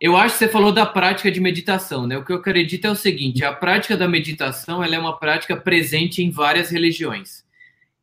eu 0.00 0.16
acho 0.16 0.34
que 0.34 0.38
você 0.44 0.48
falou 0.48 0.72
da 0.72 0.84
prática 0.84 1.30
de 1.30 1.40
meditação, 1.40 2.06
né? 2.06 2.16
O 2.16 2.24
que 2.24 2.32
eu 2.32 2.36
acredito 2.36 2.86
é 2.86 2.90
o 2.90 2.96
seguinte: 2.96 3.44
a 3.44 3.52
prática 3.52 3.96
da 3.96 4.08
meditação 4.08 4.82
ela 4.82 4.94
é 4.96 4.98
uma 4.98 5.18
prática 5.18 5.56
presente 5.56 6.22
em 6.22 6.30
várias 6.30 6.70
religiões. 6.70 7.44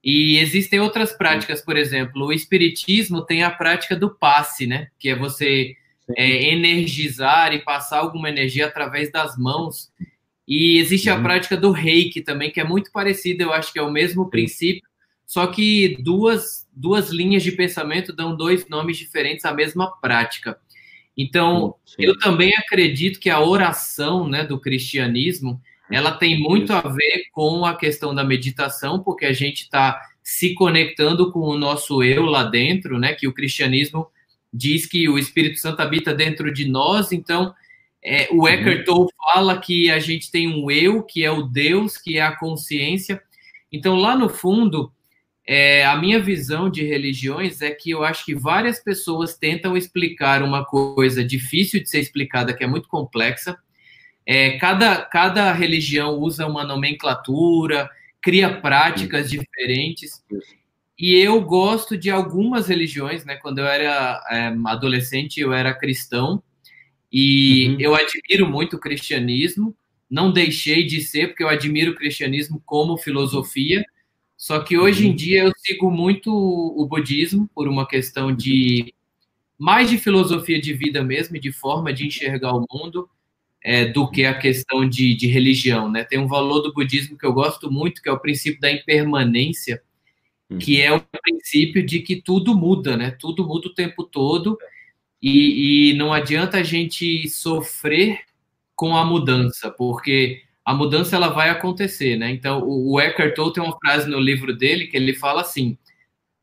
E 0.04 0.38
existem 0.38 0.80
outras 0.80 1.12
práticas, 1.12 1.62
por 1.62 1.78
exemplo, 1.78 2.26
o 2.26 2.34
espiritismo 2.34 3.24
tem 3.24 3.44
a 3.44 3.52
prática 3.52 3.96
do 3.96 4.10
passe, 4.10 4.66
né? 4.66 4.88
Que 4.98 5.10
é 5.10 5.16
você 5.16 5.76
é, 6.18 6.52
energizar 6.52 7.54
e 7.54 7.60
passar 7.60 8.00
alguma 8.00 8.30
energia 8.30 8.66
através 8.66 9.12
das 9.12 9.38
mãos. 9.38 9.92
E 10.48 10.80
existe 10.80 11.10
a 11.10 11.22
prática 11.22 11.56
do 11.56 11.72
reiki 11.72 12.22
também, 12.22 12.52
que 12.52 12.60
é 12.60 12.64
muito 12.64 12.92
parecida, 12.92 13.44
eu 13.44 13.54
acho 13.54 13.72
que 13.72 13.80
é 13.80 13.82
o 13.82 13.92
mesmo 13.92 14.30
princípio, 14.30 14.84
só 15.26 15.48
que 15.48 15.98
duas, 16.02 16.68
duas 16.74 17.10
linhas 17.10 17.44
de 17.44 17.54
pensamento 17.54 18.12
dão 18.12 18.36
dois 18.36 18.68
nomes 18.68 18.98
diferentes 18.98 19.46
à 19.46 19.54
mesma 19.54 19.92
prática. 20.02 20.60
Então, 21.22 21.76
Sim. 21.86 22.04
eu 22.04 22.18
também 22.18 22.52
acredito 22.56 23.20
que 23.20 23.30
a 23.30 23.40
oração 23.40 24.28
né, 24.28 24.44
do 24.44 24.60
cristianismo 24.60 25.62
ela 25.92 26.12
tem 26.12 26.40
muito 26.40 26.72
a 26.72 26.82
ver 26.82 27.26
com 27.34 27.66
a 27.66 27.76
questão 27.76 28.16
da 28.16 28.24
meditação, 28.24 29.04
porque 29.04 29.26
a 29.26 29.34
gente 29.34 29.64
está 29.64 30.02
se 30.24 30.54
conectando 30.54 31.32
com 31.32 31.42
o 31.42 31.58
nosso 31.58 32.02
eu 32.02 32.24
lá 32.26 32.44
dentro, 32.44 32.98
né? 32.98 33.14
Que 33.14 33.28
o 33.28 33.34
cristianismo 33.34 34.08
diz 34.54 34.86
que 34.86 35.10
o 35.10 35.20
Espírito 35.20 35.60
Santo 35.60 35.82
habita 35.82 36.14
dentro 36.14 36.54
de 36.54 36.66
nós, 36.66 37.12
então 37.12 37.54
é, 38.04 38.30
o 38.32 38.48
Eckhart 38.48 38.86
Tolle 38.86 39.10
fala 39.32 39.60
que 39.60 39.92
a 39.92 40.00
gente 40.00 40.32
tem 40.32 40.48
um 40.48 40.72
eu, 40.72 41.04
que 41.04 41.24
é 41.24 41.32
o 41.32 41.44
Deus, 41.44 41.98
que 41.98 42.18
é 42.18 42.22
a 42.22 42.36
consciência. 42.36 43.22
Então, 43.72 43.96
lá 43.96 44.16
no 44.16 44.30
fundo, 44.30 44.92
é, 45.46 45.86
a 45.86 45.96
minha 45.96 46.20
visão 46.20 46.70
de 46.70 46.84
religiões 46.84 47.62
é 47.62 47.72
que 47.72 47.90
eu 47.92 48.04
acho 48.04 48.26
que 48.26 48.36
várias 48.36 48.80
pessoas 48.80 49.36
tentam 49.36 49.76
explicar 49.76 50.44
uma 50.44 50.66
coisa 50.66 51.24
difícil 51.24 51.82
de 51.82 51.90
ser 51.90 52.00
explicada, 52.00 52.54
que 52.54 52.64
é 52.64 52.68
muito 52.68 52.88
complexa, 52.88 53.58
é, 54.26 54.58
cada, 54.58 55.04
cada 55.06 55.52
religião 55.52 56.18
usa 56.18 56.46
uma 56.46 56.64
nomenclatura, 56.64 57.90
cria 58.22 58.62
práticas 58.62 59.30
diferentes. 59.30 60.24
E 60.98 61.16
eu 61.16 61.42
gosto 61.42 61.98
de 61.98 62.10
algumas 62.12 62.68
religiões, 62.68 63.26
né? 63.26 63.36
Quando 63.38 63.60
eu 63.60 63.66
era 63.66 64.24
é, 64.30 64.54
adolescente, 64.66 65.40
eu 65.40 65.52
era 65.52 65.74
cristão 65.74 66.42
e 67.12 67.70
uhum. 67.70 67.78
eu 67.80 67.96
admiro 67.96 68.48
muito 68.48 68.76
o 68.76 68.80
cristianismo. 68.80 69.76
Não 70.10 70.32
deixei 70.32 70.86
de 70.86 71.02
ser, 71.02 71.30
porque 71.30 71.44
eu 71.44 71.50
admiro 71.50 71.92
o 71.92 71.96
cristianismo 71.96 72.62
como 72.66 72.98
filosofia. 72.98 73.84
Só 74.42 74.60
que 74.60 74.76
hoje 74.76 75.06
uhum. 75.06 75.12
em 75.12 75.16
dia 75.16 75.44
eu 75.44 75.52
sigo 75.56 75.92
muito 75.92 76.34
o 76.34 76.84
budismo 76.88 77.48
por 77.54 77.68
uma 77.68 77.88
questão 77.88 78.36
de 78.36 78.92
mais 79.56 79.88
de 79.88 80.00
filosofia 80.00 80.60
de 80.60 80.74
vida 80.74 81.04
mesmo, 81.04 81.40
de 81.40 81.52
forma 81.52 81.94
de 81.94 82.08
enxergar 82.08 82.56
o 82.56 82.66
mundo 82.68 83.08
é, 83.64 83.86
do 83.86 84.10
que 84.10 84.26
a 84.26 84.34
questão 84.34 84.90
de, 84.90 85.14
de 85.14 85.28
religião, 85.28 85.92
né? 85.92 86.04
Tem 86.04 86.18
um 86.18 86.28
valor 86.28 86.62
do 86.62 86.74
budismo 86.74 87.16
que 87.16 87.24
eu 87.24 87.32
gosto 87.32 87.72
muito, 87.72 88.02
que 88.02 88.10
é 88.10 88.12
o 88.12 88.20
princípio 88.20 88.60
da 88.60 88.72
impermanência, 88.72 89.80
uhum. 90.50 90.58
que 90.58 90.82
é 90.82 90.92
o 90.92 91.00
princípio 91.00 91.86
de 91.86 92.00
que 92.00 92.16
tudo 92.16 92.58
muda, 92.58 92.98
né? 92.98 93.12
Tudo 93.12 93.46
muda 93.46 93.68
o 93.68 93.76
tempo 93.76 94.04
todo 94.04 94.58
e, 95.22 95.92
e 95.92 95.94
não 95.94 96.12
adianta 96.12 96.58
a 96.58 96.64
gente 96.64 97.30
sofrer 97.30 98.22
com 98.76 98.98
a 98.98 99.06
mudança, 99.06 99.70
porque 99.70 100.42
a 100.64 100.74
mudança 100.74 101.16
ela 101.16 101.30
vai 101.30 101.50
acontecer, 101.50 102.18
né? 102.18 102.32
Então, 102.32 102.62
o, 102.62 102.94
o 102.94 103.02
Eckhart 103.02 103.36
Tolle 103.36 103.54
tem 103.54 103.64
uma 103.64 103.78
frase 103.80 104.10
no 104.10 104.20
livro 104.20 104.56
dele 104.56 104.88
que 104.88 104.96
ele 104.96 105.14
fala 105.14 105.42
assim: 105.42 105.78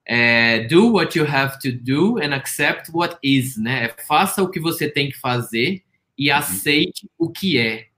é, 0.05 0.61
do 0.61 0.95
what 0.95 1.19
you 1.19 1.27
have 1.27 1.59
to 1.61 1.71
do 1.71 2.19
and 2.19 2.35
accept 2.35 2.91
what 2.93 3.17
is, 3.23 3.57
né? 3.57 3.85
É, 3.85 4.03
faça 4.05 4.43
o 4.43 4.51
que 4.51 4.59
você 4.59 4.89
tem 4.89 5.11
que 5.11 5.19
fazer 5.19 5.83
e 6.17 6.31
uhum. 6.31 6.37
aceite 6.37 7.09
o 7.19 7.31
que 7.31 7.59
é. 7.59 7.75
é. 7.75 7.89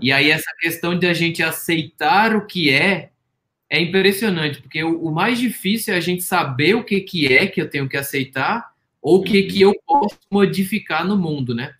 E 0.00 0.12
aí 0.12 0.30
essa 0.30 0.50
questão 0.60 0.98
de 0.98 1.06
a 1.06 1.12
gente 1.12 1.42
aceitar 1.42 2.36
o 2.36 2.46
que 2.46 2.70
é 2.70 3.10
é 3.68 3.80
impressionante, 3.80 4.60
porque 4.60 4.84
o, 4.84 5.02
o, 5.02 5.10
mais 5.10 5.38
difícil 5.38 5.94
é 5.94 5.96
a 5.96 6.00
gente 6.00 6.22
saber 6.22 6.74
o 6.74 6.84
que, 6.84 7.00
que 7.00 7.32
é 7.32 7.46
que 7.46 7.58
eu 7.58 7.70
tenho 7.70 7.88
que 7.88 7.96
aceitar 7.96 8.70
ou 9.00 9.20
o 9.20 9.22
que, 9.22 9.44
que 9.44 9.64
uhum. 9.64 9.72
eu 9.72 9.80
posso 9.86 10.18
modificar 10.30 11.06
no 11.06 11.16
mundo, 11.16 11.54
né? 11.54 11.74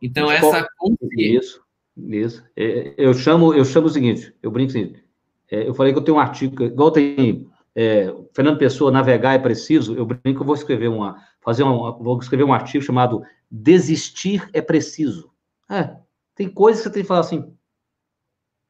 Então, 0.00 0.30
essa 0.30 0.66
Isso, 1.12 1.60
isso. 1.96 2.44
É, 2.56 2.94
eu, 2.96 3.14
chamo, 3.14 3.54
eu 3.54 3.64
chamo 3.64 3.86
o 3.86 3.90
seguinte, 3.90 4.34
eu 4.42 4.50
brinco 4.50 4.70
o 4.70 4.72
seguinte, 4.72 5.04
é, 5.50 5.68
eu 5.68 5.74
falei 5.74 5.92
que 5.92 5.98
eu 5.98 6.04
tenho 6.04 6.16
um 6.16 6.20
artigo, 6.20 6.62
igual 6.62 6.90
tem 6.90 7.48
é, 7.74 8.14
Fernando 8.32 8.58
Pessoa, 8.58 8.90
navegar 8.90 9.34
é 9.34 9.38
preciso, 9.38 9.94
eu 9.94 10.06
brinco 10.06 10.42
eu 10.42 10.46
vou 10.46 10.54
escrever 10.54 10.88
uma, 10.88 11.20
fazer 11.40 11.62
uma, 11.62 11.92
vou 11.98 12.18
escrever 12.18 12.44
um 12.44 12.52
artigo 12.52 12.84
chamado 12.84 13.22
desistir 13.50 14.48
é 14.52 14.60
preciso. 14.60 15.30
É, 15.70 15.96
tem 16.34 16.48
coisas 16.48 16.82
que 16.82 16.88
você 16.88 16.94
tem 16.94 17.02
que 17.02 17.08
falar 17.08 17.20
assim. 17.20 17.52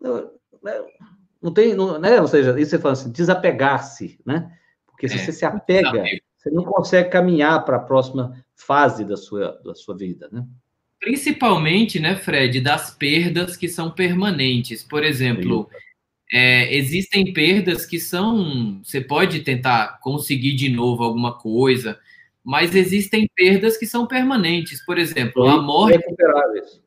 Não, 0.01 0.31
não 1.41 1.53
tem, 1.53 1.75
não, 1.75 1.99
né? 1.99 2.21
Ou 2.21 2.29
seja, 2.29 2.59
isso 2.59 2.71
você 2.71 2.79
fala 2.79 2.93
assim, 2.93 3.11
desapegar-se, 3.11 4.19
né? 4.25 4.51
Porque 4.87 5.09
se 5.09 5.19
você 5.19 5.33
se 5.33 5.45
apega, 5.45 6.05
você 6.37 6.51
não 6.51 6.65
consegue 6.65 7.11
caminhar 7.11 7.65
para 7.65 7.77
a 7.77 7.81
próxima 7.81 8.45
fase 8.55 9.05
da 9.05 9.17
sua, 9.17 9.61
da 9.65 9.75
sua 9.75 9.97
vida, 9.97 10.29
né? 10.31 10.47
Principalmente, 11.05 12.01
né, 12.01 12.17
Fred, 12.17 12.63
das 12.63 12.91
perdas 12.91 13.59
que 13.59 13.69
são 13.69 13.91
permanentes. 13.91 14.83
Por 14.83 15.05
exemplo, 15.05 15.69
é, 16.33 16.75
existem 16.75 17.31
perdas 17.31 17.85
que 17.85 18.01
são. 18.01 18.81
Você 18.83 19.03
pode 19.03 19.41
tentar 19.41 20.01
conseguir 20.01 20.55
de 20.55 20.71
novo 20.71 21.05
alguma 21.05 21.37
coisa, 21.37 22.01
mas 22.43 22.75
existem 22.75 23.29
perdas 23.37 23.77
que 23.77 23.85
são 23.85 24.07
permanentes. 24.07 24.83
Por 24.87 24.97
exemplo, 24.97 25.47
a 25.47 25.61
morte. 25.61 25.97
Irrecuperáveis. 25.97 26.83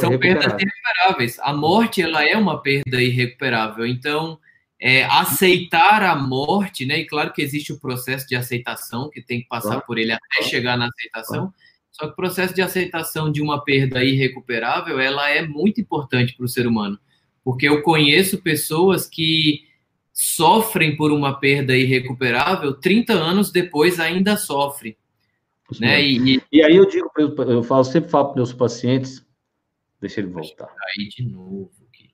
São 0.00 0.18
perdas 0.18 0.52
irrecuperáveis. 0.60 1.38
A 1.38 1.52
morte 1.52 2.02
ela 2.02 2.28
é 2.28 2.36
uma 2.36 2.60
perda 2.60 3.00
irrecuperável. 3.00 3.86
Então, 3.86 4.40
é, 4.80 5.04
aceitar 5.04 6.02
a 6.02 6.16
morte, 6.16 6.84
né? 6.84 6.98
E 6.98 7.06
claro 7.06 7.32
que 7.32 7.42
existe 7.42 7.72
o 7.72 7.78
processo 7.78 8.26
de 8.26 8.34
aceitação, 8.34 9.08
que 9.08 9.22
tem 9.22 9.40
que 9.40 9.46
passar 9.46 9.82
por 9.82 9.98
ele 9.98 10.10
até 10.10 10.42
chegar 10.42 10.76
na 10.76 10.88
aceitação. 10.88 11.54
Só 11.92 12.06
que 12.06 12.12
o 12.12 12.16
processo 12.16 12.54
de 12.54 12.62
aceitação 12.62 13.30
de 13.30 13.42
uma 13.42 13.62
perda 13.62 14.02
irrecuperável, 14.02 14.98
ela 14.98 15.28
é 15.28 15.46
muito 15.46 15.80
importante 15.80 16.34
para 16.34 16.44
o 16.44 16.48
ser 16.48 16.66
humano. 16.66 16.98
Porque 17.44 17.68
eu 17.68 17.82
conheço 17.82 18.42
pessoas 18.42 19.06
que 19.06 19.66
sofrem 20.12 20.96
por 20.96 21.12
uma 21.12 21.38
perda 21.38 21.76
irrecuperável, 21.76 22.74
30 22.74 23.12
anos 23.12 23.50
depois 23.50 24.00
ainda 24.00 24.36
sofrem. 24.36 24.96
Né? 25.80 26.02
E, 26.02 26.36
e, 26.36 26.42
e, 26.52 26.62
aí 26.62 26.76
eu 26.76 26.86
digo, 26.86 27.10
eu 27.16 27.62
falo, 27.62 27.84
sempre 27.84 28.10
falo 28.10 28.26
para 28.26 28.36
meus 28.36 28.52
pacientes, 28.52 29.24
deixa 30.00 30.20
ele 30.20 30.28
voltar. 30.28 30.68
Aí 30.96 31.08
de 31.08 31.24
novo. 31.24 31.70
Aqui. 31.88 32.10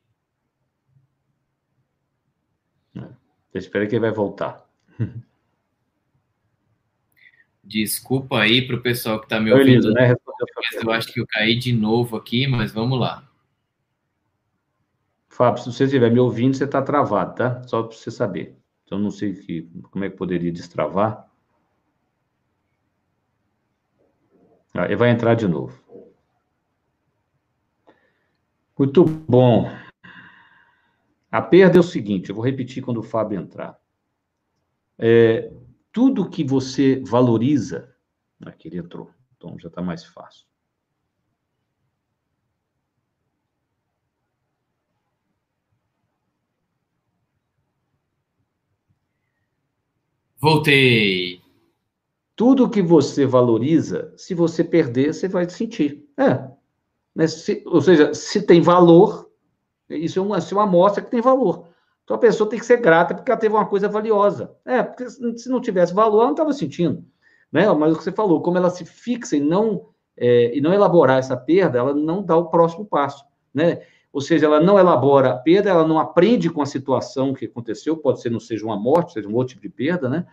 É, 2.97 3.59
espera 3.59 3.87
que 3.87 3.95
ele 3.95 4.01
vai 4.01 4.13
voltar. 4.13 4.65
Desculpa 7.69 8.41
aí 8.41 8.67
para 8.67 8.77
o 8.77 8.83
pessoal 8.83 9.19
que 9.21 9.27
está 9.27 9.39
me 9.39 9.53
ouvindo. 9.53 9.93
né? 9.93 10.15
Eu 10.83 10.91
acho 10.91 11.13
que 11.13 11.21
eu 11.21 11.27
caí 11.27 11.55
de 11.55 11.71
novo 11.71 12.17
aqui, 12.17 12.47
mas 12.47 12.73
vamos 12.73 12.99
lá. 12.99 13.29
Fábio, 15.29 15.63
se 15.63 15.71
você 15.71 15.85
estiver 15.85 16.11
me 16.11 16.19
ouvindo, 16.19 16.57
você 16.57 16.65
está 16.65 16.81
travado, 16.81 17.35
tá? 17.35 17.63
Só 17.65 17.83
para 17.83 17.95
você 17.95 18.11
saber. 18.11 18.57
Então, 18.85 18.99
não 18.99 19.11
sei 19.11 19.35
que, 19.35 19.71
como 19.91 20.03
é 20.03 20.09
que 20.09 20.17
poderia 20.17 20.51
destravar. 20.51 21.31
Ah, 24.73 24.87
ele 24.87 24.97
vai 24.97 25.11
entrar 25.11 25.35
de 25.35 25.47
novo. 25.47 25.79
Muito 28.79 29.05
bom. 29.05 29.71
A 31.31 31.43
perda 31.43 31.77
é 31.77 31.81
o 31.81 31.83
seguinte, 31.83 32.31
eu 32.31 32.35
vou 32.35 32.45
repetir 32.45 32.83
quando 32.83 32.99
o 32.99 33.03
Fábio 33.03 33.39
entrar. 33.39 33.79
É, 34.99 35.53
tudo 35.93 36.29
que 36.29 36.45
você 36.45 37.03
valoriza. 37.05 37.95
Aqui 38.45 38.69
ele 38.69 38.79
entrou, 38.79 39.11
então 39.37 39.59
já 39.59 39.69
está 39.69 39.83
mais 39.83 40.05
fácil. 40.05 40.47
Voltei. 50.41 51.43
Tudo 52.37 52.71
que 52.71 52.81
você 52.81 53.27
valoriza, 53.27 54.15
se 54.17 54.35
você 54.35 54.63
perder, 54.63 55.13
você 55.13 55.27
vai 55.27 55.51
sentir. 55.51 56.09
É. 56.17 56.49
Né? 57.13 57.27
Se, 57.27 57.65
ou 57.67 57.81
seja, 57.81 58.15
se 58.15 58.47
tem 58.47 58.61
valor, 58.61 59.29
isso 59.91 60.21
é 60.21 60.23
uma, 60.23 60.39
isso 60.39 60.55
é 60.55 60.57
uma 60.57 60.65
amostra 60.65 61.03
que 61.03 61.11
tem 61.11 61.21
valor. 61.21 61.68
Então 62.09 62.17
a 62.17 62.21
pessoa 62.21 62.49
tem 62.49 62.59
que 62.59 62.65
ser 62.65 62.79
grata 62.79 63.15
porque 63.15 63.31
ela 63.31 63.39
teve 63.39 63.55
uma 63.55 63.67
coisa 63.67 63.87
valiosa. 63.87 64.51
É, 64.65 64.83
porque 64.83 65.11
se 65.11 65.51
não 65.51 65.61
tivesse 65.61 65.93
valor, 65.93 66.21
ela 66.21 66.25
não 66.25 66.31
estava 66.31 66.55
sentindo. 66.55 67.05
Né? 67.53 67.71
Mas 67.75 67.93
o 67.93 67.99
que 67.99 68.05
você 68.05 68.11
falou, 68.11 68.41
como 68.41 68.57
ela 68.57 68.71
se 68.71 68.83
fixa 68.87 69.37
e 69.37 69.41
não, 69.41 69.91
é, 70.17 70.57
e 70.57 70.61
não 70.63 70.73
elaborar 70.73 71.19
essa 71.19 71.37
perda, 71.37 71.79
ela 71.79 71.93
não 71.93 72.23
dá 72.23 72.35
o 72.35 72.47
próximo 72.49 72.87
passo. 72.87 73.27
Né? 73.53 73.83
Ou 74.11 74.23
seja, 74.23 74.47
ela 74.47 74.59
não 74.59 74.79
elabora 74.79 75.33
a 75.33 75.37
perda, 75.37 75.69
ela 75.69 75.87
não 75.87 75.99
aprende 75.99 76.49
com 76.49 76.63
a 76.63 76.67
situação 76.67 77.35
que 77.35 77.45
aconteceu, 77.45 77.95
pode 77.95 78.23
ser 78.23 78.31
não 78.31 78.41
seja 78.41 78.65
uma 78.65 78.79
morte, 78.79 79.13
seja 79.13 79.29
um 79.29 79.35
outro 79.35 79.57
tipo 79.57 79.61
de 79.61 79.69
perda, 79.69 80.09
né? 80.09 80.25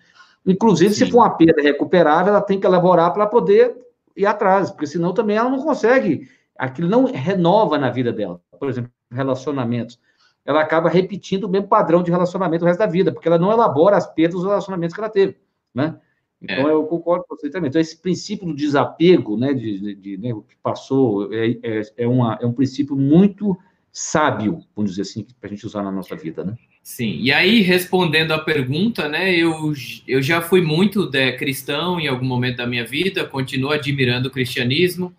Inclusive, 0.46 0.94
Sim. 0.94 1.06
se 1.06 1.12
for 1.12 1.18
uma 1.18 1.36
perda 1.36 1.62
recuperável, 1.62 2.32
ela 2.32 2.42
tem 2.42 2.58
que 2.58 2.66
elaborar 2.66 3.14
para 3.14 3.28
poder 3.28 3.76
ir 4.16 4.26
atrás, 4.26 4.72
porque 4.72 4.88
senão 4.88 5.14
também 5.14 5.36
ela 5.36 5.50
não 5.50 5.60
consegue, 5.60 6.30
aquilo 6.58 6.88
não 6.88 7.04
renova 7.04 7.78
na 7.78 7.90
vida 7.90 8.14
dela. 8.14 8.40
Por 8.58 8.70
exemplo, 8.70 8.90
relacionamentos. 9.12 10.00
Ela 10.46 10.62
acaba 10.62 10.90
repetindo 10.90 11.46
o 11.46 11.50
mesmo 11.50 11.68
padrão 11.68 12.04
de 12.04 12.12
relacionamento 12.12 12.64
o 12.64 12.68
resto 12.68 12.80
da 12.80 12.86
vida, 12.86 13.12
porque 13.12 13.28
ela 13.28 13.40
não 13.40 13.52
elabora 13.52 13.98
as 13.98 14.06
perdas 14.06 14.36
dos 14.36 14.46
relacionamentos 14.46 14.94
que 14.94 15.02
ela 15.02 15.10
teve, 15.10 15.36
né? 15.74 15.98
Então, 16.42 16.70
é. 16.70 16.74
eu 16.74 16.84
concordo 16.84 17.26
com 17.28 17.36
você 17.36 17.50
também. 17.50 17.70
Então, 17.70 17.82
esse 17.82 17.98
princípio 17.98 18.46
do 18.46 18.54
desapego, 18.54 19.38
né, 19.38 19.54
de, 19.54 19.80
de, 19.80 19.96
de 19.96 20.18
né, 20.18 20.34
o 20.34 20.42
que 20.42 20.56
passou, 20.62 21.34
é, 21.34 21.58
é, 21.64 21.82
é, 21.98 22.08
uma, 22.08 22.38
é 22.40 22.46
um 22.46 22.54
princípio 22.54 22.96
muito 22.96 23.58
sábio, 23.92 24.62
vamos 24.76 24.92
dizer 24.92 25.04
assim, 25.04 25.26
para 25.40 25.48
a 25.48 25.54
gente 25.54 25.66
usar 25.66 25.82
na 25.82 25.92
nossa 25.92 26.16
vida, 26.16 26.44
né? 26.44 26.56
Sim, 26.84 27.18
e 27.20 27.32
aí, 27.32 27.62
respondendo 27.62 28.32
à 28.32 28.38
pergunta, 28.38 29.10
né, 29.10 29.34
eu, 29.34 29.74
eu 30.08 30.22
já 30.22 30.40
fui 30.40 30.62
muito 30.62 31.08
de, 31.10 31.32
cristão 31.32 32.00
em 32.00 32.08
algum 32.08 32.26
momento 32.26 32.58
da 32.58 32.68
minha 32.68 32.86
vida, 32.86 33.26
continuo 33.26 33.72
admirando 33.72 34.28
o 34.28 34.32
cristianismo, 34.32 35.12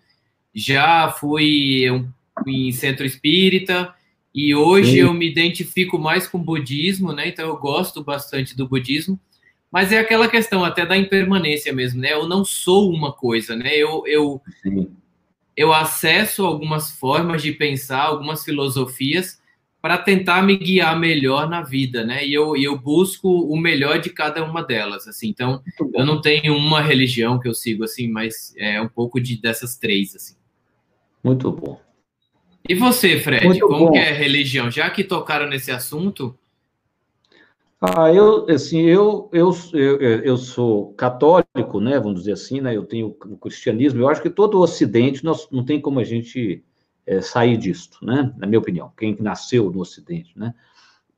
já 0.53 1.09
fui 1.09 1.87
em 2.45 2.71
centro 2.71 3.05
espírita, 3.05 3.93
e 4.33 4.53
hoje 4.53 4.93
Sim. 4.93 4.99
eu 4.99 5.13
me 5.13 5.29
identifico 5.29 5.97
mais 5.97 6.27
com 6.27 6.37
o 6.37 6.43
budismo, 6.43 7.11
né, 7.13 7.29
então 7.29 7.47
eu 7.47 7.57
gosto 7.57 8.03
bastante 8.03 8.55
do 8.55 8.67
budismo, 8.67 9.19
mas 9.71 9.91
é 9.91 9.99
aquela 9.99 10.27
questão 10.27 10.63
até 10.63 10.85
da 10.85 10.97
impermanência 10.97 11.73
mesmo, 11.73 11.99
né? 11.99 12.13
Eu 12.13 12.27
não 12.27 12.45
sou 12.45 12.89
uma 12.89 13.11
coisa, 13.11 13.55
né? 13.55 13.75
Eu, 13.75 14.03
eu, 14.07 14.41
eu 15.55 15.73
acesso 15.73 16.45
algumas 16.45 16.91
formas 16.91 17.41
de 17.41 17.51
pensar, 17.51 18.03
algumas 18.03 18.43
filosofias 18.45 19.41
para 19.81 19.97
tentar 19.97 20.41
me 20.41 20.57
guiar 20.57 20.97
melhor 20.97 21.49
na 21.49 21.61
vida, 21.61 22.03
né? 22.05 22.25
E 22.25 22.33
eu, 22.33 22.55
eu 22.55 22.77
busco 22.77 23.29
o 23.29 23.57
melhor 23.57 23.99
de 23.99 24.09
cada 24.09 24.43
uma 24.43 24.63
delas, 24.63 25.07
assim. 25.07 25.29
Então, 25.29 25.61
eu 25.93 26.05
não 26.05 26.21
tenho 26.21 26.55
uma 26.55 26.81
religião 26.81 27.39
que 27.39 27.47
eu 27.47 27.53
sigo, 27.53 27.83
assim, 27.83 28.09
mas 28.09 28.53
é 28.57 28.81
um 28.81 28.87
pouco 28.87 29.19
de 29.19 29.39
dessas 29.39 29.77
três, 29.77 30.15
assim. 30.15 30.35
Muito 31.23 31.51
bom. 31.51 31.79
E 32.69 32.75
você, 32.75 33.19
Fred, 33.19 33.45
Muito 33.45 33.65
como 33.67 33.95
é 33.95 34.11
religião? 34.11 34.69
Já 34.69 34.89
que 34.89 35.03
tocaram 35.03 35.47
nesse 35.47 35.71
assunto, 35.71 36.37
ah, 37.79 38.11
eu, 38.11 38.49
assim, 38.49 38.81
eu, 38.81 39.29
eu, 39.31 39.55
eu, 39.73 39.99
eu 39.99 40.37
sou 40.37 40.93
católico, 40.93 41.79
né, 41.79 41.99
vamos 41.99 42.21
dizer 42.21 42.33
assim, 42.33 42.59
né, 42.59 42.75
eu 42.75 42.83
tenho 42.83 43.15
o 43.25 43.37
cristianismo, 43.37 44.01
eu 44.01 44.09
acho 44.09 44.21
que 44.21 44.31
todo 44.31 44.55
o 44.55 44.61
Ocidente, 44.61 45.23
nós, 45.23 45.47
não 45.51 45.63
tem 45.63 45.79
como 45.79 45.99
a 45.99 46.03
gente 46.03 46.63
é, 47.05 47.21
sair 47.21 47.55
disto, 47.55 48.03
né, 48.03 48.33
na 48.35 48.47
minha 48.47 48.57
opinião, 48.57 48.91
quem 48.97 49.15
nasceu 49.19 49.71
no 49.71 49.79
Ocidente, 49.79 50.33
né, 50.35 50.55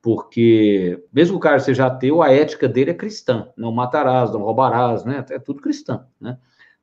porque, 0.02 1.02
mesmo 1.10 1.34
que 1.34 1.38
o 1.38 1.40
cara 1.40 1.58
seja 1.60 1.86
ateu, 1.86 2.22
a 2.22 2.30
ética 2.30 2.68
dele 2.68 2.90
é 2.90 2.94
cristã, 2.94 3.48
não 3.56 3.72
matarás, 3.72 4.30
não 4.30 4.42
roubarás, 4.42 5.02
né, 5.02 5.24
é 5.30 5.38
tudo 5.38 5.62
cristão, 5.62 6.04
né, 6.20 6.36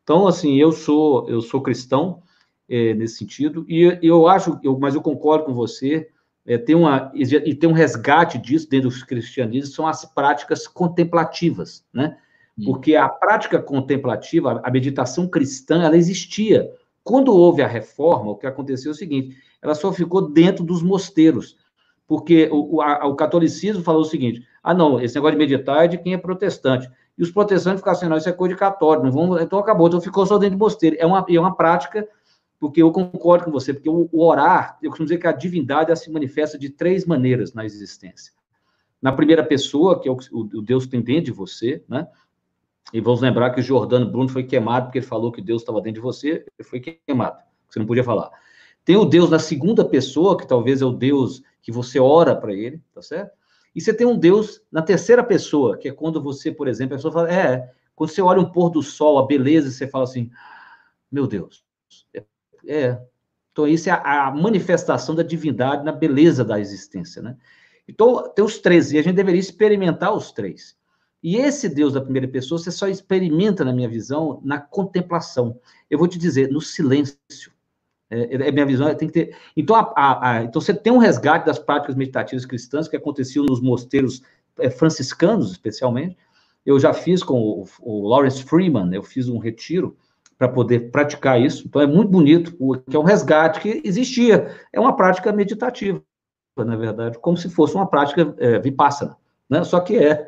então, 0.04 0.26
assim, 0.26 0.58
eu 0.58 0.72
sou, 0.72 1.30
eu 1.30 1.40
sou 1.40 1.62
cristão 1.62 2.24
é, 2.70 2.94
nesse 2.94 3.18
sentido, 3.18 3.66
e 3.68 3.98
eu 4.02 4.28
acho, 4.28 4.60
eu, 4.64 4.78
mas 4.78 4.96
eu 4.96 5.02
concordo 5.02 5.46
com 5.46 5.54
você, 5.54 6.10
é, 6.46 6.58
tem 6.58 6.76
uma, 6.76 7.12
e 7.14 7.54
tem 7.54 7.70
um 7.70 7.74
resgate 7.74 8.38
disso 8.38 8.70
dentro 8.70 8.90
do 8.90 9.06
cristianismo, 9.06 9.74
são 9.74 9.88
as 9.88 10.06
práticas 10.06 10.68
contemplativas, 10.68 11.86
né? 11.94 12.18
Porque 12.66 12.96
a 12.96 13.08
prática 13.08 13.62
contemplativa, 13.62 14.60
a 14.64 14.72
meditação 14.72 15.28
cristã, 15.28 15.84
ela 15.84 15.96
existia. 15.96 16.68
Quando 17.04 17.32
houve 17.32 17.62
a 17.62 17.68
reforma, 17.68 18.32
o 18.32 18.36
que 18.36 18.48
aconteceu 18.48 18.92
é 18.92 18.96
o 18.96 18.98
seguinte, 18.98 19.38
ela 19.62 19.76
só 19.76 19.92
ficou 19.94 20.32
dentro 20.32 20.64
dos 20.64 20.82
mosteiros, 20.82 21.56
porque 22.08 22.50
o, 22.52 22.82
a, 22.82 23.06
o 23.06 23.16
catolicismo 23.16 23.84
falou 23.84 24.02
o 24.02 24.06
seguinte, 24.06 24.44
ah, 24.64 24.74
não, 24.74 25.00
esse 25.00 25.14
negócio 25.16 25.38
de 25.38 25.46
meditar 25.46 25.86
é 25.86 25.88
de 25.88 25.98
quem 26.00 26.14
é 26.14 26.18
protestante. 26.18 26.90
E 27.18 27.22
os 27.22 27.30
protestantes 27.30 27.82
ficaram 27.82 27.98
assim, 27.98 28.08
não, 28.08 28.18
isso 28.18 28.30
é 28.30 28.32
coisa 28.32 28.56
de 28.56 28.60
católico, 28.60 29.06
não 29.06 29.12
vamos, 29.12 29.42
então 29.42 29.60
acabou, 29.60 29.88
então 29.88 30.02
ficou 30.02 30.26
só 30.26 30.38
dentro 30.38 30.58
do 30.58 30.60
mosteiro. 30.60 30.96
É 31.00 31.06
uma, 31.06 31.26
é 31.30 31.40
uma 31.40 31.56
prática 31.56 32.08
porque 32.60 32.82
eu 32.82 32.92
concordo 32.92 33.46
com 33.46 33.52
você, 33.52 33.74
porque 33.74 33.90
o, 33.90 34.10
o 34.12 34.26
orar, 34.26 34.78
eu 34.82 34.90
costumo 34.90 35.08
dizer 35.08 35.20
que 35.20 35.28
a 35.28 35.32
divindade 35.32 35.96
se 35.96 36.12
manifesta 36.12 36.58
de 36.58 36.70
três 36.70 37.06
maneiras 37.06 37.54
na 37.54 37.66
existência. 37.66 38.34
Na 39.02 39.12
primeira 39.12 39.44
pessoa, 39.44 40.00
que 40.02 40.10
é 40.10 40.12
o, 40.12 40.18
o 40.32 40.62
Deus 40.62 40.86
que 40.86 40.92
tem 40.92 41.02
dentro 41.02 41.26
de 41.26 41.32
você, 41.32 41.84
né? 41.88 42.08
E 42.92 43.02
vamos 43.02 43.22
lembrar 43.22 43.52
que 43.52 43.60
o 43.60 43.64
Jordano 43.64 44.10
Bruno 44.10 44.30
foi 44.30 44.44
queimado 44.44 44.86
porque 44.86 45.00
ele 45.00 45.06
falou 45.06 45.32
que 45.32 45.42
Deus 45.42 45.62
estava 45.62 45.82
dentro 45.82 46.02
de 46.02 46.06
você, 46.06 46.46
ele 46.58 46.68
foi 46.68 46.80
queimado, 46.80 47.38
você 47.70 47.80
não 47.80 47.86
podia 47.86 48.04
falar. 48.04 48.32
Tem 48.84 48.96
o 48.96 49.04
Deus 49.04 49.30
na 49.30 49.40
segunda 49.40 49.84
pessoa, 49.84 50.38
que 50.38 50.48
talvez 50.48 50.82
é 50.82 50.86
o 50.86 50.94
Deus 50.94 51.44
que 51.62 51.72
você 51.72 52.00
ora 52.00 52.34
para 52.34 52.54
ele, 52.54 52.82
tá 52.94 53.02
certo? 53.02 53.38
E 53.76 53.82
você 53.82 53.94
tem 53.94 54.08
um 54.08 54.18
Deus 54.18 54.62
na 54.72 54.82
terceira 54.82 55.24
pessoa, 55.24 55.78
que 55.78 55.90
é 55.90 55.92
quando 55.92 56.24
você, 56.24 56.52
por 56.52 56.68
exemplo, 56.68 56.96
a 56.96 56.98
pessoa 56.98 57.14
fala, 57.14 57.32
é, 57.32 57.70
quando 57.94 58.10
você 58.10 58.22
olha 58.22 58.40
um 58.40 58.50
pôr 58.50 58.70
do 58.70 58.82
sol, 58.82 59.20
a 59.20 59.28
beleza, 59.28 59.70
você 59.70 59.88
fala 59.88 60.06
assim, 60.06 60.32
meu 61.12 61.28
Deus, 61.28 61.66
é. 62.16 62.24
Então, 63.58 63.68
isso 63.68 63.90
é 63.90 63.92
a, 63.92 64.28
a, 64.28 64.32
manifestação 64.32 65.16
da 65.16 65.24
divindade 65.24 65.84
na 65.84 65.92
beleza 65.92 66.46
da 66.46 66.60
existência, 66.60 67.24
né? 67.24 67.36
Então, 67.88 68.32
tem 68.36 68.46
os 68.46 68.60
três, 68.60 68.92
e 68.92 69.00
a 69.00 69.02
gente 69.02 69.16
deveria 69.16 69.40
experimentar 69.40 70.14
os 70.14 70.32
três. 70.32 70.78
E 71.24 71.38
esse 71.38 71.68
Deus 71.68 71.94
da 71.94 72.02
primeira 72.02 72.28
pessoa, 72.28 72.60
você 72.60 72.72
só 72.72 72.88
experimenta, 72.88 73.66
na 73.66 73.74
minha 73.74 73.90
visão, 73.90 74.40
na 74.44 74.60
contemplação. 74.60 75.60
Eu 75.90 75.98
vou 75.98 76.08
te 76.08 76.20
dizer, 76.20 76.52
no 76.52 76.62
silêncio. 76.62 77.52
É, 78.10 78.48
é 78.48 78.52
minha 78.52 78.66
visão, 78.66 78.94
tem 78.94 79.08
que 79.08 79.14
ter. 79.14 79.36
Então, 79.56 79.76
a, 79.76 80.30
a, 80.30 80.44
então, 80.44 80.62
você 80.62 80.74
tem 80.74 80.94
um 80.94 81.00
resgate 81.00 81.46
das 81.46 81.58
práticas 81.58 81.96
meditativas 81.96 82.46
cristãs 82.46 82.88
que 82.88 82.96
aconteciam 82.96 83.46
nos 83.46 83.60
mosteiros 83.60 84.22
é, 84.60 84.70
franciscanos, 84.70 85.52
especialmente. 85.52 86.16
Eu 86.66 86.80
já 86.80 86.94
fiz 86.94 87.24
com 87.24 87.40
o, 87.40 87.66
o 87.82 88.08
Lawrence 88.08 88.44
Freeman, 88.44 88.94
eu 88.94 89.02
fiz 89.02 89.28
um 89.30 89.40
retiro 89.40 89.98
para 90.38 90.48
poder 90.48 90.92
praticar 90.92 91.42
isso. 91.42 91.68
Então 91.68 91.82
é 91.82 91.88
muito 91.88 92.10
bonito, 92.10 92.56
porque 92.56 92.96
é 92.96 93.00
um 93.00 93.04
resgate 93.04 93.60
que 93.60 93.82
existia. 93.84 94.56
É 94.72 94.80
uma 94.80 94.96
prática 94.96 95.32
meditativa, 95.32 96.02
na 96.58 96.76
verdade, 96.76 97.18
como 97.20 97.36
se 97.36 97.50
fosse 97.50 97.76
uma 97.76 97.88
prática 97.88 98.36
é, 98.38 98.60
vipassana, 98.60 99.18
né? 99.50 99.64
Só 99.64 99.80
que 99.80 99.98
é, 99.98 100.28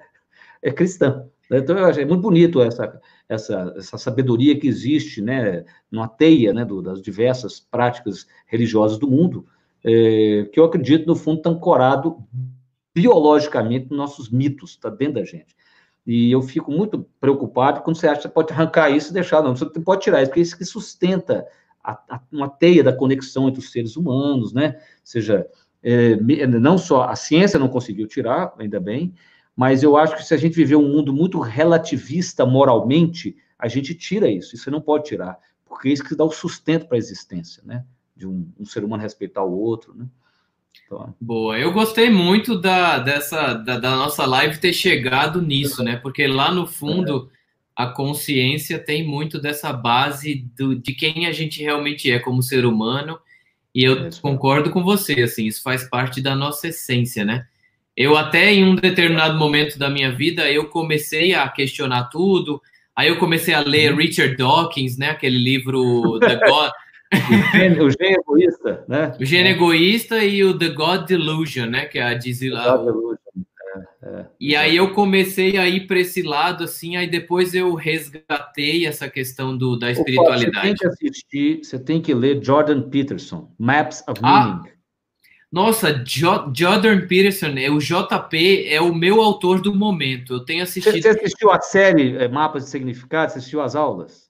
é 0.61 0.71
cristã. 0.71 1.25
Então 1.51 1.77
eu 1.77 1.85
achei 1.85 2.05
muito 2.05 2.21
bonito 2.21 2.61
essa, 2.61 2.99
essa, 3.27 3.73
essa 3.75 3.97
sabedoria 3.97 4.59
que 4.59 4.67
existe, 4.67 5.21
né, 5.21 5.65
numa 5.91 6.07
teia, 6.07 6.53
né, 6.53 6.63
do, 6.63 6.79
das 6.81 7.01
diversas 7.01 7.59
práticas 7.59 8.27
religiosas 8.45 8.99
do 8.99 9.09
mundo, 9.09 9.47
é, 9.83 10.47
que 10.51 10.59
eu 10.59 10.65
acredito, 10.65 11.07
no 11.07 11.15
fundo, 11.15 11.37
está 11.39 11.49
ancorado 11.49 12.17
biologicamente 12.93 13.87
nos 13.89 13.97
nossos 13.97 14.29
mitos, 14.29 14.71
está 14.71 14.89
dentro 14.89 15.15
da 15.15 15.23
gente. 15.23 15.55
E 16.11 16.31
eu 16.31 16.41
fico 16.41 16.71
muito 16.71 17.05
preocupado 17.21 17.81
quando 17.81 17.97
você 17.97 18.07
acha 18.07 18.15
que 18.15 18.23
você 18.23 18.29
pode 18.29 18.51
arrancar 18.51 18.89
isso 18.89 19.11
e 19.11 19.13
deixar. 19.13 19.43
Não, 19.43 19.55
você 19.55 19.79
pode 19.79 20.01
tirar 20.01 20.23
isso, 20.23 20.31
porque 20.31 20.39
é 20.39 20.41
isso 20.41 20.57
que 20.57 20.65
sustenta 20.65 21.45
a, 21.83 21.91
a, 22.09 22.19
uma 22.31 22.49
teia 22.49 22.83
da 22.83 22.91
conexão 22.91 23.47
entre 23.47 23.59
os 23.59 23.71
seres 23.71 23.95
humanos, 23.95 24.51
né? 24.51 24.69
Ou 24.75 24.81
seja, 25.03 25.45
é, 25.83 26.15
não 26.15 26.79
só 26.79 27.03
a 27.03 27.15
ciência 27.15 27.59
não 27.59 27.67
conseguiu 27.67 28.07
tirar, 28.07 28.55
ainda 28.57 28.79
bem, 28.79 29.13
mas 29.55 29.83
eu 29.83 29.95
acho 29.95 30.15
que 30.15 30.23
se 30.23 30.33
a 30.33 30.37
gente 30.37 30.55
viver 30.55 30.77
um 30.77 30.91
mundo 30.91 31.13
muito 31.13 31.39
relativista 31.39 32.43
moralmente, 32.43 33.37
a 33.59 33.67
gente 33.67 33.93
tira 33.93 34.27
isso, 34.27 34.55
isso 34.55 34.71
não 34.71 34.81
pode 34.81 35.03
tirar, 35.03 35.37
porque 35.63 35.89
é 35.89 35.91
isso 35.91 36.03
que 36.03 36.15
dá 36.15 36.23
o 36.23 36.31
sustento 36.31 36.87
para 36.87 36.97
a 36.97 36.97
existência, 36.97 37.61
né? 37.63 37.85
De 38.15 38.25
um, 38.25 38.51
um, 38.59 38.65
ser 38.65 38.83
humano 38.83 39.03
respeitar 39.03 39.43
o 39.43 39.55
outro, 39.55 39.93
né? 39.93 40.07
Então... 40.85 41.13
Boa, 41.19 41.57
eu 41.57 41.71
gostei 41.71 42.09
muito 42.09 42.59
da, 42.59 42.99
dessa, 42.99 43.53
da, 43.53 43.77
da, 43.77 43.95
nossa 43.95 44.25
live 44.25 44.59
ter 44.59 44.73
chegado 44.73 45.41
nisso, 45.41 45.83
né? 45.83 45.95
Porque 45.97 46.25
lá 46.25 46.51
no 46.51 46.65
fundo, 46.65 47.29
a 47.75 47.87
consciência 47.87 48.79
tem 48.79 49.05
muito 49.07 49.39
dessa 49.39 49.71
base 49.71 50.45
do, 50.57 50.75
de 50.75 50.93
quem 50.93 51.27
a 51.27 51.31
gente 51.31 51.61
realmente 51.61 52.11
é 52.11 52.19
como 52.19 52.41
ser 52.41 52.65
humano, 52.65 53.19
e 53.73 53.83
eu 53.83 54.07
é 54.07 54.09
concordo 54.21 54.71
com 54.71 54.83
você, 54.83 55.21
assim, 55.21 55.45
isso 55.45 55.61
faz 55.61 55.87
parte 55.87 56.21
da 56.21 56.35
nossa 56.35 56.67
essência, 56.67 57.23
né? 57.23 57.45
Eu 57.95 58.15
até 58.15 58.53
em 58.53 58.63
um 58.63 58.75
determinado 58.75 59.37
momento 59.37 59.77
da 59.77 59.89
minha 59.89 60.09
vida 60.09 60.49
eu 60.49 60.69
comecei 60.69 61.33
a 61.33 61.47
questionar 61.49 62.05
tudo. 62.05 62.61
Aí 62.95 63.09
eu 63.09 63.17
comecei 63.17 63.53
a 63.53 63.59
ler 63.59 63.91
uhum. 63.91 63.97
Richard 63.97 64.37
Dawkins, 64.37 64.97
né? 64.97 65.09
Aquele 65.09 65.37
livro 65.37 66.17
The 66.19 66.35
God. 66.37 66.71
o 67.11 67.89
gênio 67.89 68.19
egoísta, 68.19 68.85
né? 68.87 69.15
O 69.19 69.25
gênio 69.25 69.51
é. 69.51 69.55
egoísta 69.55 70.23
e 70.23 70.43
o 70.43 70.57
The 70.57 70.69
God 70.69 71.07
Delusion, 71.07 71.65
né? 71.65 71.85
Que 71.85 71.99
é 71.99 72.03
a 72.03 72.13
diz 72.13 72.41
lá. 72.49 72.79
É, 74.03 74.07
é. 74.07 74.25
E 74.39 74.55
aí 74.55 74.75
eu 74.75 74.93
comecei 74.93 75.57
a 75.57 75.67
ir 75.67 75.87
para 75.87 75.99
esse 75.99 76.21
lado, 76.21 76.63
assim, 76.63 76.95
aí 76.95 77.09
depois 77.09 77.53
eu 77.53 77.73
resgatei 77.73 78.85
essa 78.85 79.09
questão 79.09 79.57
do, 79.57 79.77
da 79.77 79.91
espiritualidade. 79.91 80.55
Você 80.55 80.61
tem 80.61 80.75
que 80.75 80.87
assistir, 80.87 81.59
você 81.63 81.79
tem 81.79 82.01
que 82.01 82.13
ler 82.13 82.43
Jordan 82.43 82.89
Peterson, 82.89 83.51
Maps 83.57 84.03
of 84.07 84.19
ah, 84.23 84.45
Meaning. 84.45 84.69
Nossa, 85.51 85.91
jo 85.91 86.51
Jordan 86.53 87.07
Peterson, 87.07 87.57
é, 87.57 87.71
o 87.71 87.79
JP 87.79 88.67
é 88.67 88.79
o 88.79 88.93
meu 88.93 89.19
autor 89.19 89.59
do 89.61 89.73
momento. 89.73 90.33
Eu 90.33 90.45
tenho 90.45 90.61
assistido. 90.61 91.01
Você 91.01 91.09
assistiu 91.09 91.51
a 91.51 91.59
série 91.59 92.15
é, 92.17 92.27
Mapas 92.27 92.65
de 92.65 92.69
Significado? 92.69 93.31
Você 93.31 93.39
assistiu 93.39 93.61
as 93.61 93.75
aulas? 93.75 94.28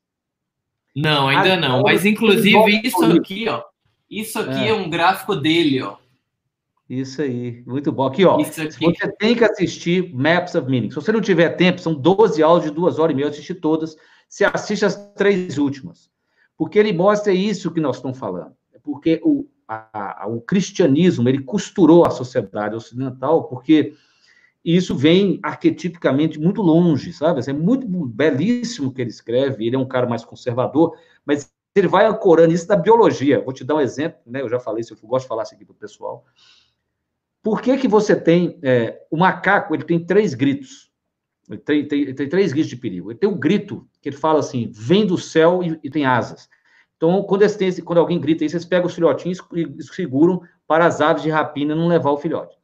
Não, 0.96 1.28
ainda 1.28 1.54
ah, 1.54 1.58
não. 1.58 1.82
Mas 1.82 2.06
inclusive 2.06 2.82
isso 2.84 3.04
aqui, 3.06 3.48
ó. 3.48 3.64
Isso 4.10 4.40
aqui 4.40 4.66
é. 4.66 4.70
é. 4.70 4.74
um 4.74 4.90
gráfico 4.90 5.36
dele, 5.36 5.82
ó. 5.82 5.98
Isso 6.90 7.22
aí, 7.22 7.64
muito 7.68 7.92
bom. 7.92 8.08
Aqui, 8.08 8.26
ó. 8.26 8.36
Aqui. 8.36 8.46
Você 8.46 9.12
tem 9.20 9.36
que 9.36 9.44
assistir 9.44 10.12
Maps 10.14 10.56
of 10.56 10.70
Meaning. 10.70 10.90
Se 10.90 10.96
você 10.96 11.12
não 11.12 11.22
tiver 11.22 11.50
tempo, 11.50 11.80
são 11.80 11.94
12 11.94 12.42
aulas 12.42 12.64
de 12.64 12.72
duas 12.72 12.98
horas 12.98 13.14
e 13.14 13.16
meia, 13.16 13.26
eu 13.26 13.30
assisti 13.30 13.54
todas. 13.54 13.96
Você 14.28 14.44
assiste 14.44 14.84
as 14.84 14.96
três 15.14 15.60
últimas. 15.60 16.10
Porque 16.58 16.80
ele 16.80 16.92
mostra 16.92 17.32
isso 17.32 17.72
que 17.72 17.80
nós 17.80 17.98
estamos 17.98 18.18
falando. 18.18 18.54
Porque 18.84 19.22
o, 19.24 19.48
a, 19.68 20.24
a, 20.24 20.28
o 20.28 20.42
cristianismo 20.42 21.30
ele 21.30 21.44
costurou 21.44 22.06
a 22.06 22.10
sociedade 22.10 22.76
ocidental, 22.76 23.44
porque 23.44 23.94
isso 24.64 24.96
vem 24.96 25.40
arquetipicamente 25.42 26.40
muito 26.40 26.62
longe, 26.62 27.14
sabe? 27.14 27.42
É 27.48 27.54
muito 27.54 27.88
belíssimo 27.88 28.94
que 28.94 29.02
ele 29.02 29.10
escreve, 29.10 29.66
ele 29.66 29.76
é 29.76 29.80
um 29.80 29.88
cara 29.88 30.08
mais 30.08 30.26
conservador, 30.26 30.98
mas 31.26 31.52
ele 31.76 31.88
vai 31.88 32.06
ancorando 32.06 32.54
isso 32.54 32.68
da 32.68 32.76
biologia. 32.76 33.42
Vou 33.42 33.54
te 33.54 33.64
dar 33.64 33.76
um 33.76 33.82
exemplo, 33.82 34.20
né? 34.26 34.42
Eu 34.42 34.50
já 34.50 34.60
falei 34.60 34.82
isso, 34.82 34.94
eu 34.94 35.08
gosto 35.08 35.26
de 35.26 35.30
falar 35.30 35.44
isso 35.44 35.56
aqui 35.56 35.64
para 35.64 35.74
o 35.74 35.78
pessoal. 35.78 36.26
Por 37.42 37.62
que 37.62 37.78
que 37.78 37.88
você 37.88 38.16
tem... 38.16 38.60
É, 38.62 39.02
o 39.10 39.18
macaco, 39.18 39.74
ele 39.74 39.84
tem 39.84 40.04
três 40.04 40.34
gritos. 40.34 40.92
Ele 41.50 41.60
tem, 41.60 41.88
tem, 41.88 42.14
tem, 42.14 42.30
três 42.30 42.52
gritos 42.52 42.70
de 42.70 42.76
perigo. 42.76 43.12
Ele 43.12 43.20
tem 43.20 43.30
um 43.30 43.40
grito 43.40 43.88
que 44.02 44.10
ele 44.10 44.18
fala 44.18 44.40
assim, 44.40 44.70
vem 44.74 45.06
do 45.06 45.18
céu 45.18 45.64
e, 45.64 45.80
e 45.84 45.90
tem 45.90 46.06
asas. 46.06 46.50
Então, 46.98 47.24
quando, 47.24 47.46
quando 47.86 47.98
alguém 47.98 48.20
grita 48.20 48.44
isso, 48.44 48.58
eles 48.58 48.66
pegam 48.66 48.88
os 48.88 48.94
filhotinhos 48.94 49.40
e 49.54 49.84
seguram 49.84 50.42
para 50.68 50.86
as 50.86 51.00
aves 51.00 51.24
de 51.24 51.30
rapina 51.30 51.74
não 51.74 51.88
levar 51.88 52.12
o 52.12 52.18
filhote. 52.18 52.59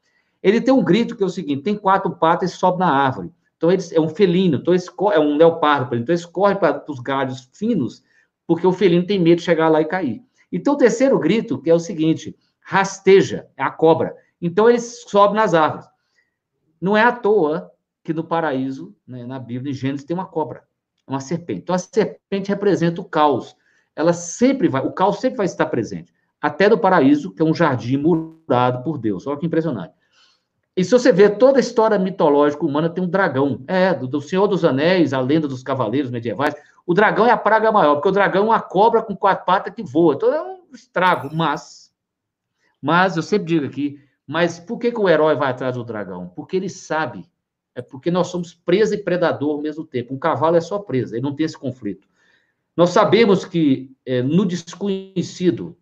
Ele 0.45 0.61
tem 0.61 0.73
um 0.73 0.83
grito 0.83 1.15
que 1.15 1.23
é 1.23 1.25
o 1.25 1.29
seguinte: 1.29 1.63
tem 1.63 1.75
quatro 1.75 2.15
patas 2.15 2.51
e 2.51 2.55
sobe 2.55 2.79
na 2.79 2.89
árvore. 2.89 3.31
Então, 3.57 3.71
eles, 3.71 3.91
é 3.91 3.99
um 3.99 4.09
felino, 4.09 4.57
então 4.57 4.73
eles, 4.73 4.87
é 5.13 5.19
um 5.19 5.37
leopardo, 5.37 5.95
então 5.95 6.13
eles 6.13 6.25
correm 6.25 6.57
para 6.57 6.83
os 6.89 6.99
galhos 6.99 7.49
finos, 7.53 8.03
porque 8.45 8.67
o 8.67 8.73
felino 8.73 9.05
tem 9.05 9.17
medo 9.17 9.39
de 9.39 9.45
chegar 9.45 9.69
lá 9.69 9.81
e 9.81 9.85
cair. 9.85 10.21
Então, 10.51 10.73
o 10.73 10.77
terceiro 10.77 11.17
grito, 11.17 11.61
que 11.61 11.69
é 11.69 11.73
o 11.73 11.79
seguinte: 11.79 12.37
rasteja, 12.59 13.47
é 13.57 13.63
a 13.63 13.71
cobra. 13.71 14.15
Então, 14.41 14.69
eles 14.69 15.03
sobem 15.07 15.35
nas 15.35 15.53
árvores. 15.53 15.87
Não 16.79 16.95
é 16.95 17.01
à 17.01 17.11
toa 17.11 17.71
que 18.03 18.13
no 18.13 18.23
paraíso, 18.23 18.95
né, 19.07 19.25
na 19.25 19.39
Bíblia, 19.39 19.71
em 19.71 19.73
Gênesis, 19.73 20.05
tem 20.05 20.15
uma 20.15 20.27
cobra, 20.27 20.63
uma 21.07 21.19
serpente. 21.19 21.61
Então, 21.61 21.73
a 21.73 21.79
serpente 21.79 22.49
representa 22.49 23.01
o 23.01 23.05
caos 23.05 23.55
ela 23.95 24.11
sempre 24.11 24.67
vai, 24.67 24.85
o 24.85 24.91
caos 24.91 25.19
sempre 25.19 25.37
vai 25.37 25.45
estar 25.45 25.65
presente. 25.67 26.13
Até 26.41 26.67
no 26.67 26.77
paraíso, 26.77 27.33
que 27.33 27.41
é 27.41 27.45
um 27.45 27.53
jardim 27.53 27.97
murado 27.97 28.83
por 28.83 28.97
Deus. 28.97 29.25
Olha 29.25 29.39
que 29.39 29.45
impressionante. 29.45 29.93
E 30.75 30.83
se 30.83 30.91
você 30.91 31.11
ver 31.11 31.37
toda 31.37 31.57
a 31.57 31.61
história 31.61 31.97
mitológica 31.97 32.65
humana, 32.65 32.89
tem 32.89 33.03
um 33.03 33.07
dragão. 33.07 33.63
É, 33.65 33.93
do, 33.93 34.07
do 34.07 34.19
Senhor 34.19 34.45
dos 34.47 34.65
Anéis, 34.65 35.13
a 35.13 35.21
lenda 35.21 35.47
dos 35.47 35.63
cavaleiros 35.63 36.11
medievais. 36.11 36.53
O 36.85 36.93
dragão 36.93 37.25
é 37.25 37.31
a 37.31 37.37
praga 37.37 37.71
maior, 37.71 37.95
porque 37.95 38.09
o 38.09 38.11
dragão 38.11 38.43
é 38.43 38.45
uma 38.45 38.61
cobra 38.61 39.01
com 39.01 39.15
quatro 39.15 39.45
patas 39.45 39.73
que 39.73 39.81
voa. 39.81 40.15
Então 40.15 40.33
é 40.33 40.41
um 40.41 40.63
estrago, 40.73 41.33
mas. 41.33 41.93
Mas, 42.81 43.15
eu 43.15 43.23
sempre 43.23 43.47
digo 43.47 43.65
aqui, 43.65 43.99
mas 44.27 44.59
por 44.59 44.77
que, 44.77 44.91
que 44.91 44.99
o 44.99 45.09
herói 45.09 45.35
vai 45.35 45.49
atrás 45.49 45.75
do 45.75 45.83
dragão? 45.83 46.27
Porque 46.35 46.57
ele 46.57 46.69
sabe. 46.69 47.25
É 47.73 47.81
porque 47.81 48.11
nós 48.11 48.27
somos 48.27 48.53
presa 48.53 48.95
e 48.95 49.03
predador 49.03 49.55
ao 49.55 49.61
mesmo 49.61 49.85
tempo. 49.85 50.13
Um 50.13 50.19
cavalo 50.19 50.55
é 50.55 50.61
só 50.61 50.77
presa, 50.79 51.15
ele 51.15 51.23
não 51.23 51.35
tem 51.35 51.45
esse 51.45 51.57
conflito. 51.57 52.07
Nós 52.75 52.89
sabemos 52.89 53.45
que 53.45 53.95
é, 54.05 54.21
no 54.21 54.45
desconhecido, 54.45 55.77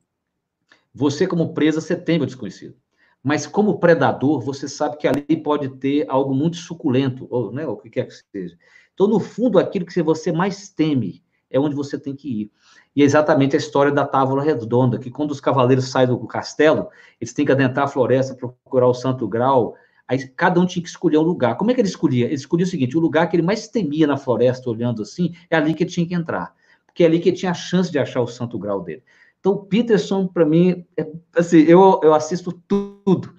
você 0.94 1.28
como 1.28 1.54
presa, 1.54 1.82
você 1.82 1.96
tem 1.96 2.22
o 2.22 2.26
desconhecido. 2.26 2.76
Mas 3.24 3.48
como 3.48 3.80
predador, 3.80 4.42
você 4.42 4.68
sabe 4.68 4.98
que 4.98 5.08
ali 5.08 5.38
pode 5.42 5.70
ter 5.70 6.06
algo 6.10 6.36
muito 6.36 6.58
suculento, 6.58 7.26
ou 7.30 7.52
né, 7.54 7.66
o 7.66 7.78
que 7.78 7.90
quer 7.90 8.06
que 8.06 8.14
seja. 8.14 8.58
Então, 8.94 9.08
no 9.08 9.20
fundo, 9.20 9.58
aquilo 9.58 9.86
que 9.86 10.04
você 10.04 10.32
mais 10.32 10.70
teme 10.70 11.24
é 11.50 11.60
onde 11.60 11.76
você 11.76 11.98
tem 11.98 12.16
que 12.16 12.42
ir. 12.42 12.52
E 12.96 13.02
é 13.02 13.06
exatamente 13.06 13.56
a 13.56 13.60
história 13.60 13.92
da 13.92 14.06
Távola 14.06 14.44
Redonda, 14.44 15.00
que 15.00 15.10
quando 15.10 15.32
os 15.32 15.40
cavaleiros 15.40 15.90
saem 15.90 16.08
do 16.08 16.28
castelo, 16.28 16.90
eles 17.22 17.34
têm 17.34 17.46
que 17.46 17.52
adentrar 17.52 17.86
a 17.86 17.88
floresta, 17.88 18.36
procurar 18.36 18.88
o 18.88 18.94
Santo 18.94 19.28
Grau, 19.28 19.76
aí 20.08 20.28
cada 20.28 20.60
um 20.60 20.66
tinha 20.66 20.84
que 20.84 20.90
escolher 20.90 21.18
um 21.18 21.24
lugar. 21.24 21.56
Como 21.56 21.72
é 21.72 21.74
que 21.74 21.80
ele 21.82 21.88
escolhia? 21.88 22.26
Ele 22.26 22.36
escolhia 22.36 22.66
o 22.66 22.70
seguinte, 22.70 22.98
o 22.98 23.00
lugar 23.00 23.30
que 23.30 23.36
ele 23.36 23.44
mais 23.44 23.68
temia 23.68 24.06
na 24.06 24.18
floresta, 24.18 24.70
olhando 24.70 25.02
assim, 25.02 25.34
é 25.50 25.56
ali 25.56 25.74
que 25.74 25.84
ele 25.84 25.90
tinha 25.90 26.06
que 26.06 26.14
entrar 26.14 26.54
que 26.94 27.04
é 27.04 27.08
ali 27.08 27.20
que 27.20 27.32
tinha 27.32 27.52
a 27.52 27.56
chance 27.56 27.92
de 27.92 27.98
achar 27.98 28.22
o 28.22 28.28
santo 28.28 28.58
grau 28.58 28.82
dele. 28.82 29.04
Então, 29.44 29.56
o 29.56 29.66
Peterson, 29.66 30.26
para 30.26 30.46
mim, 30.46 30.86
é, 30.98 31.06
assim, 31.36 31.58
eu, 31.64 32.00
eu 32.02 32.14
assisto 32.14 32.54
tudo. 32.66 33.36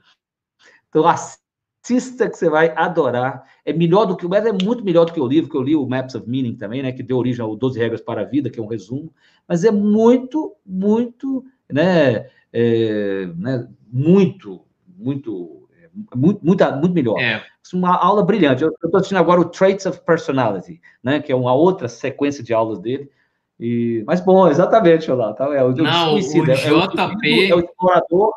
Então, 0.86 1.06
assista 1.08 2.28
que 2.28 2.36
você 2.36 2.50
vai 2.50 2.74
adorar. 2.76 3.42
É 3.64 3.72
melhor 3.72 4.04
do 4.04 4.14
que, 4.14 4.28
mas 4.28 4.44
é 4.44 4.52
muito 4.52 4.84
melhor 4.84 5.06
do 5.06 5.14
que 5.14 5.20
o 5.20 5.26
livro, 5.26 5.50
que 5.50 5.56
eu 5.56 5.62
li 5.62 5.74
o 5.74 5.88
Maps 5.88 6.14
of 6.14 6.28
Meaning 6.28 6.56
também, 6.56 6.82
né, 6.82 6.92
que 6.92 7.02
deu 7.02 7.16
origem 7.16 7.42
ao 7.42 7.56
12 7.56 7.78
Regras 7.78 8.02
para 8.02 8.20
a 8.20 8.24
Vida, 8.24 8.50
que 8.50 8.60
é 8.60 8.62
um 8.62 8.66
resumo, 8.66 9.14
mas 9.48 9.64
é 9.64 9.70
muito, 9.70 10.54
muito, 10.64 11.42
né, 11.72 12.28
é, 12.52 13.24
né 13.34 13.66
muito, 13.90 14.60
muito, 14.98 15.66
é, 15.82 15.88
muito, 16.14 16.44
muito, 16.44 16.64
muito 16.80 16.94
melhor. 16.94 17.18
É. 17.18 17.42
Uma 17.72 17.96
aula 17.96 18.22
brilhante. 18.22 18.62
Eu 18.62 18.68
estou 18.68 18.96
assistindo 18.98 19.16
agora 19.16 19.40
o 19.40 19.46
Traits 19.46 19.86
of 19.86 20.02
Personality, 20.04 20.82
né, 21.02 21.18
que 21.18 21.32
é 21.32 21.34
uma 21.34 21.54
outra 21.54 21.88
sequência 21.88 22.44
de 22.44 22.52
aulas 22.52 22.78
dele, 22.78 23.10
e, 23.58 24.02
mas 24.06 24.20
bom, 24.20 24.48
exatamente, 24.48 25.10
lá, 25.10 25.32
tá? 25.32 25.44
É 25.54 25.62
o, 25.62 25.72
Não, 25.72 26.16
desconhecido. 26.16 26.48
O 26.48 26.50
é, 26.50 26.56
JP... 26.56 27.50
é 27.50 27.54
o 27.54 27.60
explorador, 27.60 28.32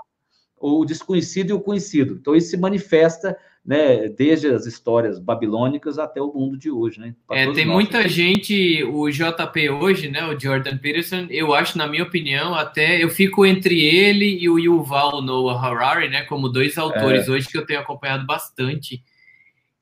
o 0.59 0.85
desconhecido 0.85 1.49
e 1.49 1.53
o 1.53 1.59
conhecido. 1.59 2.17
Então, 2.19 2.35
isso 2.35 2.49
se 2.49 2.57
manifesta 2.57 3.37
né, 3.65 4.07
desde 4.07 4.47
as 4.47 4.65
histórias 4.65 5.19
babilônicas 5.19 5.99
até 5.99 6.21
o 6.21 6.31
mundo 6.31 6.57
de 6.57 6.71
hoje, 6.71 7.01
né? 7.01 7.13
É, 7.31 7.51
tem 7.51 7.65
nós. 7.65 7.75
muita 7.75 8.07
gente, 8.07 8.81
o 8.85 9.09
JP 9.09 9.69
hoje, 9.71 10.09
né, 10.09 10.25
o 10.25 10.39
Jordan 10.39 10.77
Peterson, 10.77 11.27
eu 11.29 11.53
acho, 11.53 11.77
na 11.77 11.85
minha 11.85 12.03
opinião, 12.03 12.55
até 12.55 13.03
eu 13.03 13.09
fico 13.09 13.45
entre 13.45 13.81
ele 13.81 14.37
e 14.39 14.49
o 14.49 14.57
Yuval 14.57 15.21
Noah 15.21 15.59
Harari, 15.59 16.07
né, 16.07 16.23
como 16.23 16.47
dois 16.47 16.77
autores 16.77 17.27
é. 17.27 17.31
hoje 17.31 17.49
que 17.49 17.57
eu 17.57 17.65
tenho 17.65 17.81
acompanhado 17.81 18.25
bastante. 18.25 19.03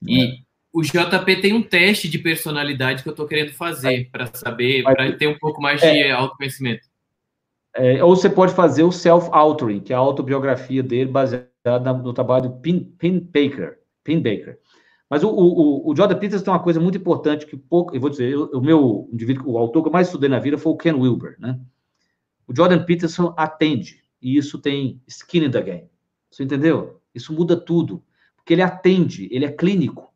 E, 0.01 0.23
é 0.23 0.37
o 0.75 0.81
JP 0.81 1.37
tem 1.37 1.53
um 1.53 1.63
teste 1.63 2.09
de 2.09 2.19
personalidade 2.19 3.01
que 3.01 3.07
eu 3.07 3.11
estou 3.11 3.25
querendo 3.25 3.53
fazer 3.53 4.09
para 4.11 4.27
saber, 4.35 4.83
para 4.83 5.13
ter 5.13 5.25
um 5.25 5.39
pouco 5.39 5.61
mais 5.61 5.79
de 5.79 5.87
é, 5.87 6.11
autoconhecimento. 6.11 6.85
É, 7.73 8.03
ou 8.03 8.13
você 8.13 8.29
pode 8.29 8.53
fazer 8.53 8.83
o 8.83 8.91
self-authoring, 8.91 9.79
que 9.79 9.93
é 9.93 9.95
a 9.95 9.99
autobiografia 9.99 10.83
dele 10.83 11.09
baseada 11.09 11.93
no 11.93 12.11
trabalho 12.11 12.49
do 12.49 12.55
Pin, 12.57 12.93
Pin 12.99 13.19
Baker. 13.19 13.79
Pin 14.03 14.17
Baker. 14.17 14.59
Mas 15.09 15.23
o, 15.23 15.29
o, 15.29 15.89
o 15.89 15.95
Jordan 15.95 16.17
Peterson 16.19 16.43
tem 16.43 16.53
uma 16.53 16.61
coisa 16.61 16.81
muito 16.81 16.97
importante 16.97 17.45
que 17.45 17.55
pouco, 17.55 17.95
eu 17.95 18.01
vou 18.01 18.09
dizer, 18.09 18.35
o 18.35 18.59
meu 18.59 19.09
indivíduo, 19.13 19.53
o 19.53 19.57
autor 19.57 19.81
que 19.81 19.87
eu 19.87 19.93
mais 19.93 20.07
estudei 20.07 20.27
na 20.27 20.39
vida 20.39 20.57
foi 20.57 20.73
o 20.73 20.77
Ken 20.77 20.93
Wilber, 20.93 21.37
né? 21.39 21.57
O 22.45 22.53
Jordan 22.53 22.83
Peterson 22.83 23.33
atende, 23.37 24.03
e 24.21 24.35
isso 24.35 24.59
tem 24.59 25.01
skin 25.07 25.45
in 25.45 25.51
the 25.51 25.61
game. 25.61 25.89
Você 26.29 26.43
entendeu? 26.43 26.99
Isso 27.13 27.31
muda 27.31 27.55
tudo, 27.55 28.03
porque 28.35 28.51
ele 28.51 28.61
atende, 28.61 29.29
ele 29.31 29.45
é 29.45 29.51
clínico. 29.53 30.13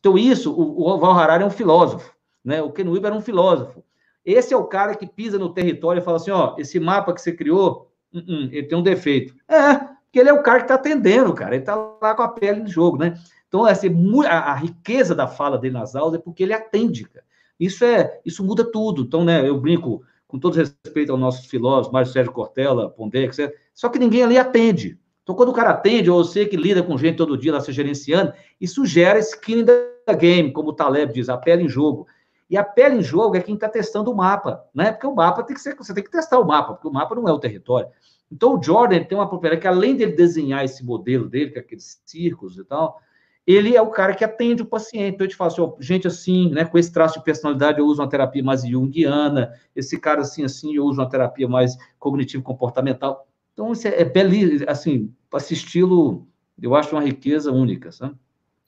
Então, 0.00 0.18
isso, 0.18 0.52
o, 0.52 0.88
o 0.88 0.98
Val 0.98 1.12
Harari 1.12 1.44
é 1.44 1.46
um 1.46 1.50
filósofo, 1.50 2.14
né? 2.44 2.60
O 2.62 2.72
Ken 2.72 2.88
Wilber 2.88 3.10
era 3.10 3.18
um 3.18 3.22
filósofo. 3.22 3.84
Esse 4.24 4.52
é 4.52 4.56
o 4.56 4.64
cara 4.64 4.94
que 4.94 5.06
pisa 5.06 5.38
no 5.38 5.52
território 5.52 6.00
e 6.00 6.04
fala 6.04 6.16
assim: 6.16 6.30
ó, 6.30 6.54
esse 6.58 6.80
mapa 6.80 7.12
que 7.12 7.20
você 7.20 7.32
criou, 7.32 7.90
uh 8.12 8.18
-uh, 8.18 8.48
ele 8.52 8.66
tem 8.66 8.78
um 8.78 8.82
defeito. 8.82 9.34
É, 9.48 9.74
porque 10.10 10.18
ele 10.18 10.28
é 10.28 10.32
o 10.32 10.42
cara 10.42 10.58
que 10.58 10.64
está 10.64 10.74
atendendo, 10.74 11.32
cara. 11.34 11.54
Ele 11.54 11.62
está 11.62 11.76
lá 11.76 12.14
com 12.14 12.22
a 12.22 12.28
pele 12.28 12.60
no 12.60 12.68
jogo, 12.68 12.98
né? 12.98 13.14
Então, 13.46 13.64
assim, 13.64 13.88
a, 14.26 14.52
a, 14.52 14.54
riqueza 14.54 15.14
da 15.14 15.26
fala 15.26 15.58
dele 15.58 15.74
nas 15.74 15.96
aulas 15.96 16.14
é 16.14 16.22
porque 16.22 16.42
ele 16.42 16.52
atende, 16.52 17.04
cara. 17.04 17.24
Isso 17.58 17.84
é, 17.84 18.20
isso 18.24 18.44
muda 18.44 18.64
tudo. 18.64 19.02
Então, 19.02 19.24
né, 19.24 19.46
eu 19.46 19.60
brinco, 19.60 20.02
com 20.26 20.38
todo 20.38 20.54
respeito 20.54 21.12
aos 21.12 21.20
nossos 21.20 21.46
filósofos, 21.46 21.92
Mário 21.92 22.08
Sérgio 22.08 22.32
Cortella, 22.32 22.88
Pondé, 22.88 23.24
etc. 23.24 23.52
Só 23.74 23.88
que 23.88 23.98
ninguém 23.98 24.22
ali 24.22 24.38
atende. 24.38 24.98
Então, 25.30 25.36
quando 25.36 25.50
o 25.50 25.52
cara 25.52 25.70
atende, 25.70 26.10
ou 26.10 26.24
você 26.24 26.44
que 26.44 26.56
lida 26.56 26.82
com 26.82 26.98
gente 26.98 27.14
todo 27.14 27.38
dia 27.38 27.52
lá 27.52 27.60
se 27.60 27.70
gerenciando, 27.70 28.32
isso 28.60 28.84
gera 28.84 29.16
skin 29.20 29.60
in 29.60 29.64
the 29.64 30.16
game, 30.18 30.50
como 30.50 30.70
o 30.70 30.72
Taleb 30.72 31.12
diz, 31.12 31.28
a 31.28 31.36
pele 31.36 31.62
em 31.62 31.68
jogo. 31.68 32.08
E 32.50 32.56
a 32.56 32.64
pele 32.64 32.96
em 32.96 33.02
jogo 33.02 33.36
é 33.36 33.40
quem 33.40 33.54
está 33.54 33.68
testando 33.68 34.10
o 34.10 34.16
mapa, 34.16 34.64
né? 34.74 34.90
Porque 34.90 35.06
o 35.06 35.14
mapa 35.14 35.44
tem 35.44 35.54
que 35.54 35.62
ser, 35.62 35.76
você 35.76 35.94
tem 35.94 36.02
que 36.02 36.10
testar 36.10 36.40
o 36.40 36.44
mapa, 36.44 36.74
porque 36.74 36.88
o 36.88 36.92
mapa 36.92 37.14
não 37.14 37.28
é 37.28 37.32
o 37.32 37.38
território. 37.38 37.88
Então, 38.28 38.58
o 38.58 38.60
Jordan 38.62 39.04
tem 39.04 39.16
uma 39.16 39.28
propriedade 39.28 39.60
que, 39.60 39.68
além 39.68 39.94
dele 39.94 40.16
desenhar 40.16 40.64
esse 40.64 40.84
modelo 40.84 41.28
dele, 41.28 41.52
com 41.52 41.60
aqueles 41.60 42.02
círculos 42.04 42.58
e 42.58 42.64
tal, 42.64 43.00
ele 43.46 43.76
é 43.76 43.82
o 43.82 43.90
cara 43.90 44.16
que 44.16 44.24
atende 44.24 44.62
o 44.62 44.66
paciente. 44.66 45.14
Então, 45.14 45.24
eu 45.24 45.30
te 45.30 45.36
falo 45.36 45.52
assim, 45.52 45.60
ó, 45.60 45.72
gente 45.78 46.08
assim, 46.08 46.50
né, 46.50 46.64
com 46.64 46.76
esse 46.76 46.92
traço 46.92 47.20
de 47.20 47.24
personalidade, 47.24 47.78
eu 47.78 47.86
uso 47.86 48.02
uma 48.02 48.08
terapia 48.08 48.42
mais 48.42 48.66
junguiana, 48.66 49.52
esse 49.76 49.96
cara 49.96 50.22
assim, 50.22 50.44
assim, 50.44 50.74
eu 50.74 50.84
uso 50.84 51.00
uma 51.00 51.08
terapia 51.08 51.46
mais 51.46 51.76
cognitivo-comportamental. 52.00 53.29
Então, 53.52 53.72
isso 53.72 53.86
é, 53.88 54.00
é 54.00 54.04
belíssimo, 54.04 54.70
assim, 54.70 55.12
esse 55.34 55.54
estilo, 55.54 56.26
eu 56.60 56.74
acho 56.74 56.94
uma 56.94 57.02
riqueza 57.02 57.52
única, 57.52 57.92
sabe? 57.92 58.14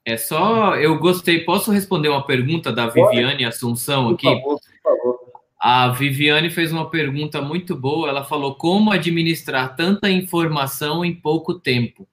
É 0.04 0.16
só, 0.16 0.76
eu 0.76 0.98
gostei, 0.98 1.40
posso 1.44 1.70
responder 1.70 2.08
uma 2.08 2.26
pergunta 2.26 2.72
da 2.72 2.88
Viviane 2.88 3.44
Assunção 3.44 4.08
aqui? 4.08 4.26
Por 4.26 4.34
favor, 4.34 4.60
por 4.60 4.82
favor. 4.82 5.32
A 5.64 5.90
Viviane 5.90 6.50
fez 6.50 6.72
uma 6.72 6.90
pergunta 6.90 7.40
muito 7.40 7.76
boa. 7.76 8.08
Ela 8.08 8.24
falou 8.24 8.56
como 8.56 8.90
administrar 8.90 9.76
tanta 9.76 10.10
informação 10.10 11.04
em 11.04 11.14
pouco 11.14 11.54
tempo. 11.54 12.08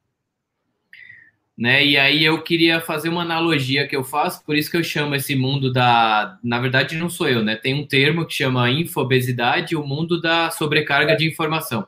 Né? 1.58 1.84
E 1.84 1.98
aí 1.98 2.24
eu 2.24 2.44
queria 2.44 2.80
fazer 2.80 3.10
uma 3.10 3.24
analogia 3.24 3.88
que 3.88 3.96
eu 3.96 4.04
faço, 4.04 4.46
por 4.46 4.56
isso 4.56 4.70
que 4.70 4.78
eu 4.78 4.84
chamo 4.84 5.16
esse 5.16 5.36
mundo 5.36 5.74
da, 5.74 6.38
na 6.42 6.60
verdade 6.60 6.96
não 6.96 7.10
sou 7.10 7.28
eu, 7.28 7.44
né? 7.44 7.58
Tem 7.58 7.74
um 7.74 7.86
termo 7.86 8.26
que 8.26 8.34
chama 8.34 8.70
infobesidade, 8.70 9.76
o 9.76 9.86
mundo 9.86 10.22
da 10.22 10.52
sobrecarga 10.52 11.18
de 11.18 11.28
informação. 11.28 11.86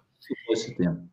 Esse 0.51 0.75
termo. 0.75 1.09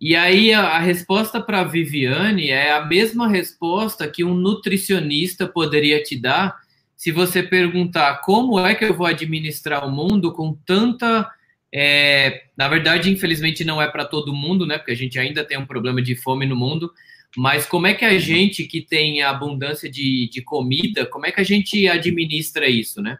E 0.00 0.14
aí 0.14 0.52
a, 0.52 0.60
a 0.60 0.78
resposta 0.78 1.40
para 1.40 1.64
Viviane 1.64 2.50
é 2.50 2.72
a 2.72 2.84
mesma 2.84 3.28
resposta 3.28 4.08
que 4.08 4.22
um 4.22 4.34
nutricionista 4.34 5.46
poderia 5.46 6.02
te 6.02 6.16
dar 6.16 6.56
se 6.98 7.12
você 7.12 7.42
perguntar 7.42 8.20
como 8.22 8.58
é 8.58 8.74
que 8.74 8.84
eu 8.84 8.92
vou 8.92 9.06
administrar 9.06 9.86
o 9.86 9.90
mundo 9.90 10.32
com 10.32 10.52
tanta. 10.66 11.30
É, 11.72 12.46
na 12.56 12.68
verdade, 12.68 13.08
infelizmente, 13.08 13.64
não 13.64 13.80
é 13.80 13.88
para 13.88 14.04
todo 14.04 14.34
mundo, 14.34 14.66
né? 14.66 14.78
Porque 14.78 14.92
a 14.92 14.96
gente 14.96 15.16
ainda 15.16 15.44
tem 15.44 15.56
um 15.56 15.66
problema 15.66 16.02
de 16.02 16.16
fome 16.16 16.44
no 16.44 16.56
mundo. 16.56 16.92
Mas 17.36 17.66
como 17.66 17.86
é 17.86 17.94
que 17.94 18.04
a 18.04 18.18
gente 18.18 18.64
que 18.64 18.80
tem 18.80 19.22
abundância 19.22 19.88
de, 19.88 20.28
de 20.28 20.42
comida, 20.42 21.06
como 21.06 21.26
é 21.26 21.30
que 21.30 21.40
a 21.40 21.44
gente 21.44 21.86
administra 21.86 22.68
isso, 22.68 23.00
né? 23.00 23.18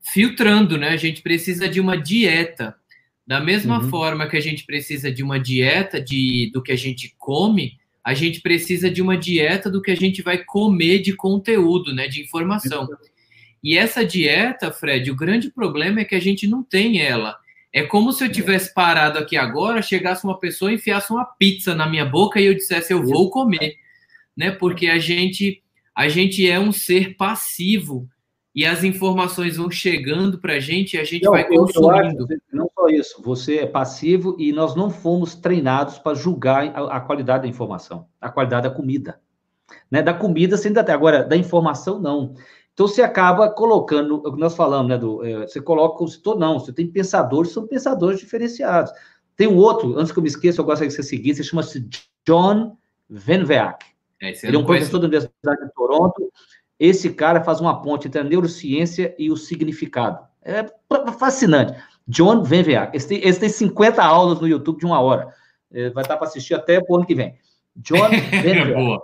Filtrando, 0.00 0.78
né? 0.78 0.90
A 0.90 0.96
gente 0.96 1.20
precisa 1.20 1.68
de 1.68 1.78
uma 1.78 1.96
dieta. 1.96 2.74
Da 3.26 3.40
mesma 3.40 3.80
uhum. 3.80 3.88
forma 3.88 4.28
que 4.28 4.36
a 4.36 4.40
gente 4.40 4.64
precisa 4.64 5.10
de 5.10 5.22
uma 5.22 5.38
dieta 5.38 6.00
de, 6.00 6.50
do 6.52 6.62
que 6.62 6.72
a 6.72 6.76
gente 6.76 7.14
come, 7.18 7.78
a 8.04 8.14
gente 8.14 8.40
precisa 8.40 8.90
de 8.90 9.00
uma 9.00 9.16
dieta 9.16 9.70
do 9.70 9.80
que 9.80 9.90
a 9.90 9.96
gente 9.96 10.22
vai 10.22 10.38
comer 10.38 10.98
de 10.98 11.14
conteúdo, 11.14 11.94
né, 11.94 12.08
de 12.08 12.20
informação. 12.20 12.88
E 13.62 13.78
essa 13.78 14.04
dieta, 14.04 14.72
Fred, 14.72 15.08
o 15.10 15.16
grande 15.16 15.50
problema 15.50 16.00
é 16.00 16.04
que 16.04 16.16
a 16.16 16.20
gente 16.20 16.48
não 16.48 16.64
tem 16.64 17.00
ela. 17.00 17.36
É 17.72 17.82
como 17.82 18.12
se 18.12 18.24
eu 18.24 18.30
tivesse 18.30 18.74
parado 18.74 19.18
aqui 19.18 19.36
agora, 19.36 19.80
chegasse 19.80 20.24
uma 20.24 20.38
pessoa 20.38 20.72
e 20.72 20.74
enfiasse 20.74 21.12
uma 21.12 21.24
pizza 21.24 21.74
na 21.74 21.88
minha 21.88 22.04
boca 22.04 22.40
e 22.40 22.46
eu 22.46 22.54
dissesse 22.54 22.92
eu 22.92 23.02
vou 23.02 23.30
comer, 23.30 23.76
né? 24.36 24.50
Porque 24.50 24.88
a 24.88 24.98
gente 24.98 25.62
a 25.94 26.08
gente 26.08 26.48
é 26.48 26.58
um 26.58 26.72
ser 26.72 27.16
passivo 27.16 28.08
e 28.54 28.66
as 28.66 28.84
informações 28.84 29.56
vão 29.56 29.70
chegando 29.70 30.38
para 30.38 30.54
a 30.54 30.60
gente 30.60 30.94
e 30.94 31.00
a 31.00 31.04
gente 31.04 31.24
não, 31.24 31.32
vai 31.32 31.44
consumindo. 31.44 32.24
Acho, 32.24 32.42
não 32.52 32.70
só 32.74 32.88
isso, 32.88 33.22
você 33.22 33.58
é 33.58 33.66
passivo 33.66 34.36
e 34.38 34.52
nós 34.52 34.74
não 34.74 34.90
fomos 34.90 35.34
treinados 35.34 35.98
para 35.98 36.14
julgar 36.14 36.66
a, 36.74 36.96
a, 36.96 37.00
qualidade 37.00 37.42
da 37.44 37.48
informação, 37.48 38.06
a 38.20 38.30
qualidade 38.30 38.68
da 38.68 38.74
comida. 38.74 39.18
Né? 39.90 40.02
Da 40.02 40.12
comida, 40.12 40.56
você 40.56 40.68
ainda 40.68 40.84
tem, 40.84 40.94
agora, 40.94 41.24
da 41.24 41.36
informação, 41.36 41.98
não. 41.98 42.34
Então, 42.74 42.86
você 42.86 43.02
acaba 43.02 43.48
colocando, 43.50 44.16
o 44.16 44.34
que 44.34 44.40
nós 44.40 44.54
falamos, 44.54 44.88
né, 44.88 44.98
do, 44.98 45.24
é, 45.24 45.46
você 45.46 45.60
coloca 45.60 46.04
os 46.04 46.20
não, 46.38 46.58
você 46.58 46.72
tem 46.72 46.86
pensadores, 46.86 47.52
são 47.52 47.66
pensadores 47.66 48.18
diferenciados. 48.18 48.92
Tem 49.36 49.46
um 49.46 49.56
outro, 49.56 49.98
antes 49.98 50.12
que 50.12 50.18
eu 50.18 50.22
me 50.22 50.28
esqueça, 50.28 50.60
eu 50.60 50.64
gostaria 50.64 50.88
que 50.88 50.94
você 50.94 51.02
seguisse, 51.02 51.44
chama-se 51.44 51.88
John 52.26 52.76
Van 53.08 53.44
Veak. 53.44 53.84
É, 54.20 54.32
Ele 54.46 54.56
é 54.56 54.58
um 54.58 54.64
professor 54.64 54.98
da 54.98 55.06
Universidade 55.06 55.64
de 55.64 55.72
Toronto, 55.74 56.32
esse 56.82 57.10
cara 57.10 57.44
faz 57.44 57.60
uma 57.60 57.80
ponte 57.80 58.08
entre 58.08 58.20
a 58.20 58.24
neurociência 58.24 59.14
e 59.16 59.30
o 59.30 59.36
significado. 59.36 60.18
É 60.42 60.66
fascinante. 61.16 61.80
John 62.08 62.42
Venveac. 62.42 62.96
Esse, 62.96 63.14
esse 63.14 63.38
tem 63.38 63.48
50 63.48 64.02
aulas 64.02 64.40
no 64.40 64.48
YouTube 64.48 64.80
de 64.80 64.86
uma 64.86 65.00
hora. 65.00 65.32
É, 65.72 65.90
vai 65.90 66.02
estar 66.02 66.16
para 66.16 66.26
assistir 66.26 66.54
até 66.54 66.80
o 66.88 66.96
ano 66.96 67.06
que 67.06 67.14
vem. 67.14 67.38
John 67.76 68.08
Venveac. 68.42 69.00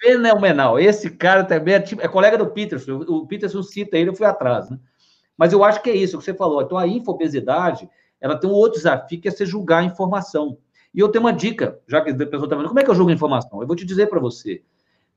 Fenomenal. 0.00 0.80
Esse 0.80 1.08
cara 1.10 1.44
também 1.44 1.74
é, 1.74 1.80
tipo, 1.80 2.02
é, 2.02 2.08
colega 2.08 2.36
do 2.36 2.48
Peterson. 2.48 2.96
O 3.06 3.24
Peterson 3.24 3.62
cita 3.62 3.96
ele, 3.96 4.10
eu 4.10 4.14
fui 4.16 4.26
atrás. 4.26 4.68
Né? 4.68 4.76
Mas 5.38 5.52
eu 5.52 5.62
acho 5.62 5.80
que 5.80 5.90
é 5.90 5.94
isso 5.94 6.18
que 6.18 6.24
você 6.24 6.34
falou. 6.34 6.60
Então, 6.60 6.76
a 6.76 6.88
infobesidade, 6.88 7.88
ela 8.20 8.36
tem 8.36 8.50
um 8.50 8.52
outro 8.52 8.78
desafio, 8.78 9.20
que 9.20 9.28
é 9.28 9.30
você 9.30 9.46
julgar 9.46 9.78
a 9.78 9.84
informação. 9.84 10.58
E 10.92 10.98
eu 10.98 11.08
tenho 11.08 11.22
uma 11.22 11.32
dica, 11.32 11.78
já 11.86 12.00
que 12.00 12.10
a 12.10 12.16
pessoa 12.16 12.46
está 12.46 12.56
vendo, 12.56 12.66
como 12.66 12.80
é 12.80 12.82
que 12.82 12.90
eu 12.90 12.96
julgo 12.96 13.12
a 13.12 13.14
informação? 13.14 13.60
Eu 13.60 13.66
vou 13.68 13.76
te 13.76 13.84
dizer 13.84 14.08
para 14.08 14.18
você 14.18 14.64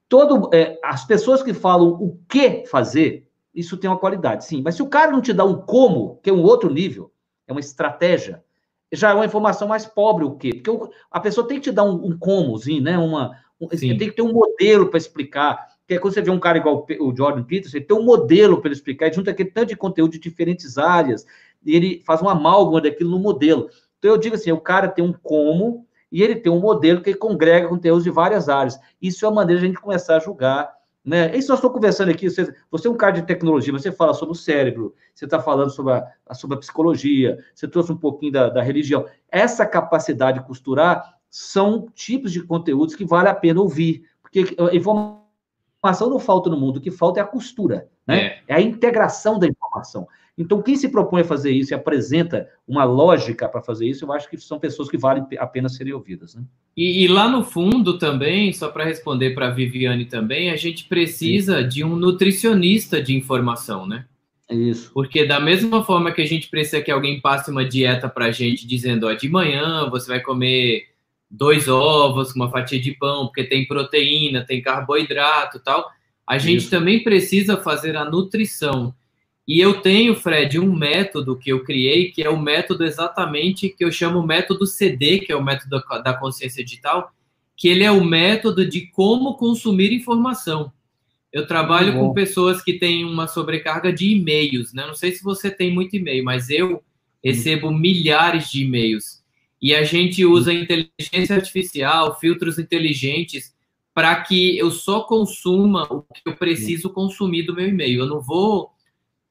todo, 0.10 0.50
é, 0.52 0.78
as 0.84 1.06
pessoas 1.06 1.42
que 1.44 1.54
falam 1.54 1.90
o 1.90 2.20
que 2.28 2.66
fazer, 2.66 3.28
isso 3.54 3.78
tem 3.78 3.90
uma 3.90 4.00
qualidade, 4.00 4.44
sim. 4.44 4.62
Mas 4.62 4.76
se 4.76 4.82
o 4.82 4.88
cara 4.88 5.12
não 5.12 5.22
te 5.22 5.32
dá 5.32 5.46
um 5.46 5.62
como, 5.62 6.20
que 6.24 6.30
é 6.30 6.34
um 6.34 6.44
outro 6.44 6.70
nível, 6.70 7.12
é 7.48 7.52
uma 7.52 7.60
estratégia, 7.60 8.44
já 8.92 9.12
é 9.12 9.14
uma 9.14 9.26
informação 9.26 9.68
mais 9.68 9.86
pobre 9.86 10.26
o 10.26 10.36
quê? 10.36 10.50
Porque 10.54 10.94
a 11.12 11.20
pessoa 11.20 11.48
tem 11.48 11.58
que 11.58 11.66
te 11.66 11.72
dar 11.72 11.84
um, 11.84 12.08
um 12.08 12.18
comozinho, 12.18 12.82
né? 12.82 12.98
Uma, 12.98 13.38
um, 13.62 13.68
tem 13.68 13.98
que 13.98 14.12
ter 14.12 14.22
um 14.24 14.34
modelo 14.34 14.88
para 14.90 14.98
explicar. 14.98 15.68
Porque 15.82 16.00
quando 16.00 16.14
você 16.14 16.22
vê 16.22 16.32
um 16.32 16.40
cara 16.40 16.58
igual 16.58 16.86
o 17.00 17.16
Jordan 17.16 17.44
Peterson, 17.44 17.78
ele 17.78 17.86
tem 17.86 17.98
um 17.98 18.04
modelo 18.04 18.60
para 18.60 18.70
ele 18.70 18.76
explicar, 18.76 19.08
ele 19.08 19.16
junta 19.16 19.32
aquele 19.32 19.52
tanto 19.52 19.70
de 19.70 19.76
conteúdo 19.76 20.12
de 20.14 20.20
diferentes 20.20 20.78
áreas, 20.78 21.26
e 21.64 21.76
ele 21.76 22.02
faz 22.06 22.22
uma 22.22 22.32
amálgama 22.32 22.82
daquilo 22.82 23.12
no 23.12 23.20
modelo. 23.20 23.70
Então 23.98 24.12
eu 24.12 24.18
digo 24.18 24.36
assim, 24.36 24.52
o 24.52 24.62
cara 24.62 24.88
tem 24.88 25.04
um 25.04 25.14
como, 25.14 25.86
e 26.12 26.24
ele 26.24 26.36
tem 26.36 26.52
um 26.52 26.60
modelo 26.60 27.02
que 27.02 27.14
congrega 27.14 27.68
conteúdos 27.68 28.04
de 28.04 28.10
várias 28.10 28.50
áreas. 28.50 28.80
Isso 29.02 29.26
é 29.26 29.28
uma 29.28 29.36
maneira 29.36 29.60
de 29.60 29.66
a 29.66 29.70
gente 29.70 29.82
começar 29.82 30.18
a 30.18 30.20
julgar. 30.20 30.74
Né? 31.04 31.36
Isso 31.36 31.50
nós 31.50 31.60
estamos 31.60 31.74
conversando 31.74 32.12
aqui, 32.12 32.30
você, 32.30 32.54
você 32.70 32.88
é 32.88 32.92
um 32.92 32.98
cara 32.98 33.14
de 33.14 33.22
tecnologia, 33.24 33.72
você 33.72 33.92
fala 33.92 34.14
sobre 34.14 34.34
o 34.34 34.36
cérebro, 34.36 34.94
você 35.14 35.26
está 35.26 35.40
falando 35.40 35.70
sobre 35.70 35.94
a, 35.94 36.34
sobre 36.34 36.58
a 36.58 36.60
psicologia, 36.60 37.38
você 37.56 37.68
trouxe 37.68 37.92
um 37.92 37.98
pouquinho 37.98 38.34
da, 38.34 38.50
da 38.50 38.62
religião. 38.62 39.06
Essa 39.32 39.66
capacidade 39.66 40.40
de 40.40 40.46
costurar 40.46 41.18
são 41.30 41.88
tipos 41.94 42.32
de 42.32 42.42
conteúdos 42.44 42.96
que 42.96 43.06
vale 43.06 43.30
a 43.30 43.36
pena 43.36 43.62
ouvir, 43.62 44.04
porque 44.22 44.56
informação 44.74 46.10
não 46.10 46.20
falta 46.20 46.50
no 46.50 46.60
mundo, 46.60 46.78
o 46.78 46.82
que 46.82 46.92
falta 46.92 47.20
é 47.20 47.24
a 47.24 47.28
costura, 47.28 47.88
né? 48.06 48.20
É, 48.20 48.42
é 48.50 48.56
a 48.56 48.62
integração 48.62 49.40
da 49.40 49.48
informação. 49.48 50.08
Então, 50.40 50.62
quem 50.62 50.78
se 50.78 50.88
propõe 50.88 51.20
a 51.20 51.26
fazer 51.26 51.52
isso 51.52 51.74
e 51.74 51.76
apresenta 51.76 52.48
uma 52.66 52.86
lógica 52.86 53.50
para 53.50 53.62
fazer 53.62 53.90
isso, 53.90 54.06
eu 54.06 54.14
acho 54.14 54.30
que 54.30 54.38
são 54.38 54.58
pessoas 54.58 54.90
que 54.90 54.98
valem 54.98 55.26
a 55.38 55.46
pena 55.46 55.68
serem 55.68 55.92
ouvidas. 55.92 56.34
Né? 56.34 56.44
E, 56.78 57.04
e, 57.04 57.08
lá 57.10 57.28
no 57.28 57.44
fundo 57.44 57.98
também, 57.98 58.54
só 58.54 58.70
para 58.70 58.86
responder 58.86 59.32
para 59.32 59.50
a 59.50 59.52
Viviane 59.52 60.06
também, 60.06 60.50
a 60.50 60.56
gente 60.56 60.86
precisa 60.86 61.62
Sim. 61.62 61.68
de 61.68 61.84
um 61.84 61.94
nutricionista 61.94 63.02
de 63.02 63.14
informação, 63.14 63.86
né? 63.86 64.06
Isso. 64.50 64.90
Porque 64.94 65.26
da 65.26 65.42
mesma 65.42 65.84
forma 65.84 66.14
que 66.14 66.22
a 66.22 66.26
gente 66.26 66.48
precisa 66.50 66.82
que 66.82 66.90
alguém 66.90 67.20
passe 67.20 67.52
uma 67.52 67.66
dieta 67.66 68.08
para 68.08 68.28
a 68.28 68.32
gente 68.32 68.66
dizendo, 68.66 69.08
ó, 69.08 69.14
de 69.14 69.28
manhã 69.28 69.90
você 69.90 70.08
vai 70.08 70.22
comer 70.22 70.86
dois 71.30 71.68
ovos, 71.68 72.34
uma 72.34 72.50
fatia 72.50 72.80
de 72.80 72.94
pão, 72.94 73.26
porque 73.26 73.44
tem 73.44 73.68
proteína, 73.68 74.46
tem 74.46 74.62
carboidrato 74.62 75.60
tal, 75.60 75.86
a 76.26 76.38
gente 76.38 76.62
Isso. 76.62 76.70
também 76.70 77.04
precisa 77.04 77.58
fazer 77.58 77.98
a 77.98 78.06
nutrição 78.06 78.96
e 79.50 79.60
eu 79.60 79.82
tenho, 79.82 80.14
Fred, 80.14 80.60
um 80.60 80.72
método 80.72 81.36
que 81.36 81.52
eu 81.52 81.64
criei, 81.64 82.12
que 82.12 82.22
é 82.22 82.30
o 82.30 82.40
método 82.40 82.86
exatamente 82.86 83.68
que 83.68 83.84
eu 83.84 83.92
chamo 83.92 84.22
método 84.22 84.68
CD, 84.68 85.22
que 85.22 85.32
é 85.32 85.36
o 85.36 85.44
método 85.44 85.84
da 86.04 86.14
consciência 86.14 86.64
digital, 86.64 87.12
que 87.58 87.68
ele 87.68 87.84
é 87.84 87.90
o 87.90 88.06
método 88.06 88.64
de 88.64 88.86
como 88.92 89.38
consumir 89.38 89.92
informação. 89.92 90.72
Eu 91.34 91.48
trabalho 91.48 91.94
com 91.94 92.14
pessoas 92.14 92.62
que 92.62 92.74
têm 92.74 93.04
uma 93.04 93.28
sobrecarga 93.28 93.92
de 93.92 94.12
e-mails, 94.12 94.72
né? 94.72 94.86
Não 94.86 94.94
sei 94.94 95.14
se 95.14 95.24
você 95.24 95.50
tem 95.50 95.74
muito 95.74 95.96
e-mail, 95.96 96.24
mas 96.24 96.52
eu 96.52 96.84
recebo 97.24 97.72
milhares 97.72 98.52
de 98.52 98.64
e-mails. 98.64 99.24
E 99.60 99.74
a 99.74 99.84
gente 99.84 100.24
usa 100.24 100.54
inteligência 100.54 101.36
artificial, 101.36 102.20
filtros 102.20 102.60
inteligentes, 102.60 103.52
para 103.96 104.16
que 104.22 104.60
eu 104.60 104.70
só 104.70 105.02
consuma 105.02 105.92
o 105.92 106.04
que 106.04 106.22
eu 106.24 106.36
preciso 106.36 106.92
consumir 106.92 107.48
do 107.48 107.56
meu 107.56 107.68
e-mail. 107.68 108.02
Eu 108.02 108.06
não 108.06 108.22
vou 108.22 108.78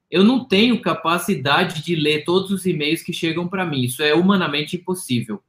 eu 0.09 0.23
não 0.23 0.43
tenho 0.43 0.81
capacidade 0.81 1.83
de 1.83 1.95
ler 1.95 2.23
todos 2.23 2.51
os 2.51 2.65
e-mails 2.65 3.01
que 3.01 3.13
chegam 3.13 3.47
para 3.47 3.65
mim. 3.65 3.83
Isso 3.83 4.01
é 4.01 4.13
humanamente 4.13 4.75
impossível. 4.75 5.41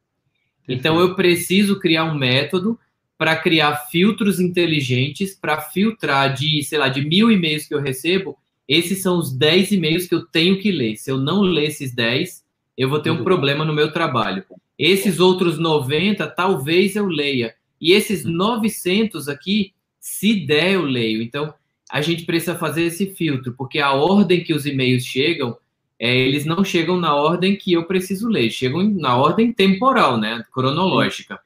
Então, 0.68 1.00
eu 1.00 1.14
preciso 1.14 1.78
criar 1.78 2.04
um 2.04 2.14
método 2.14 2.78
para 3.20 3.36
criar 3.36 3.76
filtros 3.90 4.40
inteligentes 4.40 5.34
para 5.34 5.60
filtrar 5.60 6.32
de, 6.32 6.62
sei 6.62 6.78
lá, 6.78 6.88
de 6.88 7.02
mil 7.02 7.30
e-mails 7.30 7.66
que 7.66 7.74
eu 7.74 7.80
recebo, 7.80 8.38
esses 8.66 9.02
são 9.02 9.18
os 9.18 9.32
10 9.36 9.72
e-mails 9.72 10.06
que 10.06 10.14
eu 10.14 10.24
tenho 10.24 10.58
que 10.58 10.70
ler. 10.70 10.96
Se 10.96 11.10
eu 11.10 11.18
não 11.18 11.42
ler 11.42 11.66
esses 11.66 11.92
10, 11.92 12.42
eu 12.78 12.88
vou 12.88 13.00
ter 13.00 13.10
um 13.10 13.24
problema 13.24 13.64
no 13.64 13.74
meu 13.74 13.92
trabalho. 13.92 14.44
Esses 14.78 15.20
outros 15.20 15.58
90, 15.58 16.26
talvez 16.28 16.96
eu 16.96 17.06
leia. 17.06 17.54
E 17.80 17.92
esses 17.92 18.24
900 18.24 19.28
aqui, 19.28 19.74
se 19.98 20.46
der, 20.46 20.74
eu 20.74 20.82
leio. 20.82 21.20
Então, 21.20 21.52
a 21.90 22.00
gente 22.00 22.24
precisa 22.24 22.54
fazer 22.54 22.84
esse 22.84 23.06
filtro, 23.14 23.54
porque 23.56 23.78
a 23.78 23.92
ordem 23.92 24.44
que 24.44 24.54
os 24.54 24.66
e-mails 24.66 25.04
chegam, 25.04 25.56
é, 25.98 26.16
eles 26.16 26.44
não 26.44 26.64
chegam 26.64 26.98
na 26.98 27.14
ordem 27.14 27.56
que 27.56 27.72
eu 27.72 27.86
preciso 27.86 28.28
ler, 28.28 28.50
chegam 28.50 28.82
na 28.82 29.16
ordem 29.16 29.52
temporal, 29.52 30.16
né, 30.16 30.42
cronológica. 30.52 31.40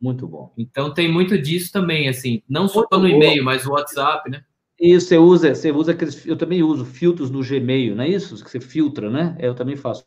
Muito 0.00 0.26
bom. 0.28 0.52
Então 0.56 0.94
tem 0.94 1.10
muito 1.10 1.36
disso 1.36 1.72
também, 1.72 2.08
assim, 2.08 2.42
não 2.48 2.68
só 2.68 2.80
muito 2.80 2.98
no 2.98 3.08
e-mail, 3.08 3.44
mas 3.44 3.66
o 3.66 3.72
WhatsApp, 3.72 4.30
né? 4.30 4.44
Isso, 4.80 5.08
você 5.08 5.18
usa, 5.18 5.54
você 5.54 5.72
usa 5.72 5.90
aqueles, 5.90 6.24
eu 6.24 6.36
também 6.36 6.62
uso 6.62 6.84
filtros 6.84 7.30
no 7.30 7.42
Gmail, 7.42 7.96
não 7.96 8.04
é 8.04 8.08
isso? 8.08 8.42
Que 8.42 8.48
você 8.48 8.60
filtra, 8.60 9.10
né? 9.10 9.36
Eu 9.40 9.52
também 9.54 9.74
faço 9.74 10.06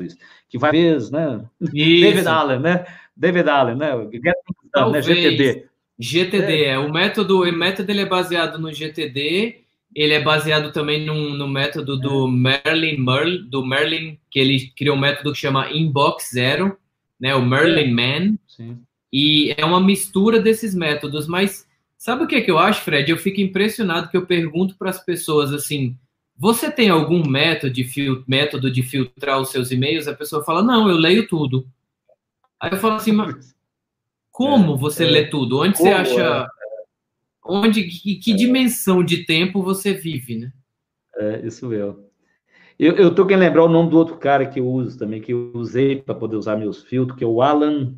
isso. 0.00 0.16
Que 0.48 0.58
vai 0.58 0.72
vezes, 0.72 1.10
né? 1.10 1.44
Isso. 1.60 2.00
David 2.02 2.26
Allen, 2.26 2.58
né? 2.58 2.84
David 3.16 3.48
Allen, 3.48 3.76
né? 3.76 3.94
né? 3.96 5.02
GTD. 5.02 5.68
GTD, 5.98 6.64
é. 6.64 6.68
é. 6.70 6.78
O 6.78 6.92
método, 6.92 7.42
o 7.42 7.52
método 7.52 7.90
ele 7.90 8.00
é 8.00 8.06
baseado 8.06 8.58
no 8.58 8.72
GTD, 8.72 9.60
ele 9.94 10.12
é 10.12 10.22
baseado 10.22 10.72
também 10.72 11.04
no, 11.04 11.30
no 11.30 11.48
método 11.48 11.98
do 11.98 12.26
é. 12.26 12.30
Merlin 12.30 12.98
Merlin, 12.98 13.48
do 13.48 13.64
Merlin, 13.64 14.18
que 14.30 14.38
ele 14.38 14.72
criou 14.76 14.96
um 14.96 15.00
método 15.00 15.32
que 15.32 15.38
chama 15.38 15.70
Inbox 15.70 16.30
Zero, 16.32 16.76
né? 17.18 17.34
O 17.34 17.44
Merlin 17.44 17.90
é. 17.90 17.92
Man. 17.92 18.38
Sim. 18.48 18.78
E 19.12 19.54
é 19.56 19.64
uma 19.64 19.80
mistura 19.80 20.40
desses 20.40 20.74
métodos, 20.74 21.28
mas 21.28 21.66
sabe 21.96 22.24
o 22.24 22.26
que 22.26 22.34
é 22.34 22.40
que 22.40 22.50
eu 22.50 22.58
acho, 22.58 22.82
Fred? 22.82 23.08
Eu 23.08 23.16
fico 23.16 23.40
impressionado 23.40 24.08
que 24.08 24.16
eu 24.16 24.26
pergunto 24.26 24.74
para 24.76 24.90
as 24.90 25.04
pessoas 25.04 25.52
assim: 25.52 25.96
você 26.36 26.68
tem 26.68 26.88
algum 26.88 27.24
método 27.24 27.72
de, 27.72 27.84
fil 27.84 28.24
método 28.26 28.68
de 28.68 28.82
filtrar 28.82 29.40
os 29.40 29.50
seus 29.50 29.70
e-mails? 29.70 30.08
A 30.08 30.14
pessoa 30.14 30.42
fala: 30.42 30.62
não, 30.62 30.88
eu 30.88 30.96
leio 30.96 31.28
tudo. 31.28 31.64
Aí 32.58 32.72
eu 32.72 32.78
falo 32.78 32.94
assim, 32.94 33.12
mas 33.12 33.53
como 34.34 34.74
é, 34.74 34.76
você 34.76 35.04
é, 35.04 35.10
lê 35.10 35.26
tudo? 35.26 35.60
Onde 35.60 35.78
você 35.78 35.90
acha. 35.90 36.20
É? 36.20 36.46
Onde, 37.46 37.84
que, 37.84 38.16
que 38.16 38.34
dimensão 38.34 39.04
de 39.04 39.24
tempo 39.24 39.62
você 39.62 39.94
vive, 39.94 40.38
né? 40.40 40.52
É, 41.16 41.46
isso 41.46 41.68
mesmo. 41.68 42.04
Eu, 42.76 42.96
eu 42.96 43.14
tô 43.14 43.24
querendo 43.24 43.42
lembrar 43.42 43.62
o 43.62 43.68
nome 43.68 43.90
do 43.90 43.96
outro 43.96 44.16
cara 44.16 44.44
que 44.44 44.58
eu 44.58 44.66
uso 44.66 44.98
também, 44.98 45.20
que 45.20 45.32
eu 45.32 45.52
usei 45.54 46.02
para 46.02 46.16
poder 46.16 46.34
usar 46.34 46.56
meus 46.56 46.82
filtros, 46.82 47.16
que 47.16 47.22
é 47.22 47.26
o 47.26 47.40
Alan. 47.40 47.94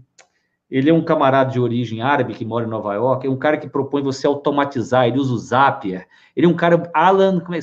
Ele 0.71 0.91
é 0.91 0.93
um 0.93 1.03
camarada 1.03 1.51
de 1.51 1.59
origem 1.59 2.03
árabe 2.03 2.35
que 2.35 2.45
mora 2.45 2.67
em 2.67 2.69
Nova 2.69 2.93
York. 2.93 3.27
É 3.27 3.31
um 3.31 3.39
cara 3.39 3.57
que 3.57 3.67
propõe 3.67 4.03
você 4.03 4.27
automatizar. 4.27 5.07
Ele 5.07 5.19
usa 5.19 5.33
o 5.33 5.39
Zapier. 5.39 6.07
Ele 6.37 6.45
é 6.45 6.49
um 6.51 6.55
cara, 6.55 6.91
Alan, 6.93 7.41
como 7.41 7.55
é, 7.55 7.61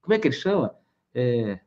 como 0.00 0.14
é 0.14 0.18
que 0.20 0.28
ele 0.28 0.34
chama? 0.36 0.72
É, 1.12 1.58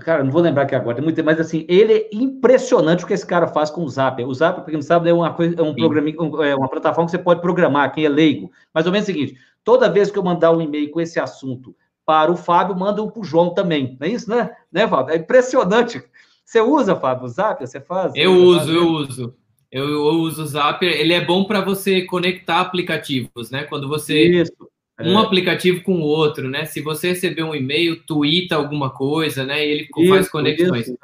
Cara, 0.00 0.24
não 0.24 0.30
vou 0.32 0.42
lembrar 0.42 0.62
aqui 0.62 0.74
agora, 0.74 1.00
muito, 1.00 1.22
mas 1.22 1.38
assim, 1.38 1.64
ele 1.68 1.92
é 1.92 2.08
impressionante 2.12 3.04
o 3.04 3.06
que 3.06 3.12
esse 3.12 3.24
cara 3.24 3.46
faz 3.46 3.70
com 3.70 3.84
o 3.84 3.88
Zap. 3.88 4.22
O 4.24 4.34
Zap, 4.34 4.56
para 4.56 4.64
quem 4.64 4.74
não 4.74 4.82
sabe, 4.82 5.08
é 5.08 5.14
uma 5.14 5.32
coisa, 5.32 5.54
é 5.56 5.62
um 5.62 5.72
programa, 5.72 6.10
é 6.44 6.56
uma 6.56 6.68
plataforma 6.68 7.06
que 7.06 7.12
você 7.12 7.18
pode 7.18 7.40
programar, 7.40 7.92
quem 7.94 8.04
é 8.04 8.08
leigo. 8.08 8.50
Mais 8.74 8.86
ou 8.86 8.92
menos 8.92 9.08
é 9.08 9.12
o 9.12 9.14
seguinte: 9.14 9.38
toda 9.62 9.88
vez 9.88 10.10
que 10.10 10.18
eu 10.18 10.24
mandar 10.24 10.50
um 10.50 10.60
e-mail 10.60 10.90
com 10.90 11.00
esse 11.00 11.20
assunto 11.20 11.76
para 12.04 12.32
o 12.32 12.36
Fábio, 12.36 12.76
manda 12.76 13.02
um 13.04 13.08
para 13.08 13.20
o 13.20 13.24
João 13.24 13.54
também. 13.54 13.96
Não 14.00 14.08
é 14.08 14.10
isso, 14.10 14.28
né? 14.28 14.50
Né, 14.70 14.88
Fábio? 14.88 15.14
É 15.14 15.18
impressionante. 15.18 16.02
Você 16.44 16.60
usa, 16.60 16.96
Fábio, 16.96 17.26
o 17.26 17.28
Zap? 17.28 17.64
Você 17.64 17.80
faz? 17.80 18.12
Eu 18.16 18.32
uso, 18.32 18.72
eu 18.72 18.88
uso. 18.88 19.34
Eu, 19.70 19.88
eu 19.88 20.02
uso 20.02 20.42
o 20.42 20.46
Zap. 20.46 20.84
Ele 20.84 21.14
é 21.14 21.24
bom 21.24 21.44
para 21.44 21.60
você 21.60 22.02
conectar 22.02 22.60
aplicativos, 22.60 23.50
né? 23.50 23.62
Quando 23.62 23.88
você 23.88 24.42
isso 24.42 24.52
um 25.00 25.18
é. 25.18 25.22
aplicativo 25.22 25.82
com 25.82 25.96
o 25.96 26.04
outro, 26.04 26.48
né? 26.48 26.64
Se 26.64 26.80
você 26.80 27.08
receber 27.08 27.42
um 27.42 27.54
e-mail, 27.54 28.00
twitta 28.04 28.54
alguma 28.54 28.90
coisa, 28.90 29.44
né? 29.44 29.66
E 29.66 29.70
ele 29.70 29.88
isso, 29.98 30.08
faz 30.08 30.28
conexões. 30.28 30.86
Isso, 30.86 30.98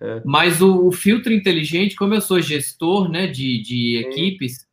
é. 0.00 0.22
Mas 0.24 0.60
o, 0.60 0.88
o, 0.88 0.92
filtro 0.92 1.32
inteligente, 1.32 1.94
como 1.94 2.14
eu 2.14 2.20
sou 2.20 2.40
gestor, 2.40 3.08
né, 3.08 3.26
de, 3.26 3.62
de 3.62 3.96
equipes, 3.98 4.66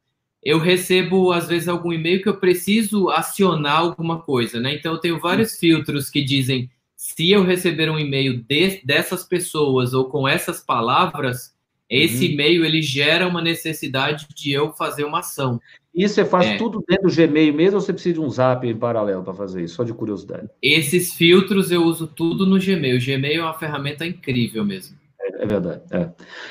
eu 0.44 0.58
recebo 0.58 1.32
às 1.32 1.48
vezes 1.48 1.68
algum 1.68 1.94
e-mail 1.94 2.22
que 2.24 2.30
eu 2.30 2.38
preciso 2.38 3.10
acionar 3.10 3.80
alguma 3.80 4.22
coisa, 4.22 4.60
né? 4.60 4.74
Então 4.74 4.94
eu 4.94 5.00
tenho 5.00 5.20
vários 5.20 5.58
filtros 5.58 6.10
que 6.10 6.24
dizem 6.24 6.70
se 6.96 7.32
eu 7.32 7.44
receber 7.44 7.90
um 7.90 8.00
e-mail 8.00 8.44
de, 8.44 8.82
dessas 8.84 9.24
pessoas 9.24 9.94
ou 9.94 10.06
com 10.10 10.28
essas 10.28 10.60
palavras, 10.60 11.54
esse 11.90 12.26
uhum. 12.26 12.32
e-mail 12.32 12.66
ele 12.66 12.82
gera 12.82 13.28
uma 13.28 13.42
necessidade 13.42 14.28
de 14.36 14.52
eu 14.52 14.72
fazer 14.74 15.04
uma 15.04 15.20
ação. 15.20 15.60
Isso 15.94 16.16
você 16.16 16.26
faz 16.26 16.46
é. 16.46 16.58
tudo 16.58 16.84
dentro 16.88 17.10
do 17.10 17.16
Gmail 17.16 17.54
mesmo 17.54 17.76
ou 17.76 17.82
você 17.82 17.92
precisa 17.92 18.14
de 18.14 18.22
um 18.22 18.30
zap 18.30 18.66
em 18.66 18.76
paralelo 18.76 19.24
para 19.24 19.34
fazer 19.34 19.64
isso? 19.64 19.76
Só 19.76 19.84
de 19.84 19.94
curiosidade. 19.94 20.48
Esses 20.62 21.14
filtros 21.14 21.72
eu 21.72 21.84
uso 21.84 22.06
tudo 22.06 22.46
no 22.46 22.60
Gmail. 22.60 22.98
O 22.98 23.04
Gmail 23.04 23.42
é 23.42 23.44
uma 23.44 23.58
ferramenta 23.58 24.06
incrível 24.06 24.64
mesmo. 24.64 24.96
É, 25.20 25.44
é 25.44 25.46
verdade. 25.48 25.82
É. 25.92 26.10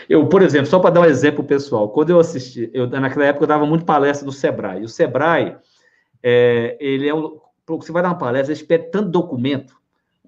Eu, 0.09 0.27
por 0.27 0.43
exemplo, 0.43 0.67
só 0.67 0.81
para 0.81 0.91
dar 0.91 1.01
um 1.03 1.05
exemplo 1.05 1.45
pessoal, 1.45 1.89
quando 1.89 2.11
eu 2.11 2.19
assisti, 2.19 2.69
eu, 2.75 2.89
naquela 2.89 3.27
época 3.27 3.45
eu 3.45 3.49
dava 3.49 3.65
muito 3.65 3.85
palestra 3.85 4.27
no 4.27 4.33
Sebrae. 4.33 4.83
O 4.83 4.89
Sebrae, 4.89 5.57
é, 6.23 6.77
ele 6.81 7.09
é 7.09 7.15
um. 7.15 7.39
Você 7.67 7.93
vai 7.93 8.03
dar 8.03 8.09
uma 8.09 8.19
palestra, 8.19 8.53
ele 8.53 8.65
pede 8.65 8.91
tanto 8.91 9.11
documento, 9.11 9.78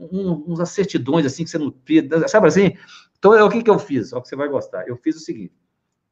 um, 0.00 0.44
uns 0.48 0.68
certidões 0.70 1.26
assim 1.26 1.44
que 1.44 1.50
você 1.50 1.58
não 1.58 1.74
sabe 2.26 2.48
assim? 2.48 2.76
Então, 3.18 3.34
é, 3.34 3.44
o 3.44 3.50
que, 3.50 3.62
que 3.62 3.70
eu 3.70 3.78
fiz? 3.78 4.12
Ó, 4.12 4.20
que 4.20 4.28
você 4.28 4.36
vai 4.36 4.48
gostar. 4.48 4.88
Eu 4.88 4.96
fiz 4.96 5.16
o 5.16 5.20
seguinte: 5.20 5.52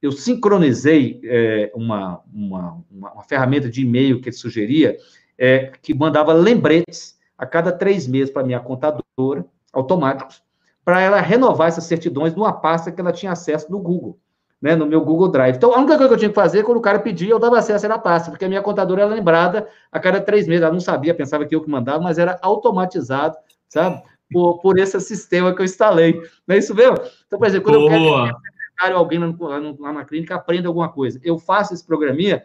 eu 0.01 0.13
sincronizei 0.13 1.21
é, 1.25 1.73
uma, 1.75 2.23
uma, 2.33 2.85
uma, 2.91 3.13
uma, 3.13 3.23
ferramenta 3.25 3.69
de 3.69 3.83
e-mail 3.83 4.21
que 4.21 4.29
ele 4.29 4.37
sugeria, 4.37 4.97
é, 5.37 5.73
que 5.83 5.95
mandava 5.95 6.33
lembretes 6.33 7.19
a 7.37 7.47
cada 7.47 7.73
três 7.73 8.07
meses 8.07 8.31
para 8.31 8.45
minha 8.45 8.61
contadora, 8.61 9.45
automáticos, 9.73 10.43
para 10.85 11.01
ela 11.01 11.21
renovar 11.21 11.69
essas 11.69 11.85
certidões 11.85 12.35
numa 12.35 12.53
pasta 12.53 12.93
que 12.93 13.01
ela 13.01 13.13
tinha 13.13 13.33
acesso 13.33 13.71
no 13.71 13.79
Google, 13.79 14.19
né, 14.61 14.75
no 14.75 14.87
meu 14.87 15.05
Google 15.05 15.29
Drive. 15.29 15.57
Então, 15.57 15.73
a 15.73 15.79
única 15.79 15.97
coisa 15.97 16.09
que 16.09 16.15
eu 16.15 16.19
tinha 16.19 16.29
que 16.31 16.35
fazer, 16.35 16.63
quando 16.63 16.79
o 16.79 16.83
cara 16.83 16.99
pedia, 16.99 17.31
eu 17.31 17.39
dava 17.39 17.59
acesso 17.59 17.91
à 17.91 17.99
pasta, 17.99 18.31
porque 18.31 18.45
a 18.45 18.49
minha 18.49 18.63
contadora 18.63 19.03
era 19.03 19.15
lembrada 19.15 19.69
a 19.91 20.01
cada 20.01 20.21
três 20.21 20.47
meses. 20.47 20.63
Ela 20.63 20.73
não 20.73 20.81
sabia, 20.81 21.15
pensava 21.15 21.45
que 21.45 21.55
eu 21.55 21.63
que 21.63 21.71
mandava, 21.71 22.03
mas 22.03 22.19
era 22.19 22.39
automatizado, 22.43 23.37
sabe? 23.69 24.03
Por, 24.31 24.59
por 24.59 24.79
esse 24.79 25.01
sistema 25.01 25.55
que 25.55 25.61
eu 25.61 25.65
instalei. 25.65 26.21
Não 26.47 26.55
é 26.55 26.59
isso 26.59 26.75
mesmo? 26.75 26.97
Então, 27.27 27.39
por 27.39 27.47
exemplo, 27.47 27.73
quando 27.73 27.89
Boa. 27.89 28.29
eu 28.29 28.35
quero 28.35 28.41
secretário, 28.79 28.97
alguém 28.97 29.19
lá, 29.19 29.59
lá 29.79 29.93
na 29.93 30.05
clínica 30.05 30.37
aprenda 30.37 30.69
alguma 30.69 30.89
coisa. 30.89 31.21
Eu 31.23 31.39
faço 31.39 31.75
esse 31.75 31.85
programinha, 31.85 32.45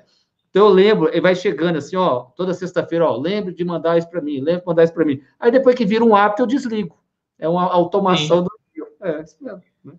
então 0.50 0.68
eu 0.68 0.74
lembro, 0.74 1.10
ele 1.10 1.22
vai 1.22 1.36
chegando 1.36 1.78
assim, 1.78 1.96
ó, 1.96 2.22
toda 2.36 2.54
sexta-feira, 2.54 3.06
ó, 3.06 3.18
lembre 3.18 3.54
de 3.54 3.64
mandar 3.64 3.98
isso 3.98 4.10
para 4.10 4.22
mim, 4.22 4.40
lembre 4.40 4.62
de 4.62 4.68
mandar 4.68 4.84
isso 4.84 4.94
para 4.94 5.06
mim. 5.06 5.22
Aí 5.40 5.52
depois 5.52 5.76
que 5.76 5.86
vira 5.86 6.04
um 6.04 6.16
hábito, 6.16 6.44
eu 6.44 6.48
desligo. 6.48 6.98
É 7.40 7.48
uma 7.48 7.64
automação 7.64 8.40
Sim. 8.40 8.44
do 8.44 9.08
É, 9.08 9.22
isso 9.22 9.36
mesmo. 9.42 9.62
Né? 9.84 9.94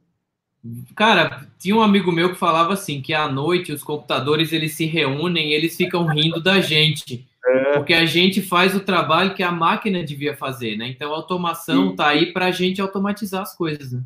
Cara, 0.95 1.47
tinha 1.59 1.77
um 1.77 1.83
amigo 1.83 2.11
meu 2.11 2.31
que 2.31 2.39
falava 2.39 2.73
assim, 2.73 3.03
que 3.03 3.13
à 3.13 3.29
noite 3.29 3.73
os 3.73 3.83
computadores 3.83 4.53
eles 4.53 4.75
se 4.75 4.87
reúnem 4.87 5.51
e 5.51 5.55
eles 5.55 5.77
ficam 5.77 6.07
rindo 6.07 6.41
da 6.41 6.61
gente. 6.61 7.27
É. 7.47 7.73
Porque 7.75 7.93
a 7.93 8.07
gente 8.07 8.41
faz 8.41 8.75
o 8.75 8.81
trabalho 8.81 9.35
que 9.35 9.43
a 9.43 9.53
máquina 9.53 10.03
devia 10.03 10.37
fazer, 10.37 10.77
né? 10.77 10.89
Então 10.89 11.12
a 11.12 11.16
automação 11.16 11.91
está 11.91 12.09
aí 12.09 12.33
para 12.33 12.47
a 12.47 12.51
gente 12.51 12.81
automatizar 12.81 13.43
as 13.43 13.55
coisas, 13.55 13.93
né? 13.93 14.03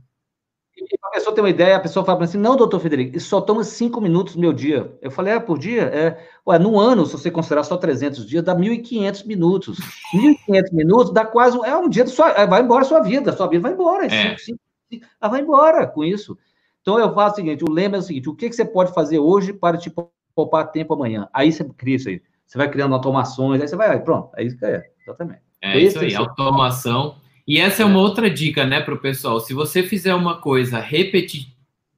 a 1.02 1.10
pessoa 1.10 1.34
tem 1.34 1.42
uma 1.42 1.50
ideia, 1.50 1.76
a 1.76 1.80
pessoa 1.80 2.04
fala 2.04 2.24
assim, 2.24 2.38
não, 2.38 2.56
doutor 2.56 2.80
Federico, 2.80 3.16
isso 3.16 3.28
só 3.28 3.40
toma 3.40 3.64
cinco 3.64 4.00
minutos 4.00 4.34
no 4.34 4.40
meu 4.40 4.52
dia. 4.52 4.96
Eu 5.02 5.10
falei, 5.10 5.34
é, 5.34 5.40
por 5.40 5.58
dia? 5.58 5.82
É, 5.82 6.28
ué, 6.46 6.58
no 6.58 6.78
ano, 6.78 7.04
se 7.06 7.12
você 7.12 7.30
considerar 7.30 7.64
só 7.64 7.76
300 7.76 8.26
dias, 8.26 8.44
dá 8.44 8.54
1.500 8.54 9.26
minutos. 9.26 9.78
1.500 10.14 10.72
minutos 10.72 11.12
dá 11.12 11.24
quase, 11.24 11.58
é 11.64 11.76
um 11.76 11.88
dia, 11.88 12.04
do 12.04 12.10
sua, 12.10 12.30
é, 12.30 12.46
vai 12.46 12.62
embora 12.62 12.82
a 12.82 12.86
sua 12.86 13.00
vida, 13.00 13.30
a 13.30 13.36
sua 13.36 13.48
vida 13.48 13.62
vai 13.62 13.72
embora, 13.72 14.06
é. 14.06 14.08
cinco, 14.08 14.40
cinco, 14.40 14.60
cinco, 14.90 15.06
ela 15.20 15.30
vai 15.30 15.40
embora 15.40 15.86
com 15.86 16.04
isso. 16.04 16.38
Então, 16.80 16.98
eu 16.98 17.12
faço 17.14 17.34
o 17.34 17.36
seguinte, 17.36 17.64
o 17.64 17.70
lema 17.70 17.96
é 17.96 17.98
o 17.98 18.02
seguinte, 18.02 18.28
o 18.28 18.34
que, 18.34 18.48
que 18.48 18.54
você 18.54 18.64
pode 18.64 18.94
fazer 18.94 19.18
hoje 19.18 19.52
para 19.52 19.76
te 19.76 19.92
poupar 20.34 20.70
tempo 20.70 20.94
amanhã? 20.94 21.28
Aí 21.32 21.52
você 21.52 21.64
cria 21.64 21.96
isso 21.96 22.08
aí, 22.08 22.22
você 22.48 22.58
vai 22.58 22.68
criando 22.70 22.94
automações, 22.94 23.60
aí 23.60 23.68
você 23.68 23.76
vai, 23.76 24.02
pronto, 24.02 24.30
é 24.36 24.42
isso 24.42 24.58
que 24.58 24.64
é, 24.64 24.82
exatamente. 25.02 25.42
É 25.62 25.78
isso 25.78 26.00
aí, 26.00 26.14
automação 26.14 27.16
e 27.48 27.58
essa 27.58 27.82
é 27.82 27.86
uma 27.86 28.00
outra 28.00 28.28
dica, 28.28 28.66
né, 28.66 28.78
para 28.78 28.92
o 28.92 28.98
pessoal. 28.98 29.40
Se 29.40 29.54
você 29.54 29.82
fizer 29.82 30.14
uma 30.14 30.38
coisa 30.38 30.78
repeti 30.78 31.56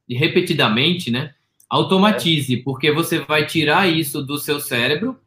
repetidamente, 0.09 1.11
né, 1.11 1.35
automatize, 1.69 2.57
porque 2.59 2.93
você 2.93 3.19
vai 3.19 3.47
tirar 3.47 3.89
isso 3.89 4.23
do 4.23 4.39
seu 4.39 4.61
cérebro 4.61 5.19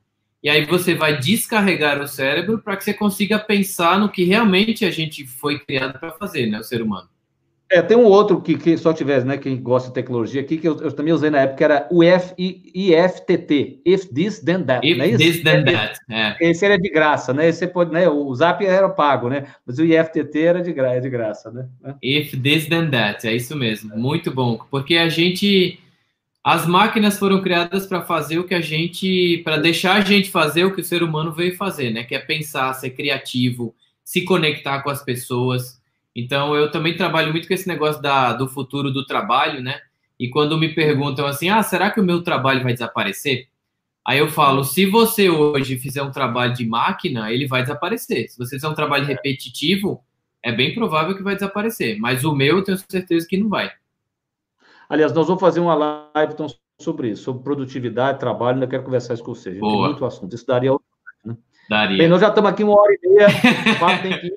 e 0.41 0.49
aí 0.49 0.65
você 0.65 0.93
vai 0.93 1.17
descarregar 1.17 2.01
o 2.01 2.07
cérebro 2.07 2.59
para 2.59 2.75
que 2.75 2.83
você 2.83 2.93
consiga 2.93 3.39
pensar 3.39 3.99
no 3.99 4.09
que 4.09 4.23
realmente 4.23 4.85
a 4.85 4.91
gente 4.91 5.25
foi 5.25 5.59
criado 5.59 5.99
para 5.99 6.11
fazer, 6.11 6.47
né, 6.47 6.59
o 6.59 6.63
ser 6.63 6.81
humano. 6.81 7.09
É, 7.73 7.81
tem 7.81 7.97
um 7.97 8.05
outro 8.05 8.39
que, 8.39 8.55
que 8.55 8.77
só 8.77 8.93
tivesse, 8.93 9.25
né, 9.25 9.35
quem 9.35 9.59
gosta 9.59 9.87
de 9.89 9.95
tecnologia 9.95 10.39
aqui, 10.41 10.57
que 10.57 10.67
eu, 10.67 10.79
eu 10.79 10.91
também 10.91 11.11
usei 11.11 11.31
na 11.31 11.39
época, 11.39 11.63
era 11.63 11.87
o 11.91 12.03
F, 12.03 12.35
IFTT, 12.37 13.81
If 13.83 14.05
This, 14.13 14.39
Then 14.41 14.63
That, 14.63 14.87
If 14.87 14.99
é 14.99 15.17
This, 15.17 15.41
Then 15.41 15.63
That, 15.65 15.99
é. 16.07 16.35
Esse 16.39 16.65
era 16.65 16.77
de 16.77 16.89
graça, 16.91 17.33
né, 17.33 17.47
esse 17.47 17.65
pode, 17.65 17.91
né, 17.91 18.07
o 18.07 18.31
Zap 18.35 18.63
era 18.63 18.87
pago, 18.89 19.27
né, 19.27 19.47
mas 19.65 19.79
o 19.79 19.83
IFTT 19.85 20.39
era 20.39 20.61
de, 20.61 20.71
gra 20.71 20.99
de 20.99 21.09
graça, 21.09 21.49
né. 21.51 21.67
If 22.01 22.39
This, 22.39 22.67
Then 22.67 22.91
That, 22.91 23.27
é 23.27 23.35
isso 23.35 23.55
mesmo, 23.55 23.97
muito 23.97 24.29
bom, 24.29 24.59
porque 24.69 24.95
a 24.95 25.09
gente, 25.09 25.79
As 26.43 26.67
máquinas 26.67 27.17
foram 27.17 27.41
criadas 27.41 27.87
para 27.87 28.01
fazer 28.01 28.37
o 28.37 28.43
que 28.43 28.53
a 28.53 28.61
gente, 28.61 29.39
para 29.45 29.57
deixar 29.57 29.95
a 29.95 30.01
gente 30.01 30.29
fazer 30.29 30.65
o 30.65 30.75
que 30.75 30.81
o 30.81 30.83
ser 30.83 31.01
humano 31.01 31.31
veio 31.31 31.55
fazer, 31.55 31.89
né? 31.91 32.03
Que 32.03 32.15
é 32.15 32.19
pensar, 32.19 32.73
ser 32.73 32.89
criativo, 32.91 33.73
se 34.03 34.25
conectar 34.25 34.81
com 34.83 34.89
as 34.89 35.01
pessoas. 35.01 35.81
Então, 36.15 36.55
eu 36.55 36.69
também 36.69 36.95
trabalho 36.95 37.31
muito 37.31 37.47
com 37.47 37.53
esse 37.53 37.67
negócio 37.67 38.01
da, 38.01 38.33
do 38.33 38.47
futuro 38.47 38.91
do 38.91 39.05
trabalho, 39.05 39.61
né? 39.61 39.79
E 40.19 40.29
quando 40.29 40.57
me 40.57 40.73
perguntam 40.73 41.25
assim, 41.25 41.49
ah, 41.49 41.63
será 41.63 41.89
que 41.89 41.99
o 41.99 42.03
meu 42.03 42.21
trabalho 42.21 42.63
vai 42.63 42.73
desaparecer? 42.73 43.47
Aí 44.05 44.19
eu 44.19 44.27
falo, 44.27 44.63
se 44.63 44.85
você 44.85 45.29
hoje 45.29 45.77
fizer 45.77 46.03
um 46.03 46.11
trabalho 46.11 46.53
de 46.53 46.65
máquina, 46.65 47.31
ele 47.31 47.47
vai 47.47 47.61
desaparecer. 47.61 48.29
Se 48.29 48.37
você 48.37 48.55
fizer 48.55 48.67
um 48.67 48.75
trabalho 48.75 49.05
repetitivo, 49.05 50.03
é 50.43 50.51
bem 50.51 50.75
provável 50.75 51.15
que 51.15 51.23
vai 51.23 51.35
desaparecer. 51.35 51.97
Mas 51.99 52.23
o 52.23 52.35
meu, 52.35 52.57
eu 52.57 52.63
tenho 52.63 52.77
certeza 52.77 53.25
que 53.27 53.37
não 53.37 53.49
vai. 53.49 53.71
Aliás, 54.89 55.13
nós 55.13 55.25
vamos 55.25 55.41
fazer 55.41 55.61
uma 55.61 55.73
live 55.73 56.33
então, 56.33 56.47
sobre 56.79 57.11
isso, 57.11 57.23
sobre 57.23 57.43
produtividade, 57.43 58.19
trabalho, 58.19 58.55
ainda 58.55 58.67
quero 58.67 58.83
conversar 58.83 59.13
isso 59.13 59.23
com 59.23 59.33
vocês. 59.33 59.59
Tem 59.59 59.69
muito 59.69 60.05
assunto. 60.05 60.35
Isso 60.35 60.45
daria 60.45 60.73
outra 60.73 60.87
né? 61.23 61.37
Daria. 61.69 61.97
Bem, 61.97 62.07
nós 62.09 62.19
já 62.19 62.27
estamos 62.27 62.51
aqui 62.51 62.63
uma 62.63 62.79
hora 62.79 62.93
e 62.93 63.09
meia, 63.09 63.27
o 63.27 63.79
papo 63.79 64.03
tem 64.03 64.19
que 64.19 64.27
ir, 64.27 64.33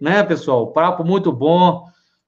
né, 0.00 0.22
pessoal? 0.22 0.72
Papo 0.72 1.04
muito 1.04 1.32
bom, 1.32 1.84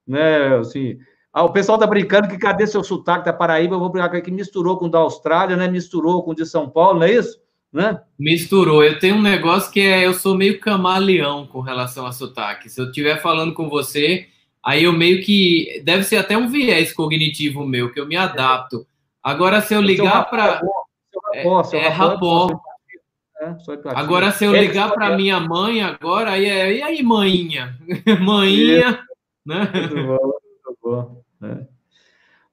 né, 0.07 0.57
assim... 0.59 0.99
Ah, 1.33 1.45
o 1.45 1.53
pessoal 1.53 1.79
tá 1.79 1.87
brincando 1.87 2.27
que 2.27 2.39
cadê 2.39 2.67
seu 2.67 2.83
sotaque 2.83 3.27
da 3.27 3.33
Paraíba? 3.33 3.75
Eu 3.75 3.81
vou 3.81 3.91
brincar 3.91 4.21
que 4.23 4.31
misturou 4.31 4.79
com 4.79 4.87
o 4.87 4.91
da 4.91 4.99
Austrália, 4.99 5.57
né? 5.57 5.69
Misturou 5.69 6.23
com 6.25 6.31
o 6.31 6.35
de 6.35 6.47
São 6.47 6.69
Paulo, 6.69 7.01
não 7.01 7.07
é 7.07 7.13
isso? 7.13 7.39
Né? 7.71 8.01
Misturou. 8.19 8.83
Eu 8.83 8.99
tenho 8.99 9.17
um 9.17 9.23
negócio 9.23 9.71
que 9.71 9.79
é, 9.79 10.07
eu 10.07 10.15
sou 10.15 10.35
meio 10.35 10.59
camaleão 10.59 11.47
com 11.47 11.61
relação 11.61 12.07
a 12.07 12.13
sotaque. 12.13 12.71
Se 12.71 12.81
eu 12.81 12.87
estiver 12.87 13.21
falando 13.21 13.53
com 13.53 13.69
você, 13.69 14.27
Aí 14.69 14.85
eu 14.85 14.93
meio 14.93 15.23
que. 15.23 15.81
Deve 15.85 16.05
ser 16.05 16.17
até 16.17 16.37
um 16.37 16.49
viés 16.49 16.93
cognitivo 16.93 17.65
meu, 17.65 17.91
que 17.91 17.99
eu 17.99 18.07
me 18.07 18.17
adapto. 18.17 18.87
Agora, 19.23 19.61
se 19.61 19.75
eu 19.75 19.81
ligar 19.81 20.29
para. 20.29 20.61
É, 21.35 21.43
é 21.77 21.89
rapó. 21.89 22.49
É, 23.41 23.55
agora, 23.95 24.33
se 24.33 24.45
eu 24.45 24.53
ligar 24.53 24.93
para 24.93 25.17
minha 25.17 25.39
mãe, 25.39 25.81
agora, 25.81 26.33
aí 26.33 26.47
é. 26.47 26.77
E 26.77 26.83
aí, 26.83 27.03
maninha? 27.03 27.79
maninha. 28.21 29.01
Né? 29.47 29.71
Muito 29.73 29.95
bom, 29.95 30.33
muito 30.65 30.79
bom. 30.83 31.23
Né? 31.41 31.67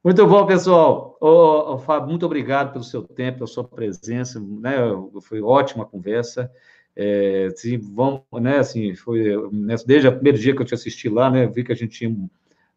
Muito 0.04 0.28
bom, 0.28 0.46
pessoal. 0.46 1.18
Ô, 1.20 1.74
ô, 1.74 1.78
Fábio, 1.80 2.10
muito 2.10 2.26
obrigado 2.26 2.72
pelo 2.72 2.84
seu 2.84 3.02
tempo, 3.02 3.40
pela 3.40 3.48
sua 3.48 3.64
presença. 3.64 4.40
Né? 4.40 4.76
Foi 5.22 5.42
ótima 5.42 5.84
a 5.84 5.88
conversa. 5.88 6.52
É, 6.96 7.50
assim, 7.54 7.78
vamos, 7.78 8.22
né, 8.40 8.58
assim, 8.58 8.96
foi, 8.96 9.36
né, 9.52 9.76
desde 9.86 10.08
o 10.08 10.14
primeiro 10.14 10.38
dia 10.38 10.56
que 10.56 10.62
eu 10.62 10.66
te 10.66 10.74
assisti 10.74 11.10
lá, 11.10 11.30
né, 11.30 11.46
vi 11.46 11.62
que 11.62 11.74
a 11.74 11.76
gente 11.76 11.98
tinha, 11.98 12.16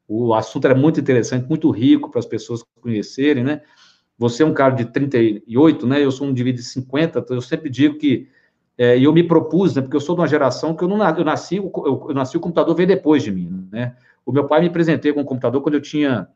o 0.08 0.34
assunto 0.34 0.64
era 0.64 0.74
muito 0.74 0.98
interessante, 0.98 1.48
muito 1.48 1.70
rico 1.70 2.10
para 2.10 2.18
as 2.18 2.26
pessoas 2.26 2.64
conhecerem, 2.80 3.44
né, 3.44 3.62
você 4.18 4.42
é 4.42 4.46
um 4.46 4.52
cara 4.52 4.74
de 4.74 4.86
38, 4.86 5.86
né, 5.86 6.04
eu 6.04 6.10
sou 6.10 6.26
um 6.26 6.30
indivíduo 6.30 6.60
de 6.60 6.68
50, 6.68 7.20
então 7.20 7.36
eu 7.36 7.40
sempre 7.40 7.70
digo 7.70 7.96
que, 7.96 8.28
é, 8.76 8.98
eu 8.98 9.12
me 9.12 9.22
propus, 9.22 9.74
né, 9.74 9.82
porque 9.82 9.96
eu 9.96 10.00
sou 10.00 10.14
de 10.14 10.20
uma 10.20 10.28
geração 10.28 10.74
que 10.74 10.82
eu 10.82 10.88
não 10.88 10.96
eu 11.16 11.24
nasci, 11.24 11.56
eu, 11.56 11.72
eu 12.08 12.14
nasci, 12.14 12.36
o 12.36 12.40
computador 12.40 12.74
veio 12.74 12.88
depois 12.88 13.22
de 13.22 13.30
mim, 13.30 13.68
né, 13.70 13.96
o 14.26 14.32
meu 14.32 14.46
pai 14.46 14.60
me 14.60 14.70
presenteou 14.70 15.14
com 15.14 15.20
um 15.20 15.24
computador 15.24 15.62
quando 15.62 15.76
eu 15.76 15.80
tinha 15.80 16.28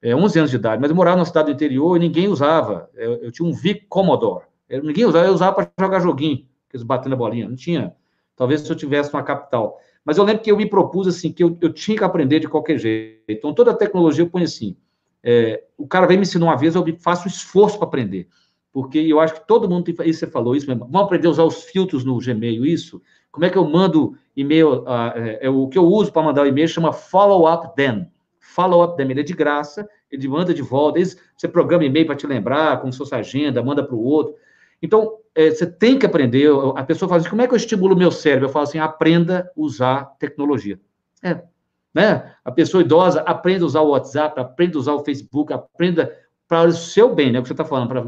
é, 0.00 0.14
11 0.14 0.38
anos 0.38 0.50
de 0.50 0.56
idade, 0.56 0.80
mas 0.80 0.90
eu 0.90 0.96
morava 0.96 1.16
na 1.16 1.24
cidade 1.24 1.46
do 1.46 1.54
interior 1.54 1.96
e 1.96 2.00
ninguém 2.00 2.28
usava, 2.28 2.88
eu, 2.94 3.14
eu 3.16 3.32
tinha 3.32 3.48
um 3.48 3.52
VIC 3.52 3.86
Commodore, 3.88 4.44
eu, 4.68 4.82
ninguém 4.82 5.04
usava, 5.04 5.26
eu 5.26 5.34
usava 5.34 5.54
para 5.54 5.84
jogar 5.84 6.00
joguinho, 6.00 6.46
eles 6.74 6.82
batendo 6.82 7.12
a 7.12 7.16
bolinha. 7.16 7.48
Não 7.48 7.56
tinha. 7.56 7.94
Talvez 8.36 8.62
se 8.62 8.70
eu 8.70 8.76
tivesse 8.76 9.12
uma 9.12 9.22
capital. 9.22 9.78
Mas 10.04 10.18
eu 10.18 10.24
lembro 10.24 10.42
que 10.42 10.50
eu 10.50 10.56
me 10.56 10.68
propus 10.68 11.06
assim, 11.06 11.32
que 11.32 11.42
eu, 11.42 11.56
eu 11.60 11.72
tinha 11.72 11.96
que 11.96 12.04
aprender 12.04 12.40
de 12.40 12.48
qualquer 12.48 12.78
jeito. 12.78 13.22
Então, 13.28 13.54
toda 13.54 13.70
a 13.70 13.74
tecnologia 13.76 14.24
eu 14.24 14.28
ponho 14.28 14.44
assim. 14.44 14.76
É, 15.24 15.64
o 15.78 15.88
cara 15.88 16.06
vem 16.06 16.18
me 16.18 16.22
ensinar 16.22 16.44
uma 16.44 16.56
vez, 16.56 16.74
eu 16.74 16.84
faço 17.00 17.26
esforço 17.26 17.78
para 17.78 17.88
aprender. 17.88 18.28
Porque 18.70 18.98
eu 18.98 19.20
acho 19.20 19.34
que 19.34 19.46
todo 19.46 19.68
mundo 19.68 19.84
tem. 19.84 19.94
Isso 20.08 20.18
você 20.18 20.26
falou 20.26 20.54
isso 20.54 20.66
mesmo. 20.66 20.84
Vamos 20.84 21.06
aprender 21.06 21.28
a 21.28 21.30
usar 21.30 21.44
os 21.44 21.62
filtros 21.62 22.04
no 22.04 22.18
Gmail, 22.18 22.66
isso? 22.66 23.00
Como 23.30 23.46
é 23.46 23.50
que 23.50 23.56
eu 23.56 23.64
mando 23.64 24.16
e-mail? 24.36 24.82
Uh, 24.82 25.12
é, 25.14 25.46
é, 25.46 25.50
o 25.50 25.68
que 25.68 25.78
eu 25.78 25.84
uso 25.84 26.12
para 26.12 26.22
mandar 26.22 26.42
o 26.42 26.46
e-mail 26.46 26.68
chama 26.68 26.92
Follow 26.92 27.50
Up 27.50 27.74
Then. 27.74 28.10
Follow 28.38 28.84
Up 28.84 28.96
Then, 28.96 29.10
ele 29.10 29.20
é 29.20 29.22
de 29.22 29.32
graça, 29.32 29.88
ele 30.10 30.28
manda 30.28 30.52
de 30.52 30.60
volta. 30.60 31.00
Você 31.00 31.48
programa 31.48 31.84
e-mail 31.84 32.04
para 32.04 32.16
te 32.16 32.26
lembrar, 32.26 32.80
como 32.80 32.92
se 32.92 32.98
fosse 32.98 33.14
agenda, 33.14 33.62
manda 33.62 33.82
para 33.82 33.94
o 33.94 34.02
outro. 34.02 34.34
Então, 34.82 35.18
é, 35.34 35.50
você 35.50 35.66
tem 35.66 35.98
que 35.98 36.04
aprender. 36.04 36.50
A 36.76 36.82
pessoa 36.82 37.08
fala 37.08 37.20
assim: 37.20 37.30
como 37.30 37.42
é 37.42 37.46
que 37.46 37.54
eu 37.54 37.56
estimulo 37.56 37.94
o 37.94 37.98
meu 37.98 38.10
cérebro? 38.10 38.46
Eu 38.46 38.52
falo 38.52 38.64
assim: 38.64 38.78
aprenda 38.78 39.50
a 39.56 39.60
usar 39.60 40.16
tecnologia. 40.18 40.78
É. 41.22 41.42
Né? 41.94 42.34
A 42.44 42.50
pessoa 42.50 42.82
idosa 42.82 43.20
aprenda 43.20 43.64
a 43.64 43.66
usar 43.66 43.80
o 43.80 43.90
WhatsApp, 43.90 44.40
aprenda 44.40 44.76
a 44.76 44.80
usar 44.80 44.92
o 44.94 45.04
Facebook, 45.04 45.52
aprenda 45.52 46.14
para 46.48 46.68
o 46.68 46.72
seu 46.72 47.14
bem, 47.14 47.30
né? 47.30 47.38
O 47.38 47.42
que 47.42 47.48
você 47.48 47.54
está 47.54 47.64
falando, 47.64 47.88
para 47.88 48.00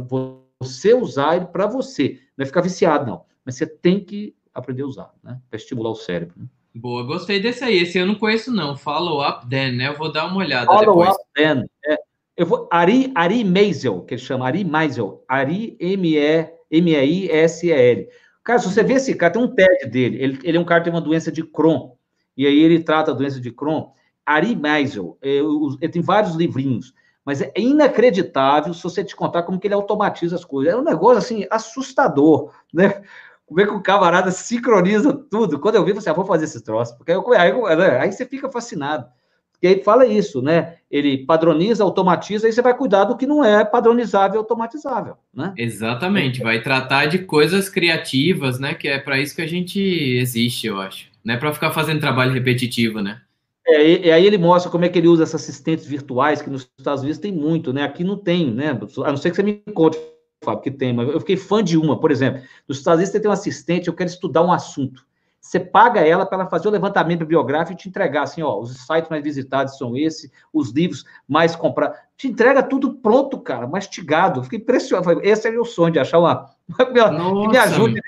você 0.60 0.92
usar 0.92 1.36
ele 1.36 1.46
para 1.46 1.66
você. 1.66 2.18
Não 2.36 2.42
é 2.42 2.46
ficar 2.46 2.60
viciado, 2.60 3.06
não. 3.06 3.24
Mas 3.44 3.54
você 3.54 3.66
tem 3.66 4.02
que 4.02 4.34
aprender 4.52 4.82
a 4.82 4.86
usar, 4.86 5.10
né? 5.22 5.38
Para 5.48 5.56
estimular 5.56 5.90
o 5.90 5.94
cérebro. 5.94 6.34
Né? 6.36 6.46
Boa, 6.74 7.04
gostei 7.04 7.40
desse 7.40 7.64
aí. 7.64 7.78
Esse 7.78 7.98
eu 7.98 8.06
não 8.06 8.16
conheço, 8.16 8.52
não. 8.52 8.76
Follow 8.76 9.26
up 9.26 9.48
then, 9.48 9.72
né? 9.72 9.88
Eu 9.88 9.96
vou 9.96 10.10
dar 10.10 10.26
uma 10.26 10.38
olhada 10.38 10.66
Follow 10.66 10.98
depois. 10.98 11.10
up 11.10 11.24
then. 11.34 11.64
É. 11.86 11.96
Eu 12.36 12.44
vou, 12.44 12.68
Ari, 12.70 13.12
Ari 13.14 13.44
Maisel, 13.44 14.02
que 14.02 14.14
ele 14.14 14.20
chama 14.20 14.46
Ari 14.46 14.64
Maisel. 14.64 15.24
Ari, 15.28 15.76
M-E 15.80 16.56
M-E-I-S-E-L. 16.70 18.08
Cara, 18.42 18.58
se 18.58 18.72
você 18.72 18.82
vê 18.82 18.94
esse 18.94 19.14
cara, 19.14 19.32
tem 19.32 19.42
um 19.42 19.48
TED 19.48 19.90
dele, 19.90 20.22
ele, 20.22 20.38
ele 20.44 20.56
é 20.56 20.60
um 20.60 20.64
cara 20.64 20.80
que 20.80 20.84
tem 20.84 20.94
uma 20.94 21.04
doença 21.04 21.32
de 21.32 21.42
Crohn, 21.42 21.95
e 22.36 22.46
aí 22.46 22.58
ele 22.60 22.80
trata 22.80 23.10
a 23.10 23.14
doença 23.14 23.40
de 23.40 23.50
Crohn. 23.50 23.90
Ari 24.24 24.56
Meisel, 24.56 25.16
é, 25.22 25.38
ele 25.38 25.92
tem 25.92 26.02
vários 26.02 26.34
livrinhos, 26.34 26.92
mas 27.24 27.40
é 27.40 27.52
inacreditável 27.56 28.74
se 28.74 28.82
você 28.82 29.04
te 29.04 29.14
contar 29.14 29.44
como 29.44 29.58
que 29.58 29.66
ele 29.66 29.74
automatiza 29.74 30.34
as 30.34 30.44
coisas. 30.44 30.72
É 30.72 30.76
um 30.76 30.82
negócio, 30.82 31.18
assim, 31.18 31.46
assustador, 31.50 32.52
né? 32.72 33.02
Como 33.46 33.60
é 33.60 33.64
que 33.64 33.72
o 33.72 33.80
camarada 33.80 34.32
sincroniza 34.32 35.12
tudo. 35.30 35.60
Quando 35.60 35.76
eu 35.76 35.84
vi, 35.84 35.92
você, 35.92 36.10
ah, 36.10 36.12
vou 36.12 36.24
fazer 36.24 36.46
esse 36.46 36.62
troço. 36.64 36.96
Porque 36.96 37.12
aí, 37.12 37.76
né? 37.76 37.98
aí 38.00 38.10
você 38.10 38.26
fica 38.26 38.50
fascinado. 38.50 39.06
Porque 39.52 39.68
aí 39.68 39.82
fala 39.82 40.04
isso, 40.04 40.42
né? 40.42 40.76
Ele 40.90 41.24
padroniza, 41.24 41.82
automatiza, 41.82 42.48
e 42.48 42.52
você 42.52 42.60
vai 42.60 42.76
cuidar 42.76 43.04
do 43.04 43.16
que 43.16 43.26
não 43.26 43.42
é 43.42 43.64
padronizável, 43.64 44.40
automatizável, 44.40 45.16
né? 45.32 45.54
Exatamente, 45.56 46.42
vai 46.42 46.60
tratar 46.60 47.06
de 47.06 47.20
coisas 47.20 47.68
criativas, 47.68 48.58
né? 48.58 48.74
Que 48.74 48.88
é 48.88 48.98
para 48.98 49.18
isso 49.18 49.34
que 49.34 49.42
a 49.42 49.46
gente 49.46 49.80
existe, 49.80 50.66
eu 50.66 50.78
acho. 50.78 51.08
Não 51.26 51.34
é 51.34 51.36
para 51.36 51.52
ficar 51.52 51.72
fazendo 51.72 51.98
trabalho 51.98 52.32
repetitivo, 52.32 53.02
né? 53.02 53.20
É, 53.66 54.06
e, 54.06 54.12
aí 54.12 54.24
ele 54.24 54.38
mostra 54.38 54.70
como 54.70 54.84
é 54.84 54.88
que 54.88 54.96
ele 54.96 55.08
usa 55.08 55.24
esses 55.24 55.34
assistentes 55.34 55.84
virtuais, 55.84 56.40
que 56.40 56.48
nos 56.48 56.70
Estados 56.78 57.02
Unidos 57.02 57.18
tem 57.18 57.32
muito, 57.32 57.72
né? 57.72 57.82
Aqui 57.82 58.04
não 58.04 58.16
tem, 58.16 58.48
né? 58.48 58.78
A 59.04 59.10
não 59.10 59.16
ser 59.16 59.30
que 59.30 59.36
você 59.36 59.42
me 59.42 59.54
conte, 59.74 59.98
Fábio, 60.44 60.62
que 60.62 60.70
tem, 60.70 60.92
mas 60.92 61.08
eu 61.08 61.18
fiquei 61.18 61.36
fã 61.36 61.64
de 61.64 61.76
uma, 61.76 61.98
por 61.98 62.12
exemplo. 62.12 62.42
Nos 62.68 62.78
Estados 62.78 62.98
Unidos 62.98 63.10
você 63.10 63.18
tem 63.18 63.28
um 63.28 63.34
assistente, 63.34 63.88
eu 63.88 63.94
quero 63.94 64.08
estudar 64.08 64.44
um 64.44 64.52
assunto. 64.52 65.04
Você 65.40 65.58
paga 65.58 66.00
ela 66.00 66.24
para 66.24 66.38
ela 66.38 66.48
fazer 66.48 66.68
o 66.68 66.70
levantamento 66.70 67.20
bibliográfico 67.20 67.72
e 67.72 67.76
te 67.76 67.88
entregar 67.88 68.22
assim, 68.22 68.42
ó, 68.42 68.60
os 68.60 68.86
sites 68.86 69.10
mais 69.10 69.22
visitados 69.24 69.76
são 69.76 69.96
esse, 69.96 70.30
os 70.52 70.70
livros 70.70 71.04
mais 71.26 71.56
comprados. 71.56 71.98
Te 72.16 72.28
entrega 72.28 72.62
tudo 72.62 72.94
pronto, 72.94 73.40
cara, 73.40 73.66
mastigado. 73.66 74.44
Fiquei 74.44 74.60
impressionado. 74.60 75.20
Esse 75.24 75.48
é 75.48 75.50
meu 75.50 75.64
sonho 75.64 75.92
de 75.92 75.98
achar 75.98 76.20
uma, 76.20 76.50
uma 76.70 76.86
que 76.86 77.48
me 77.48 77.58
ajude. 77.58 78.00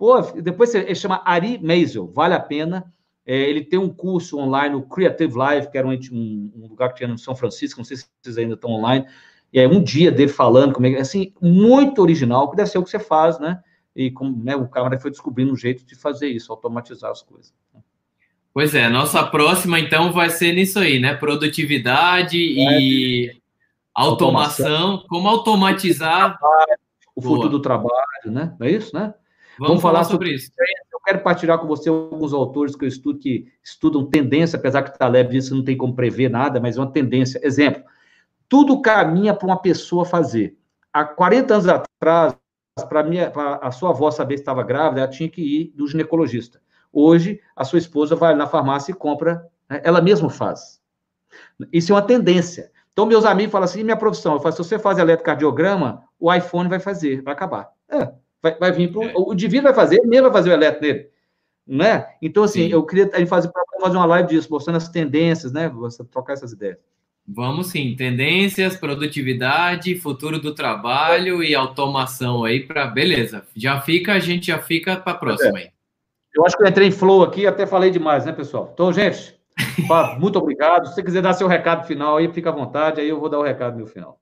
Pô, 0.00 0.20
depois 0.40 0.74
ele 0.74 0.94
chama 0.94 1.20
Ari 1.26 1.60
Maisel, 1.62 2.08
vale 2.08 2.32
a 2.32 2.40
pena. 2.40 2.90
É, 3.26 3.38
ele 3.38 3.62
tem 3.62 3.78
um 3.78 3.88
curso 3.88 4.38
online, 4.38 4.74
o 4.74 4.82
Creative 4.82 5.36
Live, 5.36 5.70
que 5.70 5.76
era 5.76 5.86
um, 5.86 5.92
um, 5.92 6.66
lugar 6.68 6.88
que 6.88 6.96
tinha 6.96 7.08
no 7.08 7.18
São 7.18 7.36
Francisco, 7.36 7.78
não 7.78 7.84
sei 7.84 7.98
se 7.98 8.06
vocês 8.22 8.38
ainda 8.38 8.54
estão 8.54 8.70
online. 8.70 9.06
E 9.52 9.60
é 9.60 9.68
um 9.68 9.82
dia 9.82 10.10
dele 10.10 10.32
falando 10.32 10.72
como 10.72 10.86
é 10.86 10.98
assim, 10.98 11.34
muito 11.40 12.00
original, 12.00 12.50
que 12.50 12.56
deve 12.56 12.70
ser 12.70 12.78
o 12.78 12.82
que 12.82 12.90
você 12.90 12.98
faz, 12.98 13.38
né? 13.38 13.62
e 13.94 14.10
como, 14.10 14.42
né, 14.42 14.56
o 14.56 14.68
câmera 14.68 14.98
foi 14.98 15.10
descobrindo 15.10 15.52
um 15.52 15.56
jeito 15.56 15.84
de 15.84 15.94
fazer 15.94 16.28
isso, 16.28 16.52
automatizar 16.52 17.10
as 17.10 17.22
coisas. 17.22 17.52
Pois 18.52 18.74
é, 18.74 18.88
nossa 18.88 19.22
próxima 19.26 19.78
então 19.78 20.12
vai 20.12 20.30
ser 20.30 20.52
nisso 20.52 20.78
aí, 20.78 20.98
né? 20.98 21.14
Produtividade 21.14 22.36
é, 22.36 22.80
e 22.80 23.40
automação, 23.94 24.66
automação, 24.66 25.08
como 25.08 25.28
automatizar 25.28 26.38
o 27.14 27.22
futuro 27.22 27.48
do 27.48 27.60
trabalho, 27.60 27.92
né? 28.26 28.56
Não 28.58 28.66
é 28.66 28.70
isso, 28.70 28.94
né? 28.94 29.14
Vamos, 29.60 29.68
Vamos 29.68 29.82
falar, 29.82 30.04
sobre, 30.04 30.28
sobre 30.28 30.34
isso. 30.36 30.50
Eu 30.90 30.98
quero 31.00 31.22
partilhar 31.22 31.58
com 31.58 31.66
você 31.66 31.90
alguns 31.90 32.32
autores 32.32 32.74
que 32.74 32.82
eu 32.82 32.88
estudo 32.88 33.18
que 33.18 33.46
estudam 33.62 34.06
tendência, 34.06 34.58
apesar 34.58 34.82
que 34.82 34.98
Taleb 34.98 35.30
disse 35.30 35.50
que 35.50 35.54
não 35.54 35.62
tem 35.62 35.76
como 35.76 35.94
prever 35.94 36.30
nada, 36.30 36.58
mas 36.58 36.78
é 36.78 36.80
uma 36.80 36.90
tendência. 36.90 37.38
Exemplo, 37.44 37.82
tudo 38.48 38.80
caminha 38.80 39.34
para 39.34 39.46
uma 39.46 39.60
pessoa 39.60 40.06
fazer. 40.06 40.56
Há 40.90 41.04
40 41.04 41.54
anos 41.54 41.68
atrás, 41.68 42.34
para 42.88 43.58
a 43.60 43.70
sua 43.70 43.90
avó 43.90 44.10
saber 44.10 44.38
se 44.38 44.42
estava 44.42 44.62
grávida, 44.62 45.02
ela 45.02 45.10
tinha 45.10 45.28
que 45.28 45.42
ir 45.42 45.74
do 45.76 45.86
ginecologista. 45.86 46.58
Hoje, 46.90 47.38
a 47.54 47.62
sua 47.62 47.78
esposa 47.78 48.16
vai 48.16 48.34
na 48.34 48.46
farmácia 48.46 48.92
e 48.92 48.94
compra, 48.94 49.46
né? 49.68 49.82
ela 49.84 50.00
mesma 50.00 50.30
faz. 50.30 50.80
Isso 51.70 51.92
é 51.92 51.94
uma 51.94 52.02
tendência. 52.02 52.72
Então, 52.94 53.04
meus 53.04 53.26
amigos 53.26 53.52
falam 53.52 53.66
assim: 53.66 53.84
minha 53.84 53.96
profissão? 53.96 54.32
Eu 54.32 54.40
falo, 54.40 54.54
se 54.54 54.64
você 54.64 54.78
faz 54.78 54.96
eletrocardiograma, 54.96 56.02
o 56.18 56.32
iPhone 56.32 56.70
vai 56.70 56.80
fazer, 56.80 57.20
vai 57.20 57.34
acabar. 57.34 57.70
É, 57.90 58.10
vai, 58.42 58.58
vai 58.58 58.72
vir 58.72 58.92
para 58.92 59.00
o 59.18 59.32
indivíduo 59.32 59.64
vai 59.64 59.74
fazer, 59.74 59.96
ele 59.96 60.06
mesmo 60.06 60.24
vai 60.24 60.32
fazer 60.32 60.50
o 60.50 60.52
eletro 60.52 60.82
nele. 60.82 61.10
Né? 61.66 62.06
Então, 62.20 62.42
assim, 62.42 62.64
Sim. 62.64 62.72
eu 62.72 62.84
queria 62.84 63.08
fazer, 63.26 63.50
fazer 63.80 63.96
uma 63.96 64.06
live 64.06 64.28
disso, 64.28 64.48
mostrando 64.50 64.76
as 64.76 64.88
tendências, 64.88 65.52
né? 65.52 65.68
Você 65.68 66.02
trocar 66.04 66.32
essas 66.32 66.52
ideias. 66.52 66.78
Vamos 67.32 67.68
sim, 67.68 67.94
tendências, 67.96 68.76
produtividade, 68.76 69.94
futuro 69.94 70.40
do 70.40 70.52
trabalho 70.52 71.44
e 71.44 71.54
automação 71.54 72.44
aí 72.44 72.60
para 72.66 72.86
beleza. 72.86 73.46
Já 73.54 73.80
fica, 73.80 74.14
a 74.14 74.18
gente 74.18 74.48
já 74.48 74.58
fica 74.58 74.96
para 74.96 75.12
a 75.12 75.16
próxima 75.16 75.58
aí. 75.58 75.70
Eu 76.34 76.44
acho 76.44 76.56
que 76.56 76.62
eu 76.62 76.68
entrei 76.68 76.88
em 76.88 76.92
flow 76.92 77.22
aqui, 77.22 77.46
até 77.46 77.66
falei 77.66 77.90
demais, 77.90 78.24
né, 78.24 78.32
pessoal? 78.32 78.70
Então, 78.72 78.92
gente, 78.92 79.36
muito 80.18 80.38
obrigado. 80.40 80.88
Se 80.88 80.94
você 80.94 81.02
quiser 81.04 81.22
dar 81.22 81.32
seu 81.34 81.46
recado 81.46 81.86
final 81.86 82.16
aí, 82.16 82.32
fica 82.32 82.48
à 82.48 82.52
vontade, 82.52 83.00
aí 83.00 83.08
eu 83.08 83.20
vou 83.20 83.28
dar 83.28 83.38
o 83.38 83.44
recado 83.44 83.78
no 83.78 83.86
final. 83.86 84.18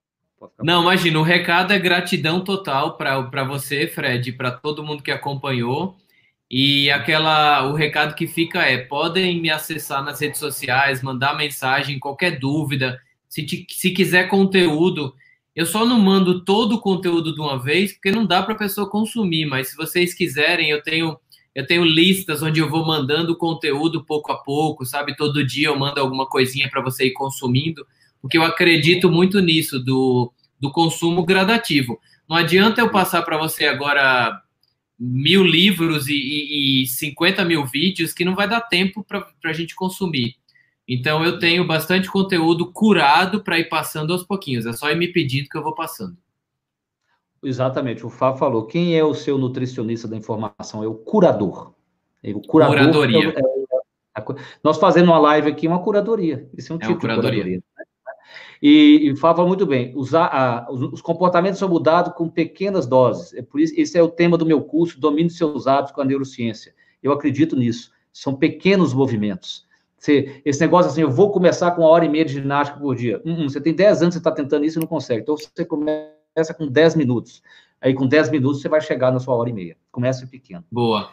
Não, 0.63 0.83
imagina, 0.83 1.19
o 1.19 1.23
recado 1.23 1.73
é 1.73 1.79
gratidão 1.79 2.43
total 2.43 2.97
para 2.97 3.45
você, 3.45 3.87
Fred, 3.87 4.33
para 4.33 4.51
todo 4.51 4.85
mundo 4.85 5.03
que 5.03 5.11
acompanhou. 5.11 5.97
E 6.51 6.91
aquela, 6.91 7.67
o 7.69 7.75
recado 7.75 8.15
que 8.15 8.27
fica 8.27 8.63
é: 8.63 8.79
podem 8.79 9.41
me 9.41 9.51
acessar 9.51 10.03
nas 10.03 10.21
redes 10.21 10.39
sociais, 10.39 11.03
mandar 11.03 11.37
mensagem, 11.37 11.99
qualquer 11.99 12.39
dúvida. 12.39 12.99
Se, 13.29 13.45
te, 13.45 13.67
se 13.71 13.91
quiser 13.91 14.29
conteúdo, 14.29 15.15
eu 15.55 15.67
só 15.67 15.85
não 15.85 16.01
mando 16.01 16.45
todo 16.45 16.77
o 16.77 16.81
conteúdo 16.81 17.35
de 17.35 17.41
uma 17.41 17.59
vez, 17.59 17.93
porque 17.93 18.11
não 18.11 18.25
dá 18.25 18.43
para 18.43 18.55
a 18.55 18.59
pessoa 18.59 18.89
consumir. 18.89 19.45
Mas 19.45 19.69
se 19.69 19.77
vocês 19.77 20.15
quiserem, 20.15 20.71
eu 20.71 20.83
tenho 20.83 21.19
eu 21.55 21.67
tenho 21.67 21.85
listas 21.85 22.41
onde 22.41 22.61
eu 22.61 22.71
vou 22.71 22.87
mandando 22.87 23.37
conteúdo 23.37 24.05
pouco 24.05 24.31
a 24.31 24.37
pouco, 24.37 24.87
sabe? 24.87 25.17
Todo 25.17 25.45
dia 25.45 25.67
eu 25.67 25.77
mando 25.77 25.99
alguma 25.99 26.25
coisinha 26.25 26.71
para 26.71 26.81
você 26.81 27.07
ir 27.07 27.13
consumindo, 27.13 27.85
porque 28.21 28.39
eu 28.39 28.43
acredito 28.43 29.11
muito 29.11 29.41
nisso, 29.41 29.79
do, 29.79 30.33
do 30.61 30.71
consumo 30.71 31.25
gradativo. 31.25 31.99
Não 32.29 32.37
adianta 32.37 32.81
eu 32.81 32.91
passar 32.91 33.23
para 33.23 33.39
você 33.39 33.67
agora 33.67 34.43
mil 34.99 35.45
livros 35.45 36.09
e, 36.09 36.15
e, 36.15 36.83
e 36.83 36.87
50 36.87 37.45
mil 37.45 37.65
vídeos 37.65 38.13
que 38.13 38.25
não 38.25 38.35
vai 38.35 38.49
dar 38.49 38.61
tempo 38.63 39.05
para 39.05 39.25
a 39.45 39.53
gente 39.53 39.75
consumir. 39.75 40.35
Então 40.87 41.23
eu 41.23 41.39
tenho 41.39 41.67
bastante 41.67 42.11
conteúdo 42.11 42.73
curado 42.73 43.45
para 43.45 43.59
ir 43.59 43.69
passando 43.69 44.13
aos 44.13 44.25
pouquinhos. 44.25 44.67
É 44.67 44.73
só 44.73 44.91
ir 44.91 44.97
me 44.97 45.09
pedindo 45.09 45.49
que 45.49 45.57
eu 45.57 45.63
vou 45.63 45.75
passando. 45.75 46.17
Exatamente, 47.43 48.05
o 48.05 48.11
Fábio 48.11 48.39
falou. 48.39 48.67
Quem 48.67 48.97
é 48.97 49.05
o 49.05 49.15
seu 49.15 49.39
nutricionista 49.39 50.09
da 50.09 50.17
informação? 50.17 50.83
É 50.83 50.89
o 50.89 50.95
curador. 50.95 51.75
É 52.23 52.31
o 52.31 52.41
curador. 52.41 52.77
Curadoria. 52.77 53.29
É, 53.29 53.41
é, 54.19 54.21
é, 54.21 54.35
nós 54.65 54.79
fazendo 54.79 55.07
uma 55.07 55.19
live 55.19 55.51
aqui, 55.51 55.69
uma 55.69 55.79
curadoria. 55.81 56.49
Esse 56.57 56.73
é 56.73 56.75
um 56.75 56.79
tipo 56.79 56.95
de 56.95 57.01
curadoria. 57.01 57.63
E, 58.63 59.11
e 59.11 59.17
Fábio 59.17 59.47
muito 59.47 59.67
bem. 59.67 59.93
Usar, 59.95 60.27
a, 60.27 60.71
os, 60.71 60.83
os, 60.95 61.03
comportamentos 61.03 61.59
são 61.59 61.69
mudados 61.69 62.13
com 62.15 62.29
pequenas 62.29 62.87
doses. 62.87 63.33
É 63.35 63.43
por 63.43 63.61
isso, 63.61 63.75
esse 63.77 63.97
é 63.97 64.03
o 64.03 64.09
tema 64.09 64.37
do 64.37 64.47
meu 64.47 64.61
curso, 64.63 65.01
Domine 65.01 65.31
seus 65.31 65.67
hábitos 65.67 65.93
com 65.93 66.01
a 66.01 66.05
neurociência. 66.05 66.75
Eu 67.03 67.13
acredito 67.13 67.57
nisso. 67.57 67.93
São 68.13 68.35
pequenos 68.35 68.93
movimentos. 68.93 69.67
Você, 69.97 70.41
esse 70.45 70.61
negócio 70.61 70.91
assim, 70.91 71.03
eu 71.03 71.11
vou 71.11 71.31
começar 71.31 71.73
com 71.73 71.83
uma 71.83 71.91
hora 71.91 72.05
e 72.05 72.09
meia 72.09 72.25
de 72.25 72.35
ginástica 72.35 72.79
por 72.79 72.95
dia. 72.95 73.21
Hum, 73.25 73.45
hum, 73.45 73.49
você 73.49 73.61
tem 73.61 73.75
10 73.75 74.03
anos, 74.03 74.15
você 74.15 74.19
está 74.19 74.31
tentando 74.31 74.65
isso 74.65 74.79
e 74.79 74.81
não 74.81 74.87
consegue. 74.87 75.23
Então, 75.23 75.37
você 75.37 75.65
começa 75.65 76.19
começa 76.39 76.55
com 76.55 76.67
10 76.67 76.95
minutos. 76.95 77.43
Aí, 77.81 77.95
com 77.95 78.07
10 78.07 78.31
minutos, 78.31 78.61
você 78.61 78.69
vai 78.69 78.81
chegar 78.81 79.13
na 79.13 79.19
sua 79.19 79.35
hora 79.35 79.51
e 79.51 79.53
meia. 79.53 79.77
Começa 79.91 80.27
pequeno. 80.27 80.65
Boa. 80.71 81.11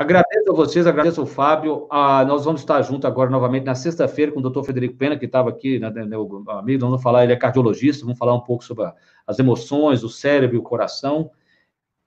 Agradeço 0.00 0.50
a 0.50 0.54
vocês, 0.54 0.86
agradeço 0.86 1.20
ao 1.20 1.26
Fábio. 1.26 1.86
Ah, 1.90 2.24
nós 2.24 2.46
vamos 2.46 2.62
estar 2.62 2.80
juntos 2.80 3.04
agora 3.04 3.28
novamente 3.28 3.66
na 3.66 3.74
sexta-feira 3.74 4.32
com 4.32 4.38
o 4.38 4.42
doutor 4.42 4.64
Federico 4.64 4.96
Pena, 4.96 5.14
que 5.14 5.26
estava 5.26 5.50
aqui, 5.50 5.78
né, 5.78 5.90
meu 5.90 6.42
amigo. 6.48 6.80
Vamos 6.86 7.02
falar, 7.02 7.22
ele 7.22 7.34
é 7.34 7.36
cardiologista, 7.36 8.06
vamos 8.06 8.16
falar 8.16 8.32
um 8.32 8.40
pouco 8.40 8.64
sobre 8.64 8.90
as 9.26 9.38
emoções, 9.38 10.02
o 10.02 10.08
cérebro 10.08 10.56
e 10.56 10.58
o 10.58 10.62
coração. 10.62 11.30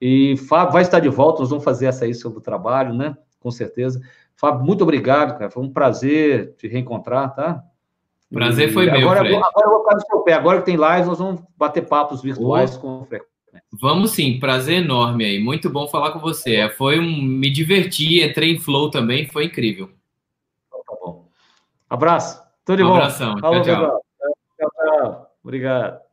E 0.00 0.36
Fábio 0.48 0.72
vai 0.72 0.82
estar 0.82 0.98
de 0.98 1.08
volta, 1.08 1.42
nós 1.42 1.50
vamos 1.50 1.62
fazer 1.62 1.86
essa 1.86 2.04
aí 2.04 2.12
sobre 2.16 2.38
o 2.38 2.42
trabalho, 2.42 2.92
né? 2.92 3.16
Com 3.38 3.52
certeza. 3.52 4.00
Fábio, 4.34 4.66
muito 4.66 4.82
obrigado, 4.82 5.38
cara. 5.38 5.48
Foi 5.48 5.62
um 5.62 5.72
prazer 5.72 6.56
te 6.56 6.66
reencontrar, 6.66 7.32
tá? 7.32 7.62
Prazer 8.28 8.72
foi 8.72 8.86
meu, 8.86 9.08
agora. 9.08 9.20
Agora 9.20 9.66
eu 9.66 9.70
vou 9.70 9.82
ficar 9.84 9.94
no 9.94 10.00
seu 10.00 10.20
pé. 10.22 10.32
Agora 10.32 10.58
que 10.58 10.64
tem 10.64 10.76
live, 10.76 11.06
nós 11.06 11.20
vamos 11.20 11.40
bater 11.56 11.86
papos 11.86 12.20
virtuais 12.20 12.76
oh. 12.76 12.80
com 12.80 13.04
frequência. 13.04 13.33
Vamos 13.72 14.12
sim, 14.12 14.38
prazer 14.38 14.82
enorme 14.82 15.24
aí. 15.24 15.38
Muito 15.38 15.70
bom 15.70 15.88
falar 15.88 16.12
com 16.12 16.18
você. 16.18 16.56
É, 16.56 16.68
foi 16.68 16.98
um. 16.98 17.22
Me 17.22 17.50
diverti, 17.50 18.22
entrei 18.22 18.52
em 18.52 18.58
flow 18.58 18.90
também, 18.90 19.26
foi 19.26 19.46
incrível. 19.46 19.90
Então 20.68 20.82
tá 20.86 20.96
bom. 21.00 21.28
Abraço. 21.88 22.42
Tudo 22.64 22.78
de 22.78 22.84
um 22.84 22.88
bom. 22.88 22.94
Abração. 22.94 23.38
Falou, 23.38 23.62
tchau, 23.62 23.76
tchau. 23.76 24.04
tchau, 24.58 24.70
tchau. 24.76 25.30
Obrigado. 25.42 26.03